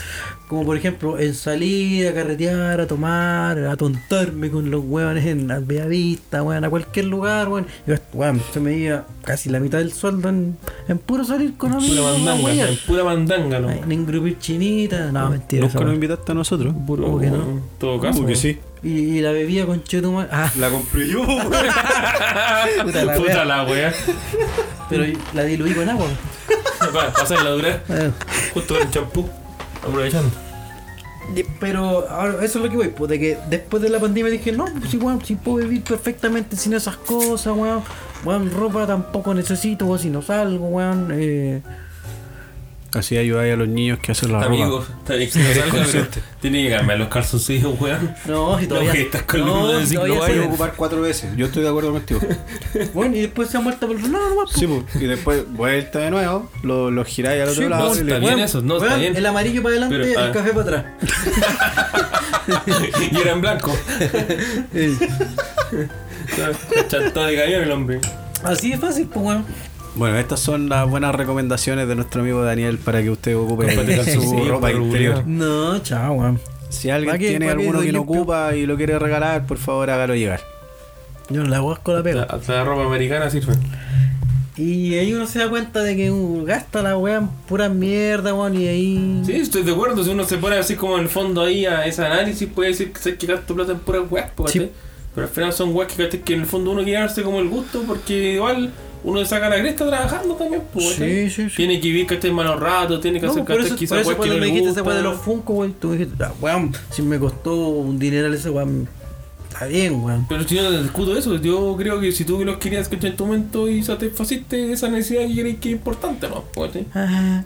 Como 0.47 0.63
por 0.65 0.77
ejemplo 0.77 1.19
en 1.19 1.33
salir 1.33 2.07
a 2.07 2.13
carretear, 2.13 2.79
a 2.79 2.87
tomar, 2.87 3.57
a 3.59 3.75
tontarme 3.75 4.49
con 4.49 4.71
los 4.71 4.83
hueones 4.85 5.25
en 5.25 5.47
la 5.49 5.59
Bellavista, 5.59 6.43
weón, 6.43 6.63
a 6.63 6.69
cualquier 6.69 7.05
lugar, 7.07 7.49
weón. 7.49 7.65
Y, 7.85 7.91
weón, 8.17 8.41
se 8.53 8.59
me 8.61 8.77
iba 8.77 9.05
casi 9.23 9.49
la 9.49 9.59
mitad 9.59 9.79
del 9.79 9.91
sueldo 9.91 10.29
en, 10.29 10.55
en 10.87 10.97
puro 10.97 11.25
salir 11.25 11.55
con 11.57 11.71
Pura 11.71 11.83
amigos, 11.83 12.15
a 12.15 12.19
mandanga, 12.23 12.69
en 12.69 12.77
pura 12.87 13.03
mandanga, 13.03 13.59
¿no? 13.59 13.69
En 13.71 13.91
engrupir 13.91 14.39
chinitas, 14.39 15.11
no, 15.11 15.29
mentira. 15.31 15.63
Nunca 15.67 15.81
nos 15.83 15.93
invitaste 15.95 16.31
a 16.31 16.35
nosotros. 16.35 16.73
Puro, 16.87 17.03
¿Cómo 17.03 17.19
que 17.19 17.27
no? 17.31 17.35
En 17.43 17.61
todo 17.79 17.99
caso. 17.99 18.13
¿Cómo 18.15 18.27
que 18.27 18.33
¿no? 18.35 18.39
sí? 18.39 18.57
Y, 18.81 19.17
y 19.17 19.21
la 19.21 19.31
bebía 19.31 19.65
con 19.65 19.83
chetumar. 19.83 20.29
Ah, 20.31 20.51
La 20.57 20.69
compré 20.69 21.07
yo. 21.07 21.25
puta 22.83 23.03
la 23.05 23.13
Puta 23.15 23.31
wea. 23.33 23.45
la 23.45 23.63
wea. 23.65 23.93
Pero 24.89 25.05
la 25.33 25.43
diluí 25.43 25.73
con 25.73 25.89
agua. 25.89 26.07
Va, 26.95 27.11
Pasa 27.11 27.43
la 27.43 27.49
dura. 27.51 27.81
Justo 28.53 28.73
con 28.75 28.83
el 28.83 28.91
champú. 28.91 29.29
Aprovechando. 29.85 30.31
Pero 31.59 32.09
ahora, 32.09 32.43
eso 32.43 32.57
es 32.57 32.63
lo 32.65 32.69
que 32.71 32.77
voy, 32.77 32.87
pues 32.87 33.09
de 33.09 33.19
que 33.19 33.37
después 33.49 33.83
de 33.83 33.89
la 33.89 33.99
pandemia 33.99 34.31
dije, 34.31 34.51
no, 34.51 34.65
pues 34.79 34.91
igual, 34.95 35.23
si 35.23 35.35
puedo 35.35 35.57
vivir 35.57 35.83
perfectamente 35.83 36.55
sin 36.55 36.73
esas 36.73 36.97
cosas, 36.97 37.53
weón. 37.55 37.83
Weón, 38.25 38.51
ropa 38.51 38.87
tampoco 38.87 39.33
necesito, 39.33 39.85
weón, 39.85 39.99
si 39.99 40.09
no 40.09 40.21
salgo, 40.23 40.65
weón. 40.67 41.09
Eh, 41.13 41.61
Así 42.91 43.15
ayudáis 43.17 43.53
a 43.53 43.55
los 43.55 43.67
niños 43.67 43.99
que 43.99 44.13
hacen 44.13 44.31
la 44.31 44.41
Amigo, 44.41 44.79
ropa. 44.79 44.87
está 45.21 45.69
consciente. 45.69 46.23
Tiene 46.41 46.63
que 46.67 46.75
cambiar 46.75 46.97
los 46.97 47.07
calzoncillos, 47.09 47.79
weón. 47.79 48.15
no, 48.25 48.57
si 48.59 48.65
todavía. 48.65 48.89
No, 48.89 48.93
que 48.95 49.01
estás 49.03 49.21
con 49.23 49.41
no, 49.41 49.67
de 49.67 49.85
si 49.85 49.93
todavía 49.93 50.25
se- 50.25 50.39
ocupar 50.39 50.73
cuatro 50.75 50.99
veces. 51.01 51.29
Yo 51.37 51.45
estoy 51.45 51.61
de 51.63 51.69
acuerdo 51.69 51.91
contigo. 51.91 52.19
Bueno, 52.95 53.15
y 53.15 53.21
después 53.21 53.47
se 53.49 53.57
ha 53.57 53.59
muerto 53.59 53.85
por 53.87 53.99
no, 53.99 54.07
no, 54.07 54.33
no, 54.35 54.47
Sí, 54.47 54.65
pues. 54.65 55.03
Y 55.03 55.05
después 55.05 55.43
vuelta 55.53 55.99
de 55.99 56.09
nuevo, 56.11 56.49
lo, 56.63 56.89
lo 56.89 57.05
giráis 57.05 57.43
al 57.43 57.49
otro 57.49 57.61
Sí, 57.63 57.69
lado. 57.69 57.89
no, 57.89 57.95
y 57.95 57.99
está 57.99 58.13
le- 58.15 58.19
bien 58.19 58.39
eso, 58.39 58.61
no, 58.63 58.77
está 58.77 58.95
bien. 58.97 59.15
El 59.15 59.25
amarillo 59.25 59.61
para 59.61 59.75
adelante, 59.75 59.97
Pero, 59.99 60.19
ah. 60.19 60.25
el 60.25 60.31
café 60.31 60.49
para 60.53 60.61
atrás. 60.61 60.85
y 63.11 63.17
era 63.21 63.31
en 63.33 63.41
blanco. 63.41 63.77
Chantado 66.87 67.25
de 67.27 67.35
cañón 67.35 67.61
el 67.63 67.71
hombre. 67.71 67.99
Así 68.43 68.71
de 68.71 68.77
fácil, 68.77 69.07
pues, 69.07 69.25
weón. 69.25 69.45
Bueno, 69.95 70.17
estas 70.17 70.39
son 70.39 70.69
las 70.69 70.89
buenas 70.89 71.13
recomendaciones 71.15 71.87
de 71.87 71.95
nuestro 71.95 72.21
amigo 72.21 72.41
Daniel 72.43 72.77
para 72.77 73.01
que 73.01 73.09
usted 73.09 73.35
ocupe 73.35 73.69
su 74.05 74.45
ropa 74.47 74.71
interior. 74.71 75.25
No, 75.27 75.79
chao, 75.79 76.13
weón. 76.13 76.39
Si 76.69 76.89
alguien 76.89 77.13
¿Pa' 77.13 77.17
qué- 77.17 77.29
tiene 77.29 77.49
alguno 77.49 77.79
que 77.79 77.91
limpio? 77.91 78.01
ocupa 78.01 78.55
y 78.55 78.65
lo 78.65 78.77
quiere 78.77 78.97
regalar, 78.99 79.45
por 79.45 79.57
favor 79.57 79.89
hágalo 79.89 80.15
llegar. 80.15 80.41
Yo 81.29 81.43
no 81.43 81.49
la 81.49 81.77
con 81.83 81.95
la 81.95 82.03
pega. 82.03 82.23
Hasta 82.23 82.53
la 82.53 82.63
ropa 82.63 82.85
americana 82.85 83.29
sirve. 83.29 83.53
Y 84.55 84.95
ahí 84.95 85.13
uno 85.13 85.25
se 85.25 85.39
da 85.39 85.49
cuenta 85.49 85.81
de 85.81 85.95
que 85.95 86.11
uh, 86.11 86.43
gasta 86.43 86.81
la 86.81 86.97
weá 86.97 87.17
en 87.17 87.27
pura 87.47 87.69
mierda, 87.69 88.33
weón, 88.33 88.55
y 88.59 88.67
ahí. 88.67 89.21
Sí, 89.25 89.33
estoy 89.33 89.63
de 89.63 89.71
acuerdo. 89.71 90.03
Si 90.03 90.09
uno 90.09 90.23
se 90.25 90.37
pone 90.37 90.57
así 90.57 90.75
como 90.75 90.95
en 90.97 91.03
el 91.03 91.09
fondo 91.09 91.41
ahí 91.43 91.65
a 91.65 91.85
ese 91.85 92.05
análisis, 92.05 92.47
puede 92.53 92.69
decir 92.69 92.91
que, 92.91 92.99
sé 92.99 93.15
que 93.15 93.25
gasto 93.27 93.55
plata 93.55 93.71
en 93.71 93.79
puras 93.79 94.03
weas, 94.09 94.29
po, 94.31 94.47
Sí. 94.47 94.69
Pero 95.15 95.27
al 95.27 95.33
final 95.33 95.53
son 95.53 95.73
weas 95.75 95.91
que, 95.91 96.07
que 96.21 96.33
en 96.33 96.41
el 96.41 96.45
fondo 96.45 96.71
uno 96.71 96.83
quiere 96.83 96.99
darse 96.99 97.23
como 97.23 97.39
el 97.39 97.47
gusto 97.49 97.83
porque 97.87 98.33
igual 98.33 98.71
uno 99.03 99.19
le 99.19 99.25
saca 99.25 99.49
la 99.49 99.57
cresta 99.59 99.87
trabajando 99.87 100.35
también, 100.35 100.61
¿cachai? 100.73 100.93
Sí, 100.93 101.29
sí, 101.29 101.49
sí. 101.49 101.55
Tiene 101.55 101.79
que 101.79 101.87
vivir 101.87 102.07
que 102.07 102.15
esté 102.15 102.31
malos 102.31 102.59
ratos, 102.59 103.01
tiene 103.01 103.19
que 103.19 103.25
No, 103.25 103.31
hacer 103.31 103.45
por 103.45 103.61
eso, 103.61 103.75
quizás 103.75 104.03
por 104.03 104.11
eso 104.13 104.17
cuando 104.17 104.37
me 104.37 104.45
dijiste 104.47 104.69
esa 104.69 104.83
weá 104.83 104.95
de 104.97 105.03
los 105.03 105.21
Funko, 105.21 105.53
weón, 105.53 105.73
tú 105.73 105.91
dijiste, 105.93 106.23
ah, 106.23 106.33
weón, 106.41 106.73
si 106.91 107.01
me 107.01 107.17
costó 107.19 107.55
un 107.69 107.97
dineral 107.99 108.33
ese 108.33 108.49
weón, 108.49 108.87
Está 109.51 109.65
bien, 109.65 110.01
weón. 110.03 110.25
Pero 110.29 110.43
si 110.47 110.55
yo 110.55 110.63
no 110.63 110.81
discuto 110.81 111.17
eso, 111.17 111.35
yo 111.37 111.75
creo 111.77 111.99
que 111.99 112.11
si 112.11 112.23
tú 112.23 112.45
los 112.45 112.57
querías 112.57 112.83
escuchar 112.83 113.11
en 113.11 113.17
tu 113.17 113.25
momento 113.25 113.67
y 113.67 113.83
satisfaciste 113.83 114.71
esa 114.71 114.87
necesidad 114.89 115.27
que 115.27 115.41
crees 115.41 115.59
que 115.59 115.69
es 115.69 115.75
importante, 115.75 116.29
¿no? 116.29 116.43
Pues, 116.53 116.71
¿sí? 116.73 116.85
Ajá. 116.93 117.43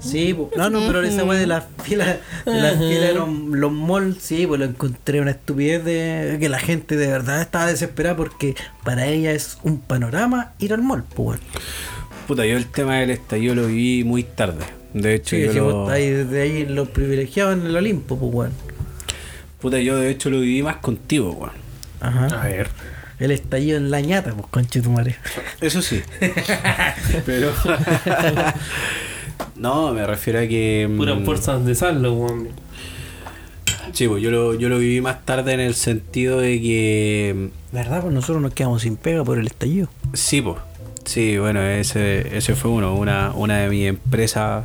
Sí, 0.00 0.34
po. 0.34 0.50
no, 0.56 0.68
no, 0.70 0.80
pero 0.86 1.02
esa 1.02 1.24
weá 1.24 1.38
de 1.38 1.46
las 1.46 1.64
filas, 1.82 2.18
de 2.44 2.60
las 2.60 2.76
filas 2.78 3.08
de 3.08 3.14
los, 3.14 3.28
los 3.28 3.72
malls, 3.72 4.18
sí, 4.20 4.46
pues 4.46 4.60
lo 4.60 4.66
encontré 4.66 5.20
una 5.20 5.30
estupidez 5.30 5.84
de 5.84 6.36
que 6.38 6.48
la 6.48 6.58
gente 6.58 6.96
de 6.96 7.06
verdad 7.06 7.40
estaba 7.40 7.66
desesperada 7.66 8.16
porque 8.16 8.54
para 8.84 9.06
ella 9.06 9.32
es 9.32 9.58
un 9.62 9.80
panorama 9.80 10.52
ir 10.58 10.72
al 10.74 10.82
mall, 10.82 11.04
pues 11.14 11.40
weón. 11.40 11.40
Puta, 12.26 12.44
yo 12.46 12.56
el 12.56 12.66
tema 12.66 12.96
del 13.00 13.10
estallido 13.10 13.54
lo 13.54 13.66
viví 13.66 14.04
muy 14.04 14.22
tarde. 14.24 14.64
De 14.94 15.14
hecho, 15.14 15.36
Sí, 15.36 15.42
yo 15.46 15.52
lo, 15.52 15.74
vos 15.74 15.90
ahí, 15.90 16.08
desde 16.08 16.42
ahí 16.42 16.66
los 16.66 16.88
privilegiados 16.88 17.58
en 17.58 17.66
el 17.66 17.76
Olimpo, 17.76 18.18
pues 18.18 18.32
weón. 18.32 18.52
puta, 19.60 19.78
yo 19.80 19.96
de 19.98 20.10
hecho 20.10 20.30
lo 20.30 20.40
viví 20.40 20.62
más 20.62 20.76
contigo, 20.76 21.32
weón. 21.32 21.52
Ajá. 22.00 22.26
A 22.26 22.44
ver. 22.46 22.68
El 23.18 23.30
estallido 23.30 23.76
en 23.78 23.90
la 23.90 24.00
ñata, 24.00 24.32
pues 24.34 24.46
conche 24.50 24.80
tu 24.82 24.90
madre. 24.90 25.16
Eso 25.60 25.80
sí. 25.80 26.02
Pero. 27.26 27.52
no, 29.56 29.92
me 29.92 30.06
refiero 30.06 30.38
a 30.40 30.46
que. 30.46 30.86
mm, 30.90 30.96
Puras 30.96 31.24
fuerzas 31.24 31.64
de 31.64 31.74
saldo, 31.74 32.14
weón. 32.14 32.48
Sí, 33.92 34.08
pues 34.08 34.22
yo 34.22 34.30
lo, 34.30 34.54
yo 34.54 34.68
lo 34.68 34.78
viví 34.78 35.00
más 35.00 35.24
tarde 35.24 35.52
en 35.52 35.60
el 35.60 35.74
sentido 35.74 36.40
de 36.40 36.60
que. 36.60 37.50
¿Verdad? 37.72 38.02
Pues 38.02 38.12
nosotros 38.14 38.42
nos 38.42 38.52
quedamos 38.52 38.82
sin 38.82 38.96
pega 38.96 39.22
por 39.24 39.38
el 39.38 39.46
estallido. 39.46 39.88
Sí, 40.12 40.42
pues. 40.42 40.56
Sí, 41.04 41.36
bueno, 41.38 41.62
ese, 41.62 42.36
ese 42.36 42.54
fue 42.54 42.70
uno. 42.70 42.94
Una, 42.96 43.32
una 43.34 43.58
de 43.58 43.68
mis 43.68 43.86
empresas 43.86 44.64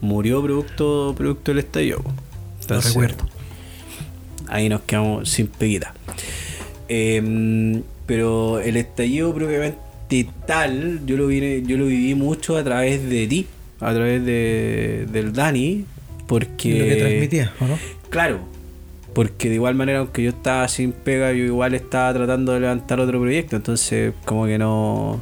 murió 0.00 0.42
producto, 0.42 1.14
producto 1.16 1.50
del 1.50 1.58
estallido. 1.60 1.98
Lo 2.04 2.12
Entonces, 2.60 2.92
recuerdo. 2.94 3.24
ahí 4.48 4.68
nos 4.68 4.82
quedamos 4.82 5.28
sin 5.28 5.46
peguita. 5.46 5.94
Em, 6.88 7.82
pero 8.06 8.60
el 8.60 8.76
estallido 8.76 9.32
propiamente 9.34 10.28
tal, 10.46 11.00
yo 11.06 11.16
lo, 11.16 11.26
vine, 11.28 11.62
yo 11.62 11.76
lo 11.78 11.86
viví 11.86 12.14
mucho 12.14 12.56
a 12.58 12.62
través 12.62 13.08
de 13.08 13.26
ti, 13.26 13.46
a 13.82 13.92
través 13.92 14.24
de, 14.24 15.06
del 15.10 15.32
Dani, 15.32 15.84
porque... 16.26 16.78
Lo 16.78 16.84
que 16.84 16.96
transmitía, 16.96 17.52
¿o 17.60 17.66
no? 17.66 17.78
Claro, 18.10 18.40
porque 19.14 19.48
de 19.48 19.56
igual 19.56 19.74
manera, 19.74 19.98
aunque 20.00 20.22
yo 20.22 20.30
estaba 20.30 20.66
sin 20.68 20.92
pega, 20.92 21.32
yo 21.32 21.44
igual 21.44 21.74
estaba 21.74 22.12
tratando 22.14 22.52
de 22.52 22.60
levantar 22.60 23.00
otro 23.00 23.20
proyecto, 23.20 23.56
entonces 23.56 24.14
como 24.24 24.46
que 24.46 24.58
no, 24.58 25.20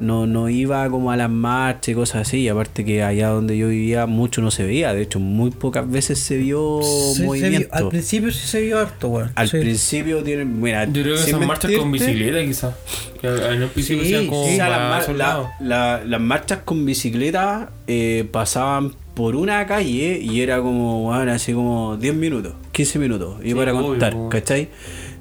no, 0.00 0.26
no 0.26 0.48
iba 0.48 0.88
como 0.90 1.10
a 1.10 1.16
las 1.16 1.30
marchas 1.30 1.88
y 1.88 1.94
cosas 1.94 2.28
así, 2.28 2.38
y 2.40 2.48
aparte 2.48 2.84
que 2.84 3.02
allá 3.02 3.28
donde 3.28 3.56
yo 3.58 3.68
vivía 3.68 4.06
mucho 4.06 4.40
no 4.42 4.50
se 4.50 4.64
veía, 4.64 4.94
de 4.94 5.02
hecho 5.02 5.18
muy 5.20 5.50
pocas 5.50 5.90
veces 5.90 6.18
se 6.18 6.36
vio 6.36 6.80
Sí, 6.82 7.14
se 7.16 7.24
movimiento. 7.24 7.58
vio- 7.58 7.68
al 7.74 7.88
principio 7.88 8.30
sí 8.30 8.46
se 8.46 8.60
vio 8.62 8.78
harto, 8.78 9.08
weón. 9.08 9.32
Al 9.34 9.48
Sí. 9.48 9.58
principio 9.58 10.22
tienen, 10.22 10.60
mira, 10.60 10.84
Yo 10.86 11.02
creo 11.02 11.16
que 11.16 11.30
son 11.30 11.46
marchas 11.46 11.72
con 11.72 11.90
bicicleta, 11.92 12.44
quizás. 12.44 12.74
En 13.22 13.62
el 13.62 13.68
principio 13.68 14.04
Sí, 14.04 14.10
sean 14.10 14.26
como 14.28 14.42
o 14.44 14.48
sea, 14.48 14.68
las, 14.68 15.08
mar- 15.08 15.16
la- 15.16 15.50
la- 15.60 16.04
las 16.04 16.20
marchas 16.20 16.60
con 16.64 16.84
bicicleta 16.86 17.70
eh, 17.86 18.28
pasaban 18.30 18.92
por 19.14 19.34
una 19.34 19.66
calle 19.66 20.20
y 20.22 20.40
era 20.42 20.58
como, 20.58 21.02
bueno, 21.04 21.32
así 21.32 21.52
como 21.52 21.96
10 21.96 22.14
minutos, 22.14 22.54
15 22.70 23.00
minutos, 23.00 23.40
y 23.42 23.48
Sí, 23.48 23.54
para 23.54 23.72
obvio, 23.74 23.86
contar, 23.88 24.12
po. 24.12 24.28
¿cachai? 24.28 24.68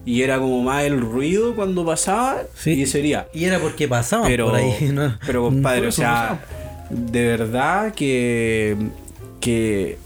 Y 0.07 0.21
era 0.21 0.39
como 0.39 0.63
más 0.63 0.85
el 0.85 1.01
ruido 1.01 1.53
cuando 1.53 1.85
pasaba 1.85 2.43
Sí. 2.55 2.71
y 2.71 2.85
sería. 2.85 3.27
Y 3.33 3.43
era 3.43 3.59
porque 3.59 3.87
pasaban 3.89 4.25
Pero, 4.27 4.45
por 4.47 4.55
ahí, 4.55 4.89
¿no? 4.93 5.17
pero 5.25 5.43
compadre, 5.43 5.87
o 5.87 5.91
sea, 5.91 6.39
de 6.89 7.25
verdad 7.27 7.93
que, 7.93 8.77
que 9.41 9.97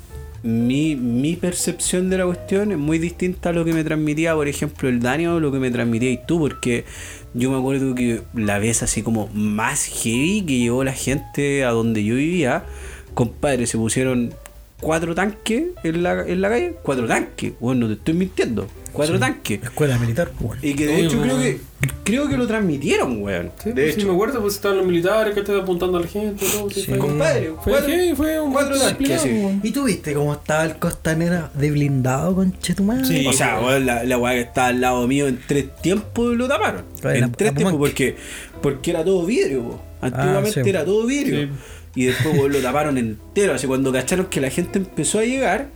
mi, 0.44 0.96
mi 0.96 1.36
percepción 1.36 2.10
de 2.10 2.18
la 2.18 2.26
cuestión 2.26 2.72
es 2.72 2.80
muy 2.80 2.98
distinta 2.98 3.50
a 3.50 3.54
lo 3.54 3.64
que 3.64 3.74
me 3.74 3.84
transmitía, 3.84 4.34
por 4.34 4.48
ejemplo, 4.48 4.90
el 4.90 5.00
Dani 5.02 5.28
o 5.28 5.40
lo 5.40 5.52
que 5.52 5.60
me 5.60 5.70
transmitía 5.70 6.10
y 6.10 6.20
tú, 6.26 6.40
porque 6.40 6.84
yo 7.36 7.52
me 7.52 7.58
acuerdo 7.60 7.94
que 7.94 8.22
la 8.34 8.58
vez 8.58 8.82
así 8.82 9.04
como 9.04 9.28
más 9.36 9.86
heavy 9.86 10.44
que 10.48 10.58
llegó 10.58 10.84
la 10.84 10.94
gente 10.94 11.64
a 11.64 11.70
donde 11.70 12.04
yo 12.04 12.16
vivía, 12.16 12.64
compadre, 13.14 13.68
se 13.68 13.78
pusieron 13.78 14.34
cuatro 14.82 15.16
tanques 15.16 15.64
en 15.84 16.04
la, 16.04 16.26
en 16.28 16.42
la 16.42 16.50
calle, 16.50 16.76
cuatro 16.84 17.08
tanques, 17.08 17.54
bueno, 17.60 17.82
no 17.82 17.88
te 17.88 17.94
estoy 17.94 18.14
mintiendo, 18.16 18.68
cuatro 18.92 19.18
tanques. 19.20 19.62
Escuela 19.64 19.98
militar, 20.00 20.32
pues, 20.38 20.52
weón. 20.52 20.60
Y 20.62 20.74
que 20.74 20.88
de 20.88 20.94
Oye, 20.96 21.06
hecho 21.06 21.22
creo 21.22 21.36
weón. 21.38 21.42
que 21.42 21.60
creo 22.04 22.28
que 22.28 22.38
lo 22.38 22.48
transmitieron, 22.48 23.22
weón. 23.22 23.52
Sí, 23.64 23.70
de 23.70 23.76
pues, 23.76 23.94
sí, 23.96 24.00
hecho, 24.02 24.08
me 24.10 24.14
acuerdo, 24.16 24.42
pues 24.42 24.56
estaban 24.56 24.78
los 24.80 24.88
militares 24.88 25.34
que 25.34 25.40
estaban 25.42 25.62
apuntando 25.62 25.98
a 25.98 26.02
la 26.02 26.08
gente 26.08 26.46
y 26.46 26.50
todo. 26.50 26.70
Sí, 26.72 26.82
fue- 26.84 26.98
compadre, 26.98 27.54
Fue, 27.64 27.72
cuatro- 27.74 27.90
sí, 27.94 28.14
fue 28.16 28.42
un 28.42 28.52
cuatro 28.54 28.80
tanques, 28.80 29.22
sí. 29.22 29.30
weón. 29.30 29.62
¿Y 29.64 29.72
tú 29.72 29.84
viste 29.86 30.14
cómo 30.14 30.34
estaba 30.34 30.66
el 30.66 30.76
costanera 30.78 31.52
de 31.54 31.72
blindado 31.72 32.36
con 32.36 32.58
Chetumal? 32.60 33.06
Sí. 33.06 33.26
O 33.28 33.34
sea, 33.34 33.60
weón, 33.62 33.86
la, 33.86 34.04
la 34.04 34.18
weá 34.18 34.34
que 34.34 34.42
estaba 34.42 34.68
al 34.68 34.82
lado 34.82 35.08
mío 35.08 35.28
en 35.28 35.40
tres 35.48 35.76
tiempos 35.82 36.36
lo 36.36 36.48
taparon. 36.48 36.86
En 37.04 37.22
la- 37.22 37.32
tres 37.32 37.52
la 37.52 37.58
tiempos, 37.58 37.78
porque, 37.78 38.16
porque 38.62 38.90
era 38.92 39.04
todo 39.06 39.26
vidrio. 39.26 39.80
Antiguamente 40.02 40.60
Ah, 40.62 40.64
sí. 40.64 40.70
era 40.72 40.84
todo 40.84 41.06
vidrio. 41.06 41.50
Y 41.96 42.06
después 42.06 42.38
weón, 42.38 42.52
lo 42.54 42.60
taparon 42.62 42.98
entero. 42.98 43.54
Así 43.54 43.68
cuando 43.68 43.92
cacharon 43.92 44.28
que 44.28 44.40
la 44.42 44.50
gente 44.50 44.80
empezó 44.80 45.20
a 45.20 45.24
llegar. 45.24 45.68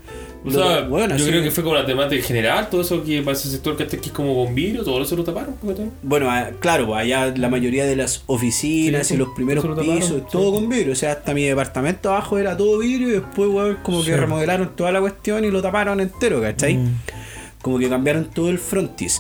O 0.46 0.50
lo- 0.52 0.54
sea, 0.64 0.84
weón, 0.88 1.18
yo 1.18 1.26
creo 1.26 1.42
que 1.42 1.50
fue 1.50 1.64
como 1.64 1.76
la 1.76 1.86
temática 1.88 2.24
general, 2.24 2.70
todo 2.70 2.82
eso 2.82 3.04
que 3.04 3.22
para 3.24 3.36
ese 3.36 3.50
sector 3.50 3.76
que 3.76 3.82
este 3.84 3.98
es 3.98 4.12
como 4.12 4.34
bombillo, 4.36 4.84
todo 4.84 5.02
eso 5.02 5.16
lo 5.16 5.24
taparon. 5.24 5.56
Bueno, 6.04 6.30
ah, 6.30 6.52
claro, 6.60 6.86
pues, 6.86 7.00
allá 7.02 7.34
la 7.36 7.50
mayoría 7.50 7.86
de 7.86 7.96
las 7.96 8.24
oficinas 8.28 9.08
Sí, 9.08 9.16
y 9.16 9.18
los 9.18 9.30
primeros 9.30 9.64
taparon, 9.64 9.96
pisos, 9.98 10.18
sí. 10.22 10.28
todo 10.32 10.52
con 10.54 10.70
vidrio. 10.70 10.94
O 10.94 10.96
sea, 10.96 11.14
hasta 11.14 11.34
mi 11.34 11.44
departamento 11.46 12.10
abajo 12.12 12.38
era 12.38 12.56
todo 12.56 12.78
vidrio 12.78 13.08
y 13.10 13.12
después, 13.14 13.50
weón, 13.50 13.78
como 13.82 14.04
que 14.04 14.16
remodelaron 14.16 14.76
toda 14.76 14.92
la 14.92 15.02
cuestión 15.02 15.44
y 15.46 15.50
lo 15.50 15.64
taparon 15.64 16.00
entero, 16.00 16.40
¿cachai? 16.42 16.78
Mm. 16.78 16.96
Como 17.64 17.80
que 17.80 17.90
cambiaron 17.90 18.26
todo 18.26 18.50
el 18.52 18.60
frontis. 18.60 19.20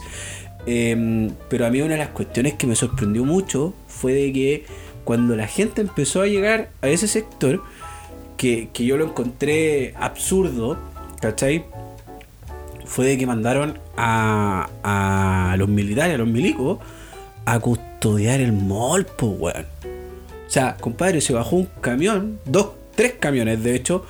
Eh, 0.67 1.29
pero 1.49 1.65
a 1.65 1.69
mí 1.71 1.81
una 1.81 1.93
de 1.93 1.99
las 1.99 2.09
cuestiones 2.09 2.53
que 2.53 2.67
me 2.67 2.75
sorprendió 2.75 3.23
mucho 3.25 3.73
fue 3.87 4.13
de 4.13 4.31
que 4.33 4.65
cuando 5.05 5.35
la 5.37 5.47
gente 5.47 5.81
empezó 5.81 6.21
a 6.21 6.27
llegar 6.27 6.69
a 6.81 6.89
ese 6.89 7.07
sector, 7.07 7.63
que, 8.35 8.69
que 8.73 8.85
yo 8.85 8.97
lo 8.97 9.05
encontré 9.05 9.93
absurdo, 9.97 10.77
¿cachai? 11.21 11.63
Fue 12.85 13.05
de 13.05 13.17
que 13.17 13.25
mandaron 13.25 13.79
a, 13.95 14.69
a 14.83 15.55
los 15.57 15.69
militares, 15.69 16.15
a 16.15 16.17
los 16.17 16.27
milicos, 16.27 16.79
a 17.45 17.59
custodiar 17.59 18.41
el 18.41 18.51
mall, 18.51 19.05
pues, 19.05 19.31
weón. 19.39 19.65
O 20.47 20.49
sea, 20.49 20.75
compadre, 20.77 21.21
se 21.21 21.33
bajó 21.33 21.55
un 21.55 21.69
camión, 21.81 22.39
dos, 22.45 22.71
tres 22.95 23.13
camiones 23.19 23.63
de 23.63 23.75
hecho, 23.75 24.05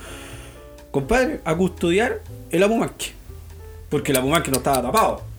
compadre, 0.92 1.42
a 1.46 1.56
custodiar 1.56 2.22
el 2.52 2.64
Apumanque. 2.64 3.12
Porque 3.90 4.12
el 4.12 4.18
Apumanque 4.18 4.52
no 4.52 4.58
estaba 4.58 4.82
tapado. 4.82 5.35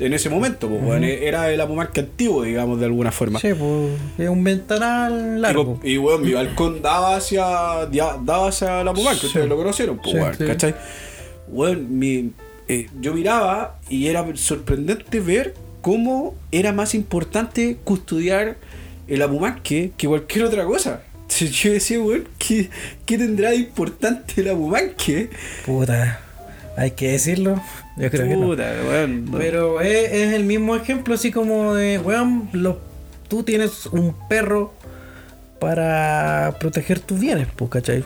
En 0.00 0.12
ese 0.12 0.28
momento, 0.28 0.68
pues, 0.68 0.82
weón, 0.82 1.04
era 1.04 1.50
el 1.52 1.60
Apumanque 1.60 2.00
antiguo, 2.00 2.42
digamos, 2.42 2.80
de 2.80 2.86
alguna 2.86 3.12
forma. 3.12 3.38
Sí, 3.38 3.48
pues 3.56 3.92
es 4.18 4.28
un 4.28 4.42
ventanal 4.42 5.40
largo. 5.40 5.78
Y, 5.84 5.98
weón, 5.98 6.22
mi 6.22 6.32
balcón 6.32 6.82
daba 6.82 7.14
hacia, 7.16 7.44
daba 7.44 8.48
hacia 8.48 8.82
la 8.82 8.92
Pumanque, 8.92 9.26
ustedes 9.26 9.48
lo 9.48 9.56
conocieron, 9.56 9.98
pues, 10.02 10.16
Sí, 10.36 10.38
sí. 10.38 10.46
¿cachai? 10.46 10.74
Weón, 11.48 11.96
mi- 11.98 12.32
eh, 12.66 12.88
yo 13.00 13.14
miraba 13.14 13.78
y 13.88 14.08
era 14.08 14.24
sorprendente 14.34 15.20
ver 15.20 15.54
cómo 15.80 16.34
era 16.50 16.72
más 16.72 16.94
importante 16.94 17.76
custodiar 17.84 18.56
el 19.06 19.22
Apumanque 19.22 19.92
que 19.96 20.08
cualquier 20.08 20.46
otra 20.46 20.64
cosa. 20.64 21.02
Yo 21.38 21.72
decía, 21.72 22.00
weón, 22.00 22.26
¿qué, 22.38 22.68
qué 23.06 23.16
tendrá 23.18 23.50
de 23.50 23.56
importante 23.56 24.40
el 24.40 24.48
Apumanque? 24.50 25.30
Puta, 25.66 26.20
hay 26.76 26.92
que 26.92 27.12
decirlo. 27.12 27.60
Yo 27.96 28.10
creo 28.10 28.28
que 28.28 28.36
no. 28.36 28.48
Weón. 28.48 29.24
no. 29.30 29.38
Pero 29.38 29.80
es, 29.80 30.12
es 30.12 30.32
el 30.34 30.44
mismo 30.44 30.74
ejemplo, 30.76 31.14
así 31.14 31.30
como 31.30 31.74
de, 31.74 31.98
weón, 31.98 32.48
lo- 32.52 32.80
tú 33.28 33.42
tienes 33.42 33.86
un 33.86 34.14
perro 34.28 34.72
para 35.60 36.56
proteger 36.60 37.00
tus 37.00 37.18
bienes, 37.20 37.48
pues, 37.56 37.70
¿cachai? 37.70 38.04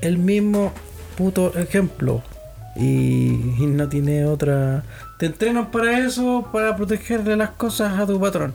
El 0.00 0.18
mismo 0.18 0.72
puto 1.16 1.52
ejemplo. 1.58 2.22
Y, 2.76 3.28
y 3.58 3.66
no 3.66 3.88
tiene 3.88 4.24
otra. 4.24 4.82
Te 5.18 5.26
entrenan 5.26 5.70
para 5.70 6.00
eso, 6.04 6.48
para 6.52 6.74
protegerle 6.76 7.36
las 7.36 7.50
cosas 7.50 7.98
a 8.00 8.04
tu 8.06 8.20
patrón. 8.20 8.52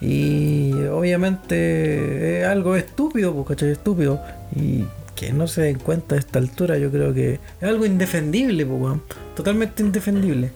Y 0.00 0.72
obviamente 0.90 2.40
es 2.40 2.46
algo 2.46 2.74
estúpido, 2.76 3.34
pues, 3.34 3.48
¿cachai? 3.48 3.72
Estúpido. 3.72 4.20
Y 4.56 4.84
que 5.20 5.32
no 5.34 5.46
se 5.46 5.60
den 5.62 5.78
cuenta 5.78 6.14
a 6.14 6.18
esta 6.18 6.38
altura, 6.38 6.78
yo 6.78 6.90
creo 6.90 7.12
que 7.12 7.34
es 7.34 7.68
algo 7.68 7.84
indefendible, 7.84 8.64
pues, 8.64 8.80
weón. 8.80 9.02
Totalmente 9.36 9.82
indefendible. 9.82 10.50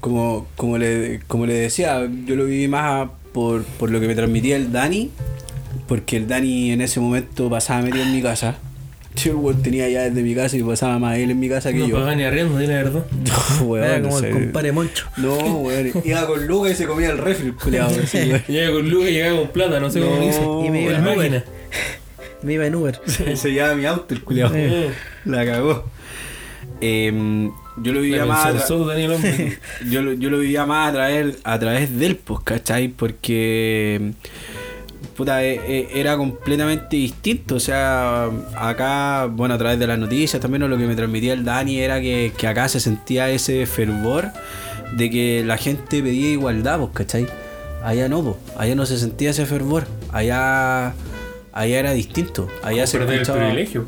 como, 0.00 0.46
como, 0.56 0.78
le, 0.78 1.20
como 1.26 1.46
le 1.46 1.54
decía, 1.54 2.08
yo 2.26 2.36
lo 2.36 2.44
viví 2.46 2.68
más 2.68 3.08
por, 3.32 3.64
por 3.64 3.90
lo 3.90 4.00
que 4.00 4.06
me 4.06 4.14
transmitía 4.14 4.56
el 4.56 4.72
Dani, 4.72 5.10
porque 5.88 6.16
el 6.16 6.28
Dani 6.28 6.70
en 6.72 6.80
ese 6.80 7.00
momento 7.00 7.50
pasaba 7.50 7.82
metido 7.82 8.04
en 8.04 8.12
mi 8.12 8.22
casa. 8.22 8.56
Yo 9.16 9.36
weón, 9.38 9.60
tenía 9.60 9.88
ya 9.88 10.02
desde 10.02 10.22
mi 10.22 10.36
casa 10.36 10.56
y 10.56 10.62
pasaba 10.62 11.00
más 11.00 11.18
él 11.18 11.32
en 11.32 11.40
mi 11.40 11.48
casa 11.48 11.72
que 11.72 11.78
No 11.80 11.88
yo. 11.88 11.96
pagan 11.96 12.16
ni 12.18 12.22
arriendo, 12.22 12.56
di 12.58 12.68
la 12.68 12.74
verdad. 12.74 13.04
Weón, 13.60 13.84
Era 13.84 13.98
no 13.98 14.04
como 14.08 14.20
sé. 14.20 14.28
el 14.28 14.32
compadre 14.34 14.70
Moncho. 14.70 15.06
No, 15.16 15.34
weón. 15.58 15.90
Iba 16.04 16.26
con 16.28 16.46
Lucas 16.46 16.72
y 16.72 16.74
se 16.76 16.86
comía 16.86 17.10
el 17.10 17.18
refri, 17.18 17.50
weón. 17.66 17.90
Llega 18.46 18.70
con 18.70 18.88
luz 18.88 19.08
y 19.08 19.12
llega 19.14 19.36
con 19.36 19.48
plata, 19.48 19.80
no 19.80 19.90
sé 19.90 19.98
cómo 20.00 20.14
No, 20.14 20.22
hizo. 20.28 20.64
Y 20.64 20.70
me 20.70 20.82
iba 20.84 20.92
La 20.92 21.00
máquina. 21.00 21.44
Me 22.42 22.54
iba 22.54 22.66
en 22.66 22.74
Uber. 22.74 23.00
Se 23.36 23.52
llevaba 23.52 23.74
mi 23.74 23.84
auto 23.86 24.14
el 24.14 24.22
culiao. 24.22 24.50
Eh. 24.54 24.90
La 25.24 25.44
cagó. 25.44 25.84
Em, 26.80 27.50
yo 27.82 27.92
lo 27.92 28.00
vivía 28.00 28.24
más 28.26 28.46
a 28.46 28.52
yo, 29.90 30.02
lo- 30.02 30.12
yo 30.14 30.30
lo 30.30 30.38
vivía 30.38 30.64
más 30.66 30.88
a 30.90 30.92
través, 30.92 31.36
a 31.44 31.58
través 31.58 31.98
del 31.98 32.16
post, 32.16 32.44
¿cachai? 32.44 32.88
Porque 32.88 34.12
puta, 35.16 35.44
e- 35.44 35.60
e- 35.66 36.00
era 36.00 36.16
completamente 36.16 36.96
distinto. 36.96 37.56
O 37.56 37.60
sea, 37.60 38.30
acá, 38.56 39.26
bueno, 39.30 39.54
a 39.54 39.58
través 39.58 39.78
de 39.78 39.86
las 39.86 39.98
noticias 39.98 40.40
también 40.40 40.68
lo 40.68 40.78
que 40.78 40.86
me 40.86 40.94
transmitía 40.96 41.34
el 41.34 41.44
Dani 41.44 41.80
era 41.80 42.00
que, 42.00 42.32
que 42.36 42.46
acá 42.46 42.68
se 42.68 42.80
sentía 42.80 43.28
ese 43.28 43.66
fervor 43.66 44.28
de 44.96 45.10
que 45.10 45.42
la 45.44 45.58
gente 45.58 46.02
pedía 46.02 46.30
igualdad, 46.30 46.78
pues, 46.78 46.90
¿cachai? 46.94 47.26
Allá 47.84 48.08
no, 48.08 48.22
pues, 48.22 48.36
allá 48.56 48.74
no 48.74 48.86
se 48.86 48.98
sentía 48.98 49.30
ese 49.30 49.44
fervor. 49.44 49.86
Allá, 50.12 50.94
allá 51.52 51.78
era 51.78 51.92
distinto. 51.92 52.48
Allá 52.62 52.86
se 52.86 52.98
Perder 52.98 53.14
el 53.16 53.20
escuchaba- 53.22 53.46
privilegio. 53.46 53.84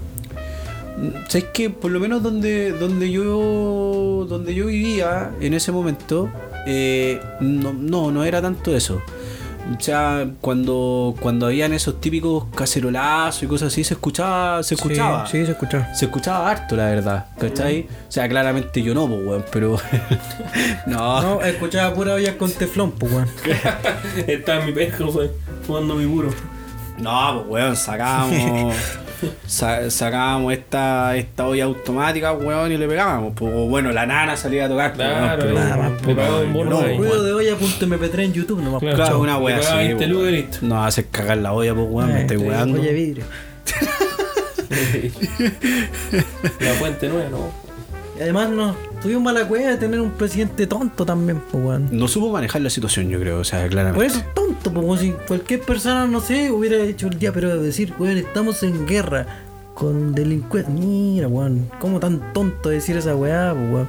¿Sabes 1.28 1.44
que 1.55 1.70
Por 1.70 1.90
lo 1.90 1.98
menos 2.01 2.22
donde, 2.22 2.72
donde 2.72 3.10
yo 3.10 4.26
donde 4.28 4.55
yo 4.55 4.66
vivía 4.66 5.30
en 5.40 5.55
ese 5.55 5.72
momento, 5.72 6.28
eh, 6.66 7.20
no, 7.40 7.72
no, 7.72 8.10
no 8.12 8.24
era 8.24 8.40
tanto 8.43 8.76
eso. 8.76 9.01
O 9.76 9.80
sea, 9.80 10.28
cuando, 10.40 11.14
cuando 11.20 11.47
habían 11.47 11.72
esos 11.72 12.01
típicos 12.01 12.47
cacerolazos 12.55 13.44
y 13.44 13.47
cosas 13.47 13.72
así, 13.72 13.84
se 13.84 13.94
escuchaba, 13.94 14.60
se 14.64 14.74
escuchaba. 14.74 15.24
Sí, 15.26 15.39
sí, 15.39 15.47
se 15.47 15.52
escuchaba. 15.52 15.94
Se 15.94 16.05
escuchaba 16.06 16.51
harto, 16.51 16.74
la 16.76 16.86
verdad, 16.86 17.26
¿cachai? 17.39 17.86
O 18.09 18.10
sea, 18.12 18.28
claramente 18.28 18.82
yo 18.82 18.93
no, 18.93 19.06
pues, 19.06 19.20
weón, 19.24 19.44
pero... 19.52 19.78
no, 20.86 21.22
No, 21.22 21.43
escuchaba 21.43 21.94
pura 21.94 22.14
olla 22.14 22.36
con 22.36 22.51
teflón, 22.51 22.90
pues, 22.93 23.12
weón. 23.12 23.28
Estaba 24.26 24.64
en 24.64 24.74
mi 24.74 24.84
sé, 24.84 25.30
fumando 25.64 25.94
mi 25.94 26.06
puro. 26.06 26.30
No, 26.98 27.44
pues 27.48 27.62
weón, 27.62 27.77
sacábamos. 27.77 28.74
sa- 29.47 29.90
sacábamos 29.90 30.52
esta, 30.52 31.16
esta 31.16 31.47
olla 31.47 31.64
automática, 31.64 32.32
weón, 32.32 32.70
y 32.73 32.77
le 32.77 32.86
pegábamos. 32.86 33.32
Pues, 33.35 33.52
o 33.55 33.66
bueno, 33.69 33.90
la 33.93 34.06
nana 34.06 34.36
salía 34.36 34.66
a 34.66 34.69
tocar. 34.69 34.93
pues, 34.94 35.09
weón, 35.09 35.19
Claro, 35.20 35.43
pero- 35.43 35.55
nada 35.55 35.77
más, 35.77 36.52
bono 36.52 36.70
no. 36.70 36.82
Ruido 36.82 37.23
de 37.24 37.32
olla.mp3 37.32 38.19
en 38.20 38.32
YouTube 38.32 38.62
nomás. 38.62 38.81
Claro, 38.81 38.97
Claro, 38.97 39.20
una 39.20 39.39
Le 39.39 39.44
wea 39.44 39.56
pagaba 39.59 39.78
así. 39.78 39.86
20 39.89 40.05
po. 40.06 40.12
lucas 40.12 40.28
y 40.28 40.32
listo. 40.32 40.59
No 40.62 40.85
haces 40.85 41.06
cagar 41.10 41.39
la 41.39 41.52
olla, 41.52 41.74
pues 41.74 41.86
weón, 41.90 42.09
me 42.12 42.19
Eh, 42.19 42.23
estoy 42.23 42.39
sí, 42.39 42.44
weando. 42.44 42.81
Olla 42.81 42.93
vidrio. 42.93 43.24
La 46.60 46.73
fuente 46.74 47.09
nueva, 47.09 47.28
¿no? 47.31 47.72
Y 48.23 48.24
además 48.24 48.51
no, 48.51 48.77
tuvimos 49.03 49.23
mala 49.24 49.49
cueva 49.49 49.70
de 49.70 49.77
tener 49.78 50.01
un 50.01 50.11
presidente 50.12 50.66
tonto 50.69 51.05
también, 51.05 51.40
pues, 51.51 51.65
weón. 51.65 51.89
No 51.90 52.07
supo 52.07 52.31
manejar 52.31 52.62
la 52.62 52.70
situación, 52.70 53.09
yo 53.09 53.19
creo, 53.19 53.40
o 53.40 53.44
sea, 53.44 53.62
Por 53.62 53.70
claramente. 53.70 54.07
eso 54.07 54.19
es 54.19 54.35
tonto, 54.35 54.70
pues, 54.73 54.74
como 54.74 54.97
si 54.97 55.11
cualquier 55.27 55.61
persona, 55.62 56.07
no 56.07 56.20
sé, 56.20 56.53
hubiera 56.53 56.77
hecho 56.77 57.09
el 57.09 57.19
día, 57.19 57.32
pero 57.32 57.61
decir, 57.61 57.93
weón, 57.99 58.19
estamos 58.19 58.62
en 58.62 58.86
guerra 58.86 59.27
con 59.74 60.15
delincuentes. 60.15 60.73
Mira, 60.73 61.27
weón, 61.27 61.69
¿cómo 61.81 61.99
tan 61.99 62.32
tonto 62.32 62.69
decir 62.69 62.97
esa 62.97 63.16
weá, 63.16 63.53
pues, 63.55 63.73
weón? 63.73 63.89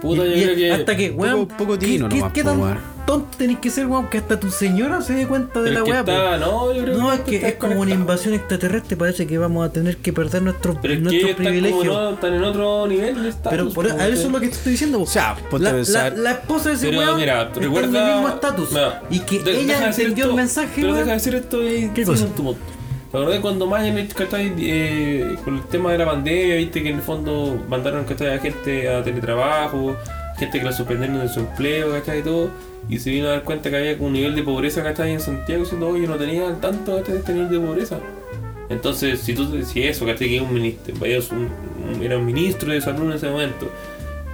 Puta, 0.00 0.24
yo 0.26 0.32
creo 0.32 0.54
que- 0.56 0.72
Hasta 0.72 0.96
que, 0.96 1.10
weón, 1.10 1.46
poco- 1.46 1.56
poco 1.64 1.78
¿qué- 1.78 1.86
tino 1.86 2.08
¿qué, 2.08 2.16
nomás, 2.16 2.32
qué 2.32 2.44
tan 2.44 2.60
weón. 2.60 2.78
Tonto 3.06 3.36
tenés 3.36 3.58
que 3.58 3.70
ser, 3.70 3.86
weón, 3.86 4.08
que 4.08 4.18
hasta 4.18 4.38
tu 4.40 4.50
señora 4.50 5.00
se 5.02 5.14
dé 5.14 5.26
cuenta 5.26 5.60
de 5.62 5.70
Pero 5.70 5.72
la 5.72 5.78
es 5.80 5.84
que 5.84 5.90
weá, 5.90 6.04
pues? 6.04 6.16
está, 6.16 6.36
no, 6.38 6.72
yo 6.74 6.82
creo 6.82 6.98
No, 6.98 7.12
es 7.12 7.20
que 7.20 7.46
es 7.48 7.54
como 7.54 7.80
una 7.80 7.90
invasión 7.92 8.34
extraterrestre, 8.34 8.96
parece 8.96 9.26
que 9.26 9.38
vamos 9.38 9.66
a 9.68 9.72
tener 9.72 9.96
que 9.98 10.12
perder 10.12 10.42
nuestro, 10.42 10.78
Pero 10.80 10.94
es 10.94 10.98
que 10.98 11.04
nuestro 11.04 11.28
están 11.30 11.44
privilegio. 11.46 11.78
como 11.78 11.92
no, 11.92 12.10
están 12.10 12.34
en 12.34 12.44
otro 12.44 12.86
nivel 12.86 13.22
de 13.22 13.28
estatus, 13.28 13.50
Pero 13.50 13.70
por, 13.72 13.86
a 13.86 14.08
eso 14.08 14.20
que- 14.22 14.26
es 14.26 14.32
lo 14.32 14.40
que 14.40 14.48
te 14.48 14.54
estoy 14.54 14.72
diciendo. 14.72 15.00
O 15.00 15.06
sea, 15.06 15.36
ponte 15.50 15.64
la, 15.64 15.70
a 15.70 15.74
pensar- 15.74 16.12
la- 16.16 16.22
la 16.22 16.30
esposa 16.32 16.68
de 16.70 16.74
ese 16.76 16.86
Pero 16.86 16.98
weón 16.98 17.16
mira, 17.18 17.42
está 17.42 17.60
recuerda. 17.60 17.88
en 18.02 18.08
el 18.08 18.14
mismo 18.14 18.28
estatus. 18.28 18.68
Y 19.10 19.20
que 19.20 19.38
de- 19.40 19.60
ella 19.60 19.86
entendió 19.88 20.24
el 20.26 20.34
mensaje, 20.34 20.72
Pero 20.76 20.86
weón. 20.88 20.98
deja 20.98 21.08
de 21.08 21.14
decir 21.14 21.34
esto 21.34 21.62
y 21.68 21.90
¿Qué 21.94 22.04
cosa? 22.04 22.24
en 22.24 22.32
tu. 22.32 22.54
¿Te 23.12 23.18
acordás 23.18 23.40
cuando 23.40 23.66
Mañalich, 23.66 24.14
¿cachai? 24.14 24.54
Eh, 24.58 25.36
con 25.44 25.56
el 25.58 25.62
tema 25.64 25.92
de 25.92 25.98
la 25.98 26.06
pandemia, 26.06 26.54
viste 26.56 26.82
que 26.82 26.88
en 26.88 26.96
el 26.96 27.02
fondo 27.02 27.62
mandaron 27.68 28.04
¿cachai? 28.04 28.28
a 28.34 28.38
gente 28.38 28.88
a 28.88 29.02
teletrabajo, 29.02 29.94
gente 30.44 30.58
que 30.58 30.64
la 30.64 30.72
suspendieron 30.72 31.18
de 31.20 31.28
su 31.28 31.40
empleo, 31.40 31.90
¿cachai? 31.92 32.20
Y 32.20 32.22
todo. 32.22 32.50
Y 32.88 32.98
se 32.98 33.10
vino 33.10 33.28
a 33.28 33.32
dar 33.32 33.42
cuenta 33.44 33.70
que 33.70 33.76
había 33.76 33.96
un 33.98 34.12
nivel 34.12 34.34
de 34.34 34.42
pobreza, 34.42 34.82
¿cachai? 34.82 35.12
En 35.12 35.20
Santiago, 35.20 35.62
diciendo, 35.62 35.88
oye, 35.88 36.06
no 36.06 36.16
tenía 36.16 36.52
tanto 36.60 36.96
¿cachai? 36.96 37.16
este 37.18 37.32
nivel 37.32 37.50
de 37.50 37.58
pobreza. 37.60 37.98
Entonces, 38.68 39.20
si 39.20 39.34
tú 39.34 39.46
si 39.64 39.82
eso, 39.82 40.06
¿cachai? 40.06 40.28
Que 40.30 40.40
un 40.40 40.52
ministro, 40.54 40.94
un- 41.30 42.02
era 42.02 42.16
un 42.18 42.24
ministro 42.26 42.72
de 42.72 42.80
salud 42.80 43.02
en 43.10 43.12
ese 43.16 43.28
momento, 43.28 43.68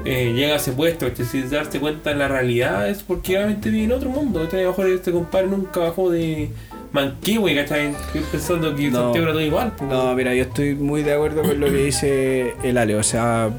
eh, 0.04 0.32
llega 0.34 0.54
a 0.54 0.56
ese 0.56 0.72
puesto, 0.72 1.06
¿cachai? 1.08 1.26
sin 1.26 1.50
darse 1.50 1.80
cuenta 1.80 2.10
de 2.10 2.16
la 2.16 2.28
realidad, 2.28 2.88
es 2.88 3.02
porque 3.02 3.36
obviamente 3.36 3.68
vive 3.70 3.84
en 3.84 3.92
otro 3.92 4.10
mundo, 4.10 4.40
¿cachai? 4.44 4.60
A 4.60 4.64
lo 4.64 4.68
mejor 4.70 4.88
este 4.90 5.10
compadre 5.12 5.48
nunca 5.48 5.80
bajó 5.80 6.10
de 6.10 6.50
Manquehue, 6.92 7.54
¿cachai? 7.54 7.92
Que 8.12 8.20
Pensando 8.20 8.74
que 8.74 8.90
No. 8.90 8.98
Santiago 9.02 9.24
era 9.26 9.32
todo 9.32 9.42
igual. 9.42 9.72
pues. 9.76 9.90
No, 9.90 10.14
mira, 10.14 10.34
yo 10.34 10.42
estoy 10.44 10.74
muy 10.74 11.02
de 11.02 11.12
acuerdo 11.14 11.42
con 11.42 11.58
lo 11.60 11.66
que 11.66 11.84
dice 11.84 12.54
el 12.62 12.78
Ale. 12.78 12.94
O 12.94 13.02
sea, 13.02 13.50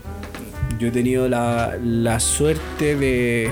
yo 0.80 0.88
he 0.88 0.92
tenido 0.92 1.28
la, 1.30 1.78
la 1.84 2.20
suerte 2.20 2.96
de, 2.96 3.50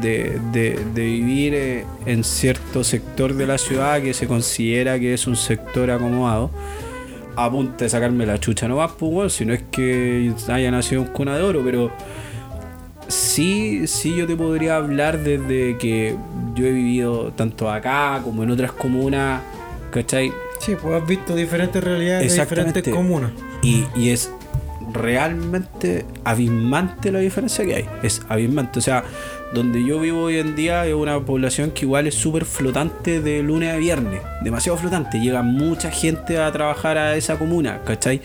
de, 0.00 0.38
de- 0.52 0.78
de 0.94 1.02
vivir 1.02 1.54
eh, 1.54 1.84
en 2.06 2.22
cierto 2.24 2.84
sector 2.84 3.34
de 3.34 3.46
la 3.46 3.58
ciudad 3.58 4.00
que 4.00 4.14
se 4.14 4.26
considera 4.26 4.98
que 5.00 5.12
es 5.14 5.26
un 5.26 5.36
sector 5.36 5.90
acomodado. 5.90 6.50
A 7.36 7.50
punto 7.50 7.84
de 7.84 7.88
sacarme 7.90 8.26
la 8.26 8.38
chucha 8.38 8.68
no 8.68 8.76
más, 8.76 8.90
pues, 8.98 9.12
weón, 9.12 9.30
si 9.30 9.44
no 9.46 9.52
es 9.54 9.62
que 9.70 10.32
haya 10.48 10.70
nacido 10.70 11.02
en 11.02 11.08
cuna 11.08 11.36
de 11.36 11.42
oro, 11.42 11.62
pero 11.64 11.90
sí, 13.08 13.86
sí 13.86 14.14
yo 14.16 14.26
te 14.26 14.36
podría 14.36 14.76
hablar 14.76 15.18
desde 15.22 15.76
que 15.78 16.14
yo 16.54 16.66
he 16.66 16.72
vivido 16.72 17.32
tanto 17.32 17.70
acá 17.70 18.20
como 18.24 18.42
en 18.42 18.50
otras 18.50 18.72
comunas, 18.72 19.40
¿cachai? 19.90 20.32
Sí, 20.58 20.72
pues 20.80 21.00
has 21.02 21.08
visto 21.08 21.34
diferentes 21.34 21.82
realidades 21.82 22.32
de 22.34 22.40
diferentes 22.40 22.88
comunas. 22.94 23.30
Y, 23.62 23.86
y 23.96 24.10
es 24.10 24.30
realmente 24.92 26.04
abismante 26.24 27.12
la 27.12 27.18
diferencia 27.20 27.64
que 27.64 27.74
hay. 27.74 27.88
Es 28.02 28.22
abismante. 28.28 28.78
O 28.78 28.82
sea, 28.82 29.04
donde 29.52 29.84
yo 29.84 30.00
vivo 30.00 30.22
hoy 30.24 30.38
en 30.38 30.54
día 30.54 30.86
es 30.86 30.94
una 30.94 31.18
población 31.20 31.70
que 31.70 31.84
igual 31.84 32.06
es 32.06 32.14
súper 32.14 32.44
flotante 32.44 33.20
de 33.20 33.42
lunes 33.42 33.72
a 33.74 33.76
viernes. 33.76 34.20
Demasiado 34.42 34.78
flotante. 34.78 35.20
Llega 35.20 35.42
mucha 35.42 35.90
gente 35.90 36.38
a 36.38 36.50
trabajar 36.52 36.98
a 36.98 37.16
esa 37.16 37.38
comuna, 37.38 37.80
¿cachai? 37.84 38.20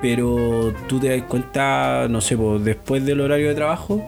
Pero 0.00 0.72
tú 0.86 1.00
te 1.00 1.08
das 1.08 1.26
cuenta, 1.28 2.06
no 2.08 2.20
sé, 2.20 2.36
pues, 2.36 2.64
después 2.64 3.04
del 3.04 3.20
horario 3.20 3.48
de 3.48 3.54
trabajo 3.54 4.06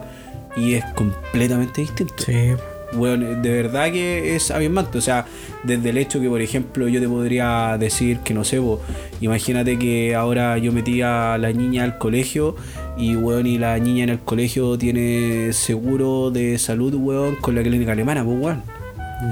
y 0.56 0.74
es 0.74 0.84
completamente 0.94 1.80
distinto. 1.80 2.14
Sí. 2.18 2.52
Bueno, 2.92 3.40
de 3.40 3.50
verdad 3.50 3.90
que 3.92 4.34
es 4.36 4.50
abismante. 4.50 4.98
O 4.98 5.00
sea, 5.00 5.26
desde 5.62 5.90
el 5.90 5.98
hecho 5.98 6.20
que, 6.20 6.28
por 6.28 6.40
ejemplo, 6.40 6.88
yo 6.88 7.00
te 7.00 7.08
podría 7.08 7.76
decir 7.78 8.18
que 8.20 8.34
no 8.34 8.44
sé, 8.44 8.58
vos, 8.58 8.80
imagínate 9.20 9.78
que 9.78 10.14
ahora 10.14 10.58
yo 10.58 10.72
metí 10.72 11.02
a 11.02 11.36
la 11.38 11.52
niña 11.52 11.84
al 11.84 11.98
colegio 11.98 12.56
y, 12.96 13.14
weón, 13.16 13.46
y 13.46 13.58
la 13.58 13.78
niña 13.78 14.04
en 14.04 14.10
el 14.10 14.18
colegio 14.18 14.76
tiene 14.78 15.52
seguro 15.52 16.30
de 16.30 16.58
salud, 16.58 16.94
weón, 16.94 17.36
con 17.36 17.54
la 17.54 17.62
clínica 17.62 17.92
alemana, 17.92 18.24
pues, 18.24 18.36
weón. 18.40 18.62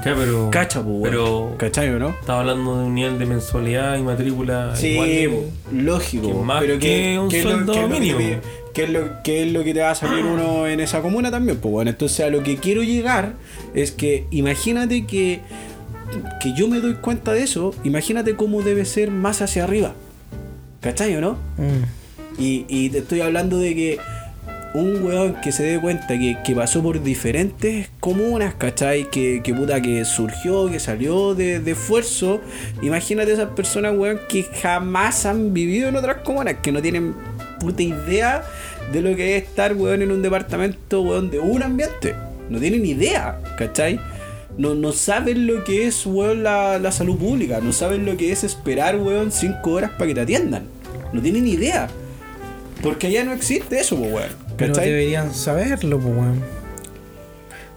Ya, 0.05 0.13
pero. 0.15 0.49
Cacha, 0.51 0.83
pues. 0.83 0.97
Pero. 1.01 1.55
¿Cachai 1.57 1.89
o 1.89 1.97
no? 1.97 2.09
Estaba 2.09 2.41
hablando 2.41 2.77
de 2.79 2.85
un 2.85 2.93
nivel 2.93 3.17
de 3.17 3.25
mensualidad 3.25 3.97
y 3.97 4.03
matrícula 4.03 4.75
Sí, 4.75 4.89
igual 4.89 5.39
lógico. 5.73 6.27
que 6.27 6.33
más 6.45 6.59
pero 6.61 6.77
que 6.77 7.17
un 7.19 7.33
es 7.33 7.43
lo- 7.43 7.49
sueldo 7.51 7.73
lo 7.73 7.87
que 8.73 8.79
¿Qué 8.79 8.83
es, 8.83 8.89
lo, 8.89 9.23
qué 9.23 9.43
es 9.43 9.51
lo 9.51 9.63
que 9.63 9.73
te 9.73 9.81
va 9.81 9.91
a 9.91 9.95
salir 9.95 10.25
uno 10.25 10.67
en 10.67 10.79
esa 10.79 11.01
comuna 11.01 11.31
también? 11.31 11.57
Pues 11.57 11.71
bueno, 11.71 11.91
entonces 11.91 12.25
a 12.25 12.29
lo 12.29 12.43
que 12.43 12.57
quiero 12.57 12.83
llegar 12.83 13.33
es 13.73 13.91
que 13.91 14.25
imagínate 14.31 15.05
que, 15.05 15.41
que 16.41 16.53
yo 16.53 16.67
me 16.67 16.79
doy 16.79 16.93
cuenta 16.95 17.33
de 17.33 17.43
eso, 17.43 17.73
imagínate 17.83 18.35
cómo 18.35 18.61
debe 18.61 18.85
ser 18.85 19.11
más 19.11 19.41
hacia 19.41 19.63
arriba. 19.63 19.93
¿Cachai 20.81 21.15
o 21.15 21.21
no? 21.21 21.33
Mm. 21.57 22.41
Y, 22.41 22.65
y 22.69 22.89
te 22.89 22.99
estoy 22.99 23.21
hablando 23.21 23.57
de 23.57 23.75
que 23.75 23.99
un 24.73 25.03
weón 25.03 25.35
que 25.41 25.51
se 25.51 25.63
dé 25.63 25.81
cuenta 25.81 26.07
que, 26.07 26.37
que 26.45 26.55
pasó 26.55 26.81
por 26.83 27.01
diferentes 27.01 27.89
comunas, 27.99 28.53
¿cachai? 28.53 29.09
Que, 29.09 29.41
que 29.43 29.53
puta 29.53 29.81
que 29.81 30.05
surgió, 30.05 30.69
que 30.69 30.79
salió 30.79 31.33
de, 31.35 31.59
de 31.59 31.71
esfuerzo. 31.71 32.39
Imagínate 32.81 33.33
esas 33.33 33.49
personas, 33.49 33.97
weón, 33.97 34.19
que 34.29 34.43
jamás 34.43 35.25
han 35.25 35.53
vivido 35.53 35.89
en 35.89 35.95
otras 35.95 36.17
comunas, 36.17 36.57
que 36.61 36.71
no 36.71 36.81
tienen 36.81 37.15
puta 37.59 37.83
idea 37.83 38.43
de 38.91 39.01
lo 39.01 39.15
que 39.15 39.37
es 39.37 39.43
estar, 39.43 39.75
weón, 39.75 40.01
en 40.01 40.11
un 40.11 40.21
departamento, 40.21 41.01
weón, 41.01 41.29
de 41.29 41.39
un 41.39 41.61
ambiente. 41.61 42.15
No 42.49 42.59
tienen 42.59 42.85
idea, 42.85 43.39
¿cachai? 43.57 43.99
No, 44.57 44.75
no 44.75 44.91
saben 44.91 45.47
lo 45.47 45.63
que 45.63 45.87
es, 45.87 46.05
weón, 46.05 46.43
la, 46.43 46.79
la 46.79 46.91
salud 46.91 47.17
pública. 47.17 47.59
No 47.61 47.71
saben 47.71 48.05
lo 48.05 48.17
que 48.17 48.31
es 48.31 48.43
esperar, 48.43 48.97
weón, 48.97 49.31
cinco 49.31 49.71
horas 49.71 49.91
para 49.91 50.07
que 50.07 50.15
te 50.15 50.21
atiendan. 50.21 50.63
No 51.13 51.21
tienen 51.21 51.47
idea. 51.47 51.87
Porque 52.81 53.07
allá 53.07 53.23
no 53.23 53.33
existe 53.33 53.79
eso, 53.79 53.95
weón. 53.95 54.29
Pero 54.57 54.73
¿Cachai? 54.73 54.89
deberían 54.89 55.33
saberlo, 55.33 55.97
weón. 55.97 56.43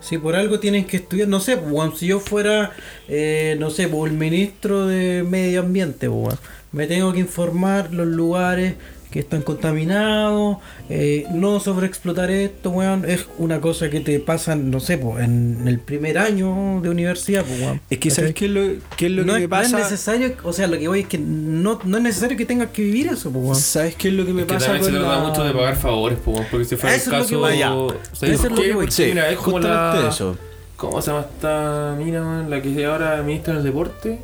Si 0.00 0.18
por 0.18 0.34
algo 0.34 0.58
tienen 0.58 0.84
que 0.84 0.96
estudiar, 0.96 1.28
no 1.28 1.38
sé, 1.38 1.56
pues, 1.56 1.98
si 1.98 2.08
yo 2.08 2.18
fuera, 2.18 2.72
eh, 3.06 3.56
no 3.60 3.70
sé, 3.70 3.86
pues, 3.86 4.10
el 4.10 4.18
ministro 4.18 4.86
de 4.86 5.22
Medio 5.22 5.60
Ambiente, 5.60 6.10
pues, 6.10 6.36
me 6.72 6.88
tengo 6.88 7.12
que 7.12 7.20
informar 7.20 7.92
los 7.92 8.08
lugares 8.08 8.74
que 9.12 9.20
están 9.20 9.42
contaminados, 9.42 10.56
eh, 10.88 11.26
no 11.32 11.60
sobreexplotar 11.60 12.30
esto, 12.30 12.70
weón, 12.70 13.04
es 13.08 13.26
una 13.38 13.60
cosa 13.60 13.90
que 13.90 14.00
te 14.00 14.18
pasa, 14.18 14.56
no 14.56 14.80
sé, 14.80 14.98
po, 14.98 15.18
en 15.20 15.68
el 15.68 15.78
primer 15.78 16.18
año 16.18 16.80
de 16.82 16.88
universidad, 16.88 17.44
pues, 17.44 17.60
weón. 17.60 17.80
Es 17.90 17.98
que, 17.98 18.10
¿sabes 18.10 18.34
qué 18.34 18.46
es 18.46 18.50
lo, 18.50 18.60
qué 18.96 19.06
es 19.06 19.12
lo 19.12 19.24
no, 19.24 19.34
que 19.34 19.44
es, 19.44 19.48
me 19.50 19.56
no 19.56 19.62
es 19.62 19.70
pasa? 19.70 19.78
necesario, 19.78 20.32
o 20.42 20.52
sea, 20.52 20.66
lo 20.66 20.78
que 20.78 20.88
voy 20.88 21.00
es 21.00 21.06
que 21.06 21.18
no, 21.18 21.78
no 21.84 21.96
es 21.98 22.02
necesario 22.02 22.36
que 22.36 22.46
tengas 22.46 22.70
que 22.70 22.82
vivir 22.82 23.06
eso, 23.08 23.30
pues, 23.30 23.44
weón. 23.44 23.56
¿Sabes 23.56 23.94
qué 23.96 24.08
es 24.08 24.14
lo 24.14 24.24
que 24.26 24.32
me 24.32 24.42
Que 24.46 24.54
pasa 24.54 24.66
también 24.66 24.84
se 24.86 24.90
trata 24.98 25.18
la... 25.18 25.24
mucho 25.28 25.44
de 25.44 25.52
pagar 25.52 25.76
favores, 25.76 26.18
po, 26.18 26.30
weón, 26.32 26.46
porque 26.50 26.64
si 26.64 26.76
fuera 26.76 26.96
Eso 26.96 27.10
el 27.14 27.22
es 27.22 27.30
lo 27.30 27.46
que 27.46 27.60
caso. 27.62 27.76
voy. 27.78 27.92
Ya. 27.92 28.06
¿sabes 28.12 28.34
Eso 28.34 28.46
es 28.46 28.52
lo 28.52 28.60
que 28.62 28.72
voy. 28.74 28.90
Sí, 28.90 29.04
mira, 29.06 29.30
es 29.30 29.38
como 29.38 29.58
la. 29.60 30.08
eso. 30.08 30.36
¿Cómo 30.76 31.00
se 31.00 31.10
llama 31.12 31.26
esta 31.32 31.94
mina, 31.96 32.22
man? 32.24 32.50
La 32.50 32.60
que 32.60 32.72
es 32.80 32.86
ahora 32.88 33.22
ministra 33.22 33.54
del 33.54 33.62
deporte? 33.62 34.18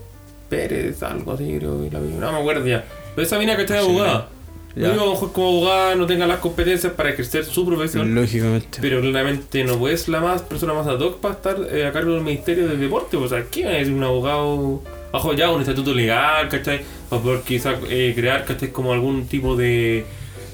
Pérez, 0.49 1.03
algo 1.03 1.33
así, 1.35 1.55
creo 1.59 1.83
que 1.85 1.91
la 1.91 2.01
vi. 2.01 2.09
No 2.15 2.33
me 2.33 2.39
acuerdo 2.39 2.67
ya. 2.67 2.85
Pero 3.15 3.27
esa 3.27 3.39
mina 3.39 3.55
que 3.55 3.63
está 3.63 3.75
de 3.75 3.81
Sí. 3.83 3.87
abogada. 3.89 4.29
Ya. 4.79 4.87
Yo 4.87 4.93
digo, 4.93 5.03
a 5.03 5.07
lo 5.07 5.13
mejor 5.13 5.33
como 5.33 5.49
abogada 5.49 5.95
no 5.97 6.07
tenga 6.07 6.27
las 6.27 6.39
competencias 6.39 6.93
para 6.93 7.11
ejercer 7.11 7.45
su 7.45 7.67
profesión. 7.67 8.15
Lógicamente. 8.15 8.79
Pero 8.81 9.01
claramente 9.01 9.65
no 9.65 9.89
es 9.89 10.07
la 10.07 10.21
más 10.21 10.43
persona 10.43 10.73
más 10.73 10.87
ad 10.87 11.01
hoc 11.01 11.19
para 11.19 11.35
estar 11.35 11.57
eh, 11.73 11.85
a 11.85 11.93
cargo 11.93 12.13
del 12.13 12.23
Ministerio 12.23 12.69
del 12.69 12.79
Deporte. 12.79 13.17
O 13.17 13.29
sea, 13.29 13.45
¿qué 13.51 13.65
va 13.65 13.71
a 13.71 13.75
decir 13.75 13.93
un 13.93 14.05
abogado 14.05 14.81
bajo 15.13 15.33
ya 15.33 15.51
un 15.51 15.63
estatuto 15.63 15.93
legal, 15.93 16.49
¿cachai? 16.49 16.83
Para 17.11 17.21
poder 17.23 17.41
quizás 17.41 17.77
eh, 17.89 18.13
crear, 18.15 18.45
¿cachai? 18.45 18.71
Como 18.71 18.93
algún 18.93 19.27
tipo 19.27 19.57
de, 19.57 20.05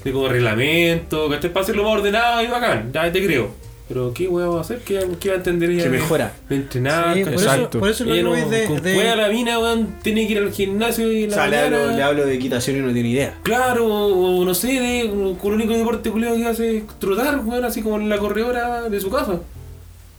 de 0.03 0.11
como 0.11 0.27
reglamento, 0.27 1.29
¿cachai? 1.29 1.53
Para 1.53 1.63
hacerlo 1.63 1.83
más 1.83 1.93
ordenado 1.93 2.41
y 2.41 2.47
bacán, 2.47 2.91
ya 2.91 3.11
te 3.11 3.23
creo. 3.23 3.64
Pero 3.87 4.13
¿qué 4.15 4.27
hueá 4.27 4.47
va 4.47 4.57
a 4.57 4.61
hacer? 4.61 4.79
¿Qué, 4.79 4.99
qué 5.19 5.29
va 5.29 5.35
a 5.35 5.37
entender 5.37 5.69
ella? 5.69 5.83
Que 5.83 5.89
mejora. 5.89 6.33
De 6.49 6.55
entrenar, 6.55 7.13
Sí, 7.13 7.23
por, 7.23 7.33
¿cachai? 7.33 7.45
eso, 7.45 7.53
Exacto. 7.55 7.79
por 7.79 7.89
eso 7.89 8.05
no, 8.05 8.35
es 8.35 8.49
de, 8.49 8.65
con 8.65 8.81
de- 8.81 9.15
la 9.15 9.29
mina, 9.29 9.59
weón, 9.59 9.95
tiene 10.01 10.25
que 10.25 10.33
ir 10.33 10.37
al 10.39 10.51
gimnasio 10.51 11.11
y 11.11 11.25
O 11.25 11.27
la 11.27 11.33
sea, 11.35 11.47
le 11.47 11.57
hablo, 11.59 11.91
le 11.91 12.01
hablo 12.01 12.25
de 12.25 12.33
equitación 12.33 12.77
y 12.77 12.79
no 12.79 12.91
tiene 12.93 13.09
idea. 13.09 13.37
Claro, 13.43 13.85
o 13.87 14.43
no 14.43 14.53
sé, 14.55 14.67
de, 14.79 15.35
con 15.39 15.53
el 15.53 15.59
único 15.59 15.77
deporte 15.77 16.09
culiado 16.09 16.35
que 16.35 16.45
hace 16.47 16.77
es 16.77 16.83
trotar, 16.99 17.39
weón, 17.45 17.63
así 17.63 17.83
como 17.83 17.99
la 17.99 18.17
corredora 18.17 18.89
de 18.89 18.99
su 18.99 19.11
casa. 19.11 19.39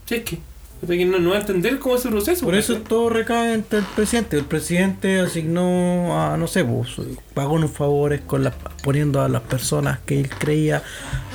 Si 0.04 0.14
es 0.14 0.22
que, 0.22 0.38
o 0.80 0.86
sea, 0.86 0.96
que 0.96 1.04
no, 1.04 1.18
no 1.18 1.30
va 1.30 1.36
a 1.38 1.40
entender 1.40 1.80
cómo 1.80 1.96
es 1.96 2.02
ese 2.02 2.10
proceso. 2.10 2.44
Por 2.44 2.54
eso 2.54 2.76
todo 2.76 3.08
recae 3.10 3.52
entre 3.54 3.80
el 3.80 3.84
presidente. 3.96 4.36
El 4.38 4.44
presidente 4.44 5.18
asignó 5.18 6.16
a, 6.20 6.36
no 6.36 6.46
sé, 6.46 6.64
pues, 6.64 6.90
pagó 7.34 7.54
unos 7.54 7.72
favores 7.72 8.20
con 8.20 8.44
las, 8.44 8.54
poniendo 8.84 9.20
a 9.22 9.28
las 9.28 9.42
personas 9.42 9.98
que 10.06 10.20
él 10.20 10.28
creía 10.28 10.84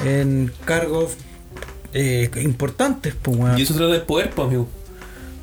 en 0.06 0.50
cargos 0.64 1.18
eh, 1.94 2.30
importantes, 2.42 3.16
pues, 3.22 3.38
weón. 3.38 3.58
Y 3.58 3.64
eso 3.64 3.74
trata 3.74 3.92
del 3.92 4.04
poder, 4.04 4.30
pues, 4.32 4.48
amigo. 4.48 4.68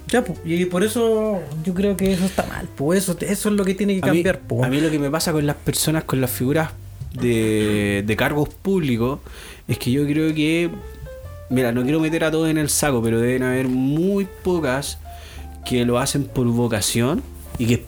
Ya, 0.09 0.25
pues, 0.25 0.39
y 0.45 0.65
por 0.65 0.83
eso 0.85 1.41
yo 1.65 1.75
creo 1.75 1.97
que 1.97 2.13
eso 2.13 2.25
está 2.25 2.47
mal, 2.47 2.67
pues 2.77 3.03
eso, 3.03 3.17
eso 3.21 3.49
es 3.51 3.55
lo 3.55 3.63
que 3.63 3.75
tiene 3.75 4.01
que 4.01 4.09
A 4.09 4.13
mí, 4.13 4.23
cambiar, 4.23 4.41
pues. 4.41 4.67
a 4.67 4.71
mí 4.71 4.81
lo 4.81 4.91
que 4.91 4.99
me 4.99 5.11
pasa 5.11 5.33
con 5.33 5.47
las 5.47 5.57
personas, 5.57 6.05
con 6.05 6.21
las 6.23 6.31
figuras 6.31 6.71
de, 7.13 8.03
de 8.07 8.17
cargos 8.17 8.49
públicos, 8.49 9.19
es 9.67 9.79
que 9.79 9.91
yo 9.91 10.07
creo 10.07 10.35
que, 10.35 10.71
mira, 11.51 11.73
no 11.73 11.83
quiero 11.83 12.01
meter 12.01 12.25
a 12.25 12.31
todos 12.31 12.49
en 12.49 12.57
el 12.57 12.71
saco, 12.71 13.03
pero 13.03 13.21
deben 13.21 13.43
haber 13.43 13.69
muy 13.69 14.27
pocas 14.43 14.99
que 15.67 15.85
lo 15.85 15.99
hacen 15.99 16.25
por 16.25 16.47
vocación 16.47 17.23
y 17.59 17.67
que 17.67 17.85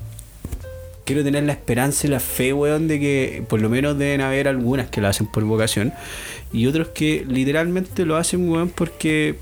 quiero 1.06 1.24
tener 1.24 1.44
la 1.44 1.52
esperanza 1.52 2.06
y 2.06 2.10
la 2.10 2.20
fe, 2.20 2.52
weón, 2.52 2.86
de 2.86 3.00
que 3.00 3.44
por 3.48 3.62
lo 3.62 3.70
menos 3.70 3.98
deben 3.98 4.20
haber 4.20 4.46
algunas 4.46 4.90
que 4.90 5.00
lo 5.00 5.08
hacen 5.08 5.26
por 5.26 5.42
vocación 5.44 5.94
y 6.52 6.66
otros 6.66 6.88
que 6.88 7.24
literalmente 7.28 8.04
lo 8.04 8.16
hacen, 8.16 8.48
weón, 8.48 8.68
porque... 8.70 9.36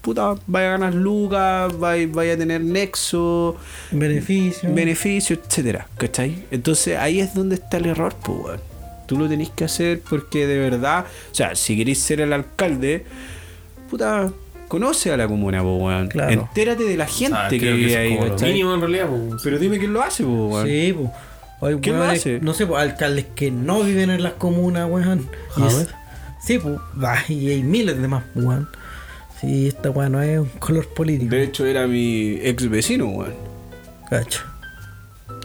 Puta, 0.00 0.34
vaya 0.46 0.66
a 0.68 0.70
ganar 0.72 0.94
lucas, 0.94 1.78
vaya, 1.78 2.06
vaya 2.12 2.34
a 2.34 2.36
tener 2.36 2.60
nexo, 2.60 3.56
Beneficio. 3.90 4.74
beneficio, 4.74 5.34
etcétera, 5.42 5.88
¿cachai? 5.96 6.44
Entonces 6.50 6.98
ahí 6.98 7.20
es 7.20 7.32
donde 7.34 7.54
está 7.54 7.78
el 7.78 7.86
error, 7.86 8.14
pues, 8.22 8.38
weón. 8.38 8.60
Tú 9.06 9.16
lo 9.16 9.28
tenés 9.30 9.48
que 9.48 9.64
hacer 9.64 10.00
porque 10.06 10.46
de 10.46 10.58
verdad, 10.58 11.06
o 11.32 11.34
sea, 11.34 11.54
si 11.54 11.74
queréis 11.74 12.00
ser 12.00 12.20
el 12.20 12.34
alcalde, 12.34 13.06
puta, 13.88 14.30
conoce 14.68 15.10
a 15.10 15.16
la 15.16 15.26
comuna, 15.26 15.62
pues, 15.62 15.80
weón. 15.82 16.08
Claro. 16.08 16.32
Entérate 16.32 16.84
de 16.84 16.96
la 16.98 17.06
gente 17.06 17.38
Ah, 17.38 17.48
que 17.48 17.72
vive 17.72 17.96
ahí, 17.96 18.18
¿cachai? 18.18 18.50
mínimo 18.52 18.74
en 18.74 18.80
realidad, 18.80 19.08
pues. 19.08 19.40
Pero 19.42 19.58
dime 19.58 19.78
quién 19.78 19.94
lo 19.94 20.02
hace, 20.02 20.22
pues, 20.22 20.36
weón. 20.36 20.66
Sí, 20.66 20.92
pues. 20.98 21.10
Hay 21.62 21.80
¿Quién 21.80 21.94
lo 21.96 22.02
weones, 22.02 22.20
hace? 22.20 22.40
No 22.40 22.52
sé, 22.52 22.66
pues, 22.66 22.82
alcaldes 22.82 23.24
que 23.34 23.50
no 23.50 23.80
viven 23.82 24.10
en 24.10 24.22
las 24.22 24.34
comunas, 24.34 24.86
weón. 24.90 25.30
Y 25.56 25.62
es-. 25.62 25.88
Sí, 26.44 26.58
pues. 26.58 26.78
Y 27.28 27.50
hay 27.50 27.62
miles 27.62 28.00
de 28.00 28.08
más, 28.08 28.24
weón. 28.34 28.68
Sí, 29.40 29.68
esta 29.68 29.90
weón 29.90 30.12
no 30.12 30.22
es 30.22 30.38
un 30.38 30.48
color 30.58 30.86
político. 30.88 31.34
De 31.34 31.42
hecho, 31.44 31.66
era 31.66 31.86
mi 31.86 32.38
ex 32.42 32.68
vecino, 32.68 33.06
weón. 33.06 33.34
Cacho. 34.10 34.42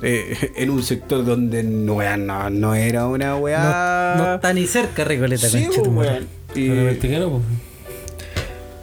Eh, 0.02 0.52
en 0.58 0.70
un 0.70 0.84
sector 0.84 1.26
donde 1.26 1.64
no, 1.64 1.96
no, 2.18 2.50
no 2.50 2.76
era 2.76 3.08
una 3.08 3.36
weá. 3.38 4.16
No, 4.18 4.24
no 4.26 4.36
está 4.36 4.54
ni 4.54 4.68
cerca 4.68 5.04
Recoleta, 5.04 5.48
Sí, 5.50 5.68
pues, 5.74 5.88
weón. 5.88 6.28
Y- 6.56 6.70
pues. 6.70 6.98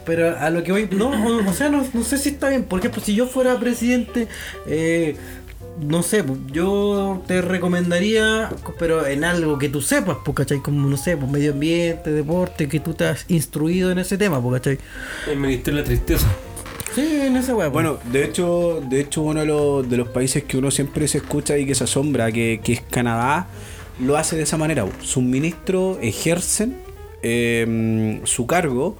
Pero 0.05 0.39
a 0.39 0.49
lo 0.49 0.63
que 0.63 0.71
voy, 0.71 0.87
no, 0.89 1.09
o, 1.09 1.49
o 1.49 1.53
sea, 1.53 1.67
no, 1.67 1.85
no 1.93 2.03
sé 2.03 2.17
si 2.17 2.29
está 2.29 2.47
bien, 2.47 2.63
porque 2.63 2.89
pues, 2.89 3.05
si 3.05 3.13
yo 3.13 3.27
fuera 3.27 3.59
presidente, 3.59 4.29
eh, 4.65 5.17
no 5.79 6.03
sé, 6.03 6.23
yo 6.51 7.21
te 7.27 7.41
recomendaría, 7.41 8.49
pero 8.79 9.05
en 9.05 9.23
algo 9.23 9.57
que 9.57 9.69
tú 9.69 9.81
sepas, 9.81 10.17
pues, 10.23 10.35
¿cachai? 10.35 10.59
Como, 10.59 10.89
no 10.89 10.97
sé, 10.97 11.17
pues 11.17 11.31
medio 11.31 11.53
ambiente, 11.53 12.11
deporte, 12.11 12.67
que 12.67 12.79
tú 12.79 12.93
te 12.93 13.05
has 13.05 13.25
instruido 13.29 13.91
en 13.91 13.99
ese 13.99 14.17
tema, 14.17 14.41
pues, 14.41 14.61
¿cachai? 14.61 14.79
El 15.29 15.37
Ministerio 15.37 15.77
de 15.77 15.81
la 15.83 15.87
Tristeza. 15.87 16.27
Sí, 16.95 17.19
en 17.21 17.35
esa 17.37 17.55
weá, 17.55 17.71
pues. 17.71 17.73
Bueno, 17.73 17.99
de 18.11 18.23
hecho, 18.23 18.81
de 18.89 19.01
hecho 19.01 19.21
uno 19.21 19.41
de 19.41 19.45
los, 19.45 19.89
de 19.89 19.97
los 19.97 20.07
países 20.09 20.43
que 20.43 20.57
uno 20.57 20.71
siempre 20.71 21.07
se 21.07 21.19
escucha 21.19 21.57
y 21.57 21.65
que 21.65 21.75
se 21.75 21.83
asombra, 21.83 22.31
que, 22.31 22.59
que 22.63 22.73
es 22.73 22.81
Canadá, 22.81 23.47
lo 23.99 24.17
hace 24.17 24.35
de 24.35 24.43
esa 24.43 24.57
manera. 24.57 24.85
Sus 25.01 25.23
ministros 25.23 25.97
ejercen 26.01 26.77
eh, 27.21 28.21
su 28.23 28.47
cargo, 28.47 28.97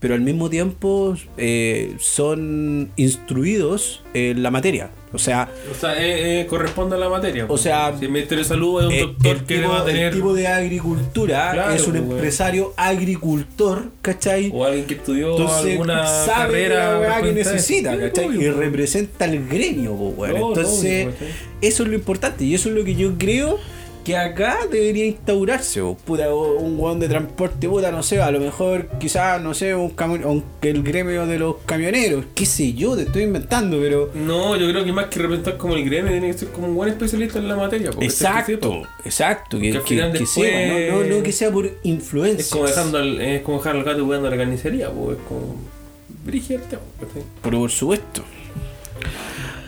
pero 0.00 0.14
al 0.14 0.20
mismo 0.20 0.48
tiempo 0.48 1.16
eh, 1.36 1.94
son 1.98 2.90
instruidos 2.96 4.02
en 4.14 4.42
la 4.42 4.50
materia. 4.50 4.90
O 5.12 5.18
sea, 5.18 5.48
O 5.72 5.74
sea, 5.74 5.94
eh, 5.96 6.42
eh, 6.42 6.46
corresponde 6.46 6.94
a 6.96 6.98
la 6.98 7.08
materia. 7.08 7.44
O 7.44 7.48
pues. 7.48 7.62
sea, 7.62 7.94
si 7.98 8.04
el 8.04 8.10
Ministerio 8.12 8.44
de 8.44 8.48
Salud 8.48 8.92
es 8.92 9.02
un 9.04 9.08
doctor 9.12 9.36
el, 9.38 9.44
que 9.44 9.56
tipo, 9.56 9.68
va 9.70 9.76
a 9.76 9.80
el 9.80 9.86
tener. 9.86 10.14
tipo 10.14 10.34
de 10.34 10.46
agricultura 10.46 11.50
Claro, 11.54 11.72
es 11.74 11.86
un 11.86 11.92
pues, 11.94 12.10
empresario 12.12 12.74
agricultor, 12.76 13.84
¿cachai? 14.02 14.50
O 14.54 14.64
alguien 14.66 14.84
que 14.86 14.94
estudió 14.94 15.30
Entonces 15.30 15.72
alguna 15.72 16.06
sabe 16.06 16.68
carrera. 16.68 17.00
la 17.00 17.22
que 17.22 17.32
necesita, 17.32 17.92
Sí, 17.94 17.98
¿cachai? 18.00 18.26
obvio, 18.26 18.40
Y 18.40 18.44
pues. 18.52 18.56
representa 18.56 19.24
el 19.24 19.48
gremio. 19.48 19.96
No, 20.18 20.26
Entonces, 20.26 21.08
eso 21.62 21.82
es 21.82 21.88
lo 21.88 21.94
importante 21.94 22.44
y 22.44 22.54
eso 22.54 22.68
es 22.68 22.74
lo 22.74 22.84
que 22.84 22.94
yo 22.94 23.14
creo 23.18 23.58
que 24.08 24.16
acá 24.16 24.60
debería 24.70 25.04
instaurarse, 25.04 25.82
po. 25.82 25.94
puta, 25.94 26.32
o 26.32 26.54
un 26.60 26.80
weón 26.80 26.98
de 26.98 27.08
transporte, 27.10 27.68
puta, 27.68 27.90
no 27.92 28.02
sé, 28.02 28.18
a 28.22 28.30
lo 28.30 28.40
mejor 28.40 28.88
quizás, 28.98 29.38
no 29.42 29.52
sé, 29.52 29.74
un 29.74 29.90
camión, 29.90 30.22
aunque 30.24 30.70
el 30.70 30.82
gremio 30.82 31.26
de 31.26 31.38
los 31.38 31.56
camioneros, 31.66 32.24
qué 32.34 32.46
sé 32.46 32.72
yo, 32.72 32.96
te 32.96 33.02
estoy 33.02 33.24
inventando, 33.24 33.78
pero... 33.78 34.10
No, 34.14 34.56
yo 34.56 34.66
creo 34.70 34.82
que 34.82 34.92
más 34.92 35.08
que 35.08 35.18
representar 35.18 35.58
como 35.58 35.74
el 35.74 35.84
gremio, 35.84 36.10
tiene 36.10 36.28
que 36.28 36.38
ser 36.38 36.48
como 36.48 36.68
un 36.68 36.74
buen 36.74 36.88
especialista 36.88 37.38
en 37.38 37.48
la 37.48 37.56
materia. 37.56 37.90
que 37.90 38.02
Exacto, 38.06 38.82
exacto, 39.04 39.58
que, 39.60 39.72
después- 39.72 40.30
sepa, 40.30 40.90
no, 40.96 41.02
no, 41.04 41.16
no 41.16 41.22
que 41.22 41.32
sea 41.32 41.50
por 41.50 41.70
influencia. 41.82 42.40
Es 42.40 42.48
como 42.48 42.66
dejando 42.66 42.96
al, 42.96 43.20
es 43.20 43.42
como 43.42 43.58
dejar 43.58 43.76
al 43.76 43.84
gato 43.84 44.04
jugando 44.04 44.28
a 44.28 44.30
la 44.30 44.38
carnicería, 44.38 44.90
pues 44.90 45.18
es 45.18 45.24
como. 45.28 45.54
El 46.26 46.40
tema, 46.42 46.82
¿cachai? 46.98 47.22
Pero 47.42 47.58
por 47.58 47.70
supuesto. 47.70 48.24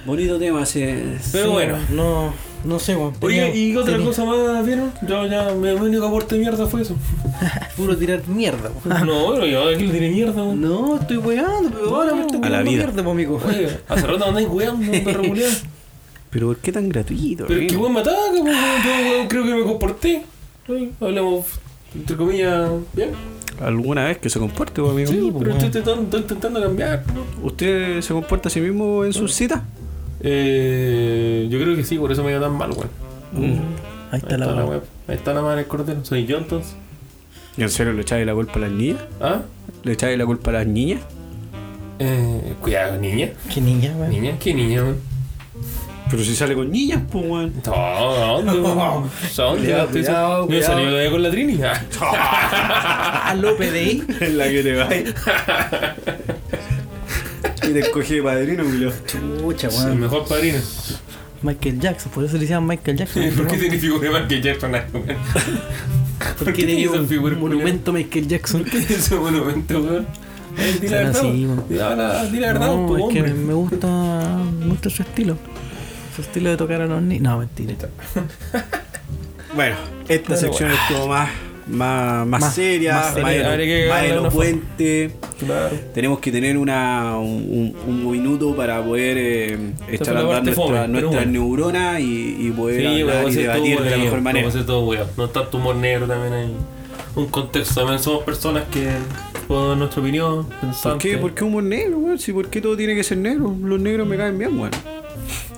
Bonito 0.07 0.39
tema 0.39 0.63
ese. 0.63 1.19
Pero 1.31 1.45
Sí, 1.45 1.51
bueno. 1.53 1.77
No, 1.91 2.33
no 2.65 2.79
sé, 2.79 2.97
weón. 2.97 3.15
Oye, 3.21 3.37
tenía- 3.47 3.55
¿y 3.57 3.77
otra 3.77 3.93
tenía- 3.95 4.07
cosa 4.07 4.25
más 4.25 4.65
vieron? 4.67 4.93
Yo 5.09 5.27
ya, 5.27 5.51
mi 5.55 5.69
único 5.71 6.07
aporte 6.07 6.35
de 6.37 6.41
mierda 6.43 6.67
fue 6.67 6.83
eso. 6.83 6.97
Puro 7.77 7.97
tirar 7.97 8.27
mierda, 8.29 8.71
weón. 8.85 9.07
No, 9.07 9.27
bueno, 9.27 9.47
yo 9.47 9.69
aquí 9.69 9.87
le 9.87 9.93
tiré 9.93 10.11
mierda, 10.11 10.43
weón. 10.43 10.61
No, 10.61 10.97
estoy 11.01 11.17
weando, 11.19 11.71
pero 11.71 11.97
ahora 11.97 12.15
me 12.15 12.21
estoy 12.23 12.39
A 12.39 12.41
la 12.43 12.49
weando 12.59 12.71
vida. 12.71 12.83
mierda, 12.85 13.03
pues, 13.03 13.13
amigo. 13.15 13.41
Oye, 13.47 13.69
hace 13.89 14.07
rato 14.07 14.25
andáis 14.25 14.49
weando, 14.49 14.93
perro 15.05 15.23
culiao. 15.25 15.51
Pero 16.31 16.47
¿por 16.49 16.57
qué 16.59 16.71
tan 16.73 16.89
gratuito? 16.89 17.47
Pero 17.49 17.61
es 17.61 17.67
que 17.73 17.77
weón 17.77 17.93
me 17.95 18.01
ataca, 18.01 18.17
pues, 18.31 18.43
weón. 18.43 18.55
yo 18.85 19.11
weón, 19.11 19.29
creo 19.29 19.45
que 19.45 19.55
me 19.55 19.63
comporté. 19.65 20.23
Sí, 20.67 20.93
Hablemos, 21.01 21.47
entre 21.95 22.17
comillas, 22.17 22.71
bien. 22.93 23.11
¿Alguna 23.61 24.05
vez 24.07 24.19
que 24.19 24.31
se 24.31 24.39
comporte, 24.39 24.81
pues, 24.81 24.93
amigo? 24.93 25.11
Sí, 25.11 25.33
pero 25.39 25.51
estoy 25.53 25.67
intentando, 26.21 26.63
cambiar. 26.63 27.03
¿Usted 27.43 28.01
se 28.01 28.15
comporta 28.15 28.49
a 28.49 28.51
sí 28.53 28.61
mismo 28.61 29.05
en 29.05 29.13
sus 29.13 29.35
citas? 29.35 29.61
Eh, 30.23 31.47
yo 31.51 31.59
creo 31.61 31.77
que 31.77 31.85
sí, 31.85 31.99
por 31.99 32.13
eso 32.13 32.23
me 32.25 32.31
iba 32.33 32.41
tan 32.41 32.53
mal, 32.57 32.71
weón. 32.71 32.91
Ahí 34.13 34.19
está 34.19 34.37
la 34.39 34.47
weá. 34.49 34.65
web. 34.65 34.83
Ahí 35.09 35.15
está 35.17 35.33
la 35.35 35.43
madre 35.43 35.59
del 35.59 35.67
cordero. 35.67 36.05
Soy 36.05 36.27
yo 36.27 36.39
entonces. 36.39 36.75
¿Y 37.57 37.63
en 37.63 37.71
serio 37.71 37.93
le 37.93 38.03
echáis 38.03 38.27
la 38.27 38.35
culpa 38.35 38.55
a 38.57 38.59
las 38.63 38.71
niñas? 38.71 38.99
¿Ah? 39.21 39.41
¿Le 39.83 39.93
echáis 39.93 40.17
la 40.19 40.27
culpa 40.27 40.51
a 40.51 40.55
las 40.55 40.67
niñas? 40.67 41.01
Eh, 41.99 42.55
cuidado, 42.61 42.97
niña. 42.99 43.31
Qué 43.53 43.61
niña, 43.61 43.93
weón. 43.97 44.11
Niña, 44.11 44.37
¿qué 44.41 44.55
niña, 44.55 44.83
weón? 44.83 44.97
Pero 46.11 46.25
si 46.25 46.35
sale 46.35 46.55
con 46.57 46.71
niñas, 46.73 47.03
pues, 47.11 47.25
weón. 47.25 47.53
No, 47.67 48.15
¿dónde, 48.43 48.53
weón? 48.61 49.11
¿Dónde? 49.37 49.63
Cuidado, 49.63 49.85
Estoy- 49.87 50.03
cuidado, 50.03 50.41
Yo 50.43 50.47
cuidado. 50.49 50.73
salí 50.75 50.87
todavía 50.87 51.11
con 51.11 51.23
la 51.23 51.31
Trini. 51.31 51.59
López 53.41 53.73
de 53.73 53.79
ahí. 53.79 54.03
La 54.33 54.49
que 54.49 54.63
te 54.63 54.75
va. 54.77 54.89
y 57.71 57.75
te 57.75 57.81
escogí 57.81 58.15
de 58.17 58.23
padrino, 58.23 58.65
Julio. 58.65 58.93
Chucha, 59.07 59.69
El 59.69 59.75
weón. 59.75 60.01
mejor 60.01 60.27
padrino. 60.29 60.59
Michael 61.43 61.81
Jackson, 61.81 62.13
por 62.13 62.25
eso 62.25 62.35
le 62.35 62.41
decían 62.41 62.67
Michael 62.67 62.97
Jackson. 62.99 63.31
¿Por 63.37 63.47
qué 63.47 63.59
significó 63.59 64.01
que 64.01 64.09
Michael 64.11 64.43
Jackson? 64.43 64.73
Porque 66.39 66.67
qué 66.67 66.85
esa 66.85 66.93
un 67.01 67.09
figura, 67.09 67.35
monumento 67.37 67.93
Michael 67.93 68.29
Jackson. 68.29 68.65
¿Qué 68.65 68.79
es 68.79 68.91
ese 68.91 69.15
monumento, 69.15 69.81
weón? 69.81 70.07
Eh, 70.59 70.79
Di 70.81 70.89
la 70.89 70.97
Será 70.99 71.05
verdad. 71.05 71.21
así, 71.21 71.47
po. 71.47 71.53
weón. 71.53 71.65
Di 71.69 71.75
la- 71.77 71.95
la 71.95 72.53
verdad, 72.53 72.99
es 73.09 73.15
que 73.15 73.23
me 73.23 73.55
gusta, 73.55 74.39
gusta 74.67 74.91
su 74.91 75.03
estilo. 75.03 75.37
Su 76.15 76.23
estilo 76.23 76.51
de 76.51 76.57
tocar 76.57 76.83
a 76.83 76.87
los 76.87 77.01
niños. 77.03 77.23
No, 77.23 77.39
mentira. 77.39 77.75
Bueno, 79.55 79.75
esta 80.09 80.37
sección 80.37 80.71
estuvo 80.71 81.09
más, 81.09 81.29
más, 81.71 82.27
más, 82.27 82.41
Más- 82.41 82.55
seria, 82.55 82.95
más 82.95 83.05
más, 83.05 83.15
seria. 83.15 83.55
elo- 83.55 83.89
más 83.89 84.03
una 84.05 84.15
elocuente. 84.15 85.11
Claro. 85.39 85.77
Tenemos 85.95 86.19
que 86.19 86.31
tener 86.33 86.59
una, 86.59 87.17
un, 87.19 87.75
un- 87.87 88.05
un 88.05 88.11
minuto 88.13 88.55
para 88.55 88.83
poder 88.85 89.17
eh, 89.19 89.59
echar 89.91 90.17
a 90.17 90.21
andar 90.21 90.43
nuestra- 90.45 90.87
nuestras 90.87 91.13
bueno. 91.15 91.31
neuronas 91.33 92.01
y, 92.01 92.37
y 92.49 92.51
poder 92.51 92.81
Sí, 92.81 92.87
hablar 93.03 93.25
y 93.25 93.29
hacer 93.29 93.45
todo 93.53 93.65
debatir 93.65 93.81
de 93.83 93.91
la 93.91 93.97
mejor 93.97 94.19
a 94.19 94.23
manera. 94.23 94.51
todo. 94.67 94.95
No 95.17 95.25
es 95.25 95.33
tanto 95.33 95.57
humor 95.59 95.77
negro 95.77 96.07
también 96.07 96.33
hay 96.33 96.49
un 97.17 97.27
contexto. 97.29 97.75
También 97.81 97.99
somos 97.99 98.23
personas 98.25 98.65
que 98.71 98.89
puedo 99.49 99.69
dar 99.71 99.79
nuestra 99.79 100.01
opinión. 100.03 100.47
¿Por 100.47 100.57
pensantes. 100.61 101.11
qué? 101.11 101.19
¿Por 101.19 101.35
qué 101.35 101.45
humor 101.45 101.63
negro, 101.65 101.99
weón? 101.99 102.19
Si 102.19 102.33
¿Por 102.33 102.49
qué 102.49 102.61
todo 102.61 102.77
tiene 102.77 102.95
que 102.95 103.03
ser 103.05 103.19
negro? 103.19 103.55
Los 103.63 103.81
negros 103.81 104.07
me 104.07 104.17
caen 104.17 104.39
bien, 104.39 104.59
weón. 104.59 104.71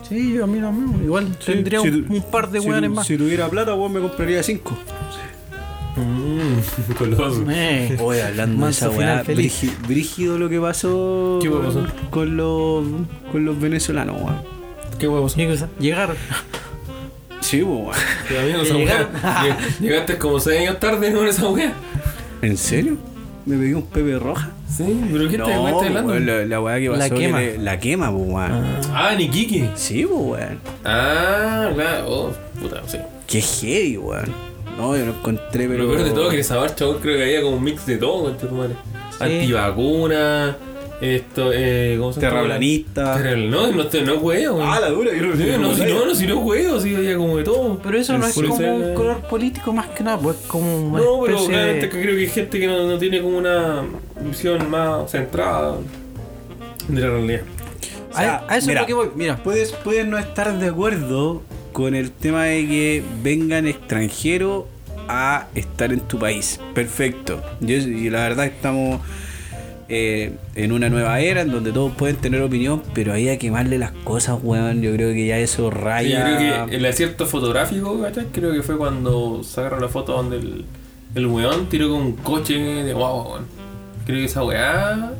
Sí, 0.09 0.35
yo 0.35 0.45
a 0.45 0.47
mí 0.47 0.59
no, 0.59 0.73
igual 1.03 1.35
tendría 1.45 1.81
Si 1.81 1.89
un, 1.89 2.07
tu- 2.07 2.13
un 2.15 2.23
par 2.23 2.51
de 2.51 2.61
si 2.61 2.69
más. 2.69 3.07
Si 3.07 3.17
tuviera 3.17 3.49
plata, 3.49 3.75
weón, 3.75 3.93
me 3.95 4.01
compraría 4.01 4.43
cinco. 4.43 4.77
Mm, 5.97 6.93
coloso. 6.99 7.45
Oye, 8.01 8.23
hablando 8.23 8.55
de 8.57 8.61
Manso 8.61 8.87
esa 8.87 8.91
final 8.91 9.15
weá, 9.17 9.25
feliz. 9.25 9.63
brígi- 9.63 9.87
brígido 9.89 10.39
lo 10.39 10.49
que 10.49 10.59
pasó, 10.61 11.39
¿Qué 11.43 11.49
weá 11.49 11.67
pasó? 11.67 11.85
con 12.11 12.37
los 12.37 12.85
con 13.31 13.45
los 13.45 13.61
venezolanos, 13.61 14.17
weón. 14.21 14.37
¿Qué 14.99 15.09
huevos? 15.09 15.35
¿qué 15.35 15.47
cosa? 15.49 15.69
Llegar. 15.79 16.15
Sí, 17.41 17.63
pues, 17.63 17.99
no 18.55 18.63
esa 18.63 18.77
weá. 18.77 19.09
Lleg- 19.43 19.79
Llegaste 19.81 20.19
como 20.19 20.39
6 20.41 20.61
años 20.61 20.79
tarde 20.81 21.13
con 21.13 21.27
esa 21.27 21.49
weá. 21.49 21.73
¿En 22.41 22.57
serio? 22.57 22.97
¿Me 23.45 23.57
pedí 23.59 23.73
un 23.75 23.83
pepe 23.83 24.19
roja? 24.19 24.51
Sí, 24.69 24.85
pero 25.13 25.29
¿qué 25.29 25.37
te 25.37 25.45
me 25.45 25.71
estás 25.71 25.87
hablando? 25.89 26.19
la, 26.19 26.47
la 26.47 26.61
weá 26.61 26.79
que 26.79 26.89
La 26.89 26.99
pasó. 26.99 27.15
que 27.15 27.21
quema. 27.21 27.41
le- 27.41 27.59
la 27.59 27.79
quema, 27.81 28.11
pues, 28.13 28.25
weón. 28.29 28.65
Ah, 28.95 29.15
ni 29.19 29.29
Kiki. 29.29 29.69
Sí, 29.75 30.07
pues, 30.09 30.21
weón. 30.41 30.61
Ah, 30.85 31.69
claro. 31.75 32.07
Oh, 32.09 32.33
puta, 32.61 32.81
sí. 32.87 32.99
Qué 33.27 33.41
heavy, 33.43 33.99
weón. 33.99 34.52
No, 34.77 34.97
yo 34.97 35.05
lo 35.07 35.13
encontré, 35.13 35.69
pero. 35.69 35.85
Lo 35.85 35.91
peor 35.93 36.05
de 36.05 36.11
todo 36.11 36.29
es 36.29 36.35
que 36.35 36.41
esa 36.41 36.59
marcha 36.59 36.87
creo 37.01 37.17
que 37.17 37.23
había 37.23 37.43
como 37.43 37.57
un 37.57 37.65
mix 37.65 37.87
de 37.87 37.97
todo, 37.99 38.31
tu 38.33 38.49
madre. 38.55 38.75
Sí. 39.19 39.25
Antivacuna, 39.25 40.57
esto, 41.01 41.51
eh, 41.53 41.97
¿cómo 41.99 42.13
se 42.13 42.21
llama? 42.21 42.33
Terraplanista. 42.35 43.17
Terra- 43.17 43.37
No, 43.37 43.71
no, 43.73 43.85
no, 44.05 44.15
huevo. 44.15 44.63
Ah, 44.63 44.81
la 44.81 44.91
dura, 44.91 45.11
yo 45.13 45.27
no 45.27 45.37
Sí, 45.37 45.45
no, 45.59 45.75
si 45.75 45.85
no, 45.85 46.07
no, 46.07 46.15
si 46.15 46.27
no 46.27 46.39
es 46.41 46.45
huevo, 46.47 46.81
sí, 46.81 46.95
había 46.95 47.17
como 47.17 47.37
de 47.39 47.45
todo. 47.45 47.79
Pero 47.83 47.99
eso 47.99 48.17
no 48.19 48.27
es 48.27 48.35
como 48.35 48.55
un 48.55 48.95
color 48.95 49.21
político 49.23 49.73
más 49.73 49.89
que 49.89 50.05
nada, 50.05 50.19
pues 50.19 50.37
como 50.47 50.89
una 50.89 51.01
No, 51.01 51.21
pero 51.25 51.39
que 51.47 51.89
creo 51.91 52.15
que 52.15 52.21
hay 52.23 52.27
gente 52.29 52.61
que 52.61 52.67
no, 52.67 52.87
no 52.87 52.99
tiene 52.99 53.21
como 53.21 53.37
una 53.39 53.83
visión 54.21 54.71
más 54.71 55.11
centrada 55.11 55.77
de 56.89 57.01
la 57.01 57.07
realidad. 57.09 57.41
O 58.13 58.15
sea, 58.15 58.45
a, 58.47 58.53
a 58.53 58.57
eso 58.59 58.67
mira, 58.69 58.81
es 58.81 58.83
lo 58.83 58.87
que 58.87 58.95
voy, 58.95 59.09
mira. 59.17 59.37
Puedes, 59.43 59.73
puedes 59.73 60.07
no 60.07 60.19
estar 60.19 60.57
de 60.59 60.69
acuerdo 60.69 61.43
con 61.73 61.95
el 61.95 62.11
tema 62.11 62.45
de 62.45 62.67
que 62.67 63.03
vengan 63.23 63.67
extranjeros 63.67 64.65
a 65.09 65.49
estar 65.55 65.93
en 65.93 66.01
tu 66.01 66.19
país. 66.19 66.61
Perfecto. 66.75 67.43
Yo- 67.61 67.77
y 67.77 68.09
la 68.11 68.21
verdad 68.21 68.47
estamos 68.47 69.01
eh, 69.89 70.33
en 70.55 70.73
una 70.73 70.89
nueva 70.89 71.21
era 71.21 71.43
en 71.43 71.51
donde 71.51 71.71
todos 71.73 71.93
pueden 71.93 72.17
tener 72.17 72.41
opinión, 72.41 72.83
pero 72.95 73.13
ahí 73.13 73.29
a 73.29 73.39
quemarle 73.39 73.79
las 73.79 73.91
cosas, 74.05 74.39
weón. 74.43 74.81
Yo 74.81 74.93
creo 74.95 75.13
que 75.13 75.27
ya 75.27 75.39
eso 75.39 75.57
Sí, 75.57 75.63
yo 75.63 75.71
raya. 75.71 76.25
creo 76.39 76.67
que 76.67 76.77
el 76.77 76.87
acierto 76.87 77.27
fotográfico, 77.27 78.01
¿cachai? 78.01 78.27
Creo 78.33 78.53
que 78.53 78.63
fue 78.63 78.79
cuando 78.79 79.43
sacaron 79.45 79.83
la 79.83 79.89
foto 79.89 80.13
donde 80.13 80.37
el, 80.37 80.65
el 81.15 81.27
weón 81.27 81.67
tiró 81.69 81.91
con 81.91 82.01
un 82.01 82.13
coche 82.13 82.55
de 82.59 82.93
guagua, 82.95 83.33
weón. 83.35 83.47
Creo 84.07 84.19
que 84.19 84.25
esa 84.25 84.43
weá 84.45 85.13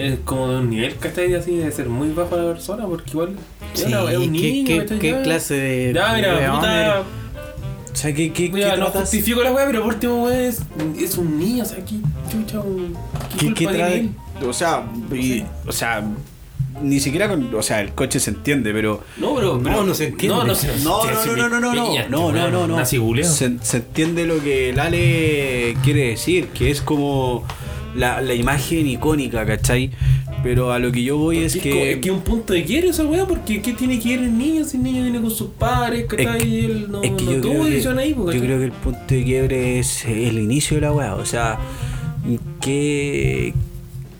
es 0.00 0.18
como 0.24 0.48
de 0.48 0.58
un 0.58 0.70
nivel, 0.70 0.96
¿cachai? 0.96 1.34
Así 1.34 1.56
de 1.56 1.70
ser 1.72 1.88
muy 1.88 2.10
bajo 2.10 2.36
la 2.36 2.44
persona, 2.52 2.86
porque 2.86 3.10
igual 3.10 3.36
es, 3.74 3.80
Sí, 3.80 3.86
una- 3.86 4.10
es 4.10 4.18
un 4.18 4.22
¿qué- 4.32 4.40
niño, 4.52 4.66
qué- 4.88 4.98
qué 4.98 5.10
Ya. 5.10 5.22
clase 5.22 5.54
de- 5.54 5.92
Ya, 5.94 6.12
mira, 6.14 6.34
de 6.38 6.48
puta. 6.50 7.02
O 7.92 7.96
sea, 7.96 8.14
¿qué, 8.14 8.32
qué, 8.32 8.48
Mira, 8.50 8.70
qué 8.72 8.76
no 8.78 8.86
tratas- 8.86 9.02
justifico 9.02 9.42
la 9.42 9.52
weá, 9.52 9.66
pero 9.66 9.82
por 9.82 9.92
último, 9.94 10.24
weón, 10.24 10.36
es, 10.38 10.62
es 10.98 11.18
un 11.18 11.38
niño, 11.38 11.64
o 11.64 11.66
sea, 11.66 11.78
¿qué 11.84 11.96
chucha? 12.30 12.62
¿Qué, 13.38 13.46
¿Qué, 13.48 13.54
qué 13.54 13.66
trae? 13.66 14.08
O 14.46 14.52
sea, 14.52 14.84
y- 15.12 15.44
o 15.66 15.72
sea, 15.72 16.02
ni 16.82 16.98
siquiera 17.00 17.28
con. 17.28 17.52
O 17.54 17.62
sea, 17.62 17.80
el 17.82 17.92
coche 17.92 18.18
se 18.20 18.30
entiende, 18.30 18.72
pero. 18.72 19.02
No, 19.18 19.34
pero, 19.34 19.60
pero- 19.62 19.82
no 19.84 19.92
se 19.92 20.06
entiende. 20.06 20.34
No, 20.38 20.44
no 20.44 20.54
se 20.54 20.68
No, 20.68 20.72
se- 20.78 20.84
no, 20.84 21.02
se 21.22 21.28
no, 21.36 21.36
no, 21.36 21.48
no, 21.48 21.60
no, 21.60 21.74
no, 21.74 22.08
no, 22.08 22.32
no, 22.32 22.50
no, 22.50 22.66
no. 22.68 23.00
Buleo. 23.02 23.24
Se, 23.28 23.58
se 23.60 23.76
entiende 23.78 24.24
lo 24.24 24.40
que 24.42 24.72
Lale 24.72 25.76
quiere 25.82 26.08
decir, 26.10 26.46
que 26.48 26.70
es 26.70 26.80
como 26.80 27.44
la, 27.94 28.20
la 28.20 28.34
imagen 28.34 28.86
icónica, 28.86 29.44
¿cachai? 29.46 29.90
Pero 30.42 30.72
a 30.72 30.78
lo 30.78 30.90
que 30.90 31.02
yo 31.02 31.18
voy 31.18 31.38
es 31.38 31.56
Es 31.56 31.62
que 31.62 31.92
es 31.92 31.98
que. 31.98 32.10
un 32.10 32.22
punto 32.22 32.52
de 32.52 32.64
quiere 32.64 32.88
esa 32.88 33.04
weá, 33.04 33.26
porque 33.26 33.60
¿qué 33.60 33.74
tiene 33.74 33.98
que 33.98 34.10
ir 34.10 34.20
el 34.20 34.36
niño 34.36 34.64
si 34.64 34.76
el 34.76 34.82
niño 34.82 35.02
viene 35.02 35.20
con 35.20 35.30
sus 35.30 35.50
padres, 35.50 36.06
que 36.06 36.22
Es 36.22 36.28
ahí 36.28 36.64
él 36.64 36.86
no, 36.90 37.02
es 37.02 37.10
que 37.10 37.24
no 37.24 37.32
yo, 37.32 37.40
tuvo 37.40 37.64
que, 37.64 38.00
ahí, 38.00 38.14
yo 38.14 38.24
creo 38.24 38.58
que 38.58 38.64
el 38.64 38.72
punto 38.72 39.00
de 39.08 39.24
quiebre 39.24 39.78
es 39.78 40.04
el 40.06 40.38
inicio 40.38 40.76
de 40.76 40.80
la 40.82 40.92
weá. 40.92 41.14
O 41.16 41.26
sea, 41.26 41.58
¿qué, 42.60 43.52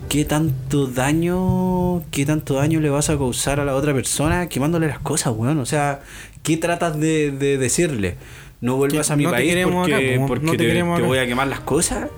qué 0.08 0.24
tanto 0.24 0.86
daño 0.86 2.02
qué 2.10 2.26
tanto 2.26 2.54
daño 2.54 2.80
le 2.80 2.90
vas 2.90 3.08
a 3.08 3.16
causar 3.16 3.60
a 3.60 3.64
la 3.64 3.74
otra 3.74 3.94
persona 3.94 4.48
quemándole 4.48 4.88
las 4.88 4.98
cosas, 4.98 5.32
weón? 5.34 5.58
O 5.58 5.66
sea, 5.66 6.00
¿qué 6.42 6.56
tratas 6.58 6.98
de, 6.98 7.30
de 7.30 7.56
decirle? 7.56 8.16
No 8.60 8.76
vuelvas 8.76 9.10
a 9.10 9.16
mi 9.16 9.24
no 9.24 9.30
país 9.30 9.56
porque, 9.64 9.94
acá, 9.94 10.26
porque 10.26 10.44
no 10.44 10.52
te 10.52 11.02
voy 11.02 11.18
a 11.18 11.26
quemar 11.26 11.48
las 11.48 11.60
cosas. 11.60 12.08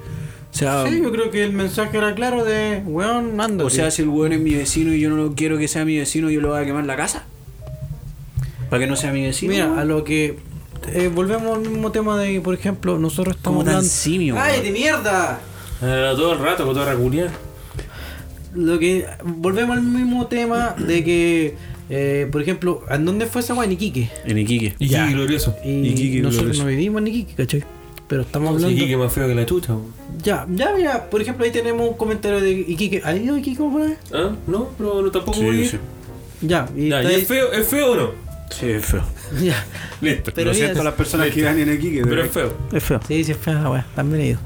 O 0.53 0.55
sea, 0.55 0.87
Sí, 0.87 1.01
yo 1.03 1.11
creo 1.11 1.31
que 1.31 1.43
el 1.45 1.53
mensaje 1.53 1.97
era 1.97 2.15
claro 2.15 2.45
de, 2.45 2.83
weón, 2.85 3.41
anda. 3.41 3.65
o 3.65 3.71
sea, 3.71 3.91
si 3.91 4.03
el 4.03 4.09
weón 4.09 4.33
es 4.35 4.41
mi 4.41 4.55
vecino 4.55 4.93
y 4.93 5.01
yo 5.01 5.09
no 5.09 5.17
lo 5.17 5.35
quiero 5.35 5.57
que 5.57 5.67
sea 5.67 5.85
mi 5.87 5.97
vecino, 5.99 6.29
yo 6.31 6.41
le 6.43 6.49
voy 6.49 6.61
a 6.63 6.65
quemar 6.67 6.85
la 6.85 6.97
casa. 6.97 7.25
Para 8.69 8.81
que 8.85 8.87
no 8.87 8.97
sea 8.97 9.13
mi 9.13 9.23
vecino. 9.23 9.53
Mira, 9.53 9.81
a 9.81 9.85
lo 9.85 10.05
que. 10.05 10.37
eh, 10.93 11.11
volvemos 11.15 11.57
al 11.57 11.63
mismo 11.69 11.91
tema 11.93 12.19
de, 12.19 12.41
por 12.41 12.55
ejemplo, 12.55 12.99
nosotros 12.99 13.37
estamos 13.37 13.59
Como 13.59 13.65
tan 13.65 13.75
hablando. 13.77 13.89
simio, 13.91 14.35
¡Ay, 14.39 14.53
weón. 14.53 14.65
de 14.65 14.73
mierda! 14.73 15.41
Eh, 15.83 16.13
todo 16.17 16.33
el 16.35 16.39
rato 16.39 16.65
con 16.65 16.75
toda 16.75 16.93
la 16.93 16.99
culia. 17.01 17.31
Lo 18.55 18.79
que. 18.79 19.07
Volvemos 19.25 19.77
al 19.77 19.83
mismo 19.83 20.27
tema 20.27 20.75
de 20.79 21.03
que. 21.05 21.55
eh, 21.91 22.29
por 22.31 22.43
ejemplo, 22.43 22.83
¿en 22.91 23.05
dónde 23.07 23.27
fue 23.27 23.41
esa 23.41 23.55
weá? 23.55 23.65
En 23.65 23.73
Iquique. 23.73 24.11
En 24.25 24.37
Iquique. 24.39 24.75
Kiki 24.79 25.13
glorioso. 25.13 25.57
Y 25.65 25.89
Iquique, 25.89 26.21
nosotros 26.21 26.45
glorioso. 26.59 26.63
no 26.65 26.69
vivimos 26.69 27.01
en 27.03 27.07
Iquique, 27.09 27.35
¿cachai? 27.35 27.65
Pero 28.13 28.23
estamos 28.25 28.51
Sí, 28.51 28.55
hablando. 28.67 28.85
Kiki 28.85 28.97
más 28.97 29.11
feo 29.11 29.27
que 29.27 29.35
la 29.35 29.47
chucha. 29.47 29.73
weón. 29.73 29.87
Ya, 30.23 30.47
ya, 30.51 30.75
mira, 30.77 31.09
por 31.09 31.23
ejemplo, 31.23 31.47
ahí 31.47 31.51
tenemos 31.51 31.89
un 31.89 31.97
comentario 31.97 32.43
de 32.43 32.51
Iquique. 32.51 33.01
¿Has 33.03 33.17
ido 33.19 33.37
a 33.37 33.39
Iquique 33.39 33.63
por 33.63 33.81
ahí? 33.81 33.95
¿Ah? 34.13 34.33
No, 34.47 34.69
pero 34.77 35.01
no 35.01 35.11
tampoco 35.11 35.39
Sí, 35.39 35.45
voy 35.47 35.57
a 35.57 35.61
ir. 35.63 35.71
sí. 35.71 35.79
Ya, 36.43 36.69
y 36.77 36.91
Ya, 36.91 36.99
está 37.01 37.11
¿y 37.11 37.15
ahí- 37.15 37.23
es 37.23 37.27
feo, 37.29 37.53
es 37.53 37.67
feo 37.67 37.93
o 37.93 37.95
no? 37.97 38.11
Sí, 38.51 38.67
es 38.69 38.85
feo. 38.85 39.03
Ya, 39.43 39.65
Listo. 40.03 40.31
Pero 40.35 40.49
Lo 40.51 40.55
siento 40.55 40.83
a 40.83 40.85
las 40.85 40.93
personas 40.93 41.31
que 41.31 41.41
ganan 41.41 41.71
aquí, 41.71 41.91
que 41.91 42.03
Pero 42.05 42.23
es 42.23 42.31
feo. 42.31 42.53
es 42.71 42.83
feo. 42.85 43.01
Sí, 43.09 43.25
sí, 43.25 43.33
es 43.33 43.39
fea 43.39 43.55
la 43.55 43.71
weá, 43.71 43.87
también 43.97 44.21
he 44.23 44.27
ido. 44.33 44.41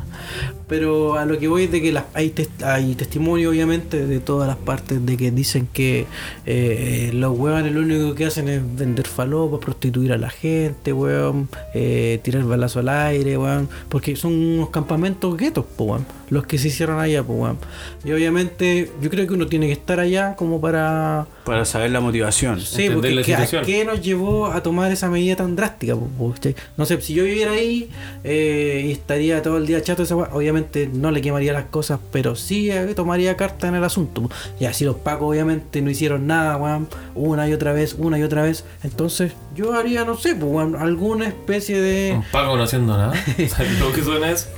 Pero 0.69 1.15
a 1.17 1.25
lo 1.27 1.39
que 1.39 1.47
voy 1.47 1.65
es 1.65 1.71
de 1.71 1.81
que 1.81 1.93
las, 1.93 2.05
hay, 2.13 2.31
tes- 2.31 2.49
hay 2.65 2.97
testimonio, 2.97 3.51
obviamente, 3.51 4.05
de 4.05 4.19
todas 4.19 4.49
las 4.49 4.57
partes 4.57 5.05
de 5.07 5.17
que 5.17 5.31
dicen 5.31 5.69
que 5.73 6.07
eh, 6.45 7.11
los 7.15 7.39
weones 7.39 7.73
lo 7.73 7.81
único 7.83 8.15
que 8.17 8.25
hacen 8.27 8.49
es 8.49 8.61
vender 8.77 9.07
falopa, 9.07 9.61
prostituir 9.61 10.13
a 10.13 10.19
la 10.19 10.29
gente, 10.29 10.93
weón, 10.93 11.49
eh, 11.73 12.19
tirar 12.25 12.43
balazo 12.45 12.81
al 12.81 12.89
aire, 12.89 13.39
weón, 13.39 13.69
porque 13.89 14.17
son 14.17 14.33
unos 14.35 14.71
campamentos 14.71 15.37
guetos, 15.37 15.67
weón, 15.79 16.05
los 16.31 16.45
que 16.47 16.59
se 16.59 16.67
hicieron 16.67 16.99
allá, 16.99 17.23
weón. 17.23 17.59
Y 18.05 18.11
obviamente, 18.11 18.91
yo 19.01 19.09
creo 19.09 19.25
que 19.29 19.35
uno 19.35 19.47
tiene 19.47 19.67
que 19.67 19.73
estar 19.73 20.01
allá 20.01 20.35
como 20.35 20.61
para 20.61 21.29
Para 21.45 21.65
saber 21.65 21.93
la 21.93 22.01
motivación. 22.01 22.61
Sí, 22.61 22.91
porque 22.93 23.13
la 23.13 23.23
¿qué- 23.23 23.35
¿a 23.35 23.47
situación. 23.47 23.65
qué 23.65 23.85
nos 23.85 24.01
llevó 24.03 24.47
a 24.47 24.61
tomar 24.65 24.91
esa 24.91 25.09
medida 25.09 25.37
tan 25.37 25.55
drástica? 25.55 25.95
po, 25.95 26.09
po, 26.19 26.33
¿cachai? 26.33 26.57
No 26.77 26.85
sé, 26.87 27.01
si 27.01 27.15
yo 27.15 27.23
viviera 27.23 27.53
ahí 27.53 27.89
eh, 28.25 28.83
y 28.89 28.91
estaría 28.91 29.41
todo 29.43 29.59
el 29.59 29.67
día 29.69 29.81
chato, 29.81 30.03
esa 30.03 30.17
weá, 30.17 30.29
obviamente 30.57 30.89
no 30.93 31.11
le 31.11 31.21
quemaría 31.21 31.53
las 31.53 31.65
cosas, 31.67 32.01
pero 32.11 32.35
sí 32.35 32.71
eh, 32.71 32.95
tomaría 32.95 33.37
carta 33.37 33.69
en 33.69 33.75
el 33.75 33.85
asunto. 33.85 34.31
Y 34.59 34.65
así 34.65 34.85
los 34.85 34.97
pacos 34.97 35.29
obviamente 35.29 35.83
no 35.83 35.91
hicieron 35.91 36.27
nada, 36.27 36.57
weón, 36.57 36.89
una 37.15 37.47
y 37.49 37.53
otra 37.53 37.73
vez, 37.73 37.95
una 37.99 38.19
y 38.19 38.23
otra 38.23 38.43
vez. 38.43 38.65
Entonces 38.83 39.33
yo 39.55 39.75
haría, 39.75 40.05
no 40.05 40.17
sé, 40.17 40.35
pues, 40.35 40.51
weón, 40.51 40.77
alguna 40.77 41.29
especie 41.29 41.81
de... 41.81 42.15
Un 42.15 42.25
pago 42.33 42.57
no 42.57 42.63
haciendo 42.63 42.97
nada. 42.97 43.13
¿Sabes 43.49 43.79
lo 43.79 43.93
que 43.93 44.03
suena 44.03 44.31
eso? 44.31 44.49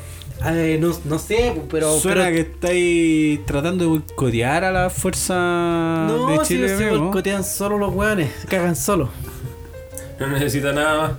eh, 0.47 0.79
no, 0.81 0.93
no 1.05 1.19
sé, 1.19 1.53
po, 1.57 1.65
pero... 1.69 1.99
Suena 1.99 2.25
pero- 2.25 2.35
que 2.35 2.41
estáis 2.43 3.47
tratando 3.47 3.85
de 3.85 3.91
boicotear 3.91 4.65
a 4.65 4.71
la 4.71 4.91
fuerza 4.91 5.35
no, 6.09 6.31
de 6.31 6.45
si 6.45 6.55
Chile. 6.55 6.77
se 6.77 6.91
boicotean 6.91 7.43
solo 7.43 7.77
los 7.77 7.93
weones, 7.93 8.31
se 8.41 8.47
cagan 8.47 8.77
solo. 8.77 9.09
No 10.21 10.29
necesita 10.29 10.73
nada 10.73 10.99
más. 10.99 11.13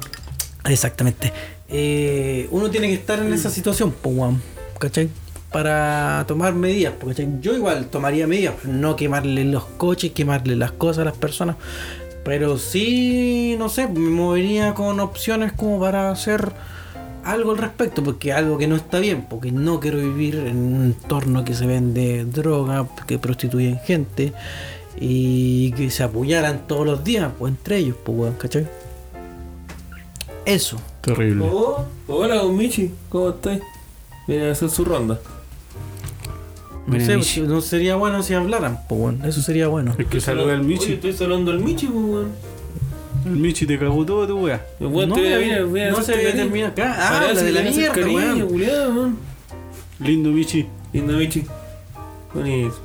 Exactamente. 0.72 1.34
Eh, 1.69 2.47
uno 2.51 2.69
tiene 2.69 2.88
que 2.88 2.95
estar 2.95 3.19
en 3.19 3.31
esa 3.31 3.49
situación, 3.49 3.93
pues, 4.01 4.15
weón, 4.15 4.41
¿cachai? 4.80 5.10
Para 5.51 6.26
tomar 6.27 6.53
medidas, 6.53 6.93
po, 6.93 7.07
¿cachai? 7.07 7.27
Yo 7.41 7.56
igual 7.56 7.88
tomaría 7.88 8.27
medidas, 8.27 8.65
no 8.65 8.95
quemarle 8.95 9.45
los 9.45 9.65
coches, 9.65 10.11
quemarle 10.11 10.56
las 10.56 10.72
cosas 10.72 11.01
a 11.03 11.06
las 11.06 11.18
personas, 11.18 11.57
pero 12.23 12.57
sí, 12.57 13.56
no 13.57 13.69
sé, 13.69 13.88
me 13.88 14.10
movería 14.10 14.73
con 14.73 14.99
opciones 14.99 15.51
como 15.53 15.80
para 15.80 16.11
hacer 16.11 16.51
algo 17.23 17.51
al 17.51 17.57
respecto, 17.57 18.03
porque 18.03 18.34
algo 18.34 18.57
que 18.57 18.68
no 18.68 18.76
está 18.76 18.99
bien, 18.99 19.26
porque 19.30 19.51
no 19.51 19.80
quiero 19.80 19.97
vivir 19.97 20.35
en 20.35 20.57
un 20.57 20.84
entorno 20.84 21.43
que 21.43 21.53
se 21.53 21.65
vende 21.65 22.26
droga, 22.26 22.88
que 23.07 23.19
prostituyen 23.19 23.80
gente 23.80 24.34
y 24.99 25.72
que 25.72 25.89
se 25.89 26.03
apuñalan 26.03 26.68
todos 26.68 26.85
los 26.85 27.03
días, 27.03 27.31
pues 27.38 27.51
entre 27.51 27.77
ellos, 27.77 27.95
pues 28.03 28.18
weón, 28.18 28.34
¿cachai? 28.35 28.68
Eso. 30.45 30.77
Terrible. 31.01 31.45
Oh, 31.51 31.85
hola, 32.07 32.35
don 32.35 32.56
Michi, 32.56 32.91
¿cómo 33.10 33.30
estáis? 33.30 33.61
Viene 34.30 34.47
a 34.49 34.51
hacer 34.51 34.69
su 34.69 34.85
ronda. 34.85 35.19
No, 36.85 36.99
sé, 36.99 37.18
Michi. 37.18 37.41
no 37.41 37.61
sería 37.61 37.95
bueno 37.95 38.22
si 38.22 38.35
hablaran, 38.35 38.80
pues 38.88 39.01
weón, 39.01 39.26
eso 39.26 39.41
sería 39.41 39.68
bueno. 39.68 39.95
Es 39.97 40.06
que 40.06 40.22
saluda 40.22 40.53
al 40.53 40.60
Oye, 40.60 40.68
Michi. 40.69 40.93
estoy 40.93 41.14
saludando 41.14 41.49
al 41.49 41.60
Michi, 41.60 41.88
pues, 41.88 42.06
weón. 42.06 42.31
El 43.26 43.31
Michi 43.31 43.65
te 43.65 43.80
cagó 43.80 44.06
todo 44.06 44.27
tu 44.27 44.38
weón 44.38 45.10
no, 45.10 45.15
te 45.15 45.22
no, 45.91 45.97
a 45.97 46.03
se 46.03 46.14
cariño. 46.14 46.31
termina 46.31 46.68
acá. 46.68 46.95
Ah, 46.95 47.18
habla 47.18 47.41
de 47.41 47.45
que 47.47 47.51
la 47.51 47.60
a 47.60 47.64
mierda, 47.72 47.93
cariño, 47.95 48.45
weón. 48.45 49.18
Lindo 49.99 50.30
Michi. 50.30 50.68
Lindo 50.93 51.14
Michi. 51.14 51.45
Bonito. 52.31 52.80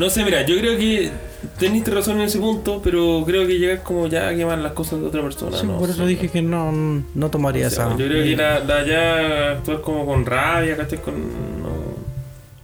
No 0.00 0.10
sé, 0.10 0.24
mira, 0.24 0.44
yo 0.44 0.58
creo 0.58 0.76
que 0.76 1.10
teniste 1.58 1.90
razón 1.90 2.16
en 2.16 2.22
ese 2.22 2.38
punto, 2.38 2.80
pero 2.82 3.22
creo 3.26 3.46
que 3.46 3.58
llegas 3.58 3.80
como 3.80 4.06
ya 4.06 4.28
a 4.28 4.34
quemar 4.34 4.58
las 4.58 4.72
cosas 4.72 5.00
de 5.00 5.06
otra 5.06 5.22
persona. 5.22 5.56
Sí, 5.56 5.66
no 5.66 5.78
por 5.78 5.90
eso 5.90 6.06
dije 6.06 6.28
que 6.28 6.42
no, 6.42 6.72
no 6.72 7.30
tomaría 7.30 7.66
O 7.66 7.70
sea, 7.70 7.86
esa. 7.86 7.96
Yo 7.96 8.06
creo 8.06 8.24
que 8.24 8.36
la, 8.36 8.60
la 8.60 8.86
ya 8.86 9.50
actuar 9.52 9.80
como 9.80 10.06
con 10.06 10.24
rabia, 10.26 10.76
¿cachai? 10.76 11.00
Con, 11.00 11.61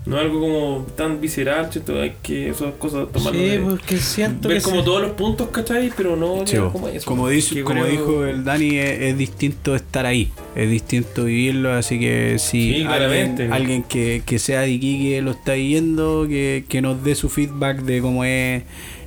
no, 0.08 0.16
algo 0.16 0.40
como 0.40 0.86
tan 0.96 1.20
visceral, 1.20 1.70
¿cierto? 1.70 2.00
Hay 2.00 2.14
que 2.22 2.48
esas 2.48 2.72
cosas 2.74 3.08
tomarlas. 3.12 3.42
Sí, 3.42 3.48
de- 3.48 3.58
porque 3.60 3.96
siento 3.98 4.48
ver 4.48 4.58
que 4.58 4.64
como 4.64 4.78
se- 4.78 4.82
todos 4.84 5.02
los 5.02 5.10
puntos, 5.12 5.48
¿cachai? 5.48 5.92
Pero 5.96 6.16
no 6.16 6.44
como 6.72 6.88
eso. 6.88 7.04
como, 7.06 7.28
dice- 7.28 7.54
Que 7.56 7.62
como 7.64 7.82
creo- 7.82 7.90
dijo 7.92 8.24
el 8.24 8.42
Dani, 8.44 8.78
es, 8.78 9.00
es 9.00 9.18
distinto 9.18 9.74
estar 9.76 10.06
ahí, 10.06 10.30
es 10.56 10.70
distinto 10.70 11.24
vivirlo, 11.24 11.72
así 11.72 12.00
que 12.00 12.38
si 12.38 12.74
Sí, 12.74 12.82
claramente. 12.84 13.42
alguien, 13.44 13.52
alguien 13.52 13.82
que, 13.82 14.22
que 14.24 14.38
sea 14.38 14.60
de 14.62 14.70
Iquique 14.70 15.20
lo 15.22 15.32
está 15.32 15.52
viendo, 15.52 16.26
que, 16.28 16.64
que 16.68 16.80
nos 16.80 17.04
dé 17.04 17.14
su 17.14 17.28
feedback 17.28 17.82
de 17.82 18.00
cómo 18.00 18.24
es 18.24 18.62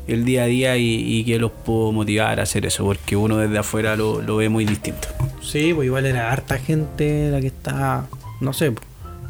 el 0.07 0.26
día 0.26 0.44
a 0.44 0.45
día 0.48 0.78
y, 0.78 0.86
y 1.19 1.23
que 1.23 1.40
los 1.40 1.52
puedo 1.52 1.91
motivar 1.91 2.40
a 2.40 2.44
hacer 2.44 2.65
eso, 2.65 2.84
porque 2.84 3.15
uno 3.15 3.38
desde 3.38 3.57
afuera 3.57 3.95
lo, 3.95 4.22
lo 4.22 4.36
ve 4.38 4.49
muy 4.49 4.65
distinto. 4.65 5.07
Sí, 5.41 5.73
pues 5.73 5.86
igual 5.86 6.06
era 6.06 6.32
harta 6.32 6.57
gente 6.60 7.30
la 7.32 7.40
que 7.41 7.48
está, 7.48 8.07
no 8.40 8.52
sé, 8.53 8.73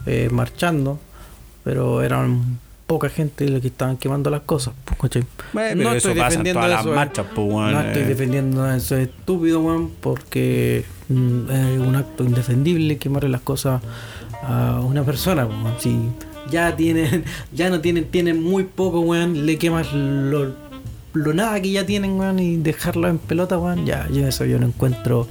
eh, 0.05 0.29
marchando, 0.31 0.99
pero 1.63 2.01
eran 2.01 2.59
poca 2.91 3.07
gente 3.07 3.47
la 3.47 3.61
que 3.61 3.67
estaban 3.67 3.95
quemando 3.95 4.29
las 4.29 4.41
cosas, 4.41 4.73
pues. 4.83 5.23
Bueno, 5.53 5.75
pero 5.77 5.93
eso 5.93 6.13
pasa 6.13 6.41
en 6.41 6.53
todas 6.53 6.69
las 6.69 6.85
eh. 6.85 6.89
marchas, 6.89 7.25
pues, 7.33 7.47
weón, 7.47 7.71
No 7.71 7.81
eh. 7.81 7.87
estoy 7.87 8.03
defendiendo 8.03 8.69
eso 8.69 8.97
es 8.97 9.07
estúpido, 9.07 9.61
weón, 9.61 9.91
porque 10.01 10.83
mm, 11.07 11.49
es 11.49 11.79
un 11.79 11.95
acto 11.95 12.25
indefendible 12.25 12.97
quemarle 12.97 13.29
las 13.29 13.39
cosas 13.39 13.81
a 14.43 14.81
una 14.81 15.03
persona, 15.03 15.45
weón. 15.45 15.73
Si 15.79 15.97
ya 16.49 16.75
tienen, 16.75 17.23
ya 17.53 17.69
no 17.69 17.79
tienen, 17.79 18.05
tienen 18.11 18.43
muy 18.43 18.65
poco, 18.65 18.99
weón, 18.99 19.45
le 19.45 19.57
quemas 19.57 19.93
lo, 19.93 20.53
lo 21.13 21.33
nada 21.33 21.61
que 21.61 21.71
ya 21.71 21.85
tienen, 21.85 22.19
weón, 22.19 22.39
y 22.39 22.57
dejarlo 22.57 23.07
en 23.07 23.19
pelota, 23.19 23.57
weón, 23.57 23.85
ya, 23.85 24.09
yo 24.09 24.27
eso 24.27 24.43
yo 24.43 24.59
lo 24.59 24.65
encuentro 24.65 25.27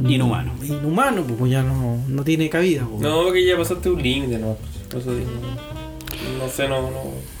Inhumano. 0.00 0.52
Inhumano, 0.62 1.22
pues 1.22 1.52
ya 1.52 1.62
no, 1.62 1.98
no 2.08 2.24
tiene 2.24 2.48
cabida, 2.48 2.86
weón. 2.86 3.02
No, 3.02 3.30
que 3.30 3.44
ya 3.44 3.58
pasaste 3.58 3.90
un 3.90 4.02
límite, 4.02 4.38
¿no? 4.38 4.56
Por 4.92 5.00
eso 5.00 5.14
digo, 5.14 5.30
no 6.38 6.48
sé, 6.48 6.68
no, 6.68 6.82
no. 6.82 7.32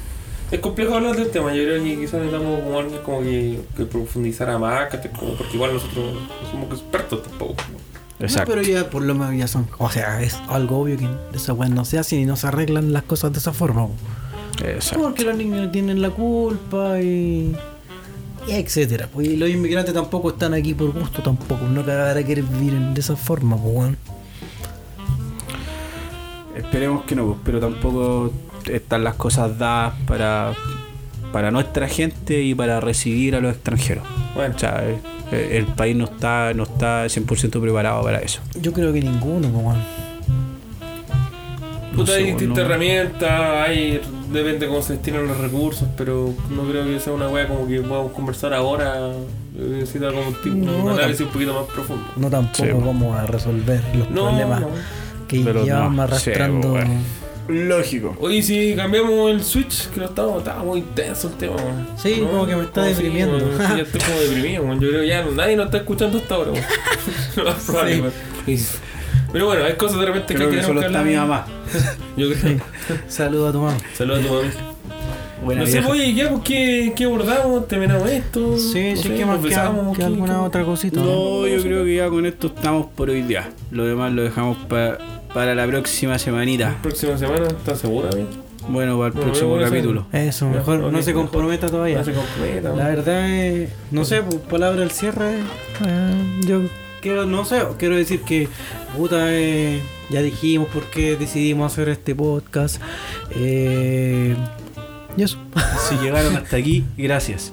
Es 0.50 0.60
complejo 0.60 0.94
hablar 0.94 1.16
del 1.16 1.30
tema, 1.30 1.54
yo 1.54 1.64
creo 1.64 1.82
que 1.82 1.96
quizás 1.96 2.20
necesitamos 2.20 2.60
como 2.60 2.78
alguien 2.78 3.00
como 3.02 3.20
que, 3.20 3.60
que 3.76 3.84
profundizara 3.84 4.58
más. 4.58 4.88
Como 5.18 5.34
porque 5.34 5.54
igual 5.54 5.74
nosotros 5.74 6.14
no 6.14 6.50
somos 6.50 6.70
expertos 6.70 7.22
tampoco. 7.22 7.54
¿no? 7.72 7.92
No, 8.28 8.44
pero 8.46 8.62
ya 8.62 8.88
por 8.88 9.02
lo 9.02 9.14
menos 9.14 9.36
ya 9.36 9.48
son, 9.48 9.66
o 9.78 9.90
sea, 9.90 10.22
es 10.22 10.36
algo 10.48 10.80
obvio 10.80 10.96
que 10.96 11.08
esas 11.34 11.56
weas 11.56 11.72
no 11.72 11.84
se 11.84 11.98
hacen 11.98 12.20
y 12.20 12.24
no 12.24 12.36
se 12.36 12.46
arreglan 12.46 12.92
las 12.92 13.02
cosas 13.02 13.32
de 13.32 13.38
esa 13.38 13.52
forma. 13.52 13.88
Exacto. 14.64 15.02
Porque 15.02 15.24
los 15.24 15.36
niños 15.36 15.72
tienen 15.72 16.00
la 16.00 16.10
culpa 16.10 17.00
y, 17.00 17.56
y 18.46 18.52
etcétera. 18.52 19.08
Pues, 19.12 19.28
y 19.28 19.36
los 19.36 19.48
inmigrantes 19.48 19.92
tampoco 19.92 20.30
están 20.30 20.54
aquí 20.54 20.74
por 20.74 20.92
gusto 20.92 21.22
tampoco. 21.22 21.64
No 21.66 21.84
que 21.84 21.90
ahora 21.90 22.22
quieren 22.22 22.48
vivir 22.48 22.78
de 22.78 23.00
esa 23.00 23.16
forma, 23.16 23.56
pues 23.56 23.74
weón. 23.74 23.96
Esperemos 26.56 27.04
que 27.04 27.14
no, 27.14 27.26
pues, 27.26 27.38
pero 27.44 27.60
tampoco 27.60 28.32
están 28.70 29.04
las 29.04 29.14
cosas 29.14 29.58
dadas 29.58 29.94
para, 30.06 30.52
para 31.32 31.50
nuestra 31.50 31.88
gente 31.88 32.42
y 32.42 32.54
para 32.54 32.80
recibir 32.80 33.34
a 33.36 33.40
los 33.40 33.54
extranjeros. 33.54 34.04
Bueno, 34.34 34.54
O 34.54 34.58
sea, 34.58 34.82
eh, 35.32 35.48
el 35.52 35.66
país 35.66 35.96
no 35.96 36.04
está, 36.04 36.52
no 36.54 36.64
está 36.64 37.06
100% 37.06 37.60
preparado 37.60 38.02
para 38.02 38.18
eso. 38.18 38.40
Yo 38.60 38.72
creo 38.72 38.92
que 38.92 39.00
ninguno, 39.00 39.48
puta, 41.94 42.12
sé, 42.12 42.18
hay 42.18 42.24
distintas 42.26 42.58
no. 42.58 42.64
herramientas, 42.64 43.30
hay, 43.66 44.00
depende 44.32 44.66
cómo 44.66 44.82
se 44.82 44.94
destinan 44.94 45.26
los 45.26 45.38
recursos, 45.38 45.88
pero 45.96 46.34
no 46.50 46.62
creo 46.64 46.84
que 46.84 46.98
sea 47.00 47.12
una 47.12 47.28
wea 47.28 47.46
como 47.48 47.66
que 47.66 47.80
podamos 47.80 48.12
conversar 48.12 48.54
ahora. 48.54 49.12
Yo 49.54 49.66
Necesita 49.66 50.08
como 50.10 50.28
un, 50.28 50.34
tipo, 50.42 50.56
No, 50.56 50.84
un 50.84 50.90
análisis 50.92 51.26
un 51.26 51.32
poquito 51.32 51.52
más 51.54 51.64
profundo. 51.64 52.04
No 52.16 52.30
tampoco 52.30 52.64
Sí, 52.64 52.70
vamos 52.72 53.18
a 53.18 53.26
resolver 53.26 53.82
los 53.94 54.10
No, 54.10 54.24
problemas 54.24 54.60
no. 54.62 54.68
Que 55.38 55.52
los 55.52 55.64
llevamos 55.64 55.90
demás. 55.92 56.22
Sí, 56.22 56.30
arrastrando. 56.30 56.70
pues. 56.72 56.86
Lógico. 57.48 58.16
Oye, 58.20 58.40
si 58.42 58.74
cambiamos 58.76 59.30
el 59.32 59.42
switch, 59.42 59.88
que 59.90 59.98
no 60.00 60.06
estaba, 60.06 60.38
estaba 60.38 60.62
muy 60.62 60.78
intenso 60.78 61.28
el 61.28 61.34
tema, 61.34 61.56
weón. 61.56 61.88
Sí, 61.96 62.18
No, 62.20 62.28
como 62.30 62.46
que 62.46 62.54
me 62.56 62.62
está 62.62 62.84
deprimiendo. 62.84 63.38
sí, 63.40 63.44
ya 63.58 63.82
estoy 63.82 64.00
como 64.00 64.20
deprimido, 64.20 64.62
weón. 64.62 64.80
Yo 64.80 64.88
creo 64.88 65.00
que 65.00 65.08
ya 65.08 65.24
nadie 65.34 65.56
nos 65.56 65.66
está 65.66 65.78
escuchando 65.78 66.18
hasta 66.18 66.34
ahora, 66.36 66.52
Sí. 68.46 68.58
Pero 69.32 69.46
bueno, 69.46 69.64
hay 69.64 69.74
cosas 69.74 69.98
de 69.98 70.06
repente 70.06 70.34
Creo 70.34 70.48
que 70.50 70.56
que 70.56 70.62
tenemos 70.62 70.66
solo 70.68 70.80
que 70.80 70.86
está 70.86 71.02
mi 71.02 71.16
mamá. 71.16 71.46
Yo 72.16 72.28
creo. 72.32 72.58
Saludos 73.08 73.48
a 73.50 73.52
tu 73.52 73.58
mamá. 73.60 73.76
Saludos 73.94 74.20
a 74.24 74.28
tu 74.28 74.34
mamá. 74.34 74.48
Buena 75.44 75.62
no 75.62 75.66
sé, 75.66 75.80
oye, 75.86 76.14
ya, 76.14 76.28
pues, 76.30 76.42
¿qué, 76.44 76.92
qué 76.94 77.04
abordamos? 77.04 77.66
¿Terminamos 77.66 78.08
esto? 78.08 78.56
Sí, 78.58 78.90
No 78.90 78.96
sí, 78.96 79.08
sé, 79.08 79.14
¿qué 79.16 79.26
más 79.26 79.38
¿qué- 79.40 79.54
alguna 80.04 80.34
qué- 80.34 80.40
otra 80.40 80.64
cosita? 80.64 81.00
No, 81.00 81.44
yo 81.48 81.60
creo 81.62 81.84
que 81.84 81.96
ya 81.96 82.08
con 82.08 82.24
esto 82.26 82.46
estamos 82.46 82.86
por 82.94 83.10
hoy 83.10 83.22
día. 83.22 83.50
Lo 83.72 83.84
demás 83.84 84.12
lo 84.12 84.22
dejamos 84.22 84.56
pa- 84.68 84.98
para 85.34 85.54
la 85.54 85.66
próxima 85.66 86.18
semanita. 86.18 86.76
Próxima 86.82 87.16
semana, 87.18 87.46
¿estás 87.48 87.78
segura, 87.80 88.08
amigo? 88.10 88.28
Bueno, 88.68 88.96
para 88.96 89.08
el 89.08 89.12
Bueno, 89.12 89.26
próximo 89.26 89.50
bueno, 89.50 89.64
capítulo. 89.66 90.06
Eso, 90.12 90.48
mejor 90.48 90.78
no 90.80 91.02
se 91.02 91.08
mejor. 91.12 91.14
comprometa 91.24 91.68
todavía. 91.68 91.98
No 91.98 92.04
se 92.04 92.12
completa, 92.12 92.68
La 92.74 92.88
verdad 92.88 93.28
es, 93.30 93.70
no 93.90 94.04
sé, 94.04 94.22
pues, 94.22 94.36
palabra 94.42 94.82
al 94.82 94.90
cierre, 94.92 95.38
eh, 95.86 96.40
yo 96.46 96.60
quiero, 97.00 97.26
no 97.26 97.44
sé, 97.44 97.62
quiero 97.78 97.96
decir 97.96 98.20
que, 98.20 98.48
puta, 98.96 99.32
eh, 99.32 99.80
ya 100.10 100.22
dijimos 100.22 100.68
por 100.68 100.84
qué 100.90 101.16
decidimos 101.16 101.72
hacer 101.72 101.88
este 101.88 102.14
podcast. 102.14 102.80
Eh, 103.34 104.36
y 105.16 105.22
eso. 105.22 105.38
Si 105.88 105.96
llegaron 105.96 106.36
hasta 106.36 106.56
aquí, 106.56 106.84
gracias. 106.96 107.52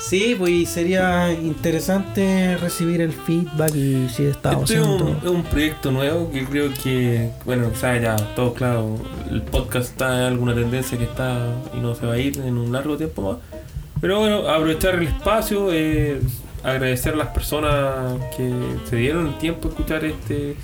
Sí, 0.00 0.34
pues 0.36 0.70
sería 0.70 1.30
interesante 1.32 2.56
recibir 2.56 3.02
el 3.02 3.12
feedback 3.12 3.74
y 3.76 4.08
si 4.08 4.24
estamos 4.24 4.62
Este 4.70 4.80
es 4.82 4.86
haciendo... 4.86 5.04
un, 5.04 5.16
es 5.18 5.30
un 5.30 5.42
proyecto 5.44 5.92
nuevo 5.92 6.30
que 6.32 6.44
creo 6.46 6.70
que, 6.82 7.30
bueno, 7.44 7.70
quizás 7.70 8.00
ya 8.00 8.16
todo 8.34 8.54
claro, 8.54 8.96
el 9.30 9.42
podcast 9.42 9.90
está 9.90 10.20
en 10.20 10.32
alguna 10.32 10.54
tendencia 10.54 10.96
que 10.96 11.04
está 11.04 11.46
y 11.76 11.80
no 11.80 11.94
se 11.94 12.06
va 12.06 12.14
a 12.14 12.18
ir 12.18 12.38
en 12.40 12.56
un 12.56 12.72
largo 12.72 12.96
tiempo 12.96 13.22
más. 13.22 13.60
Pero 14.00 14.20
bueno, 14.20 14.48
aprovechar 14.48 14.94
el 14.94 15.06
espacio, 15.06 15.68
eh, 15.70 16.18
agradecer 16.64 17.12
a 17.12 17.16
las 17.16 17.28
personas 17.28 18.14
que 18.36 18.50
se 18.88 18.96
dieron 18.96 19.26
el 19.28 19.38
tiempo 19.38 19.68
de 19.68 19.74
escuchar 19.74 20.04
este 20.06 20.56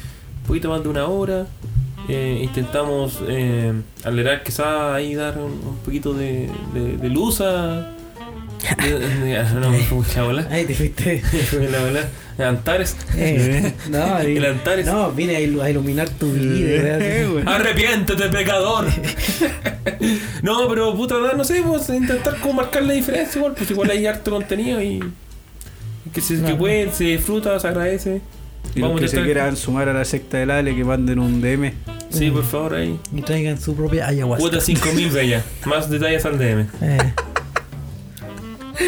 poquito 0.47 0.71
más 0.71 0.83
de 0.83 0.89
una 0.89 1.05
hora. 1.07 1.47
Eh, 2.09 2.41
intentamos 2.43 3.19
eh, 3.29 3.75
acelerar 4.01 4.43
quizás 4.43 4.95
ahí 4.95 5.15
dar 5.15 5.37
un, 5.37 5.53
un 5.53 5.77
poquito 5.85 6.15
de, 6.15 6.49
de, 6.73 6.97
de 6.97 7.09
luz 7.11 7.43
a... 7.43 7.93
no, 9.61 9.71
me 9.71 9.79
fue 9.81 9.99
mucha 9.99 10.23
bola. 10.23 10.47
Ay, 10.51 10.65
te 10.65 10.75
fuiste. 10.75 11.21
Fue 11.21 11.69
la 11.69 11.81
bola. 11.81 12.09
Antares. 12.39 12.97
Eh, 13.17 13.73
no, 13.89 14.19
El 14.21 14.45
Antares. 14.45 14.87
no, 14.87 15.11
vine 15.13 15.37
a 15.37 15.41
ilu- 15.41 15.63
a 15.63 15.71
iluminar 15.71 16.09
tu 16.11 16.33
vida. 16.33 16.83
¿verdad? 16.99 17.49
Arrepiéntete, 17.55 18.29
pecador. 18.29 18.87
no, 20.43 20.69
pero 20.69 20.95
puta, 20.95 21.15
no 21.37 21.45
sé, 21.45 21.63
pues 21.67 21.89
intentar 21.89 22.37
como 22.41 22.55
marcar 22.55 22.83
la 22.83 22.93
diferencia 22.93 23.39
igual, 23.39 23.55
pues 23.57 23.71
igual 23.71 23.91
hay 23.91 24.07
harto 24.07 24.31
contenido 24.31 24.83
y 24.83 25.01
y 26.05 26.11
que 26.11 26.21
se 26.21 26.35
que 26.35 26.41
Claro. 26.41 26.59
puede, 26.59 26.93
se 26.93 27.05
disfruta, 27.05 27.59
se 27.59 27.67
agradece. 27.69 28.21
Y 28.75 28.81
los 28.81 28.89
Vamos 28.91 29.01
a 29.01 29.05
que 29.05 29.09
se 29.09 29.23
quieran 29.23 29.57
sumar 29.57 29.89
a 29.89 29.93
la 29.95 30.05
secta 30.05 30.39
del 30.39 30.51
Ale, 30.51 30.75
que 30.77 30.85
manden 30.85 31.19
un 31.19 31.41
DM. 31.41 31.73
Sí, 32.11 32.31
por 32.31 32.45
favor, 32.45 32.75
ahí. 32.75 32.99
Y 33.15 33.23
traigan 33.23 33.61
su 33.61 33.75
propia 33.75 34.07
ayahuasca. 34.09 34.41
Cuota 34.41 34.61
5000 34.61 35.11
bella. 35.11 35.43
Más 35.65 35.89
detalles 35.91 36.25
al 36.27 36.39
DM. 36.39 36.67
Eh, 36.83 36.99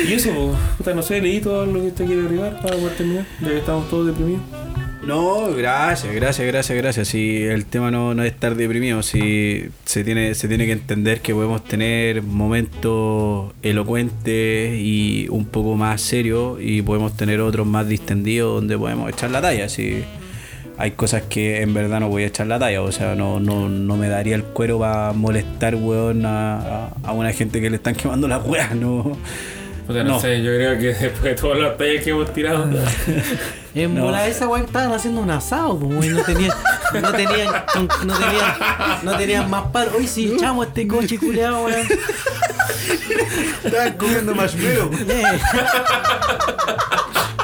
Y 0.08 0.14
eso, 0.14 0.56
puta, 0.78 0.94
no 0.94 1.02
sé, 1.02 1.20
leí 1.20 1.38
todo 1.38 1.66
lo 1.66 1.82
que 1.82 1.88
usted 1.88 2.06
quiere 2.06 2.24
arribar 2.24 2.62
para 2.62 2.76
poder 2.76 2.96
terminar, 2.96 3.26
ya 3.42 3.48
que 3.48 3.58
estamos 3.58 3.90
todos 3.90 4.06
deprimidos. 4.06 4.40
No, 5.06 5.52
gracias, 5.54 6.14
gracias, 6.14 6.46
gracias, 6.46 6.78
gracias. 6.78 7.08
Si 7.08 7.42
el 7.42 7.66
tema 7.66 7.90
no, 7.90 8.14
no 8.14 8.22
es 8.22 8.32
estar 8.32 8.54
deprimido, 8.54 9.02
si 9.02 9.68
se 9.84 10.04
tiene, 10.04 10.34
se 10.34 10.48
tiene 10.48 10.64
que 10.64 10.72
entender 10.72 11.20
que 11.20 11.34
podemos 11.34 11.62
tener 11.62 12.22
momentos 12.22 13.52
elocuentes 13.62 14.78
y 14.80 15.26
un 15.28 15.44
poco 15.44 15.74
más 15.74 16.00
serios 16.00 16.58
y 16.58 16.80
podemos 16.80 17.14
tener 17.14 17.42
otros 17.42 17.66
más 17.66 17.86
distendidos 17.86 18.54
donde 18.54 18.78
podemos 18.78 19.10
echar 19.10 19.30
la 19.30 19.42
talla. 19.42 19.68
Si 19.68 20.02
hay 20.78 20.92
cosas 20.92 21.24
que 21.24 21.60
en 21.60 21.74
verdad 21.74 22.00
no 22.00 22.08
voy 22.08 22.22
a 22.22 22.28
echar 22.28 22.46
la 22.46 22.58
talla. 22.58 22.80
O 22.80 22.92
sea, 22.92 23.14
no, 23.14 23.40
no, 23.40 23.68
no 23.68 23.96
me 23.98 24.08
daría 24.08 24.36
el 24.36 24.44
cuero 24.44 24.78
para 24.78 25.12
molestar, 25.12 25.74
weón, 25.74 26.24
a, 26.24 26.86
a, 26.86 26.90
a 27.02 27.12
una 27.12 27.30
gente 27.32 27.60
que 27.60 27.68
le 27.68 27.76
están 27.76 27.94
quemando 27.94 28.26
las 28.26 28.46
weas, 28.46 28.74
no. 28.74 29.18
Puta, 29.88 30.04
no, 30.04 30.10
No. 30.12 30.20
sé, 30.20 30.40
yo 30.42 30.52
creo 30.54 30.78
que 30.78 30.86
después 30.94 31.22
de 31.22 31.34
todas 31.34 31.58
las 31.58 31.76
tallas 31.76 32.04
que 32.04 32.10
hemos 32.10 32.32
tirado. 32.32 32.68
En 33.74 33.94
No. 33.94 34.04
bola 34.04 34.26
esa 34.26 34.48
weá 34.48 34.62
estaban 34.64 34.92
haciendo 34.92 35.20
un 35.20 35.30
asado, 35.30 35.78
pues 35.78 36.10
no 36.10 36.22
tenían, 36.22 36.52
no 37.00 37.12
tenían, 37.12 37.48
no 38.04 38.14
tenían, 38.18 38.54
no 39.02 39.16
tenían 39.16 39.50
más 39.50 39.64
palo. 39.72 39.90
Hoy 39.96 40.06
sí 40.06 40.32
echamos 40.34 40.66
este 40.68 40.88
coche 40.88 41.18
culeado, 41.18 41.64
weón. 41.64 41.86
Estaban 43.64 43.92
comiendo 43.94 44.34
marshmallow. 44.34 44.90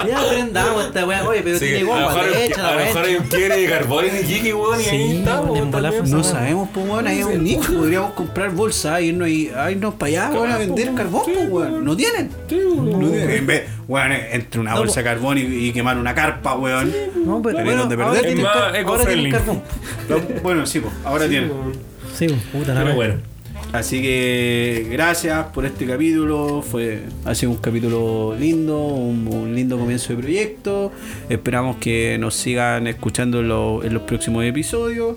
Ya 0.06 0.20
aprendamos 0.20 0.84
esta 0.84 1.06
weá, 1.06 1.26
oye, 1.26 1.40
pero 1.42 1.59
Sí, 1.59 1.64
tiene 1.64 1.78
a 1.78 1.80
lo 1.80 1.86
guagua, 1.86 2.12
mejor, 2.14 2.30
le 2.30 2.36
hay- 2.36 2.48
echa 2.51 2.60
a 2.68 2.72
lo 2.72 2.78
la 2.78 2.84
mejor 2.84 3.05
hay 3.06 3.14
un 3.16 3.24
quiebre 3.24 3.56
de 3.56 3.68
carbón 3.70 4.05
en 4.05 4.16
Iquique, 4.18 4.52
weón, 4.52 4.78
y 4.80 4.84
ahí 4.84 5.10
Sí, 5.12 5.16
estamos. 5.18 6.09
No 6.10 6.22
sabemos, 6.24 6.68
pues, 6.74 6.86
weón, 6.86 7.06
ahí 7.06 7.20
es 7.20 7.24
un 7.24 7.42
nicho. 7.42 7.72
Podríamos 7.72 8.12
comprar 8.12 8.51
bolsa 8.51 9.01
y 9.01 9.06
irnos, 9.06 9.28
a 9.56 9.70
irnos 9.70 9.94
para 9.94 10.09
allá, 10.10 10.30
weón, 10.34 10.52
a 10.52 10.59
vender 10.59 10.92
carbón, 10.94 11.22
pues, 11.24 11.48
weón. 11.48 11.84
No 11.86 11.96
tienen. 11.96 12.30
No 12.51 13.09
tienen. 13.09 13.64
Weón, 13.86 14.12
entre 14.12 14.61
una 14.61 14.74
bolsa 14.74 15.01
de 15.01 15.05
carbón 15.05 15.39
y, 15.39 15.43
y 15.43 15.73
quemar 15.73 15.98
una 15.98 16.15
carpa, 16.15 16.55
weón. 16.56 16.93
No, 17.24 17.43
pero 17.43 17.62
bueno, 17.65 17.86
donde 17.86 18.02
ahora 18.02 18.20
perder. 18.20 18.39
ahora 18.39 18.73
tienen 18.73 18.81
eco-friendly. 18.81 19.31
carbón. 19.31 19.62
Pero, 20.09 20.23
bueno, 20.43 20.66
sí, 20.66 20.81
pues, 20.81 20.94
ahora 21.05 21.28
tienen. 21.28 21.52
Sí, 22.15 22.27
pues, 22.28 22.40
puta 22.52 22.74
la 22.74 22.82
Pero 22.82 22.94
bueno. 22.94 23.15
Así 23.74 24.01
que 24.01 24.86
gracias 24.92 25.46
por 25.46 25.66
este 25.66 25.84
capítulo. 25.84 26.62
Fue, 26.62 27.02
ha 27.24 27.34
sido 27.34 27.51
un 27.51 27.59
capítulo 27.59 28.36
lindo, 28.38 28.78
un, 28.78 29.26
un 29.26 29.52
lindo 29.52 29.76
comienzo 29.76 30.14
de 30.14 30.22
proyecto. 30.22 30.92
Esperamos 31.28 31.78
que 31.78 32.16
nos 32.20 32.34
sigan 32.36 32.86
escuchando 32.86 33.40
en, 33.40 33.48
lo- 33.48 33.82
en 33.82 33.92
los 33.92 34.05
próximos 34.05 34.44
episodios. 34.44 35.16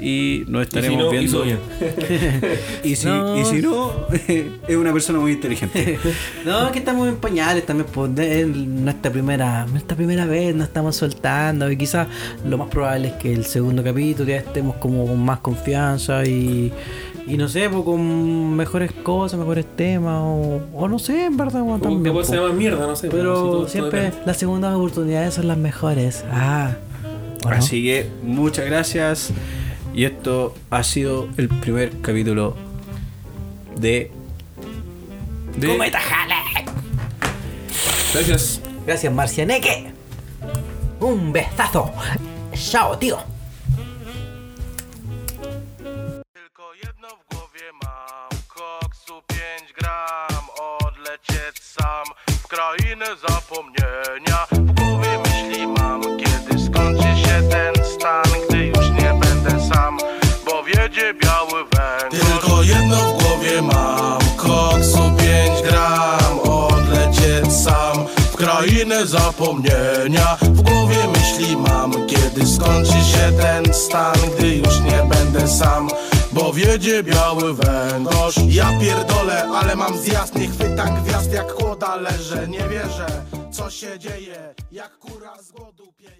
Y 0.00 0.44
nos 0.46 0.62
Y 0.62 0.70
si 0.70 0.76
estaremos 0.78 1.04
no, 1.06 1.10
viendo. 1.10 1.44
Y 2.84 2.94
si 2.94 3.06
No. 3.06 3.36
y 3.40 3.44
si 3.44 3.56
no, 3.62 3.92
es 4.68 4.76
una 4.76 4.92
persona 4.92 5.18
muy 5.18 5.32
inteligente. 5.32 5.98
No, 6.44 6.66
es 6.66 6.70
que 6.72 6.78
estamos 6.78 7.08
en 7.08 7.16
pañales 7.16 7.66
también, 7.66 7.88
pues 7.92 8.14
de- 8.14 8.42
es 8.42 8.46
nuestra 8.46 9.10
primera, 9.10 9.66
nuestra 9.66 9.96
primera 9.96 10.24
vez, 10.24 10.54
nos 10.54 10.68
estamos 10.68 10.94
soltando 10.94 11.68
y 11.68 11.76
quizás 11.76 12.06
lo 12.48 12.58
más 12.58 12.68
probable 12.68 13.08
es 13.08 13.14
que 13.14 13.32
el 13.32 13.44
segundo 13.44 13.82
capítulo 13.82 14.28
ya 14.28 14.36
estemos 14.36 14.76
como 14.76 15.04
con 15.04 15.18
más 15.20 15.40
confianza 15.40 16.24
y, 16.24 16.72
y 17.28 17.36
no 17.36 17.48
sé, 17.48 17.68
pues 17.68 17.82
con 17.84 18.56
mejores 18.56 18.92
cosas, 18.92 19.38
mejores 19.38 19.66
temas 19.76 20.20
o, 20.22 20.60
o 20.74 20.88
no 20.88 20.98
sé, 20.98 21.26
en 21.26 21.36
verdad, 21.36 21.60
bueno, 21.62 21.78
también. 21.80 22.02
capaz 22.14 22.26
se 22.26 22.32
pues. 22.36 22.40
llama 22.40 22.54
mierda, 22.54 22.86
no 22.86 22.96
sé. 22.96 23.08
Pero 23.08 23.34
si 23.36 23.40
todo- 23.42 23.52
todo 23.58 23.68
siempre 23.68 24.12
las 24.24 24.36
segundas 24.38 24.74
oportunidades 24.74 25.34
son 25.34 25.46
las 25.48 25.58
mejores. 25.58 26.24
Ah. 26.30 26.72
Así 27.46 27.84
que 27.84 28.08
muchas 28.22 28.66
gracias. 28.66 29.30
Y 29.94 30.04
esto 30.04 30.54
ha 30.70 30.82
sido 30.84 31.28
el 31.36 31.48
primer 31.48 32.00
capítulo 32.00 32.54
de 33.76 34.10
De- 35.56 35.66
Cometa 35.68 35.98
Jale. 36.00 36.34
Gracias. 38.14 38.60
Gracias, 38.86 39.12
Marcianeque. 39.12 39.92
Un 41.00 41.32
besazo. 41.32 41.90
Chao, 42.54 42.96
tío. 42.98 43.18
5 49.88 50.00
gram 50.28 50.44
Odlecieć 50.78 51.62
sam 51.62 52.04
W 52.44 52.46
krainę 52.46 53.06
zapomnienia. 53.28 54.46
W 54.52 54.72
głowie 54.72 55.18
myśli 55.18 55.66
mam 55.66 56.02
Kiedy 56.02 56.64
skończy 56.64 57.20
się 57.20 57.42
ten 57.50 57.84
stan 57.84 58.24
Gdy 58.48 58.66
już 58.66 58.90
nie 58.90 59.20
będę 59.20 59.68
sam 59.68 59.98
Bo 60.46 60.62
wiedzie 60.62 61.14
biały 61.14 61.64
węgorz 61.64 62.28
Tylko 62.28 62.62
jedno 62.62 62.96
w 62.96 63.22
głowie 63.22 63.62
mam 63.62 64.18
Koksu 64.36 65.12
5 65.18 65.62
gram. 65.70 66.40
Odlecieć 66.40 67.52
sam 67.52 68.06
W 68.32 68.36
krainę 68.36 69.06
zapomnienia. 69.06 70.36
W 70.40 70.62
głowie 70.62 70.98
myśli 71.16 71.56
mam 71.56 72.06
Kiedy 72.06 72.46
skończy 72.46 72.92
się 72.92 73.32
ten 73.40 73.74
stan 73.74 74.16
Gdy 74.38 74.56
już 74.56 74.80
nie 74.80 75.02
będę 75.08 75.48
sam 75.48 75.88
bo 76.38 76.52
wiedzie 76.52 77.02
biały 77.02 77.54
węgorz 77.54 78.36
Ja 78.48 78.78
pierdolę, 78.80 79.42
ale 79.42 79.76
mam 79.76 79.98
zjazd 79.98 80.34
Nie 80.34 80.48
chwytam 80.48 81.04
gwiazd. 81.04 81.32
Jak 81.32 81.54
kłoda 81.54 81.96
leżę 81.96 82.48
Nie 82.48 82.68
wierzę, 82.68 83.06
co 83.50 83.70
się 83.70 83.98
dzieje. 83.98 84.54
Jak 84.72 84.98
kura 84.98 85.42
z 85.42 85.52
głodu 85.52 85.92
pieje 85.92 86.17